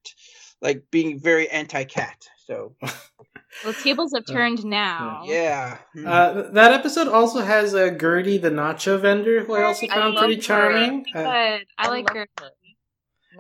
like 0.62 0.84
being 0.92 1.20
very 1.20 1.50
anti-cat. 1.50 2.28
So 2.46 2.76
Well, 3.64 3.74
tables 3.74 4.12
have 4.14 4.26
turned 4.28 4.64
now. 4.66 5.24
yeah, 5.26 5.78
Uh, 6.06 6.52
that 6.52 6.72
episode 6.74 7.08
also 7.08 7.40
has 7.42 7.74
uh, 7.74 7.90
Gertie, 8.00 8.38
the 8.38 8.50
nacho 8.52 9.00
vendor, 9.00 9.44
who 9.44 9.56
I 9.56 9.64
also 9.64 9.88
found 9.88 10.14
love 10.16 10.24
pretty 10.26 10.36
her. 10.36 10.42
charming. 10.42 11.06
Good. 11.12 11.26
Uh, 11.26 11.58
I 11.78 11.88
like 11.88 12.08
love 12.14 12.18
her. 12.18 12.28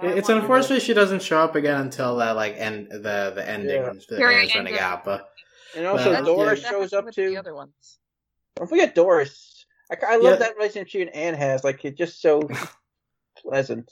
Now 0.02 0.10
it's 0.10 0.30
want 0.30 0.42
unfortunate 0.42 0.82
she 0.82 0.94
doesn't 0.94 1.22
show 1.22 1.40
up 1.40 1.56
again 1.56 1.82
until 1.82 2.18
that 2.18 2.36
like 2.36 2.56
end 2.58 2.88
the 2.90 3.34
the 3.36 3.44
ending 3.48 3.76
Yeah. 3.82 3.88
when 3.90 4.02
the 4.10 4.18
Very 4.18 4.42
Anne's 4.42 4.52
end 4.56 4.60
running 4.66 4.76
of- 4.76 4.80
out. 4.82 5.04
But 5.06 5.30
and 5.76 5.86
also 5.88 6.14
But- 6.14 6.26
Doris 6.26 6.62
That 6.64 6.70
shows 6.72 6.94
up 6.94 7.12
too. 7.12 7.30
The 7.30 7.38
other 7.38 7.54
ones. 7.56 8.00
Don't 8.56 8.68
forget 8.68 8.96
Doris. 8.96 9.66
I, 9.92 9.96
I 10.06 10.16
love 10.18 10.24
Yeah. 10.34 10.36
that 10.38 10.56
relationship 10.58 10.88
she 10.90 11.02
and 11.02 11.14
Anne 11.16 11.34
has. 11.36 11.64
Like 11.64 11.84
it's 11.86 11.98
just 11.98 12.22
so 12.22 12.42
pleasant. 13.38 13.92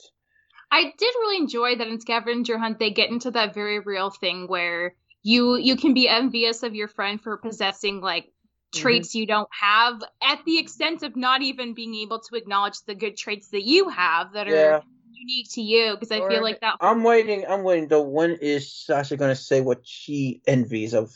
I 0.70 0.92
did 0.98 1.14
really 1.20 1.38
enjoy 1.38 1.76
that 1.76 1.86
in 1.88 2.00
Scavenger 2.00 2.58
Hunt 2.58 2.78
they 2.78 2.90
get 2.90 3.10
into 3.10 3.30
that 3.30 3.54
very 3.54 3.78
real 3.78 4.10
thing 4.10 4.46
where 4.48 4.94
you 5.22 5.56
you 5.56 5.76
can 5.76 5.94
be 5.94 6.08
envious 6.08 6.62
of 6.62 6.74
your 6.74 6.88
friend 6.88 7.20
for 7.20 7.36
possessing 7.36 8.00
like 8.00 8.30
Mm-hmm. 8.74 8.82
traits 8.82 9.14
you 9.14 9.26
don't 9.26 9.48
have 9.58 10.02
at 10.22 10.40
the 10.44 10.58
extent 10.58 11.02
of 11.02 11.16
not 11.16 11.40
even 11.40 11.72
being 11.72 11.94
able 11.94 12.18
to 12.20 12.36
acknowledge 12.36 12.82
the 12.86 12.94
good 12.94 13.16
traits 13.16 13.48
that 13.48 13.62
you 13.64 13.88
have 13.88 14.34
that 14.34 14.46
are 14.46 14.82
unique 15.10 15.48
to 15.52 15.62
you 15.62 15.94
because 15.94 16.12
I 16.12 16.18
Or- 16.18 16.28
feel 16.30 16.42
like 16.42 16.60
that 16.60 16.74
I'm 16.82 17.02
waiting. 17.02 17.46
I'm 17.48 17.62
waiting. 17.62 17.88
Though 17.88 18.02
when 18.02 18.32
is 18.32 18.70
Sasha 18.70 19.16
going 19.16 19.30
to 19.34 19.40
say 19.40 19.62
what 19.62 19.86
she 19.86 20.42
envies 20.46 20.92
of 20.92 21.10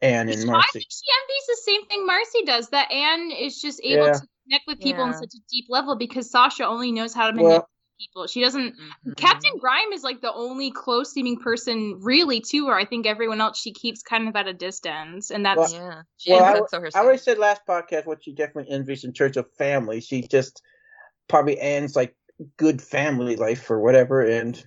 Anne 0.00 0.28
and 0.28 0.40
I 0.42 0.52
Marcy? 0.52 0.68
think 0.72 0.86
she 0.90 1.06
envies 1.22 1.46
the 1.48 1.60
same 1.64 1.86
thing 1.86 2.06
Marcy 2.06 2.42
does 2.44 2.68
that 2.70 2.90
Anne 2.92 3.30
is 3.32 3.60
just 3.60 3.80
able 3.82 4.06
Yeah. 4.06 4.12
to 4.12 4.26
connect 4.44 4.66
with 4.66 4.80
people 4.80 5.02
on 5.04 5.12
such 5.14 5.34
a 5.34 5.40
deep 5.50 5.66
level 5.68 5.96
because 5.96 6.30
Sasha 6.30 6.64
only 6.64 6.92
knows 6.92 7.12
how 7.14 7.26
to 7.26 7.32
manipulate 7.32 7.58
Well, 7.60 7.68
people 7.98 8.26
she 8.28 8.40
doesn't 8.40 8.76
Mhm. 8.78 9.16
Captain 9.16 9.50
Grime 9.58 9.92
is 9.92 10.04
like 10.04 10.20
the 10.20 10.32
only 10.32 10.70
close 10.70 11.12
seeming 11.12 11.36
person 11.40 11.98
really 12.00 12.40
to 12.42 12.66
her. 12.68 12.74
I 12.74 12.84
think 12.84 13.06
everyone 13.06 13.40
else 13.40 13.58
she 13.58 13.72
keeps 13.72 14.02
kind 14.02 14.28
of 14.28 14.36
at 14.36 14.46
a 14.46 14.52
distance, 14.54 15.32
and 15.32 15.44
that's 15.44 15.72
Yeah, 15.72 16.02
she 16.16 16.30
Well, 16.32 16.42
well, 16.42 16.54
I- 16.54 16.58
said 16.58 16.92
so 16.92 16.98
I 16.98 17.02
already 17.02 17.18
said 17.18 17.38
last 17.38 17.62
podcast 17.66 18.06
what 18.06 18.22
she 18.22 18.32
definitely 18.32 18.70
envies 18.72 19.02
in 19.02 19.12
terms 19.12 19.36
of 19.36 19.52
family. 19.54 20.00
She 20.00 20.22
just 20.22 20.62
probably 21.26 21.58
Anne's 21.58 21.96
like 21.96 22.14
good 22.56 22.80
family 22.80 23.34
life 23.34 23.68
or 23.68 23.80
whatever, 23.80 24.20
and 24.22 24.64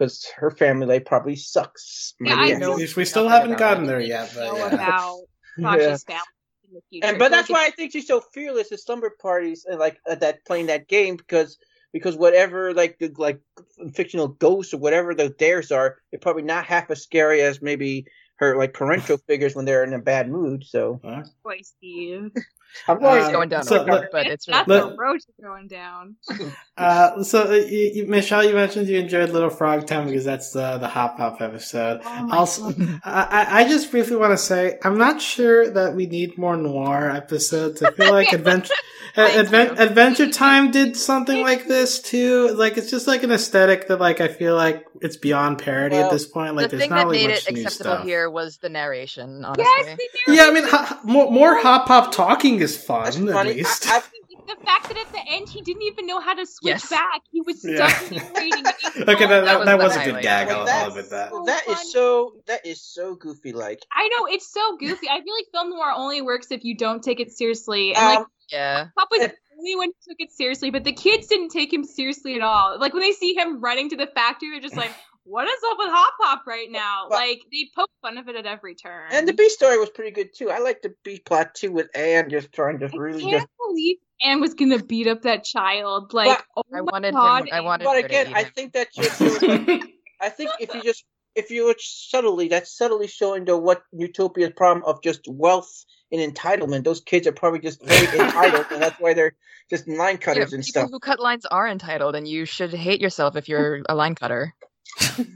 because 0.00 0.26
her 0.36 0.50
family 0.50 0.86
life 0.86 1.04
probably 1.04 1.36
sucks. 1.36 2.14
Yeah, 2.20 2.34
I 2.34 2.52
know. 2.54 2.76
we, 2.76 2.88
we 2.96 3.04
still 3.04 3.28
Nothing 3.28 3.50
haven't 3.50 3.58
gotten 3.58 3.86
there 3.86 4.00
yet. 4.00 4.32
But 4.34 4.56
yeah. 4.56 4.74
about 4.74 5.18
Yeah. 5.58 5.96
Family 5.96 6.22
in 6.68 6.74
the 6.74 6.80
future. 6.88 7.06
And 7.06 7.18
but 7.18 7.30
that's 7.30 7.50
why 7.50 7.66
I 7.66 7.70
think 7.70 7.92
she's 7.92 8.06
so 8.06 8.22
fearless 8.32 8.72
at 8.72 8.80
slumber 8.80 9.10
parties 9.20 9.66
and 9.68 9.78
like 9.78 9.98
at 10.08 10.20
that 10.20 10.44
playing 10.46 10.66
that 10.66 10.88
game 10.88 11.16
because 11.16 11.58
because 11.92 12.16
whatever 12.16 12.72
like 12.72 12.98
the 12.98 13.12
like 13.18 13.40
fictional 13.92 14.28
ghosts 14.28 14.72
or 14.72 14.78
whatever 14.78 15.14
those 15.14 15.32
dares 15.32 15.70
are, 15.70 15.98
they're 16.10 16.20
probably 16.20 16.44
not 16.44 16.64
half 16.64 16.90
as 16.90 17.02
scary 17.02 17.42
as 17.42 17.60
maybe 17.60 18.06
her 18.36 18.56
like 18.56 18.72
parental 18.72 19.18
figures 19.26 19.54
when 19.54 19.66
they're 19.66 19.84
in 19.84 19.92
a 19.92 19.98
bad 19.98 20.30
mood. 20.30 20.64
So 20.64 20.98
Huh? 21.04 21.20
it's 21.20 21.30
boy, 21.44 21.58
Steve. 21.62 22.30
I'm 22.88 22.96
Uh, 22.96 23.00
going 23.00 23.20
It's 23.22 23.32
going 23.32 23.48
down 23.48 23.62
so 23.64 23.82
a 23.82 23.86
road, 23.86 24.08
but 24.12 24.26
it's 24.26 24.46
that's 24.46 24.68
really 24.68 24.80
let- 24.80 24.90
the 24.90 24.96
road 24.96 25.20
you're 25.38 25.48
going 25.50 25.68
down. 25.68 26.16
Uh, 26.80 27.22
so, 27.22 27.42
uh, 27.50 27.52
you, 27.56 27.90
you, 27.94 28.06
Michelle, 28.06 28.42
you 28.42 28.54
mentioned 28.54 28.88
you 28.88 28.98
enjoyed 28.98 29.28
Little 29.28 29.50
Frog 29.50 29.86
Town 29.86 30.06
because 30.06 30.24
that's 30.24 30.52
the 30.52 30.78
the 30.78 30.88
Hop 30.88 31.18
Pop 31.18 31.42
episode. 31.42 32.00
Oh 32.02 32.28
Also, 32.32 32.72
I, 33.04 33.22
I- 33.50 33.60
I 33.60 33.68
just 33.68 33.90
briefly 33.90 34.16
want 34.16 34.32
to 34.32 34.38
say 34.38 34.78
I'm 34.82 34.96
not 34.96 35.20
sure 35.20 35.68
that 35.68 35.94
we 35.94 36.06
need 36.06 36.38
more 36.38 36.56
noir 36.56 37.10
episodes. 37.10 37.82
I 37.82 37.90
feel 37.90 38.12
like 38.12 38.32
Adventure 38.32 38.72
Thank 39.14 39.38
Advent. 39.40 39.78
Adventure 39.78 40.30
Time 40.30 40.70
did 40.70 40.96
something 40.96 41.42
like 41.42 41.66
this 41.66 42.00
too. 42.00 42.48
Like 42.54 42.78
it's 42.78 42.90
just 42.90 43.06
like 43.06 43.24
an 43.24 43.32
aesthetic 43.32 43.88
that 43.88 44.00
like 44.00 44.22
I 44.22 44.28
feel 44.28 44.54
like 44.56 44.86
it's 45.02 45.16
beyond 45.18 45.58
parody 45.58 45.96
at 45.96 46.10
this 46.10 46.26
point. 46.26 46.54
Like 46.54 46.70
the 46.70 46.76
there's 46.78 46.82
thing 46.84 46.90
not 46.90 46.96
that 46.96 47.04
really 47.08 47.26
made 47.26 47.34
it 47.36 47.52
new 47.52 47.62
acceptable 47.62 48.04
here 48.04 48.30
was 48.30 48.56
the 48.58 48.68
narration. 48.70 49.44
Honestly, 49.44 49.64
Yes, 49.66 49.98
the 50.26 50.32
Yeah, 50.34 50.44
I 50.44 50.50
mean, 50.52 50.64
ha- 50.66 51.00
more, 51.04 51.30
more 51.30 51.56
Hop 51.60 51.86
Pop 51.88 52.12
talking 52.12 52.56
is 52.60 52.76
fun 52.82 53.04
That's 53.04 53.16
at 53.18 53.28
funny. 53.28 53.54
least. 53.54 53.88
I, 53.88 53.96
I, 53.98 54.02
the 54.46 54.64
fact 54.64 54.88
that 54.88 54.96
at 54.96 55.12
the 55.12 55.20
end 55.28 55.48
he 55.48 55.62
didn't 55.62 55.82
even 55.82 56.06
know 56.06 56.18
how 56.20 56.34
to 56.34 56.44
switch 56.46 56.72
Yes. 56.72 56.88
back. 56.90 57.20
He 57.30 57.40
was 57.42 57.64
Yeah. 57.64 57.86
stuck 57.88 58.10
narrating. 58.10 58.64
okay, 59.08 59.26
that, 59.26 59.44
that, 59.44 59.58
was 59.58 59.66
that 59.66 59.78
the 59.78 59.84
was 59.84 59.96
a 59.96 60.04
good 60.04 60.22
gag. 60.22 60.48
Well, 60.48 60.60
I'll, 60.60 60.66
that- 60.66 60.88
admit 60.88 61.10
that. 61.10 61.30
So 61.30 61.44
that 61.46 61.64
funny. 61.64 61.78
is 61.80 61.92
so 61.92 62.32
that 62.46 62.66
is 62.66 62.82
so 62.82 63.14
goofy. 63.14 63.52
Like 63.52 63.80
I 63.92 64.08
know 64.08 64.26
it's 64.26 64.52
so 64.52 64.76
goofy. 64.78 65.08
I 65.08 65.20
feel 65.22 65.34
like 65.34 65.46
film 65.52 65.70
noir 65.70 65.92
only 65.94 66.22
works 66.22 66.48
if 66.50 66.64
you 66.64 66.76
don't 66.76 67.02
take 67.02 67.20
it 67.20 67.30
seriously. 67.32 67.94
And 67.94 68.04
like 68.04 68.18
um, 68.18 68.26
yeah. 68.50 68.86
Pop 68.98 69.08
was 69.10 69.20
the 69.20 69.32
only 69.58 69.76
one 69.76 69.88
who 69.88 70.12
took 70.12 70.20
it 70.20 70.32
seriously, 70.32 70.70
but 70.70 70.82
the 70.84 70.92
kids 70.92 71.26
didn't 71.28 71.50
take 71.50 71.72
him 71.72 71.84
seriously 71.84 72.34
at 72.34 72.40
all. 72.40 72.78
Like 72.80 72.92
when 72.94 73.02
they 73.02 73.12
see 73.12 73.34
him 73.34 73.60
running 73.60 73.90
to 73.90 73.96
the 73.96 74.06
factory, 74.06 74.50
they're 74.50 74.60
just 74.60 74.76
like, 74.76 74.90
"What 75.24 75.46
is 75.48 75.60
up 75.70 75.78
with 75.78 75.88
Hop 75.90 76.14
Pop 76.20 76.46
right 76.46 76.70
now?" 76.70 77.06
But- 77.08 77.16
like 77.18 77.40
they 77.52 77.68
poke 77.74 77.90
fun 78.02 78.18
of 78.18 78.28
it 78.28 78.36
at 78.36 78.46
every 78.46 78.74
turn. 78.74 79.08
and 79.12 79.26
the 79.28 79.32
B 79.32 79.48
story 79.48 79.78
was 79.78 79.90
pretty 79.90 80.10
good 80.10 80.30
too. 80.34 80.50
I 80.50 80.58
like 80.58 80.82
the 80.82 80.94
B 81.04 81.18
plot 81.24 81.54
too 81.54 81.72
with 81.72 81.88
Anne 81.94 82.30
just 82.30 82.52
trying 82.52 82.78
to 82.80 82.86
I 82.86 82.96
really 82.96 83.20
can't 83.22 83.32
just. 83.42 83.46
believe 83.58 83.96
Anne 84.22 84.40
was 84.40 84.54
gonna 84.54 84.78
beat 84.82 85.06
up 85.06 85.22
that 85.22 85.44
child. 85.44 86.12
Like, 86.12 86.38
But- 86.38 86.44
oh 86.56 86.62
I 86.72 86.76
my 86.76 86.80
wanted 86.82 87.08
him- 87.14 87.16
I 87.52 87.60
wanted- 87.60 87.84
But 87.84 87.96
her 87.96 88.00
to 88.02 88.06
again, 88.06 88.32
I 88.34 88.42
him. 88.44 88.52
think 88.54 88.72
that 88.74 88.92
just 88.92 89.20
I 90.20 90.28
think 90.28 90.50
if 90.60 90.74
you 90.74 90.82
just 90.82 91.04
if 91.36 91.50
you 91.50 91.64
look 91.66 91.76
subtly, 91.80 92.48
that's 92.48 92.76
subtly 92.76 93.06
showing 93.06 93.44
the 93.44 93.56
what 93.56 93.82
Newtopia's 93.94 94.52
problem 94.56 94.84
of 94.84 95.00
just 95.00 95.20
wealth 95.28 95.84
and 96.10 96.20
entitlement. 96.34 96.82
Those 96.82 97.00
kids 97.00 97.26
are 97.28 97.32
probably 97.32 97.60
just 97.60 97.80
very 97.84 98.06
entitled, 98.18 98.66
and 98.72 98.82
that's 98.82 98.98
why 99.00 99.14
they're 99.14 99.36
just 99.70 99.86
line 99.86 100.14
Yeah, 100.16 100.24
cutters 100.26 100.52
and 100.52 100.62
people 100.64 100.82
stuff. 100.82 100.90
who 100.90 100.98
cut 100.98 101.20
lines 101.20 101.46
are 101.46 101.68
entitled, 101.68 102.16
and 102.16 102.26
you 102.26 102.44
should 102.46 102.72
hate 102.74 103.00
yourself 103.00 103.36
if 103.36 103.48
you're 103.48 103.82
a 103.88 103.94
line 103.94 104.16
cutter. 104.16 104.54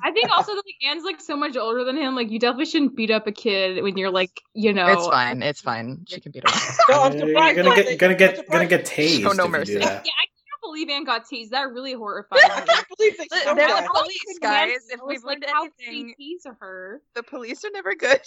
I 0.02 0.10
think 0.12 0.30
also 0.30 0.54
that 0.54 0.62
like 0.66 0.90
Anne's 0.90 1.04
like 1.04 1.20
so 1.20 1.36
much 1.36 1.56
older 1.56 1.84
than 1.84 1.96
him. 1.96 2.14
Like 2.14 2.30
you 2.30 2.38
definitely 2.38 2.66
shouldn't 2.66 2.96
beat 2.96 3.10
up 3.10 3.26
a 3.26 3.32
kid 3.32 3.82
when 3.82 3.96
you're 3.96 4.10
like, 4.10 4.42
you 4.54 4.72
know. 4.72 4.86
It's 4.88 5.06
fine. 5.06 5.42
It's 5.42 5.60
fine. 5.60 6.04
She 6.08 6.20
can 6.20 6.32
beat 6.32 6.44
him. 6.44 6.50
So 6.88 7.00
I'm 7.02 7.12
You're 7.16 7.28
surprised. 7.28 7.56
gonna 7.56 7.68
why 7.70 7.76
get 7.76 7.86
they- 7.86 7.96
gonna 7.96 8.12
I'm 8.12 8.18
get 8.18 8.48
gonna 8.50 8.66
get 8.66 8.84
tased 8.84 9.18
oh, 9.26 9.30
Show 9.30 9.32
no 9.32 9.48
mercy. 9.48 9.74
Yeah, 9.74 9.86
I 9.86 9.92
can't 10.02 10.60
believe 10.62 10.88
Anne 10.90 11.04
got 11.04 11.26
teased. 11.26 11.52
That 11.52 11.70
really 11.70 11.92
horrified 11.94 12.40
I 12.44 12.60
me. 12.60 12.66
can't 12.66 12.86
believe 12.96 13.16
they 13.18 13.26
They're 13.44 13.54
the 13.54 13.88
police, 13.92 14.38
guys. 14.40 14.70
If 14.90 15.00
we've 15.06 15.16
was 15.16 15.24
like, 15.24 15.40
learned 15.40 15.44
how 15.52 15.62
could 15.64 15.72
anything- 15.86 16.06
they 16.18 16.24
tease 16.24 16.46
her? 16.60 17.00
The 17.14 17.22
police 17.22 17.64
are 17.64 17.70
never 17.72 17.94
good. 17.94 18.20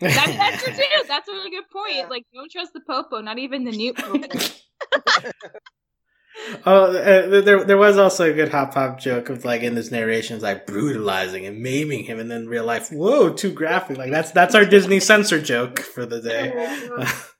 That, 0.00 0.14
that's 0.36 0.64
true 0.64 0.72
too. 0.74 1.04
That's 1.06 1.28
a 1.28 1.32
really 1.32 1.50
good 1.50 1.68
point. 1.72 1.94
Yeah. 1.94 2.06
Like, 2.08 2.24
don't 2.34 2.50
trust 2.50 2.72
the 2.72 2.80
popo, 2.80 3.20
not 3.20 3.38
even 3.38 3.62
the 3.62 3.70
new 3.70 3.94
popo. 3.94 4.26
Oh, 6.64 6.96
uh, 6.96 7.40
there 7.42 7.64
there 7.64 7.76
was 7.76 7.98
also 7.98 8.30
a 8.30 8.32
good 8.32 8.48
hop 8.48 8.74
pop 8.74 8.98
joke 8.98 9.28
of 9.28 9.44
like 9.44 9.62
in 9.62 9.74
this 9.74 9.90
narration, 9.90 10.40
like 10.40 10.66
brutalizing 10.66 11.46
and 11.46 11.60
maiming 11.60 12.04
him, 12.04 12.18
and 12.18 12.30
then 12.30 12.46
real 12.46 12.64
life, 12.64 12.90
whoa, 12.90 13.32
too 13.32 13.52
graphic. 13.52 13.98
Like 13.98 14.10
that's 14.10 14.30
that's 14.32 14.54
our 14.54 14.64
Disney 14.64 15.00
censor 15.00 15.40
joke 15.40 15.80
for 15.80 16.06
the 16.06 16.20
day. 16.20 17.06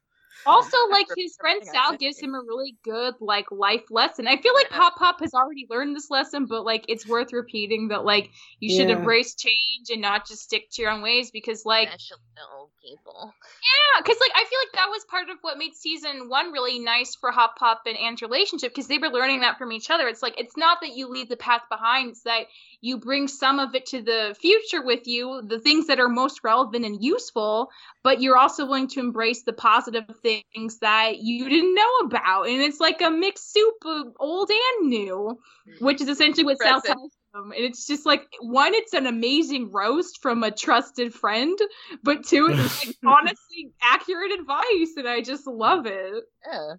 Also, 0.44 0.76
like 0.90 1.06
his 1.16 1.36
friend 1.40 1.60
Sal 1.64 1.96
gives 1.96 2.18
him 2.20 2.34
a 2.34 2.40
really 2.40 2.76
good 2.84 3.14
like 3.20 3.46
life 3.50 3.84
lesson. 3.90 4.26
I 4.26 4.36
feel 4.36 4.54
like 4.54 4.68
Yeah. 4.70 4.76
Hop 4.78 4.96
Pop 4.96 5.20
has 5.20 5.34
already 5.34 5.66
learned 5.70 5.94
this 5.94 6.10
lesson, 6.10 6.46
but 6.46 6.64
like 6.64 6.84
it's 6.88 7.06
worth 7.06 7.32
repeating 7.32 7.88
that 7.88 8.04
like 8.04 8.30
you 8.58 8.68
should 8.70 8.88
Yeah. 8.88 8.96
embrace 8.96 9.34
change 9.34 9.90
and 9.90 10.00
not 10.00 10.26
just 10.26 10.42
stick 10.42 10.68
to 10.72 10.82
your 10.82 10.90
own 10.90 11.02
ways 11.02 11.30
because 11.30 11.64
like 11.64 11.88
old 12.56 12.70
people. 12.82 13.32
yeah, 13.42 14.00
because 14.02 14.16
like 14.20 14.32
I 14.34 14.44
feel 14.44 14.58
like 14.60 14.72
that 14.74 14.88
was 14.90 15.04
part 15.04 15.30
of 15.30 15.36
what 15.42 15.58
made 15.58 15.74
season 15.74 16.28
one 16.28 16.50
really 16.52 16.78
nice 16.78 17.14
for 17.14 17.30
Hop 17.30 17.56
Pop 17.56 17.82
and 17.86 17.96
Anne's 17.96 18.22
relationship 18.22 18.72
because 18.72 18.88
they 18.88 18.98
were 18.98 19.08
learning 19.10 19.40
that 19.40 19.58
from 19.58 19.70
each 19.72 19.90
other. 19.90 20.08
It's 20.08 20.22
like 20.22 20.40
it's 20.40 20.56
not 20.56 20.78
that 20.80 20.96
you 20.96 21.08
leave 21.08 21.28
the 21.28 21.36
path 21.36 21.62
behind; 21.70 22.10
it's 22.10 22.22
that 22.22 22.46
you 22.80 22.98
bring 22.98 23.28
some 23.28 23.60
of 23.60 23.74
it 23.74 23.86
to 23.86 24.02
the 24.02 24.36
future 24.40 24.82
with 24.84 25.06
you, 25.06 25.42
the 25.46 25.60
things 25.60 25.86
that 25.86 26.00
are 26.00 26.08
most 26.08 26.40
relevant 26.42 26.84
and 26.84 27.02
useful, 27.02 27.70
but 28.02 28.20
you're 28.20 28.36
also 28.36 28.66
willing 28.66 28.88
to 28.88 29.00
embrace 29.00 29.42
the 29.42 29.52
positive 29.52 30.04
things 30.22 30.31
that 30.80 31.18
you 31.18 31.48
didn't 31.48 31.74
know 31.74 31.96
about. 32.04 32.48
And 32.48 32.60
it's 32.60 32.80
like 32.80 33.00
a 33.00 33.10
mixed 33.10 33.52
soup 33.52 33.74
of 33.84 34.06
old 34.18 34.50
and 34.50 34.88
new, 34.88 35.38
mm-hmm. 35.68 35.84
which 35.84 36.00
is 36.00 36.08
essentially 36.08 36.44
what 36.44 36.58
Sal 36.58 36.80
Present. 36.80 36.98
tells 36.98 37.12
them. 37.34 37.52
And 37.52 37.64
it's 37.64 37.86
just 37.86 38.04
like 38.04 38.26
one, 38.40 38.74
it's 38.74 38.92
an 38.92 39.06
amazing 39.06 39.70
roast 39.72 40.20
from 40.22 40.42
a 40.42 40.50
trusted 40.50 41.14
friend, 41.14 41.58
but 42.02 42.24
two, 42.24 42.48
it's 42.50 42.86
like 42.86 42.96
honestly 43.06 43.72
accurate 43.82 44.32
advice, 44.32 44.96
and 44.96 45.08
I 45.08 45.22
just 45.22 45.46
love 45.46 45.86
it. 45.86 46.24
Yeah. 46.46 46.74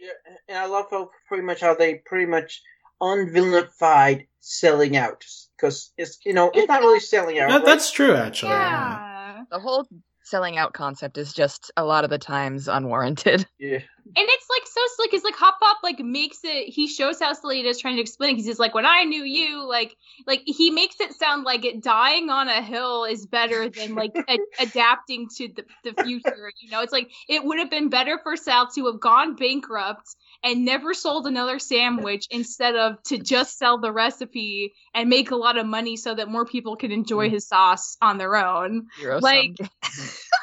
Yeah, 0.00 0.32
and 0.48 0.58
I 0.58 0.66
love 0.66 0.86
how 0.90 1.10
pretty 1.28 1.44
much 1.44 1.60
how 1.60 1.74
they 1.74 1.94
pretty 1.94 2.26
much 2.26 2.60
unvillanified 3.00 4.26
selling 4.40 4.96
out 4.96 5.24
because 5.56 5.92
it's 5.96 6.18
you 6.24 6.32
know 6.32 6.50
it's 6.52 6.66
not 6.66 6.80
really 6.80 6.98
selling 6.98 7.38
out. 7.38 7.50
That, 7.50 7.56
right? 7.58 7.64
that's 7.64 7.92
true, 7.92 8.14
actually. 8.14 8.50
yeah. 8.50 9.12
Yeah. 9.42 9.42
The 9.50 9.58
whole 9.58 9.86
selling 10.24 10.58
out 10.58 10.72
concept 10.74 11.18
is 11.18 11.32
just 11.32 11.70
a 11.76 11.84
lot 11.84 12.04
of 12.04 12.10
the 12.10 12.18
times 12.18 12.68
unwarranted. 12.68 13.46
yeah. 13.58 13.78
And 14.04 14.14
it's 14.16 14.46
like 14.50 14.66
so 14.66 14.80
slick. 14.96 15.14
It's 15.14 15.24
like 15.24 15.36
Hop 15.36 15.58
Pop 15.60 15.78
like 15.82 16.00
makes 16.00 16.40
it. 16.42 16.68
He 16.68 16.88
shows 16.88 17.20
how 17.20 17.32
silly 17.32 17.60
it 17.60 17.66
is 17.66 17.80
trying 17.80 17.96
to 17.96 18.02
explain. 18.02 18.34
Because 18.34 18.46
he's 18.46 18.58
like, 18.58 18.74
when 18.74 18.84
I 18.84 19.04
knew 19.04 19.22
you, 19.22 19.66
like, 19.66 19.96
like 20.26 20.42
he 20.44 20.70
makes 20.70 21.00
it 21.00 21.12
sound 21.14 21.44
like 21.44 21.64
it 21.64 21.82
dying 21.82 22.28
on 22.28 22.48
a 22.48 22.62
hill 22.62 23.04
is 23.04 23.26
better 23.26 23.68
than 23.68 23.94
like 23.94 24.12
a- 24.28 24.38
adapting 24.60 25.28
to 25.36 25.48
the 25.48 25.64
the 25.84 26.02
future. 26.02 26.52
You 26.60 26.70
know, 26.70 26.82
it's 26.82 26.92
like 26.92 27.10
it 27.28 27.44
would 27.44 27.58
have 27.58 27.70
been 27.70 27.88
better 27.88 28.18
for 28.22 28.36
Sal 28.36 28.68
to 28.74 28.86
have 28.86 29.00
gone 29.00 29.36
bankrupt 29.36 30.16
and 30.44 30.64
never 30.64 30.92
sold 30.94 31.26
another 31.26 31.58
sandwich 31.58 32.26
instead 32.30 32.74
of 32.74 33.02
to 33.04 33.18
just 33.18 33.58
sell 33.58 33.78
the 33.78 33.92
recipe 33.92 34.72
and 34.94 35.08
make 35.08 35.30
a 35.30 35.36
lot 35.36 35.56
of 35.56 35.66
money 35.66 35.96
so 35.96 36.14
that 36.14 36.28
more 36.28 36.44
people 36.44 36.76
can 36.76 36.90
enjoy 36.90 37.28
mm. 37.28 37.32
his 37.32 37.46
sauce 37.46 37.96
on 38.02 38.18
their 38.18 38.36
own. 38.36 38.88
Like-. 39.22 39.56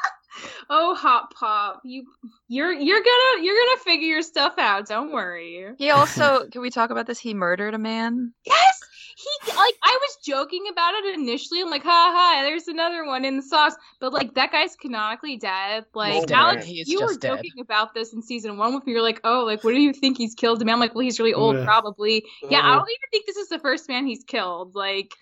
Oh, 0.68 0.94
Hop 0.94 1.34
Pop, 1.34 1.80
you 1.84 2.04
you're 2.48 2.72
you're 2.72 3.00
gonna 3.00 3.44
you're 3.44 3.56
gonna 3.56 3.80
figure 3.80 4.06
your 4.06 4.22
stuff 4.22 4.54
out. 4.58 4.86
Don't 4.86 5.12
worry. 5.12 5.72
he 5.78 5.90
also 5.90 6.46
can 6.52 6.60
we 6.62 6.70
talk 6.70 6.90
about 6.90 7.06
this? 7.06 7.18
He 7.18 7.34
murdered 7.34 7.74
a 7.74 7.78
man. 7.78 8.32
Yes, 8.46 8.80
he 9.16 9.52
like 9.52 9.74
I 9.82 9.98
was 10.00 10.16
joking 10.24 10.64
about 10.70 10.94
it 10.94 11.14
initially. 11.18 11.60
I'm 11.60 11.70
like, 11.70 11.82
ha 11.82 12.12
ha, 12.14 12.42
there's 12.42 12.68
another 12.68 13.04
one 13.04 13.24
in 13.24 13.36
the 13.36 13.42
sauce. 13.42 13.74
But 14.00 14.12
like 14.12 14.34
that 14.34 14.52
guy's 14.52 14.76
canonically 14.76 15.36
dead. 15.36 15.84
Like 15.94 16.14
He's. 16.14 16.30
Alex, 16.30 16.66
He 16.66 16.84
you 16.86 17.00
were 17.00 17.08
just 17.08 17.20
dead. 17.20 17.36
joking 17.36 17.60
about 17.60 17.94
this 17.94 18.12
in 18.12 18.22
season 18.22 18.56
one 18.56 18.74
with 18.74 18.86
me. 18.86 18.92
You're 18.92 19.02
like, 19.02 19.20
oh, 19.24 19.44
like 19.44 19.64
what 19.64 19.72
do 19.72 19.80
you 19.80 19.92
think 19.92 20.16
he's 20.18 20.34
killed 20.34 20.62
a 20.62 20.64
man? 20.64 20.74
I'm 20.74 20.80
like, 20.80 20.94
well, 20.94 21.02
he's 21.04 21.18
really 21.18 21.34
old, 21.34 21.56
Yeah. 21.56 21.64
probably. 21.64 22.24
Yeah, 22.48 22.58
I 22.58 22.60
uh-huh. 22.60 22.74
don't 22.78 22.88
even 22.90 23.10
think 23.10 23.26
this 23.26 23.36
is 23.36 23.48
the 23.48 23.58
first 23.58 23.88
man 23.88 24.06
he's 24.06 24.24
killed. 24.24 24.74
Like. 24.74 25.14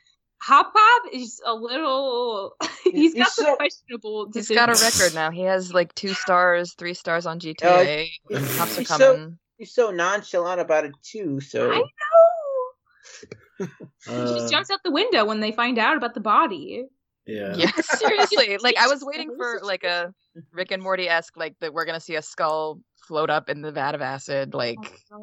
Hop 0.42 0.72
Pop 0.72 1.02
is 1.12 1.40
a 1.44 1.52
little. 1.54 2.54
he's 2.84 3.14
got 3.14 3.26
He's 3.26 3.34
some 3.34 3.44
so- 3.44 3.50
He's 3.50 3.56
questionable. 3.56 4.26
got 4.54 4.68
a 4.70 4.82
record 4.82 5.14
now. 5.14 5.30
He 5.30 5.42
has 5.42 5.72
like 5.74 5.94
two 5.94 6.14
stars, 6.14 6.74
three 6.74 6.94
stars 6.94 7.26
on 7.26 7.40
GTA. 7.40 8.08
he's- 8.28 8.56
Cops 8.56 8.76
are 8.76 8.80
he's 8.80 8.88
so- 8.88 9.32
He's 9.58 9.74
so 9.74 9.90
nonchalant 9.90 10.60
about 10.60 10.84
it 10.84 10.92
too. 11.02 11.40
So 11.40 11.72
I 11.72 11.76
know. 13.60 13.66
He 14.06 14.12
Uh, 14.12 14.38
just 14.38 14.52
jumps 14.52 14.70
out 14.70 14.78
the 14.84 14.92
window 14.92 15.24
when 15.24 15.40
they 15.40 15.50
find 15.50 15.78
out 15.78 15.96
about 15.96 16.14
the 16.14 16.20
body. 16.20 16.84
yeah. 17.26 17.54
Yeah, 17.56 17.70
seriously. 17.80 18.56
Like 18.58 18.76
I 18.76 18.86
was 18.86 19.04
waiting 19.04 19.34
for 19.36 19.58
like 19.64 19.82
a 19.82 20.14
Rick 20.52 20.70
and 20.70 20.80
Morty 20.82 21.08
esque, 21.08 21.36
like 21.36 21.56
that 21.60 21.74
we're 21.74 21.84
gonna 21.84 21.98
see 22.00 22.14
a 22.14 22.22
skull 22.22 22.80
float 23.08 23.30
up 23.30 23.48
in 23.48 23.62
the 23.62 23.72
vat 23.72 23.96
of 23.96 24.00
acid. 24.02 24.54
Like 24.54 24.78
Oh, 25.12 25.18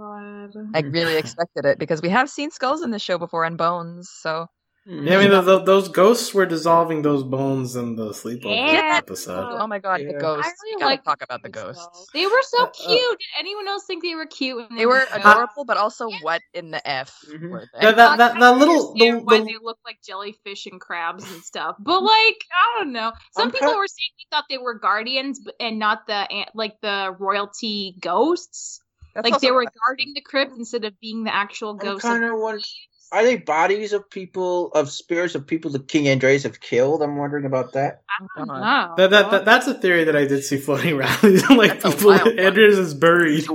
God. 0.51 0.53
I 0.75 0.79
really 0.81 1.15
expected 1.15 1.63
it 1.63 1.79
because 1.79 2.01
we 2.01 2.09
have 2.09 2.29
seen 2.29 2.51
skulls 2.51 2.81
in 2.81 2.91
the 2.91 2.99
show 2.99 3.17
before 3.17 3.45
and 3.45 3.57
bones. 3.57 4.09
So 4.09 4.47
Yeah, 4.87 5.17
I 5.17 5.21
mean, 5.21 5.31
the, 5.31 5.41
the, 5.41 5.59
those 5.63 5.87
ghosts 5.89 6.31
were 6.31 6.45
dissolving 6.45 7.01
those 7.01 7.23
bones 7.23 7.75
in 7.75 7.95
the 7.95 8.09
sleepover 8.09 8.55
Yeah. 8.55 8.97
episode. 8.97 9.57
oh 9.59 9.65
my 9.65 9.79
god, 9.79 10.01
Yeah. 10.01 10.11
the 10.13 10.19
ghosts. 10.19 10.45
I 10.45 10.49
You 10.49 10.55
really 10.63 10.79
gotta 10.79 10.91
like 10.91 11.03
talk 11.03 11.23
about 11.23 11.41
the 11.41 11.49
these 11.49 11.63
ghosts. 11.63 11.81
skulls. 11.83 12.07
They 12.13 12.25
were 12.27 12.41
so 12.43 12.63
Uh, 12.63 12.67
uh, 12.67 12.69
cute. 12.69 13.17
Did 13.19 13.27
anyone 13.39 13.67
else 13.67 13.85
think 13.85 14.03
they 14.03 14.13
were 14.13 14.27
cute? 14.27 14.57
when 14.57 14.77
They 14.77 14.85
were 14.85 15.05
shown? 15.07 15.21
adorable, 15.21 15.65
but 15.65 15.77
also 15.77 16.09
what 16.21 16.41
in 16.53 16.69
the 16.69 16.87
f 16.87 17.19
Mhm. 17.27 17.49
were 17.49 17.65
they? 17.73 17.79
That, 17.81 17.95
that, 17.95 18.17
that, 18.19 18.39
that 18.39 18.57
little. 18.59 18.91
understand 18.91 19.21
The, 19.21 19.23
why 19.23 19.37
the, 19.39 19.45
they 19.45 19.57
look 19.59 19.79
like 19.85 19.97
jellyfish 20.05 20.67
and 20.67 20.79
crabs 20.79 21.23
and 21.31 21.41
stuff, 21.43 21.77
but 21.79 22.03
like 22.03 22.45
I 22.53 22.79
don't 22.79 22.91
know. 22.93 23.11
Some 23.31 23.47
I'm 23.47 23.51
people 23.51 23.69
kind- 23.69 23.77
were 23.79 23.87
saying 23.87 24.11
they 24.19 24.27
thought 24.35 24.45
they 24.51 24.59
were 24.59 24.75
guardians 24.75 25.39
and 25.59 25.79
not 25.79 26.05
the 26.05 26.27
like 26.53 26.79
the 26.81 27.15
royalty 27.17 27.95
ghosts. 28.01 28.81
That's 29.15 29.27
like 29.31 29.41
they 29.41 29.49
were 29.51 29.65
guarding 29.87 30.11
the 30.13 30.21
crypt 30.21 30.51
instead 30.57 30.85
of 30.85 30.93
being 30.99 31.23
the 31.23 31.33
actual 31.33 31.71
I'm 31.71 31.77
ghosts. 31.77 32.03
of 32.05 32.11
kind 32.11 32.23
of 32.23 32.29
the 32.31 32.35
wondering. 32.35 32.57
leaves. 32.59 32.87
Are 33.11 33.23
they 33.23 33.37
bodies 33.37 33.93
of 33.93 34.09
people 34.09 34.71
of 34.73 34.89
spirits 34.89 35.35
of 35.35 35.45
people 35.45 35.71
that 35.71 35.87
King 35.87 36.05
Andrias 36.05 36.43
have 36.43 36.59
killed? 36.59 37.01
I'm 37.01 37.17
wondering 37.17 37.45
about 37.45 37.73
that. 37.73 38.01
Oh, 38.21 38.27
I 38.35 38.39
don't 38.39 38.47
know. 38.47 38.93
that, 38.97 39.09
that, 39.09 39.31
that, 39.31 39.45
that's 39.45 39.67
a 39.67 39.73
theory 39.73 40.05
that 40.05 40.15
I 40.15 40.25
did 40.25 40.43
see 40.43 40.57
floating 40.57 40.95
around. 40.95 41.23
like, 41.57 41.81
That's 41.81 41.95
people, 41.95 42.11
wild 42.11 42.27
is 42.27 42.93
buried. 42.93 43.45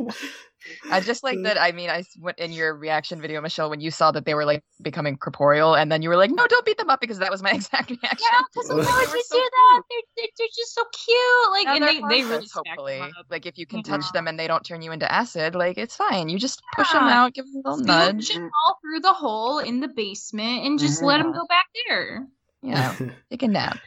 I 0.91 1.01
just 1.01 1.23
like 1.23 1.39
that. 1.45 1.61
I 1.61 1.73
mean, 1.73 1.91
I 1.91 2.05
went 2.19 2.39
in 2.39 2.53
your 2.53 2.75
reaction 2.75 3.21
video, 3.21 3.41
Michelle, 3.41 3.71
when 3.71 3.81
you 3.81 3.91
saw 3.91 4.11
that 4.13 4.25
they 4.25 4.35
were 4.35 4.45
like 4.45 4.63
becoming 4.83 5.17
corporeal, 5.17 5.75
and 5.75 5.91
then 5.91 6.03
you 6.03 6.09
were 6.09 6.17
like, 6.17 6.31
"No, 6.31 6.47
don't 6.47 6.65
beat 6.67 6.79
them 6.79 6.91
up," 6.91 7.01
because 7.01 7.19
that 7.19 7.31
was 7.31 7.43
my 7.43 7.51
exact 7.55 7.91
reaction. 7.91 8.27
Yeah, 8.33 8.41
because 8.53 8.69
Well, 8.69 8.79
why 8.79 8.85
they 8.85 9.07
would 9.07 9.11
were 9.11 9.17
you 9.17 9.23
so 9.23 9.37
do 9.37 9.43
that? 9.51 9.83
They're, 9.91 10.01
they're, 10.17 10.27
they're 10.39 10.47
just 10.57 10.75
so 10.75 10.85
cute. 11.05 11.51
Like, 11.53 11.67
Now 11.67 11.75
and 11.75 11.83
they're 11.83 11.93
they, 11.93 12.23
they 12.23 12.25
really 12.25 12.49
hopefully. 12.53 13.13
Like 13.31 13.47
if 13.47 13.59
you 13.59 13.67
can 13.67 13.81
Mhm. 13.81 13.85
touch 13.85 14.13
them 14.13 14.29
and 14.29 14.39
they 14.39 14.47
don't 14.47 14.65
turn 14.65 14.83
you 14.83 14.93
into 14.93 15.11
acid, 15.11 15.55
like 15.55 15.79
it's 15.79 15.97
fine. 15.97 16.29
You 16.29 16.39
just 16.39 16.63
push 16.77 16.93
them 16.93 17.09
out, 17.09 17.35
give 17.35 17.45
them 17.47 17.63
a 17.65 17.71
little 17.71 17.85
Scooch 17.85 17.87
nudge. 17.87 18.31
all 18.67 18.79
through 18.83 19.01
the 19.01 19.13
hole 19.13 19.59
in 19.59 19.81
the 19.81 19.89
basement 19.89 20.65
and 20.67 20.79
just 20.79 21.03
let 21.03 21.21
'em 21.21 21.27
let 21.27 21.33
them 21.33 21.33
Mhm. 21.33 21.43
go 21.43 21.47
back 21.47 21.67
there. 21.89 22.27
Yeah, 22.63 22.95
take 23.31 23.43
a 23.43 23.49
nap. 23.49 23.79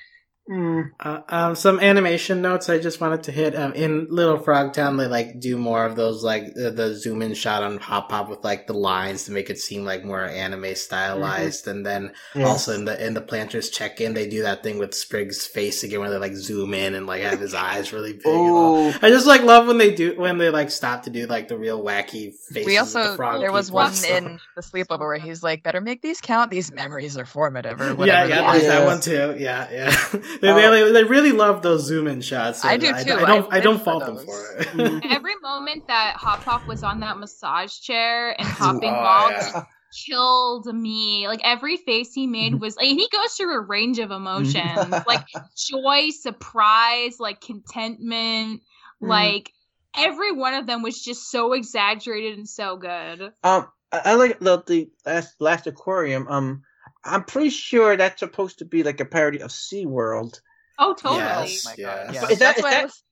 Hmm. 0.45 0.81
Uh, 0.99 1.21
um, 1.29 1.55
some 1.55 1.79
animation 1.79 2.41
notes 2.41 2.67
I 2.67 2.77
just 2.77 2.99
wanted 2.99 3.23
to 3.23 3.31
hit. 3.31 3.55
Um, 3.55 3.71
in 3.73 4.07
Little 4.09 4.37
Frog 4.37 4.73
Town, 4.73 4.97
they 4.97 5.07
like 5.07 5.39
do 5.39 5.57
more 5.57 5.85
of 5.85 5.95
those 5.95 6.21
like 6.21 6.53
the, 6.53 6.69
the 6.69 6.95
zoom 6.95 7.21
in 7.21 7.33
shot 7.33 7.63
on 7.63 7.77
Hop 7.77 8.09
Pop 8.09 8.27
with 8.29 8.43
like 8.43 8.67
the 8.67 8.73
lines 8.73 9.23
to 9.25 9.31
make 9.31 9.49
it 9.49 9.57
seem 9.57 9.85
like 9.85 10.03
more 10.03 10.21
anime 10.25 10.75
stylized. 10.75 11.67
And 11.69 11.85
then 11.85 12.11
Yes. 12.35 12.45
also 12.47 12.73
in 12.73 12.83
the 12.83 13.05
in 13.05 13.13
the 13.13 13.21
Plantars 13.21 13.69
check 13.69 14.01
in, 14.01 14.13
they 14.15 14.27
do 14.27 14.41
that 14.43 14.63
thing 14.63 14.79
with 14.79 14.93
Sprig's 14.93 15.45
face 15.47 15.81
again, 15.83 16.01
where 16.01 16.09
they 16.09 16.17
like 16.17 16.35
zoom 16.35 16.73
in 16.73 16.93
and 16.93 17.07
like 17.07 17.21
have 17.23 17.39
his 17.39 17.53
eyes 17.53 17.93
really 17.93 18.11
big. 18.13 18.23
Oh, 18.25 18.89
I 19.01 19.09
just 19.11 19.25
like 19.25 19.43
love 19.43 19.67
when 19.67 19.77
they 19.77 19.95
do 19.95 20.19
when 20.19 20.39
they 20.39 20.49
like 20.49 20.71
stop 20.71 21.03
to 21.03 21.09
do 21.09 21.25
like 21.25 21.47
the 21.47 21.57
real 21.57 21.81
wacky 21.81 22.33
faces. 22.33 22.65
We 22.65 22.75
of 22.77 22.83
also 22.87 23.11
the 23.11 23.15
frog 23.15 23.39
there 23.39 23.53
was 23.53 23.67
people 23.69 23.75
one 23.77 23.87
and 23.87 23.95
stuff. 23.95 24.17
in 24.23 24.39
the 24.57 24.61
sleepover 24.61 24.99
where 24.99 25.17
he's 25.17 25.41
like, 25.41 25.63
"Better 25.63 25.79
make 25.79 26.01
these 26.01 26.19
count. 26.19 26.51
These 26.51 26.73
memories 26.73 27.17
are 27.17 27.25
formative." 27.25 27.79
Or 27.79 27.85
Yeah, 27.85 27.93
whatever. 27.93 28.29
yeah, 28.29 28.51
the 28.53 28.59
there's 28.59 28.67
that 28.73 28.85
one 28.85 28.99
too. 28.99 29.35
Yeah, 29.41 29.69
yeah. 29.71 29.95
they, 30.41 30.49
Uh, 30.49 30.71
they, 30.71 30.91
they 30.91 31.03
really 31.03 31.31
love 31.31 31.61
those 31.61 31.85
zoom 31.85 32.07
in 32.07 32.21
shots. 32.21 32.63
I 32.65 32.77
do 32.77 32.87
too. 32.87 32.93
I, 32.93 32.99
I 32.99 33.03
don't 33.25 33.51
I, 33.51 33.55
live 33.55 33.63
don't 33.63 33.77
for 33.79 33.83
fault 33.83 34.05
them 34.05 34.17
for 34.17 34.55
it. 34.57 34.67
Mhm. 34.73 35.05
Every 35.11 35.35
moment 35.41 35.83
that 35.87 36.15
Hop 36.17 36.43
Pop 36.45 36.67
was 36.67 36.83
on 36.83 36.99
that 37.01 37.17
massage 37.17 37.79
chair 37.79 38.29
and 38.39 38.47
Oh, 38.47 38.51
hopping 38.51 38.91
ball 38.91 39.29
yeah. 39.31 39.39
just 39.39 39.55
killed 40.07 40.65
me. 40.73 41.27
Like 41.27 41.41
every 41.43 41.77
face 41.77 42.13
he 42.13 42.25
made 42.27 42.59
was 42.59 42.75
like 42.75 42.87
he 42.87 43.07
goes 43.11 43.33
through 43.33 43.55
a 43.55 43.61
range 43.61 43.99
of 43.99 44.11
emotions, 44.11 44.93
like 45.07 45.25
joy, 45.69 46.09
surprise, 46.11 47.17
like 47.19 47.41
contentment, 47.41 48.61
Mhm. 49.01 49.07
like 49.07 49.51
every 49.95 50.31
one 50.31 50.53
of 50.55 50.65
them 50.65 50.81
was 50.81 50.99
just 51.01 51.29
so 51.29 51.53
exaggerated 51.53 52.37
and 52.37 52.49
so 52.49 52.77
good. 52.77 53.21
Um, 53.43 53.67
I, 53.91 54.01
I 54.05 54.13
like 54.15 54.39
the 54.39 54.63
the 54.65 54.89
last 55.05 55.35
last 55.39 55.67
aquarium. 55.67 56.27
Um, 56.27 56.63
I'm 57.05 57.23
pretty 57.23 57.49
sure 57.49 57.97
that's 57.97 58.19
supposed 58.19 58.59
to 58.59 58.65
be 58.65 58.83
like 58.83 58.99
a 58.99 59.05
parody 59.05 59.39
of 59.41 59.51
SeaWorld. 59.51 60.39
Oh, 60.79 60.93
totally. 60.93 61.19
Yes. 61.19 61.65
Oh 61.65 61.69
my 61.69 61.75
Yeah. 61.77 62.05
god! 62.05 62.13
Yeah, 62.15 62.23
is 62.23 62.29
that- 62.29 62.39
that's 62.39 62.57
is 62.59 62.63
why 62.63 62.69
I 62.69 62.73
that- 62.73 62.83
was- 62.85 63.03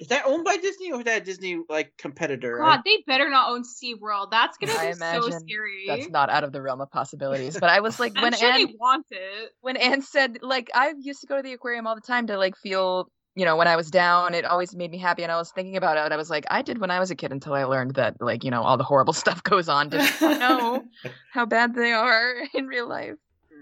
Is 0.00 0.06
that 0.08 0.26
owned 0.26 0.44
by 0.44 0.56
Disney 0.58 0.92
or 0.92 1.00
is 1.00 1.04
that 1.06 1.22
a 1.22 1.24
Disney 1.24 1.60
like 1.68 1.92
competitor? 1.98 2.58
God, 2.58 2.82
they 2.84 3.02
better 3.06 3.28
not 3.28 3.50
own 3.50 3.64
SeaWorld. 3.64 4.30
That's 4.30 4.56
gonna 4.56 4.72
I 4.72 4.92
be 4.92 4.92
so 4.94 5.30
scary. 5.30 5.84
that's 5.88 6.08
not 6.08 6.30
out 6.30 6.44
of 6.44 6.52
the 6.52 6.62
realm 6.62 6.80
of 6.80 6.88
possibilities. 6.92 7.58
But 7.58 7.68
I 7.70 7.80
was 7.80 7.98
like, 7.98 8.14
when 8.22 8.32
sure 8.32 8.48
Anne 8.48 8.66
they 8.66 8.74
want 8.78 9.06
it. 9.10 9.50
when 9.60 9.76
Anne 9.76 10.02
said, 10.02 10.38
like, 10.40 10.70
I 10.72 10.94
used 11.00 11.20
to 11.22 11.26
go 11.26 11.36
to 11.36 11.42
the 11.42 11.52
aquarium 11.52 11.88
all 11.88 11.96
the 11.96 12.00
time 12.00 12.28
to 12.28 12.38
like 12.38 12.56
feel, 12.56 13.10
you 13.38 13.44
know, 13.44 13.56
when 13.56 13.68
I 13.68 13.76
was 13.76 13.90
down, 13.90 14.34
it 14.34 14.44
always 14.44 14.74
made 14.74 14.90
me 14.90 14.98
happy. 14.98 15.22
And 15.22 15.30
I 15.32 15.36
was 15.36 15.50
thinking 15.52 15.76
about 15.76 15.96
it. 15.96 16.12
I 16.12 16.16
was 16.16 16.28
like, 16.28 16.44
I 16.50 16.62
did 16.62 16.78
when 16.78 16.90
I 16.90 16.98
was 16.98 17.10
a 17.10 17.16
kid 17.16 17.32
until 17.32 17.54
I 17.54 17.64
learned 17.64 17.94
that, 17.94 18.20
like, 18.20 18.42
you 18.44 18.50
know, 18.50 18.62
all 18.62 18.76
the 18.76 18.84
horrible 18.84 19.12
stuff 19.24 19.42
goes 19.42 19.68
on. 19.68 19.88
Didn't 19.90 20.20
know 20.20 20.84
how 21.32 21.46
bad 21.46 21.74
they 21.74 21.92
are 21.92 22.34
in 22.54 22.66
real 22.66 22.88
life. 22.88 23.14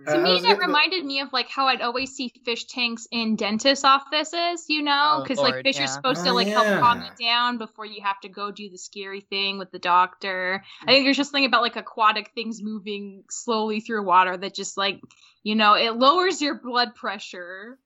Uh, 0.07 0.12
To 0.15 0.19
me, 0.23 0.32
was 0.35 0.43
that 0.43 0.55
gonna- 0.59 0.66
reminded 0.69 1.05
me 1.05 1.20
of 1.20 1.32
like 1.32 1.48
how 1.48 1.66
I'd 1.66 1.81
always 1.82 2.15
see 2.15 2.32
fish 2.44 2.65
tanks 2.66 3.07
in 3.11 3.35
dentist 3.36 3.85
offices, 3.85 4.65
you 4.69 4.82
know, 4.82 5.16
Oh, 5.19 5.23
because 5.23 5.39
like 5.39 5.62
fish 5.65 5.77
yeah. 5.78 5.85
are 5.85 5.89
supposed 5.89 6.20
Oh, 6.23 6.24
to 6.27 6.32
like 6.32 6.47
help 6.48 6.66
calm 6.81 7.01
yeah. 7.01 7.09
you 7.19 7.27
down 7.27 7.59
before 7.59 7.85
you 7.86 8.03
have 8.03 8.20
to 8.20 8.28
go 8.28 8.51
do 8.51 8.70
the 8.70 8.78
scary 8.78 9.20
thing 9.20 9.59
with 9.59 9.70
the 9.73 9.78
doctor. 9.81 10.62
I 10.82 10.86
think 10.93 11.07
there's 11.07 11.16
just 11.16 11.31
something 11.32 11.44
about 11.47 11.62
like 11.62 11.77
aquatic 11.77 12.31
things 12.35 12.62
moving 12.62 13.24
slowly 13.31 13.81
through 13.81 14.05
water 14.05 14.36
that 14.36 14.55
just 14.55 14.77
like 14.77 15.01
you 15.43 15.55
know 15.57 15.74
it 15.74 15.97
lowers 15.97 16.40
your 16.40 16.55
blood 16.55 16.94
pressure. 16.94 17.78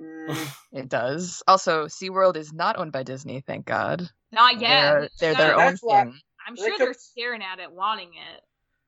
Mm, 0.00 0.54
It 0.72 0.88
does. 0.88 1.42
Also, 1.48 1.86
SeaWorld 1.86 2.36
is 2.36 2.52
not 2.52 2.78
owned 2.78 2.92
by 2.92 3.02
Disney, 3.02 3.40
thank 3.46 3.66
God. 3.66 4.08
Not 4.32 4.60
yet. 4.60 4.70
They're, 4.70 5.08
they're 5.20 5.34
their 5.34 5.52
own 5.54 5.58
That's 5.58 5.80
why- 5.82 6.04
thing. 6.04 6.20
I'm 6.46 6.54
They 6.54 6.62
sure 6.62 6.78
they're 6.78 6.94
staring 6.94 7.42
at 7.42 7.58
it, 7.58 7.70
wanting 7.72 8.08
it. 8.08 8.40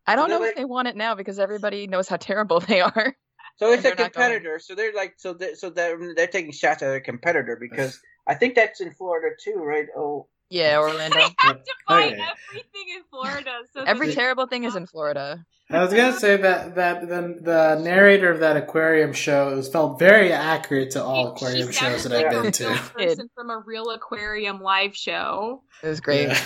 I 0.06 0.16
don't 0.16 0.28
they're 0.28 0.38
know 0.38 0.44
like- 0.44 0.50
if 0.52 0.56
they 0.56 0.64
want 0.64 0.88
it 0.88 0.96
now 0.96 1.14
because 1.14 1.38
everybody 1.38 1.86
knows 1.86 2.08
how 2.08 2.16
terrible 2.16 2.60
they 2.60 2.80
are. 2.80 3.14
so 3.56 3.70
it's 3.72 3.84
a 3.84 3.94
competitor. 3.94 4.58
So 4.58 4.74
they're 4.74 4.94
like, 4.94 5.14
so 5.18 5.34
they, 5.34 5.54
so 5.54 5.68
they're 5.68 6.14
they're 6.14 6.26
taking 6.26 6.52
shots 6.52 6.82
at 6.82 6.88
their 6.88 7.00
competitor 7.00 7.56
because 7.60 8.00
I 8.26 8.34
think 8.34 8.54
that's 8.54 8.80
in 8.80 8.92
Florida 8.94 9.34
too, 9.42 9.56
right? 9.62 9.86
Oh, 9.96 10.28
Yeah, 10.50 10.78
Orlando. 10.80 11.16
They 11.18 11.22
have 11.38 11.62
to 11.64 11.72
buy 11.88 12.06
Okay. 12.06 12.20
everything 12.48 12.88
in 12.96 13.02
Florida. 13.08 13.52
So 13.72 13.82
Every 13.84 14.08
that- 14.08 14.14
terrible 14.16 14.46
thing 14.46 14.64
is 14.64 14.76
in 14.76 14.86
Florida. 14.86 15.44
I 15.72 15.80
was 15.84 15.92
gonna 15.94 16.12
say 16.12 16.36
that 16.36 16.74
that 16.74 17.02
the, 17.02 17.38
the 17.40 17.80
narrator 17.80 18.30
of 18.32 18.40
that 18.40 18.56
aquarium 18.56 19.12
show 19.12 19.54
was 19.54 19.68
felt 19.68 20.00
very 20.00 20.32
accurate 20.32 20.90
to 20.92 21.04
all 21.04 21.36
She- 21.36 21.44
aquarium 21.46 21.70
shows 21.70 22.02
sounded 22.02 22.10
that 22.24 22.34
I've 22.34 22.42
been 22.42 22.52
to. 22.52 22.74
person 22.92 23.30
from 23.36 23.50
a 23.50 23.58
real 23.64 23.90
aquarium 23.90 24.60
live 24.60 24.96
show. 24.96 25.62
It 25.82 25.86
was 25.88 26.00
great. 26.00 26.28
Yeah. 26.28 26.42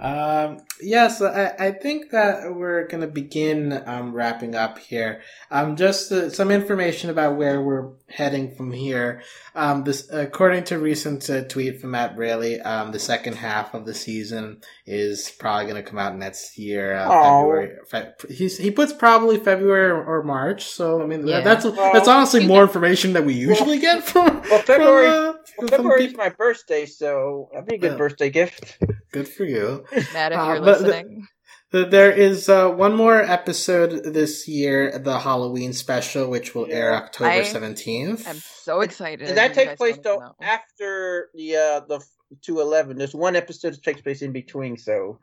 Um, 0.00 0.58
yes, 0.80 1.20
I, 1.20 1.52
I 1.58 1.70
think 1.72 2.10
that 2.10 2.54
we're 2.54 2.86
going 2.88 3.02
to 3.02 3.06
begin 3.06 3.82
um, 3.86 4.12
wrapping 4.14 4.54
up 4.54 4.78
here. 4.78 5.20
Um, 5.50 5.76
just 5.76 6.10
uh, 6.10 6.30
some 6.30 6.50
information 6.50 7.10
about 7.10 7.36
where 7.36 7.60
we're 7.60 7.90
heading 8.08 8.54
from 8.54 8.72
here. 8.72 9.22
Um, 9.54 9.84
this, 9.84 10.08
according 10.10 10.64
to 10.64 10.78
recent 10.78 11.28
uh, 11.28 11.42
tweet 11.44 11.80
from 11.80 11.90
Matt 11.92 12.16
Braly, 12.16 12.64
um, 12.64 12.92
the 12.92 12.98
second 12.98 13.34
half 13.36 13.74
of 13.74 13.84
the 13.84 13.94
season 13.94 14.62
is 14.86 15.30
probably 15.38 15.70
going 15.70 15.82
to 15.84 15.88
come 15.88 15.98
out 15.98 16.16
next 16.16 16.56
year, 16.58 16.96
uh, 16.96 17.08
February. 17.08 17.76
Fe- 17.88 18.12
he's, 18.34 18.56
he 18.56 18.70
puts 18.70 18.92
probably 18.94 19.36
February 19.38 19.90
or, 19.90 20.02
or 20.02 20.22
March. 20.22 20.64
So 20.64 21.02
I 21.02 21.06
mean, 21.06 21.26
Yeah. 21.26 21.42
that's 21.42 21.64
that's 21.64 22.08
honestly 22.08 22.46
more 22.46 22.62
information 22.62 23.12
that 23.12 23.24
we 23.24 23.34
usually 23.34 23.78
get 23.78 24.02
from. 24.02 24.40
Well, 24.50 24.62
February- 24.62 25.06
from, 25.10 25.28
uh, 25.28 25.32
well, 25.58 25.68
February 25.68 26.04
is 26.06 26.16
my 26.16 26.30
birthday, 26.30 26.86
so 26.86 27.50
that'd 27.52 27.68
be 27.68 27.74
a 27.74 27.78
good 27.78 27.92
Yeah. 27.92 27.98
birthday 27.98 28.30
gift. 28.30 28.78
Good 29.12 29.28
for 29.28 29.44
you. 29.44 29.84
Matt, 30.12 30.32
if 30.32 30.38
Uh, 30.38 30.44
you're 30.54 30.60
but 30.60 30.78
the- 30.80 30.86
listening. 30.86 31.26
Th- 31.72 31.88
There 31.88 32.10
is 32.10 32.48
uh, 32.48 32.68
one 32.68 32.96
more 32.96 33.20
episode 33.22 34.12
this 34.12 34.48
year, 34.48 34.98
the 34.98 35.20
Halloween 35.20 35.72
special, 35.72 36.28
which 36.28 36.52
will 36.54 36.66
air 36.70 36.94
October 36.94 37.44
seventeenth. 37.44 38.26
I'm 38.28 38.36
so 38.38 38.80
excited. 38.80 39.28
And 39.28 39.36
that 39.38 39.50
You 39.50 39.54
takes 39.54 39.74
place 39.76 39.98
though 40.02 40.18
know. 40.18 40.34
after 40.42 41.28
the 41.34 41.56
uh 41.56 41.80
the 41.88 42.04
two 42.42 42.60
eleven. 42.60 42.98
There's 42.98 43.14
one 43.14 43.36
episode 43.36 43.74
that 43.74 43.82
takes 43.84 44.00
place 44.00 44.22
in 44.22 44.32
between, 44.32 44.78
so 44.78 45.20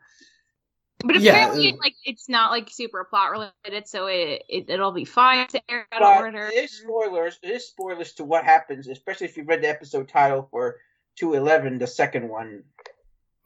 But 1.03 1.19
Yeah, 1.19 1.31
apparently, 1.33 1.73
uh, 1.73 1.77
like 1.83 1.95
it's 2.05 2.29
not 2.29 2.51
like 2.51 2.69
super 2.71 3.03
plot 3.03 3.31
related, 3.31 3.87
so 3.87 4.07
it, 4.07 4.43
it 4.47 4.69
it'll 4.69 4.93
be 4.93 5.05
fine 5.05 5.47
to 5.49 5.61
air 5.69 5.85
out 5.91 6.01
of 6.01 6.07
but 6.07 6.17
order. 6.23 6.47
it 6.47 6.63
is 6.63 6.71
spoilers. 6.79 7.39
It 7.43 7.49
is 7.51 7.67
spoilers 7.67 8.13
to 8.13 8.23
what 8.23 8.45
happens, 8.45 8.87
especially 8.87 9.27
if 9.27 9.35
you 9.35 9.43
read 9.43 9.61
the 9.61 9.69
episode 9.69 10.07
title 10.07 10.47
for 10.49 10.77
two 11.17 11.33
eleven, 11.33 11.77
the 11.77 11.87
second 11.87 12.29
one. 12.29 12.63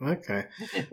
Okay, 0.04 0.46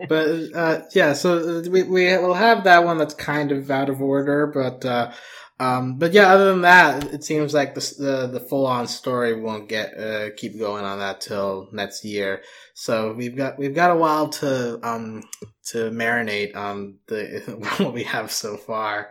but 0.07 0.53
uh, 0.53 0.81
yeah, 0.93 1.13
so 1.13 1.59
uh, 1.59 1.69
we 1.69 1.83
we 1.83 2.15
will 2.17 2.35
have 2.35 2.65
that 2.65 2.83
one 2.83 2.97
that's 2.97 3.15
kind 3.15 3.51
of 3.51 3.71
out 3.71 3.89
of 3.89 4.01
order, 4.01 4.45
but 4.47 4.85
uh, 4.85 5.11
um, 5.59 5.97
but 5.97 6.13
yeah, 6.13 6.31
other 6.31 6.51
than 6.51 6.61
that, 6.61 7.05
it 7.13 7.23
seems 7.23 7.53
like 7.53 7.75
the 7.75 7.81
the, 7.97 8.27
the 8.27 8.39
full 8.39 8.65
on 8.65 8.87
story 8.87 9.39
won't 9.39 9.67
get 9.67 9.97
uh, 9.97 10.29
keep 10.37 10.57
going 10.57 10.85
on 10.85 10.99
that 10.99 11.21
till 11.21 11.67
next 11.73 12.05
year. 12.05 12.43
So 12.75 13.13
we've 13.13 13.35
got 13.35 13.57
we've 13.57 13.75
got 13.75 13.91
a 13.91 13.95
while 13.95 14.29
to 14.29 14.79
um 14.87 15.23
to 15.71 15.89
marinate 15.91 16.55
on 16.55 16.99
the 17.07 17.43
what 17.77 17.93
we 17.93 18.03
have 18.03 18.31
so 18.31 18.55
far. 18.57 19.09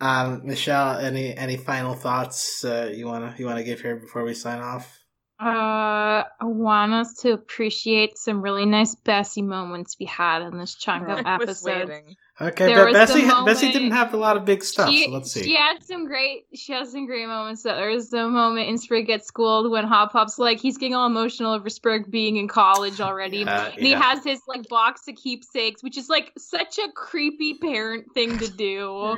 Um, 0.00 0.42
Michelle, 0.44 0.98
any 0.98 1.34
any 1.34 1.56
final 1.56 1.94
thoughts 1.94 2.64
uh, 2.64 2.92
you 2.94 3.06
wanna 3.06 3.34
you 3.38 3.46
wanna 3.46 3.64
give 3.64 3.80
here 3.80 3.96
before 3.96 4.24
we 4.24 4.34
sign 4.34 4.60
off? 4.60 4.97
Uh, 5.40 6.24
I 6.40 6.44
want 6.44 6.92
us 6.92 7.14
to 7.22 7.32
appreciate 7.32 8.18
some 8.18 8.42
really 8.42 8.66
nice 8.66 8.96
Bessie 8.96 9.42
moments 9.42 9.96
we 10.00 10.06
had 10.06 10.42
in 10.42 10.58
this 10.58 10.74
chunk 10.74 11.08
of 11.08 11.24
waiting. 11.62 12.16
Okay, 12.40 12.66
There 12.66 12.84
but 12.84 12.92
Bessie 12.92 13.22
the 13.26 13.42
Bessie 13.44 13.72
didn't 13.72 13.90
have 13.90 14.14
a 14.14 14.16
lot 14.16 14.36
of 14.36 14.44
big 14.44 14.62
stuff. 14.62 14.90
She, 14.90 15.06
so 15.06 15.10
let's 15.10 15.32
see. 15.32 15.42
she 15.42 15.56
had 15.56 15.82
some 15.82 16.06
great 16.06 16.44
she 16.54 16.72
has 16.72 16.92
some 16.92 17.04
great 17.06 17.26
moments. 17.26 17.62
So 17.64 17.74
there 17.74 17.90
was 17.90 18.10
the 18.10 18.28
moment 18.28 18.68
in 18.68 18.78
Sprig 18.78 19.08
gets 19.08 19.26
schooled 19.26 19.72
when 19.72 19.84
Hop 19.84 20.12
Pop's 20.12 20.38
like 20.38 20.60
he's 20.60 20.78
getting 20.78 20.94
all 20.94 21.06
emotional 21.06 21.52
over 21.52 21.68
Sprig 21.68 22.08
being 22.08 22.36
in 22.36 22.46
college 22.46 23.00
already. 23.00 23.42
Uh, 23.44 23.70
And 23.70 23.84
he 23.84 23.90
has 23.92 24.22
his 24.22 24.40
like 24.46 24.68
box 24.68 25.08
of 25.08 25.16
keepsakes, 25.16 25.82
which 25.82 25.98
is 25.98 26.08
like 26.08 26.32
such 26.38 26.78
a 26.78 26.92
creepy 26.92 27.54
parent 27.54 28.12
thing 28.14 28.38
to 28.38 28.48
do. 28.48 29.16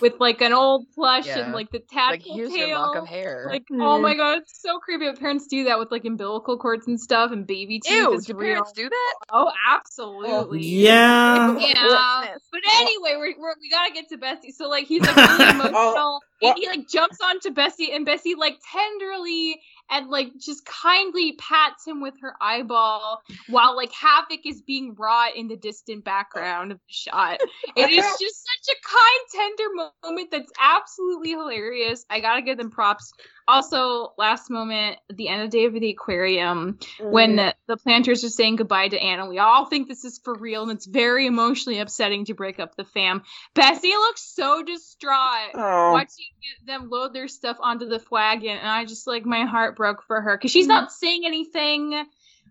with 0.00 0.14
like 0.20 0.40
an 0.40 0.52
old 0.52 0.86
plush 0.94 1.26
Yeah. 1.26 1.40
and 1.40 1.52
like 1.52 1.72
the 1.72 1.78
Like, 1.78 2.20
tadpole 2.20 2.36
here's 2.36 2.52
tail. 2.52 2.68
your 2.68 2.78
lock 2.78 2.96
of 2.96 3.08
hair. 3.08 3.48
Like, 3.50 3.64
oh 3.72 3.98
my 3.98 4.14
god, 4.14 4.38
it's 4.38 4.62
so 4.62 4.78
creepy. 4.78 5.06
when 5.06 5.16
Parents 5.16 5.48
do 5.48 5.64
that 5.64 5.80
with 5.80 5.90
like 5.90 6.04
umbilical 6.04 6.56
cords 6.58 6.86
and 6.86 7.00
stuff 7.00 7.32
and 7.32 7.44
baby 7.44 7.80
teeth. 7.80 7.92
Ew, 7.92 8.12
is 8.14 8.26
do 8.26 8.34
real. 8.34 8.52
parents 8.54 8.72
do 8.72 8.88
that? 8.88 9.14
Oh, 9.32 9.50
absolutely. 9.68 10.60
Yeah. 10.64 11.58
Yeah. 11.58 12.34
But 12.52 12.60
anyway, 12.74 13.14
we're, 13.16 13.40
we're, 13.40 13.54
we 13.60 13.70
gotta 13.70 13.94
get 13.94 14.10
to 14.10 14.18
Bessie. 14.18 14.52
So 14.52 14.68
like 14.68 14.86
he's 14.86 15.00
like 15.00 15.16
really 15.16 15.50
emotional. 15.68 16.20
and 16.42 16.54
he 16.58 16.66
like 16.68 16.86
jumps 16.86 17.18
onto 17.24 17.50
Bessie, 17.50 17.92
and 17.92 18.04
Bessie 18.04 18.34
like 18.34 18.58
tenderly 18.70 19.58
and 19.90 20.08
like 20.08 20.32
just 20.38 20.64
kindly 20.66 21.32
pats 21.38 21.86
him 21.86 22.02
with 22.02 22.14
her 22.20 22.34
eyeball 22.42 23.22
while 23.48 23.74
like 23.74 23.90
havoc 23.92 24.40
is 24.44 24.60
being 24.60 24.94
wrought 24.98 25.34
in 25.34 25.48
the 25.48 25.56
distant 25.56 26.04
background 26.04 26.72
of 26.72 26.78
the 26.78 26.92
shot. 26.92 27.40
It 27.74 27.90
is 27.90 28.04
just 28.20 28.46
such 28.46 28.74
a 28.74 28.78
kind, 28.86 29.56
tender 29.56 29.92
moment 30.04 30.30
that's 30.30 30.52
absolutely 30.60 31.30
hilarious. 31.30 32.04
I 32.10 32.20
gotta 32.20 32.42
give 32.42 32.58
them 32.58 32.70
props. 32.70 33.12
Also, 33.52 34.14
last 34.16 34.48
moment, 34.48 34.98
the 35.10 35.28
end 35.28 35.42
of 35.42 35.50
Day 35.50 35.66
of 35.66 35.74
the 35.74 35.90
Aquarium, 35.90 36.78
when 37.00 37.36
the, 37.36 37.54
the 37.66 37.76
plantars 37.76 38.24
are 38.24 38.30
saying 38.30 38.56
goodbye 38.56 38.88
to 38.88 38.98
Anna. 38.98 39.26
We 39.26 39.38
all 39.38 39.66
think 39.66 39.88
this 39.88 40.06
is 40.06 40.18
for 40.24 40.34
real, 40.34 40.62
and 40.62 40.72
it's 40.72 40.86
very 40.86 41.26
emotionally 41.26 41.78
upsetting 41.78 42.24
to 42.24 42.34
break 42.34 42.58
up 42.58 42.76
the 42.76 42.84
fam. 42.84 43.22
Bessie 43.54 43.88
looks 43.88 44.22
so 44.22 44.62
distraught 44.62 45.50
Oh, 45.54 45.92
watching 45.92 46.26
them 46.66 46.88
load 46.88 47.12
their 47.12 47.28
stuff 47.28 47.58
onto 47.60 47.86
the 47.86 48.02
wagon, 48.10 48.56
and 48.56 48.68
I 48.68 48.86
just 48.86 49.06
like 49.06 49.26
my 49.26 49.44
heart 49.44 49.76
broke 49.76 50.02
for 50.06 50.22
her 50.22 50.36
because 50.38 50.50
she's 50.50 50.66
not 50.66 50.90
saying 50.90 51.26
anything. 51.26 52.06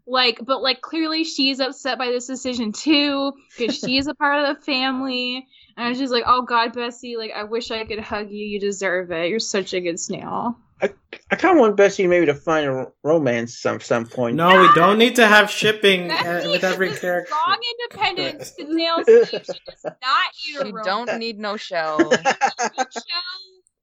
Like, 0.07 0.39
but 0.45 0.61
like 0.61 0.81
clearly 0.81 1.23
she's 1.23 1.59
upset 1.59 1.97
by 1.97 2.07
this 2.07 2.27
decision 2.27 2.73
too 2.73 3.33
because 3.57 3.77
she 3.77 3.97
is 3.97 4.07
a 4.07 4.15
part 4.15 4.43
of 4.43 4.55
the 4.55 4.61
family. 4.63 5.47
And 5.77 5.85
I 5.85 5.89
was 5.89 5.99
just 5.99 6.11
like, 6.11 6.23
oh 6.25 6.41
God, 6.41 6.73
Bessie, 6.73 7.17
like 7.17 7.31
I 7.35 7.43
wish 7.43 7.71
I 7.71 7.85
could 7.85 7.99
hug 7.99 8.29
you. 8.29 8.45
You 8.45 8.59
deserve 8.59 9.11
it. 9.11 9.29
You're 9.29 9.39
such 9.39 9.73
a 9.73 9.81
good 9.81 9.99
snail. 9.99 10.57
I 10.81 11.35
kind 11.35 11.55
of 11.57 11.61
want 11.61 11.77
Bessie 11.77 12.07
maybe 12.07 12.25
to 12.25 12.33
find 12.33 12.67
a 12.67 12.87
romance 13.03 13.57
some 13.57 13.79
some 13.79 14.05
point. 14.05 14.35
No, 14.35 14.61
we 14.61 14.69
don't 14.73 14.97
need 14.97 15.15
to 15.17 15.27
have 15.27 15.49
shipping 15.51 16.09
uh, 16.11 16.41
with 16.45 16.63
every 16.63 16.89
is 16.89 16.97
a 16.97 16.99
character. 17.01 17.33
strong 17.33 17.57
independent 17.81 18.41
snail 18.45 18.95
Steve. 19.03 19.27
She 19.29 19.59
does 19.65 19.83
not 19.85 19.95
need 20.01 20.55
a 20.55 20.65
She 20.65 20.71
romance. 20.71 20.85
don't 20.85 21.19
need 21.19 21.39
no 21.39 21.57
shell. 21.57 21.99
show. 22.11 22.17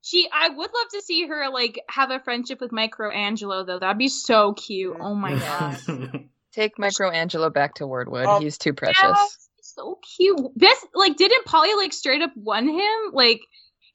She, 0.02 0.28
I 0.32 0.48
would 0.48 0.56
love 0.58 0.88
to 0.94 1.02
see 1.02 1.26
her 1.26 1.48
like 1.50 1.80
have 1.88 2.10
a 2.10 2.20
friendship 2.20 2.60
with 2.60 2.70
Microangelo 2.70 3.66
though. 3.66 3.78
That'd 3.78 3.98
be 3.98 4.08
so 4.08 4.54
cute. 4.54 4.96
Oh 5.00 5.14
my 5.14 5.34
god, 5.86 6.24
Take 6.52 6.76
Microangelo 6.76 7.52
back 7.52 7.74
to 7.74 7.84
Wartwood. 7.84 8.24
Oh, 8.26 8.40
He's 8.40 8.58
too 8.58 8.72
precious. 8.72 9.02
Yeah, 9.02 9.14
so 9.60 9.98
cute. 10.16 10.40
This 10.56 10.84
like 10.94 11.16
didn't 11.16 11.44
Polly 11.44 11.74
like 11.74 11.92
straight 11.92 12.22
up 12.22 12.30
won 12.36 12.66
him? 12.68 12.90
Like 13.12 13.40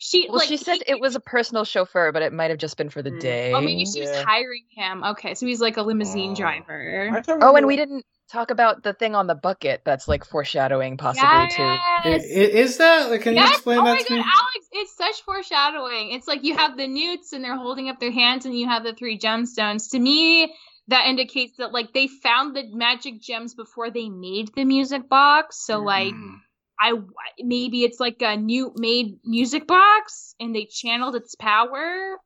she, 0.05 0.27
Well, 0.27 0.39
like 0.39 0.49
she 0.49 0.57
said 0.57 0.80
he- 0.85 0.91
it 0.91 0.99
was 0.99 1.15
a 1.15 1.19
personal 1.21 1.63
chauffeur, 1.63 2.11
but 2.11 2.21
it 2.21 2.34
might 2.34 2.49
have 2.49 2.59
just 2.59 2.75
been 2.75 2.89
for 2.89 3.01
the 3.01 3.09
Mm. 3.11 3.19
day. 3.21 3.53
Oh, 3.53 3.61
maybe 3.61 3.85
she 3.85 4.01
was 4.01 4.11
hiring 4.23 4.65
him. 4.69 5.01
Okay, 5.03 5.34
so 5.34 5.45
he's 5.45 5.61
like 5.61 5.77
a 5.77 5.81
limousine 5.81 6.31
Oh. 6.31 6.35
driver. 6.35 7.09
I 7.13 7.21
thought 7.21 7.39
Oh, 7.41 7.55
and 7.55 7.65
we 7.65 7.77
didn't 7.77 8.05
talk 8.30 8.51
about 8.51 8.84
the 8.84 8.91
thing 8.93 9.15
on 9.15 9.27
the 9.27 9.35
bucket 9.35 9.81
that's 9.85 10.07
like 10.09 10.25
foreshadowing 10.25 10.97
possibly 10.97 11.47
too. 11.55 11.63
I- 11.63 12.01
Yes. 12.05 12.23
Is 12.25 12.77
that? 12.80 13.11
like, 13.11 13.21
Can 13.21 13.34
you 13.35 13.39
Yes. 13.39 13.53
explain 13.53 13.80
oh 13.80 13.85
that 13.85 13.91
my 13.93 14.01
to 14.01 14.09
god, 14.09 14.15
me? 14.15 14.21
Alex, 14.21 14.67
it's 14.73 14.97
such 14.97 15.21
foreshadowing. 15.23 16.11
It's 16.11 16.27
like 16.27 16.43
you 16.43 16.57
have 16.57 16.75
the 16.75 16.88
newts 16.88 17.31
and 17.31 17.41
they're 17.43 17.55
holding 17.55 17.88
up 17.89 17.99
their 18.01 18.11
hands 18.11 18.45
and 18.45 18.57
you 18.57 18.67
have 18.67 18.84
the 18.84 18.93
three 18.93 19.17
gemstones. 19.17 19.91
To 19.91 19.99
me, 19.99 20.53
that 20.89 21.05
indicates 21.07 21.55
that 21.59 21.71
like 21.71 21.93
they 21.93 22.07
found 22.07 22.55
the 22.57 22.63
magic 22.73 23.21
gems 23.21 23.53
before 23.55 23.89
they 23.89 24.09
made 24.09 24.49
the 24.53 24.65
music 24.65 25.07
box. 25.07 25.63
So 25.65 25.80
like 25.80 26.13
Mm. 26.13 26.39
I 26.79 26.93
maybe 27.39 27.83
it's 27.83 27.99
like 27.99 28.21
a 28.21 28.35
new 28.35 28.73
made 28.75 29.19
music 29.23 29.67
box 29.67 30.35
and 30.39 30.55
they 30.55 30.65
channeled 30.65 31.15
its 31.15 31.35
power. 31.35 32.17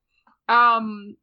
Um 0.48 1.16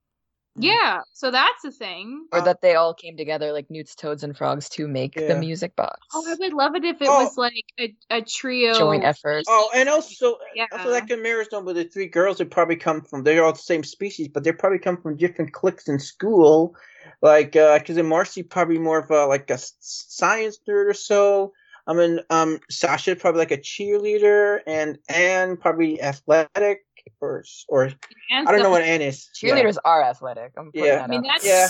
Yeah, 0.56 1.00
so 1.12 1.30
that's 1.30 1.64
a 1.64 1.72
thing. 1.72 2.26
Or 2.32 2.38
Uh, 2.38 2.44
that 2.44 2.60
they 2.60 2.76
all 2.76 2.94
came 2.94 3.16
together 3.16 3.52
like 3.52 3.70
Newts, 3.70 3.94
Toads, 3.96 4.22
and 4.22 4.36
Frogs 4.36 4.68
to 4.70 4.86
make 4.86 5.16
Yeah. 5.16 5.26
the 5.26 5.36
music 5.36 5.74
box. 5.74 5.98
Oh, 6.14 6.24
I 6.28 6.34
would 6.38 6.52
love 6.52 6.76
it 6.76 6.84
if 6.84 7.02
it 7.02 7.08
Oh. 7.08 7.24
was 7.24 7.36
like 7.36 7.64
a, 7.78 7.94
a 8.10 8.22
trio. 8.22 8.78
Joint 8.78 9.04
effort. 9.04 9.44
Oh, 9.48 9.68
and 9.74 9.88
also, 9.88 10.38
Yeah. 10.54 10.66
also 10.70 10.90
that 10.90 11.08
mirrors 11.08 11.48
them 11.48 11.64
with 11.64 11.76
the 11.76 11.84
three 11.84 12.06
girls 12.06 12.38
that 12.38 12.50
probably 12.50 12.76
come 12.76 13.02
from. 13.02 13.24
They're 13.24 13.44
all 13.44 13.52
the 13.52 13.58
same 13.58 13.82
species, 13.82 14.28
but 14.28 14.44
they 14.44 14.52
probably 14.52 14.78
come 14.78 14.96
from 15.02 15.16
different 15.16 15.52
cliques 15.52 15.88
in 15.88 15.98
school. 15.98 16.76
Like, 17.20 17.52
because 17.52 17.96
in 17.96 18.06
Marcy 18.06 18.42
probably 18.42 18.78
more 18.78 19.00
of 19.00 19.10
a 19.10 19.26
like 19.26 19.50
a 19.50 19.58
science 19.58 20.60
nerd 20.68 20.90
or 20.90 20.94
so. 20.94 21.52
I 21.86 21.92
mean, 21.92 22.20
um, 22.30 22.60
Sasha 22.70 23.14
probably 23.14 23.40
like 23.40 23.50
a 23.50 23.58
cheerleader, 23.58 24.60
and 24.66 24.98
Anne 25.08 25.56
probably 25.56 26.00
athletic, 26.00 26.80
or 27.20 27.44
or 27.68 27.84
and 27.84 28.48
I 28.48 28.52
don't 28.52 28.62
know 28.62 28.70
what 28.70 28.82
Anne 28.82 29.02
is. 29.02 29.28
Yeah. 29.42 29.54
Cheerleaders 29.54 29.76
are 29.84 30.02
athletic. 30.02 30.52
I'm 30.56 30.72
putting 30.72 30.84
Yeah. 30.84 30.96
that 30.96 31.04
I 31.04 31.06
mean, 31.08 31.22
that's 31.22 31.44
Yeah. 31.44 31.68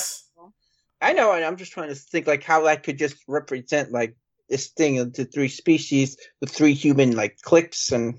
I 1.01 1.13
know, 1.13 1.33
and 1.33 1.45
I'm 1.45 1.57
just 1.57 1.73
trying 1.73 1.89
to 1.89 1.95
think 1.95 2.27
like 2.27 2.45
how 2.45 2.63
that 2.63 2.83
could 2.83 2.99
just 2.99 3.17
represent 3.27 3.93
like 3.93 4.17
this 4.49 4.69
thing 4.69 4.99
of 5.01 5.13
the 5.13 5.25
three 5.25 5.49
species, 5.49 6.17
the 6.41 6.47
three 6.47 6.75
human 6.75 7.17
like 7.17 7.41
cliques, 7.43 7.91
and 7.93 8.15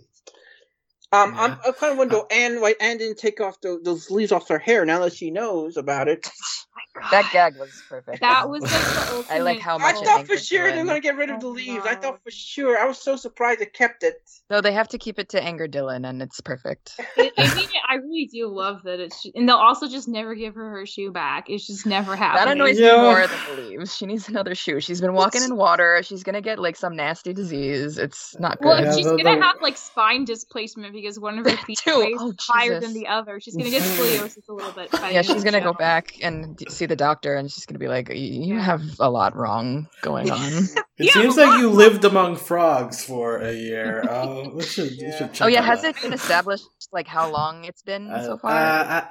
um, 1.12 1.34
I'm 1.38 1.52
Yeah. 1.52 1.58
I 1.68 1.72
kind 1.72 1.92
of 1.94 1.98
wonder, 1.98 2.22
Anne, 2.30 2.62
why 2.62 2.76
Anne 2.82 2.98
didn't 2.98 3.18
take 3.18 3.40
off 3.40 3.62
the, 3.62 3.80
those 3.82 4.12
leaves 4.12 4.32
off 4.32 4.50
her 4.50 4.60
hair 4.60 4.86
now 4.86 5.00
that 5.00 5.14
she 5.14 5.32
knows 5.32 5.78
about 5.78 6.08
it. 6.08 6.28
That 7.12 7.30
gag 7.34 7.58
was 7.58 7.82
perfect. 7.90 8.22
That 8.22 8.50
was 8.50 8.62
like 8.64 8.72
the 8.72 9.16
ultimate. 9.16 9.32
I 9.36 9.40
like 9.40 9.60
how 9.60 9.76
I 9.76 9.80
much 9.80 9.96
it 10.02 10.06
thought 10.06 10.26
for 10.28 10.38
sure 10.38 10.72
they're 10.72 10.86
gonna 10.86 11.00
get 11.00 11.18
rid 11.18 11.30
of 11.30 11.40
the 11.42 11.48
Oh, 11.48 11.52
leaves. 11.52 11.86
I 11.86 11.96
thought 11.96 12.22
for 12.24 12.32
sure. 12.32 12.78
I 12.78 12.86
was 12.86 12.98
so 12.98 13.16
surprised 13.16 13.60
they 13.60 13.66
kept 13.66 14.04
it. 14.04 14.16
No, 14.50 14.62
they 14.62 14.72
have 14.72 14.88
to 14.90 14.98
keep 14.98 15.20
it 15.20 15.30
to 15.30 15.44
anger 15.44 15.68
Dylan, 15.68 16.08
and 16.08 16.22
it's 16.22 16.40
perfect. 16.42 16.96
I 17.18 17.32
I 17.38 17.56
mean, 17.56 17.68
I 17.88 17.96
really 17.96 18.26
do 18.32 18.48
love 18.48 18.84
that 18.84 19.00
it's, 19.00 19.26
and 19.36 19.48
they'll 19.48 19.58
also 19.58 19.88
just 19.88 20.08
never 20.08 20.36
give 20.36 20.56
her 20.56 20.70
her 20.72 20.86
shoe 20.86 21.12
back. 21.12 21.50
It's 21.50 21.68
just 21.68 21.86
never 21.86 22.16
happens. 22.16 22.46
That 22.46 22.52
annoys 22.52 22.80
Yeah. 22.80 22.94
me 22.94 22.98
more 23.02 23.28
than 23.28 23.40
the 23.56 23.62
leaves. 23.62 23.96
She 23.96 24.06
needs 24.06 24.28
another 24.30 24.56
shoe. 24.56 24.80
She's 24.80 25.02
been 25.02 25.14
walking 25.14 25.44
in 25.44 25.56
water. 25.56 26.02
She's 26.04 26.24
gonna 26.24 26.42
get 26.42 26.60
like 26.60 26.76
some 26.76 26.96
nasty 26.96 27.34
disease. 27.34 27.98
It's 27.98 28.38
not 28.40 28.60
good. 28.60 28.68
Well, 28.68 28.84
Yeah, 28.84 28.96
she's 28.96 29.06
the- 29.06 29.18
gonna 29.18 29.38
the- 29.38 29.44
have 29.46 29.62
like 29.62 29.78
spine 29.78 30.26
displacement 30.26 30.94
because 30.94 31.20
one 31.20 31.40
of 31.40 31.46
her 31.46 31.58
feet 31.66 31.80
is 31.86 32.18
Oh, 32.20 32.34
higher 32.40 32.80
than 32.80 32.94
the 32.94 33.08
other. 33.08 33.40
She's 33.40 33.56
gonna 33.56 33.70
get 33.70 33.82
mm-hmm. 33.82 34.24
scoliosis 34.24 34.48
a 34.50 34.54
little 34.54 34.72
bit. 34.72 34.90
yeah, 35.12 35.22
she's 35.22 35.44
gonna 35.44 35.62
go 35.62 35.74
back 35.74 36.16
and 36.22 36.56
d- 36.58 36.65
see 36.70 36.86
the 36.86 36.96
doctor, 36.96 37.36
and 37.36 37.52
she's 37.52 37.66
gonna 37.66 37.80
be 37.80 37.88
like, 37.88 38.10
"You 38.14 38.60
have 38.60 38.82
a 39.00 39.10
lot 39.10 39.36
wrong 39.36 39.88
going 40.02 40.30
on." 40.32 40.68
It 40.98 41.08
Yeah, 41.08 41.12
seems 41.12 41.36
like 41.36 41.60
you 41.60 41.70
lived 41.72 42.06
among 42.06 42.38
frogs 42.38 43.04
for 43.04 43.38
a 43.40 43.52
year. 43.52 44.02
Oh, 44.10 44.50
we 44.56 44.64
should, 44.64 44.92
we 44.92 44.98
Yeah. 45.02 45.18
should 45.18 45.34
check 45.34 45.46
oh 45.46 45.50
yeah, 45.50 45.62
has 45.62 45.82
that. 45.82 45.98
it 45.98 46.02
been 46.02 46.14
established 46.14 46.64
like 46.94 47.06
how 47.06 47.30
long 47.30 47.66
it's 47.66 47.82
been 47.82 48.10
Uh, 48.10 48.24
so 48.24 48.38
far? 48.38 48.52
Uh, 48.52 48.56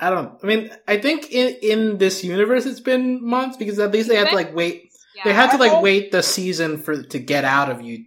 I, 0.01 0.06
I 0.06 0.10
don't. 0.10 0.32
I 0.43 0.47
mean, 0.47 0.70
I 0.89 0.97
think 0.97 1.31
in 1.31 1.55
in 1.60 1.98
this 1.98 2.24
universe 2.24 2.64
it's 2.64 2.81
been 2.81 3.22
months 3.22 3.59
because 3.59 3.78
at 3.78 3.93
least 3.93 4.09
they 4.09 4.16
had 4.16 4.31
to 4.31 4.35
like 4.35 4.55
wait. 4.55 4.89
They 5.24 5.31
Yeah. 5.31 5.36
had 5.43 5.51
to 5.52 5.59
like 5.59 5.72
hope- 5.72 5.82
wait 5.85 6.10
the 6.10 6.22
season 6.22 6.78
for 6.82 7.02
to 7.02 7.18
get 7.18 7.44
out 7.44 7.70
of 7.70 7.82
you 7.82 8.05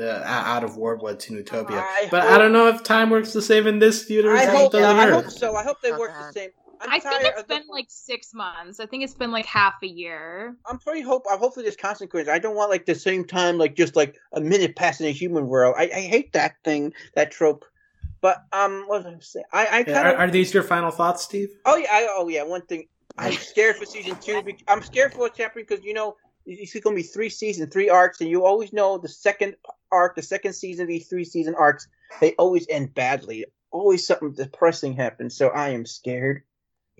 uh, 0.00 0.22
out 0.24 0.64
of 0.64 0.70
Wartwood 0.76 1.18
to 1.20 1.34
Newtopia. 1.34 1.82
I 1.84 2.08
but 2.10 2.22
I 2.22 2.38
don't 2.38 2.52
know 2.52 2.68
if 2.68 2.82
time 2.82 3.10
works 3.10 3.34
the 3.34 3.42
same 3.42 3.66
in 3.66 3.78
this 3.78 4.08
universe. 4.08 4.40
I 4.40 4.46
hope. 4.46 4.72
Yeah, 4.72 4.90
I 4.90 5.10
hope 5.10 5.28
so. 5.30 5.54
I 5.54 5.64
hope 5.64 5.82
they 5.82 5.90
Not 5.90 6.00
work 6.00 6.12
bad. 6.12 6.28
the 6.28 6.32
same. 6.32 6.50
I'm 6.80 6.90
I 6.90 6.98
think 6.98 7.04
tired 7.04 7.26
it's 7.26 7.40
of 7.42 7.48
been 7.48 7.62
like 7.68 7.86
six 7.88 8.34
months. 8.34 8.80
I 8.80 8.86
think 8.86 9.04
it's 9.04 9.14
been 9.14 9.30
like 9.30 9.46
half 9.46 9.74
a 9.82 9.86
year. 9.86 10.56
I'm 10.66 10.78
pretty 10.78 11.00
hope. 11.00 11.24
I 11.30 11.36
hopefully 11.36 11.64
there's 11.64 11.76
consequences. 11.76 12.28
I 12.28 12.38
don't 12.38 12.56
want 12.56 12.70
like 12.70 12.86
the 12.86 12.94
same 12.94 13.24
time, 13.24 13.58
like 13.58 13.74
just 13.74 13.96
like 13.96 14.16
a 14.32 14.40
minute 14.40 14.76
passing 14.76 15.06
in 15.06 15.10
a 15.10 15.14
human 15.14 15.46
world. 15.46 15.74
I, 15.78 15.84
I 15.94 16.00
hate 16.00 16.32
that 16.34 16.54
thing, 16.64 16.92
that 17.14 17.30
trope. 17.30 17.64
But 18.20 18.38
um, 18.52 18.84
what 18.86 19.04
was 19.04 19.06
I 19.06 19.16
saying? 19.20 19.44
I 19.52 19.66
I 19.66 19.78
Yeah, 19.80 19.84
kind 19.84 20.08
are, 20.08 20.14
of. 20.14 20.20
are 20.20 20.30
these 20.30 20.52
your 20.52 20.62
final 20.62 20.90
thoughts, 20.90 21.22
Steve? 21.22 21.50
Oh 21.64 21.76
yeah, 21.76 21.88
I, 21.90 22.08
oh 22.10 22.28
yeah. 22.28 22.42
One 22.42 22.62
thing, 22.62 22.86
I'm 23.16 23.32
scared 23.52 23.76
for 23.76 23.86
season 23.86 24.16
two. 24.20 24.42
bec- 24.42 24.64
I'm 24.66 24.82
scared 24.82 25.12
for 25.12 25.20
what's 25.20 25.38
happening 25.38 25.66
because 25.68 25.84
you 25.84 25.94
know 25.94 26.16
it's 26.46 26.72
going 26.72 26.96
to 26.96 27.02
be 27.02 27.06
three 27.06 27.28
seasons, 27.28 27.72
three 27.72 27.88
arcs, 27.90 28.20
and 28.20 28.30
you 28.30 28.44
always 28.44 28.72
know 28.72 28.98
the 28.98 29.08
second 29.08 29.54
arc, 29.92 30.16
the 30.16 30.22
second 30.22 30.54
season 30.54 30.82
of 30.84 30.88
these 30.88 31.06
three 31.08 31.24
season 31.24 31.54
arcs, 31.54 31.86
they 32.20 32.34
always 32.34 32.66
end 32.68 32.94
badly. 32.94 33.44
Always 33.70 34.06
something 34.06 34.32
depressing 34.32 34.94
happens. 34.94 35.36
So 35.36 35.48
I 35.48 35.70
am 35.70 35.84
scared. 35.84 36.42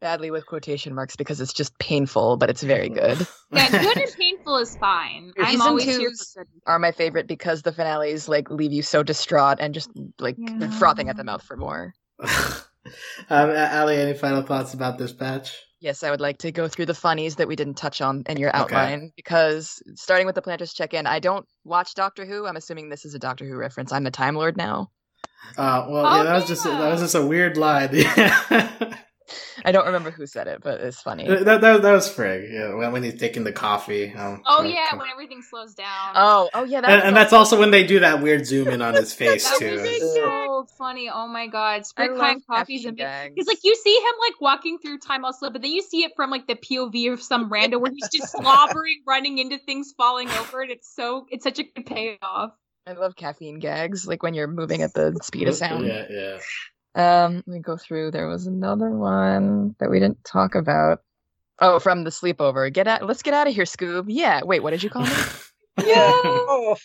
Badly 0.01 0.31
with 0.31 0.47
quotation 0.47 0.95
marks 0.95 1.17
because 1.17 1.41
it's 1.41 1.53
just 1.53 1.77
painful, 1.79 2.37
but 2.37 2.51
it's 2.51 2.63
very 2.63 2.89
good. 2.89 3.27
Yeah, 3.51 3.71
good 3.71 3.97
and 3.97 4.13
painful 4.15 4.59
is 4.59 4.77
fine. 4.79 5.33
I'm 5.39 5.47
Season 5.47 5.61
always 5.63 5.85
here 5.87 5.99
twos 6.11 6.33
for 6.35 6.45
good. 6.45 6.51
Are 6.67 6.79
my 6.79 6.93
favorite 6.93 7.27
because 7.27 7.63
the 7.63 7.73
finales 7.73 8.29
like 8.29 8.51
leave 8.51 8.73
you 8.75 8.83
so 8.83 9.03
distraught 9.03 9.57
and 9.59 9.73
just 9.73 9.91
like 10.21 10.37
Yeah. 10.39 10.69
frothing 10.69 11.09
at 11.09 11.17
the 11.17 11.25
mouth 11.25 11.43
for 11.43 11.57
more. 11.57 11.95
um, 13.31 13.51
Ali, 13.51 13.97
any 13.97 14.13
final 14.13 14.43
thoughts 14.43 14.75
about 14.75 14.99
this 14.99 15.13
batch? 15.13 15.57
Yes, 15.81 16.03
I 16.03 16.11
would 16.11 16.21
like 16.21 16.39
to 16.39 16.53
go 16.53 16.69
through 16.69 16.87
the 16.87 16.95
funnies 16.95 17.37
that 17.37 17.49
we 17.49 17.57
didn't 17.57 17.77
touch 17.79 18.01
on 18.03 18.23
in 18.29 18.37
your 18.37 18.51
Okay. 18.51 18.59
outline 18.59 19.13
because 19.17 19.83
starting 19.95 20.27
with 20.27 20.35
the 20.35 20.43
plantars 20.43 20.75
check 20.75 20.93
in, 20.93 21.07
I 21.07 21.19
don't 21.21 21.47
watch 21.65 21.95
Doctor 21.95 22.27
Who. 22.27 22.47
I'm 22.47 22.57
assuming 22.57 22.91
this 22.91 23.05
is 23.07 23.15
a 23.15 23.19
Doctor 23.19 23.47
Who 23.47 23.57
reference. 23.57 23.93
I'm 23.93 24.07
a 24.07 24.11
Time 24.11 24.35
Lord 24.35 24.57
now. 24.59 24.91
Uh, 25.57 25.87
well, 25.89 26.07
Oh, 26.07 26.17
yeah, 26.17 26.23
that 26.25 26.35
was 26.35 26.47
just 26.49 26.65
that 26.65 26.91
was 26.91 27.01
just 27.01 27.15
a 27.15 27.25
weird 27.25 27.57
line. 27.57 27.91
that, 29.29 29.67
I 29.69 29.73
don't 29.73 29.87
remember 29.87 30.11
who 30.11 30.27
said 30.27 30.47
it, 30.49 30.61
but 30.63 30.81
it's 30.81 31.01
funny. 31.01 31.27
that, 31.29 31.61
that 31.61 31.83
was 31.83 32.07
Sprig. 32.11 32.51
Yeah, 32.53 32.75
when, 32.75 32.93
when 32.93 33.03
he's 33.03 33.19
taking 33.19 33.45
the 33.45 33.53
coffee. 33.53 34.13
Um, 34.15 34.43
Oh 34.47 34.63
to- 34.63 34.69
yeah, 34.69 34.89
to- 34.91 34.97
when 34.99 35.09
everything 35.11 35.43
slows 35.43 35.75
down. 35.75 36.13
Oh, 36.15 36.49
oh 36.55 36.65
yeah, 36.65 36.81
that 36.81 36.91
and, 36.91 36.97
was 37.01 37.05
and 37.09 37.17
that's 37.17 37.33
also 37.33 37.59
when 37.59 37.71
they 37.71 37.87
do 37.87 38.01
that 38.01 38.23
weird 38.23 38.47
zoom 38.47 38.69
in 38.69 38.83
on 38.83 38.95
his 38.95 39.13
face 39.15 39.49
that 39.49 39.59
too. 39.59 39.77
was 39.77 40.15
so 40.15 40.67
funny. 40.79 41.11
Oh 41.13 41.29
my 41.29 41.47
god, 41.47 41.81
I 41.81 41.83
Springtime 41.83 42.41
coffee's 42.49 42.83
caffeine 42.83 42.89
amazing. 42.89 42.95
gags. 42.97 43.35
Because 43.35 43.49
like 43.49 43.65
you 43.65 43.75
see 43.77 43.95
him 43.97 44.13
like 44.21 44.41
walking 44.41 44.79
through 44.79 44.99
time 44.99 45.25
all 45.25 45.33
slow, 45.33 45.51
but 45.51 45.63
then 45.63 45.71
you 45.73 45.83
see 45.83 46.05
it 46.05 46.13
from 46.17 46.31
like 46.31 46.47
the 46.47 46.55
POV 46.57 47.13
of 47.13 47.23
some 47.23 47.51
rando 47.51 47.81
where 47.81 47.93
he's 47.93 48.09
just 48.09 48.33
slobbering, 48.37 49.03
running 49.07 49.39
into 49.39 49.59
things, 49.59 49.93
falling 49.97 50.29
over, 50.31 50.61
and 50.63 50.71
it's 50.71 50.95
so 50.95 51.27
it's 51.31 51.45
such 51.45 51.59
a 51.59 51.65
good 51.65 51.87
payoff. 51.87 52.53
I 52.87 52.93
love 52.93 53.17
caffeine 53.17 53.59
gags, 53.59 54.07
like 54.07 54.23
when 54.23 54.33
you're 54.33 54.47
moving 54.49 54.81
at 54.83 54.95
the 54.95 55.19
speed 55.23 55.47
of 55.49 55.55
sound. 55.57 55.87
Yeah, 55.87 56.07
yeah. 56.09 56.39
Um, 56.95 57.37
let 57.37 57.47
me 57.47 57.61
go 57.61 57.77
through. 57.77 58.11
There 58.11 58.29
was 58.29 58.47
another 58.47 58.91
one 58.91 59.75
that 59.79 59.91
we 59.91 60.01
didn't 60.01 60.25
talk 60.25 60.55
about. 60.55 61.03
Oh, 61.61 61.79
from 61.79 62.05
the 62.05 62.11
sleepover. 62.11 62.73
Get 62.73 62.87
out. 62.87 63.05
Let's 63.07 63.23
get 63.23 63.35
out 63.35 63.49
of 63.49 63.55
here, 63.55 63.65
Scoob. 63.65 64.07
Yeah. 64.09 64.43
Wait, 64.45 64.63
what 64.63 64.71
did 64.71 64.83
you 64.83 64.91
call 64.91 65.03
me? 65.03 65.13
Yeah. 65.87 66.11
Oh. 66.25 66.77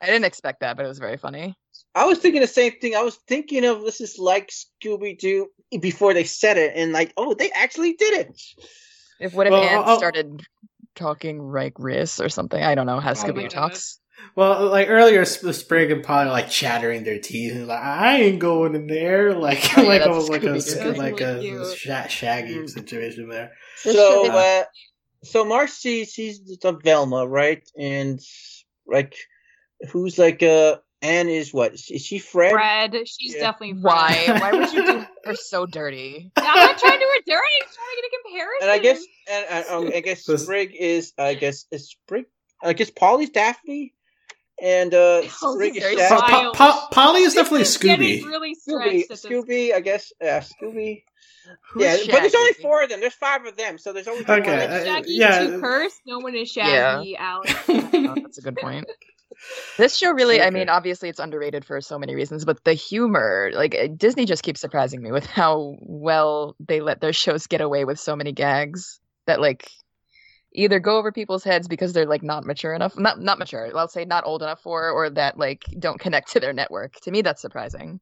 I 0.00 0.06
didn't 0.06 0.24
expect 0.24 0.60
that, 0.60 0.76
but 0.76 0.84
it 0.84 0.88
was 0.88 1.00
very 1.00 1.16
funny. 1.16 1.56
I 1.96 2.04
was 2.04 2.18
thinking 2.18 2.40
the 2.40 2.46
same 2.46 2.72
thing. 2.80 2.94
I 2.94 3.02
was 3.02 3.16
thinking 3.26 3.64
of 3.64 3.82
this 3.82 4.00
is 4.00 4.18
like 4.18 4.50
Scooby 4.50 5.18
Doo 5.18 5.48
before 5.80 6.14
they 6.14 6.24
said 6.24 6.56
it, 6.56 6.74
and 6.76 6.92
like, 6.92 7.12
oh, 7.16 7.34
they 7.34 7.50
actually 7.50 7.94
did 7.94 8.20
it. 8.20 8.40
If 9.18 9.34
what 9.34 9.46
if 9.46 9.50
Well, 9.50 9.64
Ant 9.64 9.98
started 9.98 10.42
talking 10.94 11.50
like 11.50 11.74
Riss 11.74 12.24
or 12.24 12.28
something? 12.28 12.62
I 12.62 12.74
don't 12.74 12.86
know 12.86 13.00
how 13.00 13.14
Scooby 13.14 13.34
my 13.36 13.42
Doo 13.42 13.48
talks. 13.48 13.98
Well, 14.34 14.68
like 14.68 14.88
earlier, 14.90 15.24
Sp- 15.24 15.52
Sprig 15.52 15.90
and 15.90 16.02
Polly 16.04 16.28
like 16.28 16.50
chattering 16.50 17.04
their 17.04 17.18
teeth, 17.18 17.52
and 17.54 17.66
like 17.66 17.80
I 17.82 18.16
ain't 18.20 18.38
going 18.38 18.74
in 18.74 18.86
there, 18.86 19.34
like 19.38 19.76
Oh, 19.78 19.82
yeah, 19.82 19.88
like 19.88 19.98
that's 20.00 20.08
almost 20.08 20.30
like 20.30 20.42
a 20.42 20.48
Scooby-Doo. 20.48 20.92
Like 20.92 21.18
really 21.20 21.48
a 21.48 21.62
cute. 21.64 21.76
sha- 21.78 22.06
shaggy 22.08 22.66
situation 22.68 23.28
there. 23.28 23.52
So, 23.78 23.92
show- 23.92 24.30
uh, 24.30 24.64
so 25.24 25.44
Marcy 25.44 26.04
sees 26.04 26.40
the 26.44 26.78
Velma, 26.84 27.26
right? 27.26 27.66
And 27.78 28.20
like, 28.86 29.14
who's 29.90 30.18
like 30.18 30.42
uh, 30.42 30.76
Anne 31.02 31.28
is 31.28 31.52
what? 31.54 31.72
Is 31.74 31.82
she 32.04 32.18
Fred? 32.18 32.52
Fred, 32.52 32.94
she's 33.08 33.34
Yeah. 33.34 33.40
definitely 33.52 33.80
Fred. 33.80 33.84
Why? 33.84 34.26
Why 34.40 34.52
would 34.52 34.72
you 34.72 34.84
do 34.84 35.04
her 35.24 35.34
so 35.34 35.66
dirty? 35.66 36.30
I'm 36.36 36.44
not 36.44 36.78
trying 36.78 36.92
to 36.92 36.98
do 36.98 37.04
her 37.04 37.22
dirty. 37.26 37.56
I'm 37.62 37.68
trying 37.68 37.96
to 37.96 38.02
get 38.02 38.04
a 38.04 38.22
comparison. 38.22 38.62
And 38.62 38.70
I 38.70 38.78
guess, 38.78 39.04
and, 39.30 39.46
and 39.50 39.66
um, 39.88 39.92
I 39.96 40.00
guess 40.00 40.24
This- 40.24 40.42
Sprig 40.42 40.74
is, 40.78 41.12
I 41.18 41.34
guess, 41.34 41.64
is 41.70 41.88
Sprig. 41.90 42.26
I 42.62 42.72
guess 42.72 42.90
Polly's 42.90 43.30
Daphne, 43.30 43.92
and 44.60 44.94
uh, 44.94 45.22
Oh, 45.42 45.54
Sprig 45.54 45.74
Pa- 45.74 45.80
Shaggy. 45.80 46.50
Pa- 46.56 46.88
Polly 46.90 47.22
is 47.22 47.34
definitely 47.34 47.62
is 47.62 47.76
getting 47.76 48.22
Scooby. 48.22 48.26
Really 48.26 48.54
Scooby, 48.54 48.58
stretched 48.58 49.02
at 49.02 49.08
this 49.08 49.24
Scooby, 49.24 49.74
I 49.74 49.80
guess, 49.80 50.12
yeah, 50.20 50.40
Scooby. 50.40 51.02
Who's 51.70 51.82
yeah, 51.84 51.96
but 52.12 52.20
there's 52.22 52.34
only 52.34 52.54
four 52.54 52.82
of 52.82 52.88
them. 52.88 53.00
There's 53.00 53.14
five 53.14 53.44
of 53.46 53.56
them, 53.56 53.78
so 53.78 53.92
there's 53.92 54.08
only 54.08 54.22
Okay, 54.22 54.40
one. 54.66 54.70
Uh, 54.70 54.84
Shaggy 54.84 55.12
yeah. 55.12 55.46
too 55.46 55.60
cursed, 55.60 56.00
no 56.06 56.18
one 56.18 56.34
is 56.34 56.50
Shaggy, 56.50 57.16
Alex. 57.16 57.52
Oh, 57.68 58.14
that's 58.16 58.38
a 58.38 58.42
good 58.42 58.56
point. 58.56 58.86
This 59.76 59.96
show 59.96 60.12
really, 60.12 60.40
I 60.40 60.48
mean, 60.48 60.70
obviously 60.70 61.10
it's 61.10 61.18
underrated 61.18 61.62
for 61.64 61.78
so 61.82 61.98
many 61.98 62.14
reasons, 62.14 62.46
but 62.46 62.64
the 62.64 62.72
humor, 62.72 63.50
like 63.52 63.74
uh, 63.74 63.88
Disney 63.94 64.24
just 64.24 64.42
keeps 64.42 64.60
surprising 64.62 65.02
me 65.02 65.12
with 65.12 65.26
how 65.26 65.76
well 65.80 66.56
they 66.58 66.80
let 66.80 67.02
their 67.02 67.12
shows 67.12 67.46
get 67.46 67.60
away 67.60 67.84
with 67.84 68.00
so 68.00 68.16
many 68.16 68.32
gags 68.32 68.98
that 69.26 69.38
like 69.38 69.70
either 70.56 70.80
go 70.80 70.98
over 70.98 71.12
people's 71.12 71.44
heads 71.44 71.68
because 71.68 71.92
they're 71.92 72.06
like 72.06 72.22
not 72.22 72.44
mature 72.44 72.74
enough, 72.74 72.98
not 72.98 73.20
not 73.20 73.38
mature, 73.38 73.70
I'll 73.76 73.88
say 73.88 74.04
not 74.04 74.26
old 74.26 74.42
enough 74.42 74.60
for, 74.62 74.90
or 74.90 75.10
that 75.10 75.38
like 75.38 75.64
don't 75.78 76.00
connect 76.00 76.32
to 76.32 76.40
their 76.40 76.52
network. 76.52 76.94
To 77.02 77.10
me, 77.10 77.22
that's 77.22 77.42
surprising. 77.42 78.00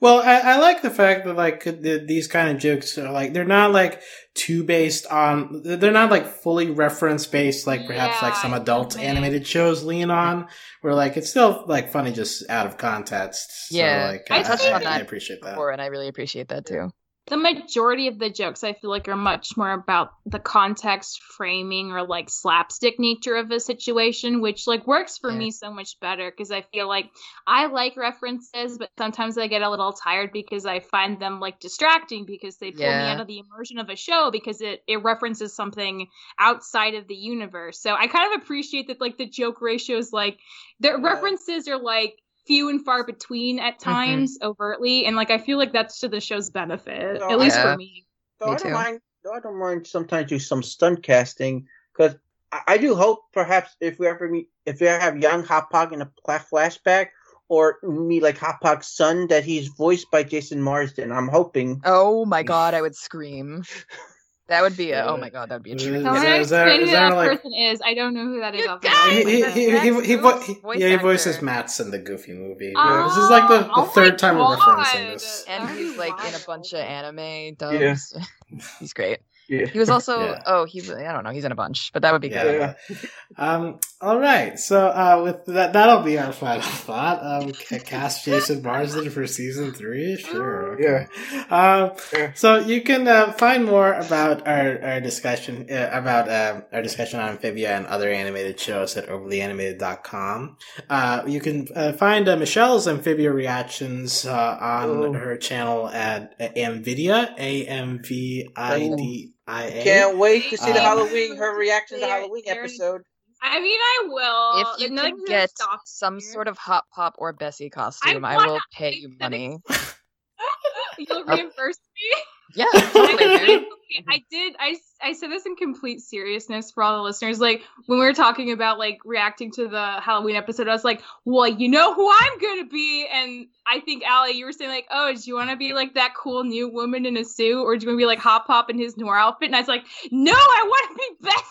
Well, 0.00 0.20
I, 0.20 0.54
I 0.54 0.58
like 0.58 0.80
the 0.80 0.90
fact 0.90 1.26
that 1.26 1.36
like 1.36 1.64
the, 1.64 2.02
these 2.06 2.26
kind 2.26 2.48
of 2.48 2.62
jokes 2.62 2.96
are 2.96 3.10
like 3.10 3.34
they're 3.34 3.44
not 3.44 3.72
like 3.72 4.00
too 4.34 4.64
based 4.64 5.06
on 5.08 5.60
they're 5.62 5.92
not 5.92 6.10
like 6.10 6.26
fully 6.26 6.70
reference 6.70 7.26
based 7.26 7.66
like 7.66 7.86
perhaps 7.86 8.22
like 8.22 8.34
some 8.34 8.54
adult 8.54 8.98
animated 8.98 9.46
shows 9.46 9.84
lean 9.84 10.10
on. 10.10 10.48
Where 10.80 10.94
like 10.94 11.18
it's 11.18 11.28
still 11.28 11.64
like 11.66 11.92
funny 11.92 12.12
just 12.12 12.48
out 12.48 12.66
of 12.66 12.78
context. 12.78 13.68
So, 13.68 13.76
Yeah, 13.76 14.06
like, 14.12 14.26
I 14.30 14.38
I, 14.38 14.42
touched 14.42 14.64
I, 14.64 14.72
on 14.72 14.80
I 14.80 14.84
that 14.84 15.02
appreciate 15.02 15.42
that. 15.42 15.50
Before, 15.50 15.70
and 15.70 15.82
I 15.82 15.86
really 15.86 16.08
appreciate 16.08 16.48
that 16.48 16.64
too. 16.64 16.90
The 17.26 17.36
majority 17.36 18.08
of 18.08 18.18
the 18.18 18.28
jokes 18.28 18.64
I 18.64 18.72
feel 18.72 18.90
like 18.90 19.06
are 19.06 19.16
much 19.16 19.56
more 19.56 19.70
about 19.70 20.10
the 20.26 20.40
context 20.40 21.22
framing 21.22 21.92
or 21.92 22.02
like 22.04 22.28
slapstick 22.28 22.98
nature 22.98 23.36
of 23.36 23.50
a 23.52 23.60
situation, 23.60 24.40
which 24.40 24.66
like 24.66 24.84
works 24.86 25.16
for 25.18 25.30
Yeah. 25.30 25.38
me 25.38 25.52
so 25.52 25.72
much 25.72 26.00
better 26.00 26.28
because 26.30 26.50
I 26.50 26.62
feel 26.62 26.88
like 26.88 27.08
I 27.46 27.66
like 27.66 27.96
references, 27.96 28.78
but 28.78 28.90
sometimes 28.98 29.38
I 29.38 29.46
get 29.46 29.62
a 29.62 29.70
little 29.70 29.92
tired 29.92 30.32
because 30.32 30.66
I 30.66 30.80
find 30.80 31.20
them 31.20 31.38
like 31.38 31.60
distracting 31.60 32.24
because 32.26 32.56
they 32.56 32.72
pull 32.72 32.94
me 32.94 33.08
out 33.08 33.20
of 33.20 33.28
the 33.28 33.38
immersion 33.38 33.78
of 33.78 33.88
a 33.90 33.96
show 33.96 34.30
because 34.32 34.60
it, 34.60 34.82
it 34.88 35.04
references 35.04 35.54
something 35.54 36.08
outside 36.38 36.94
of 36.94 37.06
the 37.06 37.14
universe. 37.14 37.80
So 37.80 37.94
I 37.94 38.08
kind 38.08 38.34
of 38.34 38.42
appreciate 38.42 38.88
that 38.88 39.00
like 39.00 39.18
the 39.18 39.26
joke 39.28 39.60
ratios 39.60 40.12
like 40.12 40.38
the 40.80 40.96
Yeah. 40.96 40.98
references 40.98 41.68
are 41.68 41.78
like 41.80 42.16
few 42.50 42.68
and 42.68 42.84
far 42.84 43.04
between 43.04 43.60
at 43.60 43.74
Mm-hmm. 43.78 43.90
times 43.90 44.38
overtly 44.42 45.06
and 45.06 45.14
like 45.14 45.30
i 45.30 45.38
feel 45.38 45.56
like 45.62 45.72
that's 45.72 46.00
to 46.00 46.08
the 46.08 46.20
show's 46.20 46.50
benefit 46.50 47.20
No, 47.20 47.30
at 47.30 47.38
least 47.38 47.56
Yeah. 47.56 47.72
for 47.72 47.78
me 47.78 48.04
Though 48.40 48.46
Me 48.46 48.52
I 48.54 48.58
don't 48.58 48.68
too. 48.68 48.74
mind. 48.74 49.00
Though 49.22 49.34
I 49.34 49.40
don't 49.40 49.58
mind 49.58 49.86
sometimes 49.86 50.28
do 50.28 50.38
some 50.38 50.62
stunt 50.62 51.02
casting 51.02 51.68
because 51.92 52.16
I, 52.50 52.60
I 52.74 52.76
do 52.78 52.94
hope 52.96 53.20
perhaps 53.32 53.76
if 53.80 53.98
we 54.00 54.06
ever 54.08 54.28
meet, 54.28 54.48
if 54.66 54.80
we 54.80 54.88
ever 54.88 54.98
have 54.98 55.18
young 55.18 55.44
Hop 55.44 55.70
Pop 55.70 55.92
in 55.92 56.00
a 56.02 56.10
flashback 56.26 57.08
or 57.48 57.76
me 57.82 58.20
like 58.20 58.38
Hop 58.38 58.60
Pop's 58.62 58.88
son 58.88 59.28
that 59.28 59.44
he's 59.44 59.68
voiced 59.68 60.10
by 60.10 60.22
Jason 60.22 60.62
Marsden. 60.62 61.12
I'm 61.12 61.28
hoping. 61.28 61.82
Oh 61.84 62.24
my 62.24 62.42
god, 62.42 62.72
I 62.74 62.80
would 62.80 62.96
scream. 62.96 63.62
That 64.50 64.62
would 64.62 64.76
be 64.76 64.90
a 64.90 65.06
oh 65.06 65.16
my 65.16 65.28
uh, 65.28 65.30
god, 65.30 65.48
that 65.48 65.54
would 65.54 65.62
be 65.62 65.70
a 65.70 65.74
uh, 65.76 65.78
treat. 65.78 65.94
Is 65.94 66.04
I 66.04 66.10
want 66.12 66.40
is 66.40 66.48
there- 66.50 66.80
who 66.80 66.86
that 66.86 67.14
like- 67.14 67.30
person 67.40 67.54
is 67.54 67.80
i 67.84 67.94
don't 67.94 68.14
know 68.14 68.24
who 68.24 68.40
that 68.40 68.52
is 68.56 68.66
off 68.66 68.80
guys! 68.80 69.12
He, 69.12 69.42
he, 69.42 69.70
he, 69.70 69.78
he, 69.78 70.00
he, 70.04 70.14
vo- 70.16 70.40
he- 70.40 70.58
yeah, 70.74 70.88
he 70.88 70.96
voices 70.96 71.36
actor. 71.36 71.44
Max 71.46 71.78
in 71.78 71.92
the 71.92 71.98
Goofy 71.98 72.32
movie. 72.32 72.72
Oh, 72.76 73.04
this 73.08 73.16
is 73.16 73.30
like 73.30 73.48
the, 73.48 73.58
the 73.58 73.70
oh 73.76 73.84
third 73.84 74.18
time 74.18 74.38
we're 74.38 74.56
referencing 74.56 75.12
this. 75.12 75.44
And 75.48 75.70
he's 75.70 75.96
like 75.96 76.18
in 76.26 76.34
a 76.34 76.40
bunch 76.44 76.72
of 76.72 76.80
anime 76.80 77.54
dubs. 77.54 78.16
he's 78.80 78.92
great. 78.92 79.20
Yeah. 79.50 79.66
He 79.66 79.78
was 79.80 79.90
also 79.90 80.20
Yeah. 80.20 80.42
oh 80.46 80.64
he 80.64 80.80
I 80.80 81.12
don't 81.12 81.24
know 81.24 81.30
he's 81.30 81.44
in 81.44 81.50
a 81.52 81.56
bunch, 81.56 81.92
but 81.92 82.02
that 82.02 82.12
would 82.12 82.22
be 82.22 82.28
good. 82.30 82.74
Yeah. 82.88 82.96
Um, 83.38 83.78
all 84.00 84.18
right. 84.18 84.58
So 84.58 84.88
uh, 84.88 85.20
with 85.22 85.44
that, 85.46 85.72
that'll 85.72 86.02
be 86.02 86.18
our 86.18 86.32
final 86.32 86.62
thought. 86.62 87.20
Um, 87.22 87.52
cast 87.52 88.24
Jason 88.24 88.60
Marsden 88.60 89.08
for 89.08 89.24
season 89.28 89.72
three. 89.72 90.16
Sure. 90.16 90.74
Okay. 90.74 91.06
Um, 91.48 91.92
Yeah. 92.12 92.32
so 92.34 92.58
you 92.58 92.82
can 92.82 93.06
uh, 93.06 93.30
find 93.32 93.64
more 93.64 93.92
about 93.94 94.48
our, 94.48 94.82
our 94.82 95.00
discussion 95.00 95.68
uh, 95.70 95.90
about 95.92 96.26
um, 96.28 96.64
our 96.72 96.82
discussion 96.82 97.20
on 97.20 97.30
Amphibia 97.30 97.76
and 97.76 97.86
other 97.86 98.10
animated 98.10 98.58
shows 98.58 98.96
at 98.96 99.06
overlyanimated.com. 99.08 100.56
Uh, 100.88 101.22
you 101.26 101.40
can 101.40 101.68
uh, 101.74 101.92
find 101.92 102.28
uh, 102.28 102.36
Michelle's 102.36 102.88
Amphibia 102.88 103.30
reactions 103.32 104.26
uh, 104.26 104.58
on 104.60 104.90
Oh. 104.90 105.12
her 105.12 105.36
channel 105.36 105.88
at 105.88 106.36
Amvidia, 106.56 107.32
A 107.38 107.64
M 107.66 108.00
V 108.02 108.48
I 108.56 108.78
D 108.96 109.32
I 109.50 109.64
A. 109.64 109.82
Can't 109.84 110.16
wait 110.18 110.48
to 110.50 110.56
see 110.56 110.72
the 110.72 110.78
Um, 110.78 110.84
Halloween 110.84 111.36
her 111.36 111.58
reaction 111.58 111.98
to 111.98 112.06
the 112.06 112.10
Halloween 112.10 112.42
episode. 112.46 113.02
i 113.42 113.60
mean 113.60 113.78
i 113.80 114.04
will 114.08 114.74
If 114.74 114.80
you 114.80 114.90
Nothing's 114.90 115.20
can 115.20 115.26
get 115.26 115.50
some 115.86 116.16
me. 116.16 116.20
sort 116.20 116.46
of 116.48 116.56
hop 116.58 116.84
pop 116.94 117.14
or 117.18 117.32
Bessie 117.32 117.70
costume, 117.70 118.24
I, 118.24 118.36
wanna- 118.36 118.52
will 118.52 118.60
pay 118.72 118.94
you 118.94 119.10
money. 119.18 119.58
you'll 120.98 121.24
reimburse 121.24 121.78
me 121.96 122.22
Yeah, 122.54 122.64
I, 122.74 122.80
totally. 122.92 123.44
I, 123.44 123.66
I 124.08 124.22
did. 124.30 124.54
I, 124.58 124.76
I 125.02 125.12
said 125.14 125.30
this 125.30 125.46
in 125.46 125.56
complete 125.56 126.00
seriousness 126.00 126.70
for 126.70 126.82
all 126.82 126.96
the 126.96 127.02
listeners. 127.02 127.40
Like 127.40 127.62
when 127.86 127.98
we 127.98 128.04
were 128.04 128.12
talking 128.14 128.52
about 128.52 128.78
like 128.78 128.98
reacting 129.04 129.50
to 129.52 129.66
the 129.68 130.00
Halloween 130.00 130.36
episode, 130.36 130.68
I 130.68 130.72
was 130.72 130.84
like, 130.84 131.02
"Well, 131.24 131.48
you 131.48 131.68
know 131.68 131.92
who 131.94 132.08
I'm 132.10 132.38
gonna 132.38 132.66
be." 132.66 133.06
And 133.12 133.46
I 133.66 133.80
think 133.80 134.04
Allie, 134.04 134.32
you 134.32 134.44
were 134.44 134.52
saying 134.52 134.70
like, 134.70 134.86
"Oh, 134.90 135.12
do 135.12 135.20
you 135.24 135.34
want 135.34 135.50
to 135.50 135.56
be 135.56 135.72
like 135.74 135.94
that 135.94 136.14
cool 136.16 136.44
new 136.44 136.68
woman 136.68 137.04
in 137.04 137.16
a 137.16 137.24
suit, 137.24 137.62
or 137.62 137.76
do 137.76 137.84
you 137.84 137.88
want 137.90 137.96
to 137.98 138.02
be 138.02 138.06
like 138.06 138.18
Hop 138.20 138.46
Pop 138.46 138.70
in 138.70 138.78
his 138.78 138.96
noir 138.96 139.16
outfit?" 139.16 139.46
And 139.48 139.56
I 139.56 139.60
was 139.60 139.68
like, 139.68 139.84
"No, 140.12 140.32
I 140.32 140.62
want 140.66 140.88
to 140.90 140.96
be 140.96 141.28
Bessie." 141.28 141.46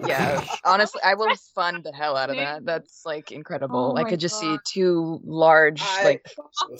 Yeah, 0.08 0.44
honestly, 0.64 1.00
I 1.04 1.14
will 1.14 1.34
fund 1.54 1.82
the 1.84 1.92
hell 1.92 2.16
out 2.16 2.28
of 2.30 2.36
that. 2.36 2.64
That's 2.64 3.04
like 3.06 3.32
incredible. 3.32 3.94
Oh 3.94 3.98
I 3.98 4.04
could 4.04 4.20
just 4.20 4.38
see 4.38 4.58
two 4.64 5.20
large, 5.24 5.80
I- 5.82 6.04
like, 6.04 6.26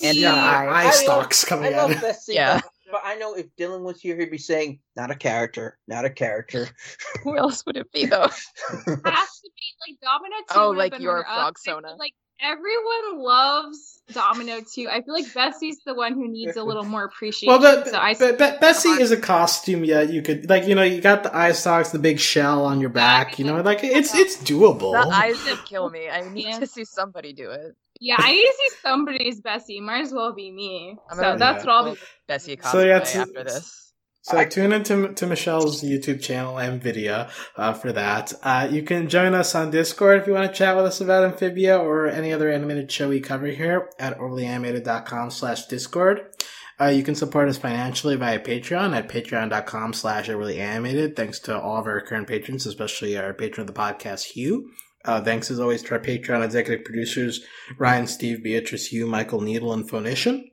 And 0.03 0.17
Yeah, 0.17 0.35
yeah, 0.35 0.35
I- 0.35 0.65
eye, 0.67 0.85
eye 0.85 0.87
I 0.89 0.91
stalks 0.91 1.45
I 1.45 1.49
coming 1.49 1.73
love 1.73 1.91
out. 1.93 2.01
Bessie, 2.01 2.35
Yeah. 2.35 2.61
But, 2.91 3.01
but 3.03 3.09
I 3.09 3.17
know 3.17 3.35
if 3.35 3.47
Dylan 3.57 3.83
was 3.83 4.01
here, 4.01 4.17
he'd 4.19 4.31
be 4.31 4.39
saying, 4.39 4.81
"Not 4.97 5.11
a 5.11 5.15
character, 5.15 5.79
not 5.87 6.05
a 6.05 6.11
character." 6.11 6.69
who 7.23 7.37
else 7.37 7.65
would 7.67 7.77
it 7.77 7.91
be 7.93 8.07
though? 8.07 8.25
it 8.25 8.31
has 8.31 8.87
to 8.87 9.51
be 9.57 9.67
like 9.87 10.01
Domino 10.03 10.37
Two. 10.49 10.55
Oh, 10.55 10.71
like 10.71 10.99
your 10.99 11.15
runner-up. 11.15 11.35
frog 11.35 11.59
Sona. 11.59 11.95
Like 11.97 12.13
everyone 12.41 13.19
loves 13.19 14.01
Domino 14.13 14.61
Two. 14.61 14.89
I 14.89 15.03
feel 15.03 15.15
like 15.15 15.33
Bessie's 15.33 15.79
the 15.85 15.95
one 15.95 16.15
who 16.15 16.29
needs 16.29 16.57
a 16.57 16.63
little 16.63 16.85
more 16.85 17.05
appreciation. 17.05 17.49
Well, 17.49 17.61
but, 17.61 17.89
so 17.89 17.99
I 17.99 18.15
but, 18.15 18.39
but 18.39 18.61
Bessie 18.61 18.89
is 18.89 19.11
a 19.11 19.17
costume. 19.17 19.85
Yeah, 19.85 20.03
you 20.03 20.23
could 20.23 20.49
like 20.49 20.67
you 20.67 20.75
know 20.75 20.83
you 20.83 21.01
got 21.01 21.23
the 21.23 21.37
eye 21.37 21.53
socks, 21.53 21.91
the 21.91 21.99
big 21.99 22.19
shell 22.19 22.65
on 22.65 22.81
your 22.81 22.91
back. 22.91 23.39
You 23.39 23.45
know, 23.45 23.61
like 23.61 23.81
it's 23.83 24.15
it's 24.15 24.37
doable. 24.37 24.93
The 24.93 25.15
eyes 25.15 25.43
would 25.49 25.65
kill 25.65 25.91
me. 25.91 26.09
I 26.09 26.29
need 26.29 26.47
Yeah. 26.47 26.59
to 26.61 26.67
see 26.67 26.85
somebody 26.85 27.33
do 27.33 27.51
it. 27.51 27.77
Yeah, 28.01 28.17
I 28.19 28.31
need 28.33 28.43
to 28.47 28.53
see 28.57 28.77
somebody's 28.83 29.41
Bessie. 29.41 29.81
Might 29.81 30.03
as 30.03 30.13
well 30.13 30.33
be 30.35 30.51
me. 30.53 30.97
I'm 31.11 31.17
so 31.17 31.37
that's 31.37 31.65
what 31.65 31.73
I'll 31.75 31.95
be. 31.95 32.01
Bessie 32.27 32.57
cosplay 32.57 32.71
So, 32.73 32.81
yeah, 32.81 32.97
it's- 32.97 33.17
after 33.17 33.45
this. 33.45 33.85
So 34.23 34.37
I- 34.37 34.45
tune 34.45 34.73
into 34.73 35.15
to 35.15 35.27
Michelle's 35.27 35.83
YouTube 35.83 36.21
channel 36.21 36.59
and 36.59 36.83
video 36.83 37.29
uh, 37.57 37.73
for 37.73 37.93
that. 37.93 38.33
Uh, 38.43 38.69
you 38.71 38.83
can 38.83 39.09
join 39.09 39.35
us 39.35 39.55
on 39.55 39.71
Discord 39.71 40.21
if 40.21 40.27
you 40.27 40.35
want 40.35 40.51
to 40.51 40.55
chat 40.57 40.77
with 40.77 40.85
us 40.85 41.01
about 41.01 41.25
Amphibia 41.25 41.79
or 41.79 42.07
any 42.09 42.33
other 42.33 42.51
animated 42.51 42.93
show 42.93 43.09
we 43.09 43.21
cover 43.21 43.47
here 43.47 43.89
at 43.99 44.19
overlyanimated.com 44.19 45.31
slash 45.31 45.67
Discord. 45.67 46.27
Uh, 46.81 46.87
you 46.87 47.03
can 47.03 47.15
support 47.15 47.49
us 47.49 47.57
financially 47.59 48.17
via 48.17 48.39
Patreon 48.39 48.95
at 48.95 49.09
patreon.com 49.09 49.93
slash 49.95 50.29
overlyanimated. 50.29 51.17
Thanks 51.17 51.41
to 51.41 51.59
all 51.59 51.79
of 51.79 51.87
our 51.87 52.01
current 52.03 52.29
patrons, 52.29 52.67
especially 52.67 53.17
our 53.17 53.33
patron 53.35 53.67
of 53.69 53.75
the 53.75 53.81
podcast, 53.81 54.25
Hugh. 54.25 54.71
Uh, 55.09 55.23
thanks 55.23 55.51
as 55.51 55.59
always 55.59 55.83
to 55.83 55.95
our 55.95 55.99
Patreon 56.01 56.45
executive 56.45 56.85
producers, 56.85 57.41
Ryan, 57.79 58.07
Steve, 58.07 58.43
Beatrice, 58.45 58.93
Hugh, 58.93 59.07
Michael, 59.07 59.41
Needle, 59.41 59.73
and 59.73 59.89
Phonician. 59.89 60.51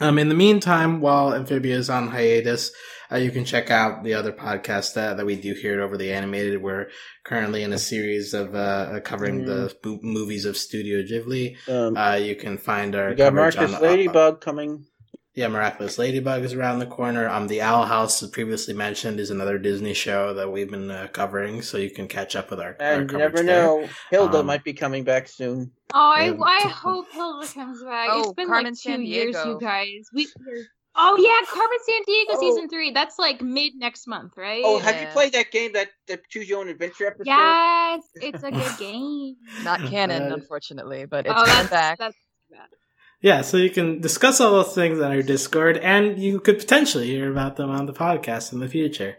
Um, 0.00 0.18
in 0.18 0.28
the 0.28 0.34
meantime, 0.34 1.00
while 1.00 1.32
Amphibia 1.32 1.76
is 1.76 1.88
on 1.88 2.08
hiatus, 2.08 2.72
uh, 3.10 3.16
you 3.16 3.30
can 3.30 3.46
check 3.46 3.70
out 3.70 4.04
the 4.04 4.12
other 4.14 4.32
podcasts 4.32 4.92
that, 4.94 5.16
that 5.16 5.24
we 5.24 5.36
do 5.36 5.54
here 5.54 5.74
at 5.74 5.80
Overly 5.80 6.12
Animated. 6.12 6.60
We're 6.60 6.88
currently 7.24 7.62
in 7.62 7.72
a 7.72 7.78
series 7.78 8.34
of 8.34 8.54
uh, 8.54 9.00
covering 9.00 9.46
the 9.46 9.74
mo- 9.82 10.00
movies 10.02 10.44
of 10.44 10.58
Studio 10.58 11.02
Ghibli. 11.02 11.56
Um, 11.66 11.96
Uh, 11.96 12.16
you 12.16 12.36
can 12.36 12.58
find 12.58 12.94
our 12.94 13.10
we 13.10 13.14
got 13.14 13.32
Miraculous 13.32 13.80
Ladybug 13.80 14.42
coming. 14.42 14.84
Yeah, 15.34 15.48
Miraculous 15.48 15.98
Ladybug 15.98 16.44
is 16.44 16.52
around 16.54 16.78
the 16.78 16.86
corner. 16.86 17.28
Um, 17.28 17.48
the 17.48 17.60
Owl 17.60 17.86
House, 17.86 18.22
as 18.22 18.30
previously 18.30 18.72
mentioned, 18.72 19.18
is 19.18 19.30
another 19.30 19.58
Disney 19.58 19.92
show 19.92 20.32
that 20.34 20.50
we've 20.52 20.70
been 20.70 20.92
uh, 20.92 21.08
covering, 21.12 21.60
so 21.60 21.76
you 21.76 21.90
can 21.90 22.06
catch 22.06 22.36
up 22.36 22.50
with 22.50 22.60
our, 22.60 22.76
our 22.78 22.92
And 22.92 23.10
you 23.10 23.18
coverage 23.18 23.32
never 23.34 23.42
there. 23.42 23.62
know, 23.64 23.88
Hilda 24.10 24.38
Um, 24.38 24.46
might 24.46 24.62
be 24.62 24.72
coming 24.72 25.02
back 25.02 25.26
soon. 25.26 25.72
Oh, 25.92 26.12
I, 26.16 26.26
Yeah. 26.26 26.36
I 26.40 26.60
hope 26.68 27.06
Hilda 27.10 27.48
comes 27.48 27.82
back. 27.82 28.10
Oh, 28.12 28.20
it's 28.20 28.32
been 28.34 28.46
Carmen 28.46 28.64
like 28.74 28.74
two 28.74 28.90
San 28.92 29.02
years, 29.04 29.34
Diego. 29.34 29.54
you 29.54 29.60
guys. 29.60 30.06
We. 30.14 30.28
Oh 30.96 31.16
yeah, 31.18 31.44
Carmen 31.52 31.78
Sandiego 31.88 32.36
Oh. 32.36 32.40
season 32.40 32.68
three. 32.68 32.92
That's 32.92 33.18
like 33.18 33.42
mid 33.42 33.72
next 33.74 34.06
month, 34.06 34.34
right? 34.36 34.62
Oh, 34.64 34.78
have 34.78 35.00
you 35.00 35.08
played 35.08 35.32
that 35.32 35.50
game 35.50 35.72
that, 35.72 35.88
that 36.06 36.20
Choose 36.30 36.48
Your 36.48 36.60
Own 36.60 36.68
Adventure 36.68 37.08
episode? 37.08 37.26
yes, 37.26 38.02
it's 38.14 38.44
a 38.44 38.52
good 38.52 38.72
game. 38.78 39.34
Not 39.64 39.80
canon, 39.80 40.30
Uh, 40.30 40.36
unfortunately, 40.36 41.06
but 41.06 41.26
it's 41.26 41.34
oh, 41.36 41.38
coming 41.44 41.54
that's 41.56 41.70
back. 41.70 41.98
that's 41.98 42.16
bad. 42.48 42.68
Yeah, 43.24 43.40
so 43.40 43.56
you 43.56 43.70
can 43.70 44.02
discuss 44.02 44.38
all 44.38 44.50
those 44.52 44.74
things 44.74 45.00
on 45.00 45.10
our 45.10 45.22
Discord, 45.22 45.78
and 45.78 46.18
you 46.18 46.40
could 46.40 46.58
potentially 46.58 47.06
hear 47.06 47.32
about 47.32 47.56
them 47.56 47.70
on 47.70 47.86
the 47.86 47.94
podcast 47.94 48.52
in 48.52 48.58
the 48.60 48.68
future. 48.68 49.16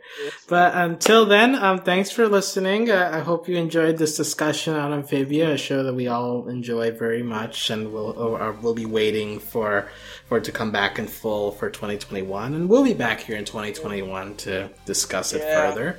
But 0.47 0.75
until 0.75 1.25
then, 1.25 1.55
um, 1.55 1.79
thanks 1.79 2.11
for 2.11 2.27
listening. 2.27 2.91
Uh, 2.91 3.09
I 3.11 3.21
hope 3.21 3.49
you 3.49 3.57
enjoyed 3.57 3.97
this 3.97 4.15
discussion 4.15 4.75
on 4.75 4.93
Amphibia, 4.93 5.53
a 5.53 5.57
show 5.57 5.81
that 5.81 5.95
we 5.95 6.07
all 6.07 6.47
enjoy 6.47 6.91
very 6.91 7.23
much, 7.23 7.71
and 7.71 7.91
we'll 7.91 8.13
we'll 8.61 8.75
be 8.75 8.85
waiting 8.85 9.39
for 9.39 9.89
for 10.27 10.37
it 10.37 10.43
to 10.43 10.51
come 10.51 10.71
back 10.71 10.99
in 10.99 11.07
full 11.07 11.49
for 11.49 11.71
2021, 11.71 12.53
and 12.53 12.69
we'll 12.69 12.83
be 12.83 12.93
back 12.93 13.21
here 13.21 13.37
in 13.37 13.45
2021 13.45 14.35
to 14.35 14.69
discuss 14.85 15.33
it 15.33 15.41
Yeah. 15.41 15.71
further. 15.71 15.97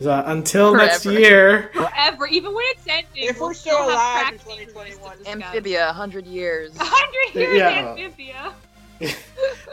So 0.00 0.22
until 0.26 0.74
next 0.74 1.06
year. 1.06 1.70
Forever, 1.72 2.26
even 2.26 2.54
when 2.54 2.64
it's 2.68 2.86
ending. 2.88 3.06
If 3.14 3.38
we'll 3.38 3.50
we're 3.50 3.54
still 3.54 3.86
alive 3.86 4.32
in 4.32 4.38
crack 4.38 4.58
2021. 4.68 5.18
Amphibia, 5.26 5.86
100 5.86 6.26
years. 6.26 6.74
A 6.76 6.84
hundred 6.84 7.40
years 7.40 7.58
Yeah. 7.58 7.94
Amphibia. 7.96 8.52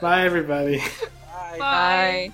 Bye, 0.01 0.23
everybody. 0.23 0.77
Bye. 0.79 1.57
Bye. 1.57 1.57
Bye. 1.59 2.31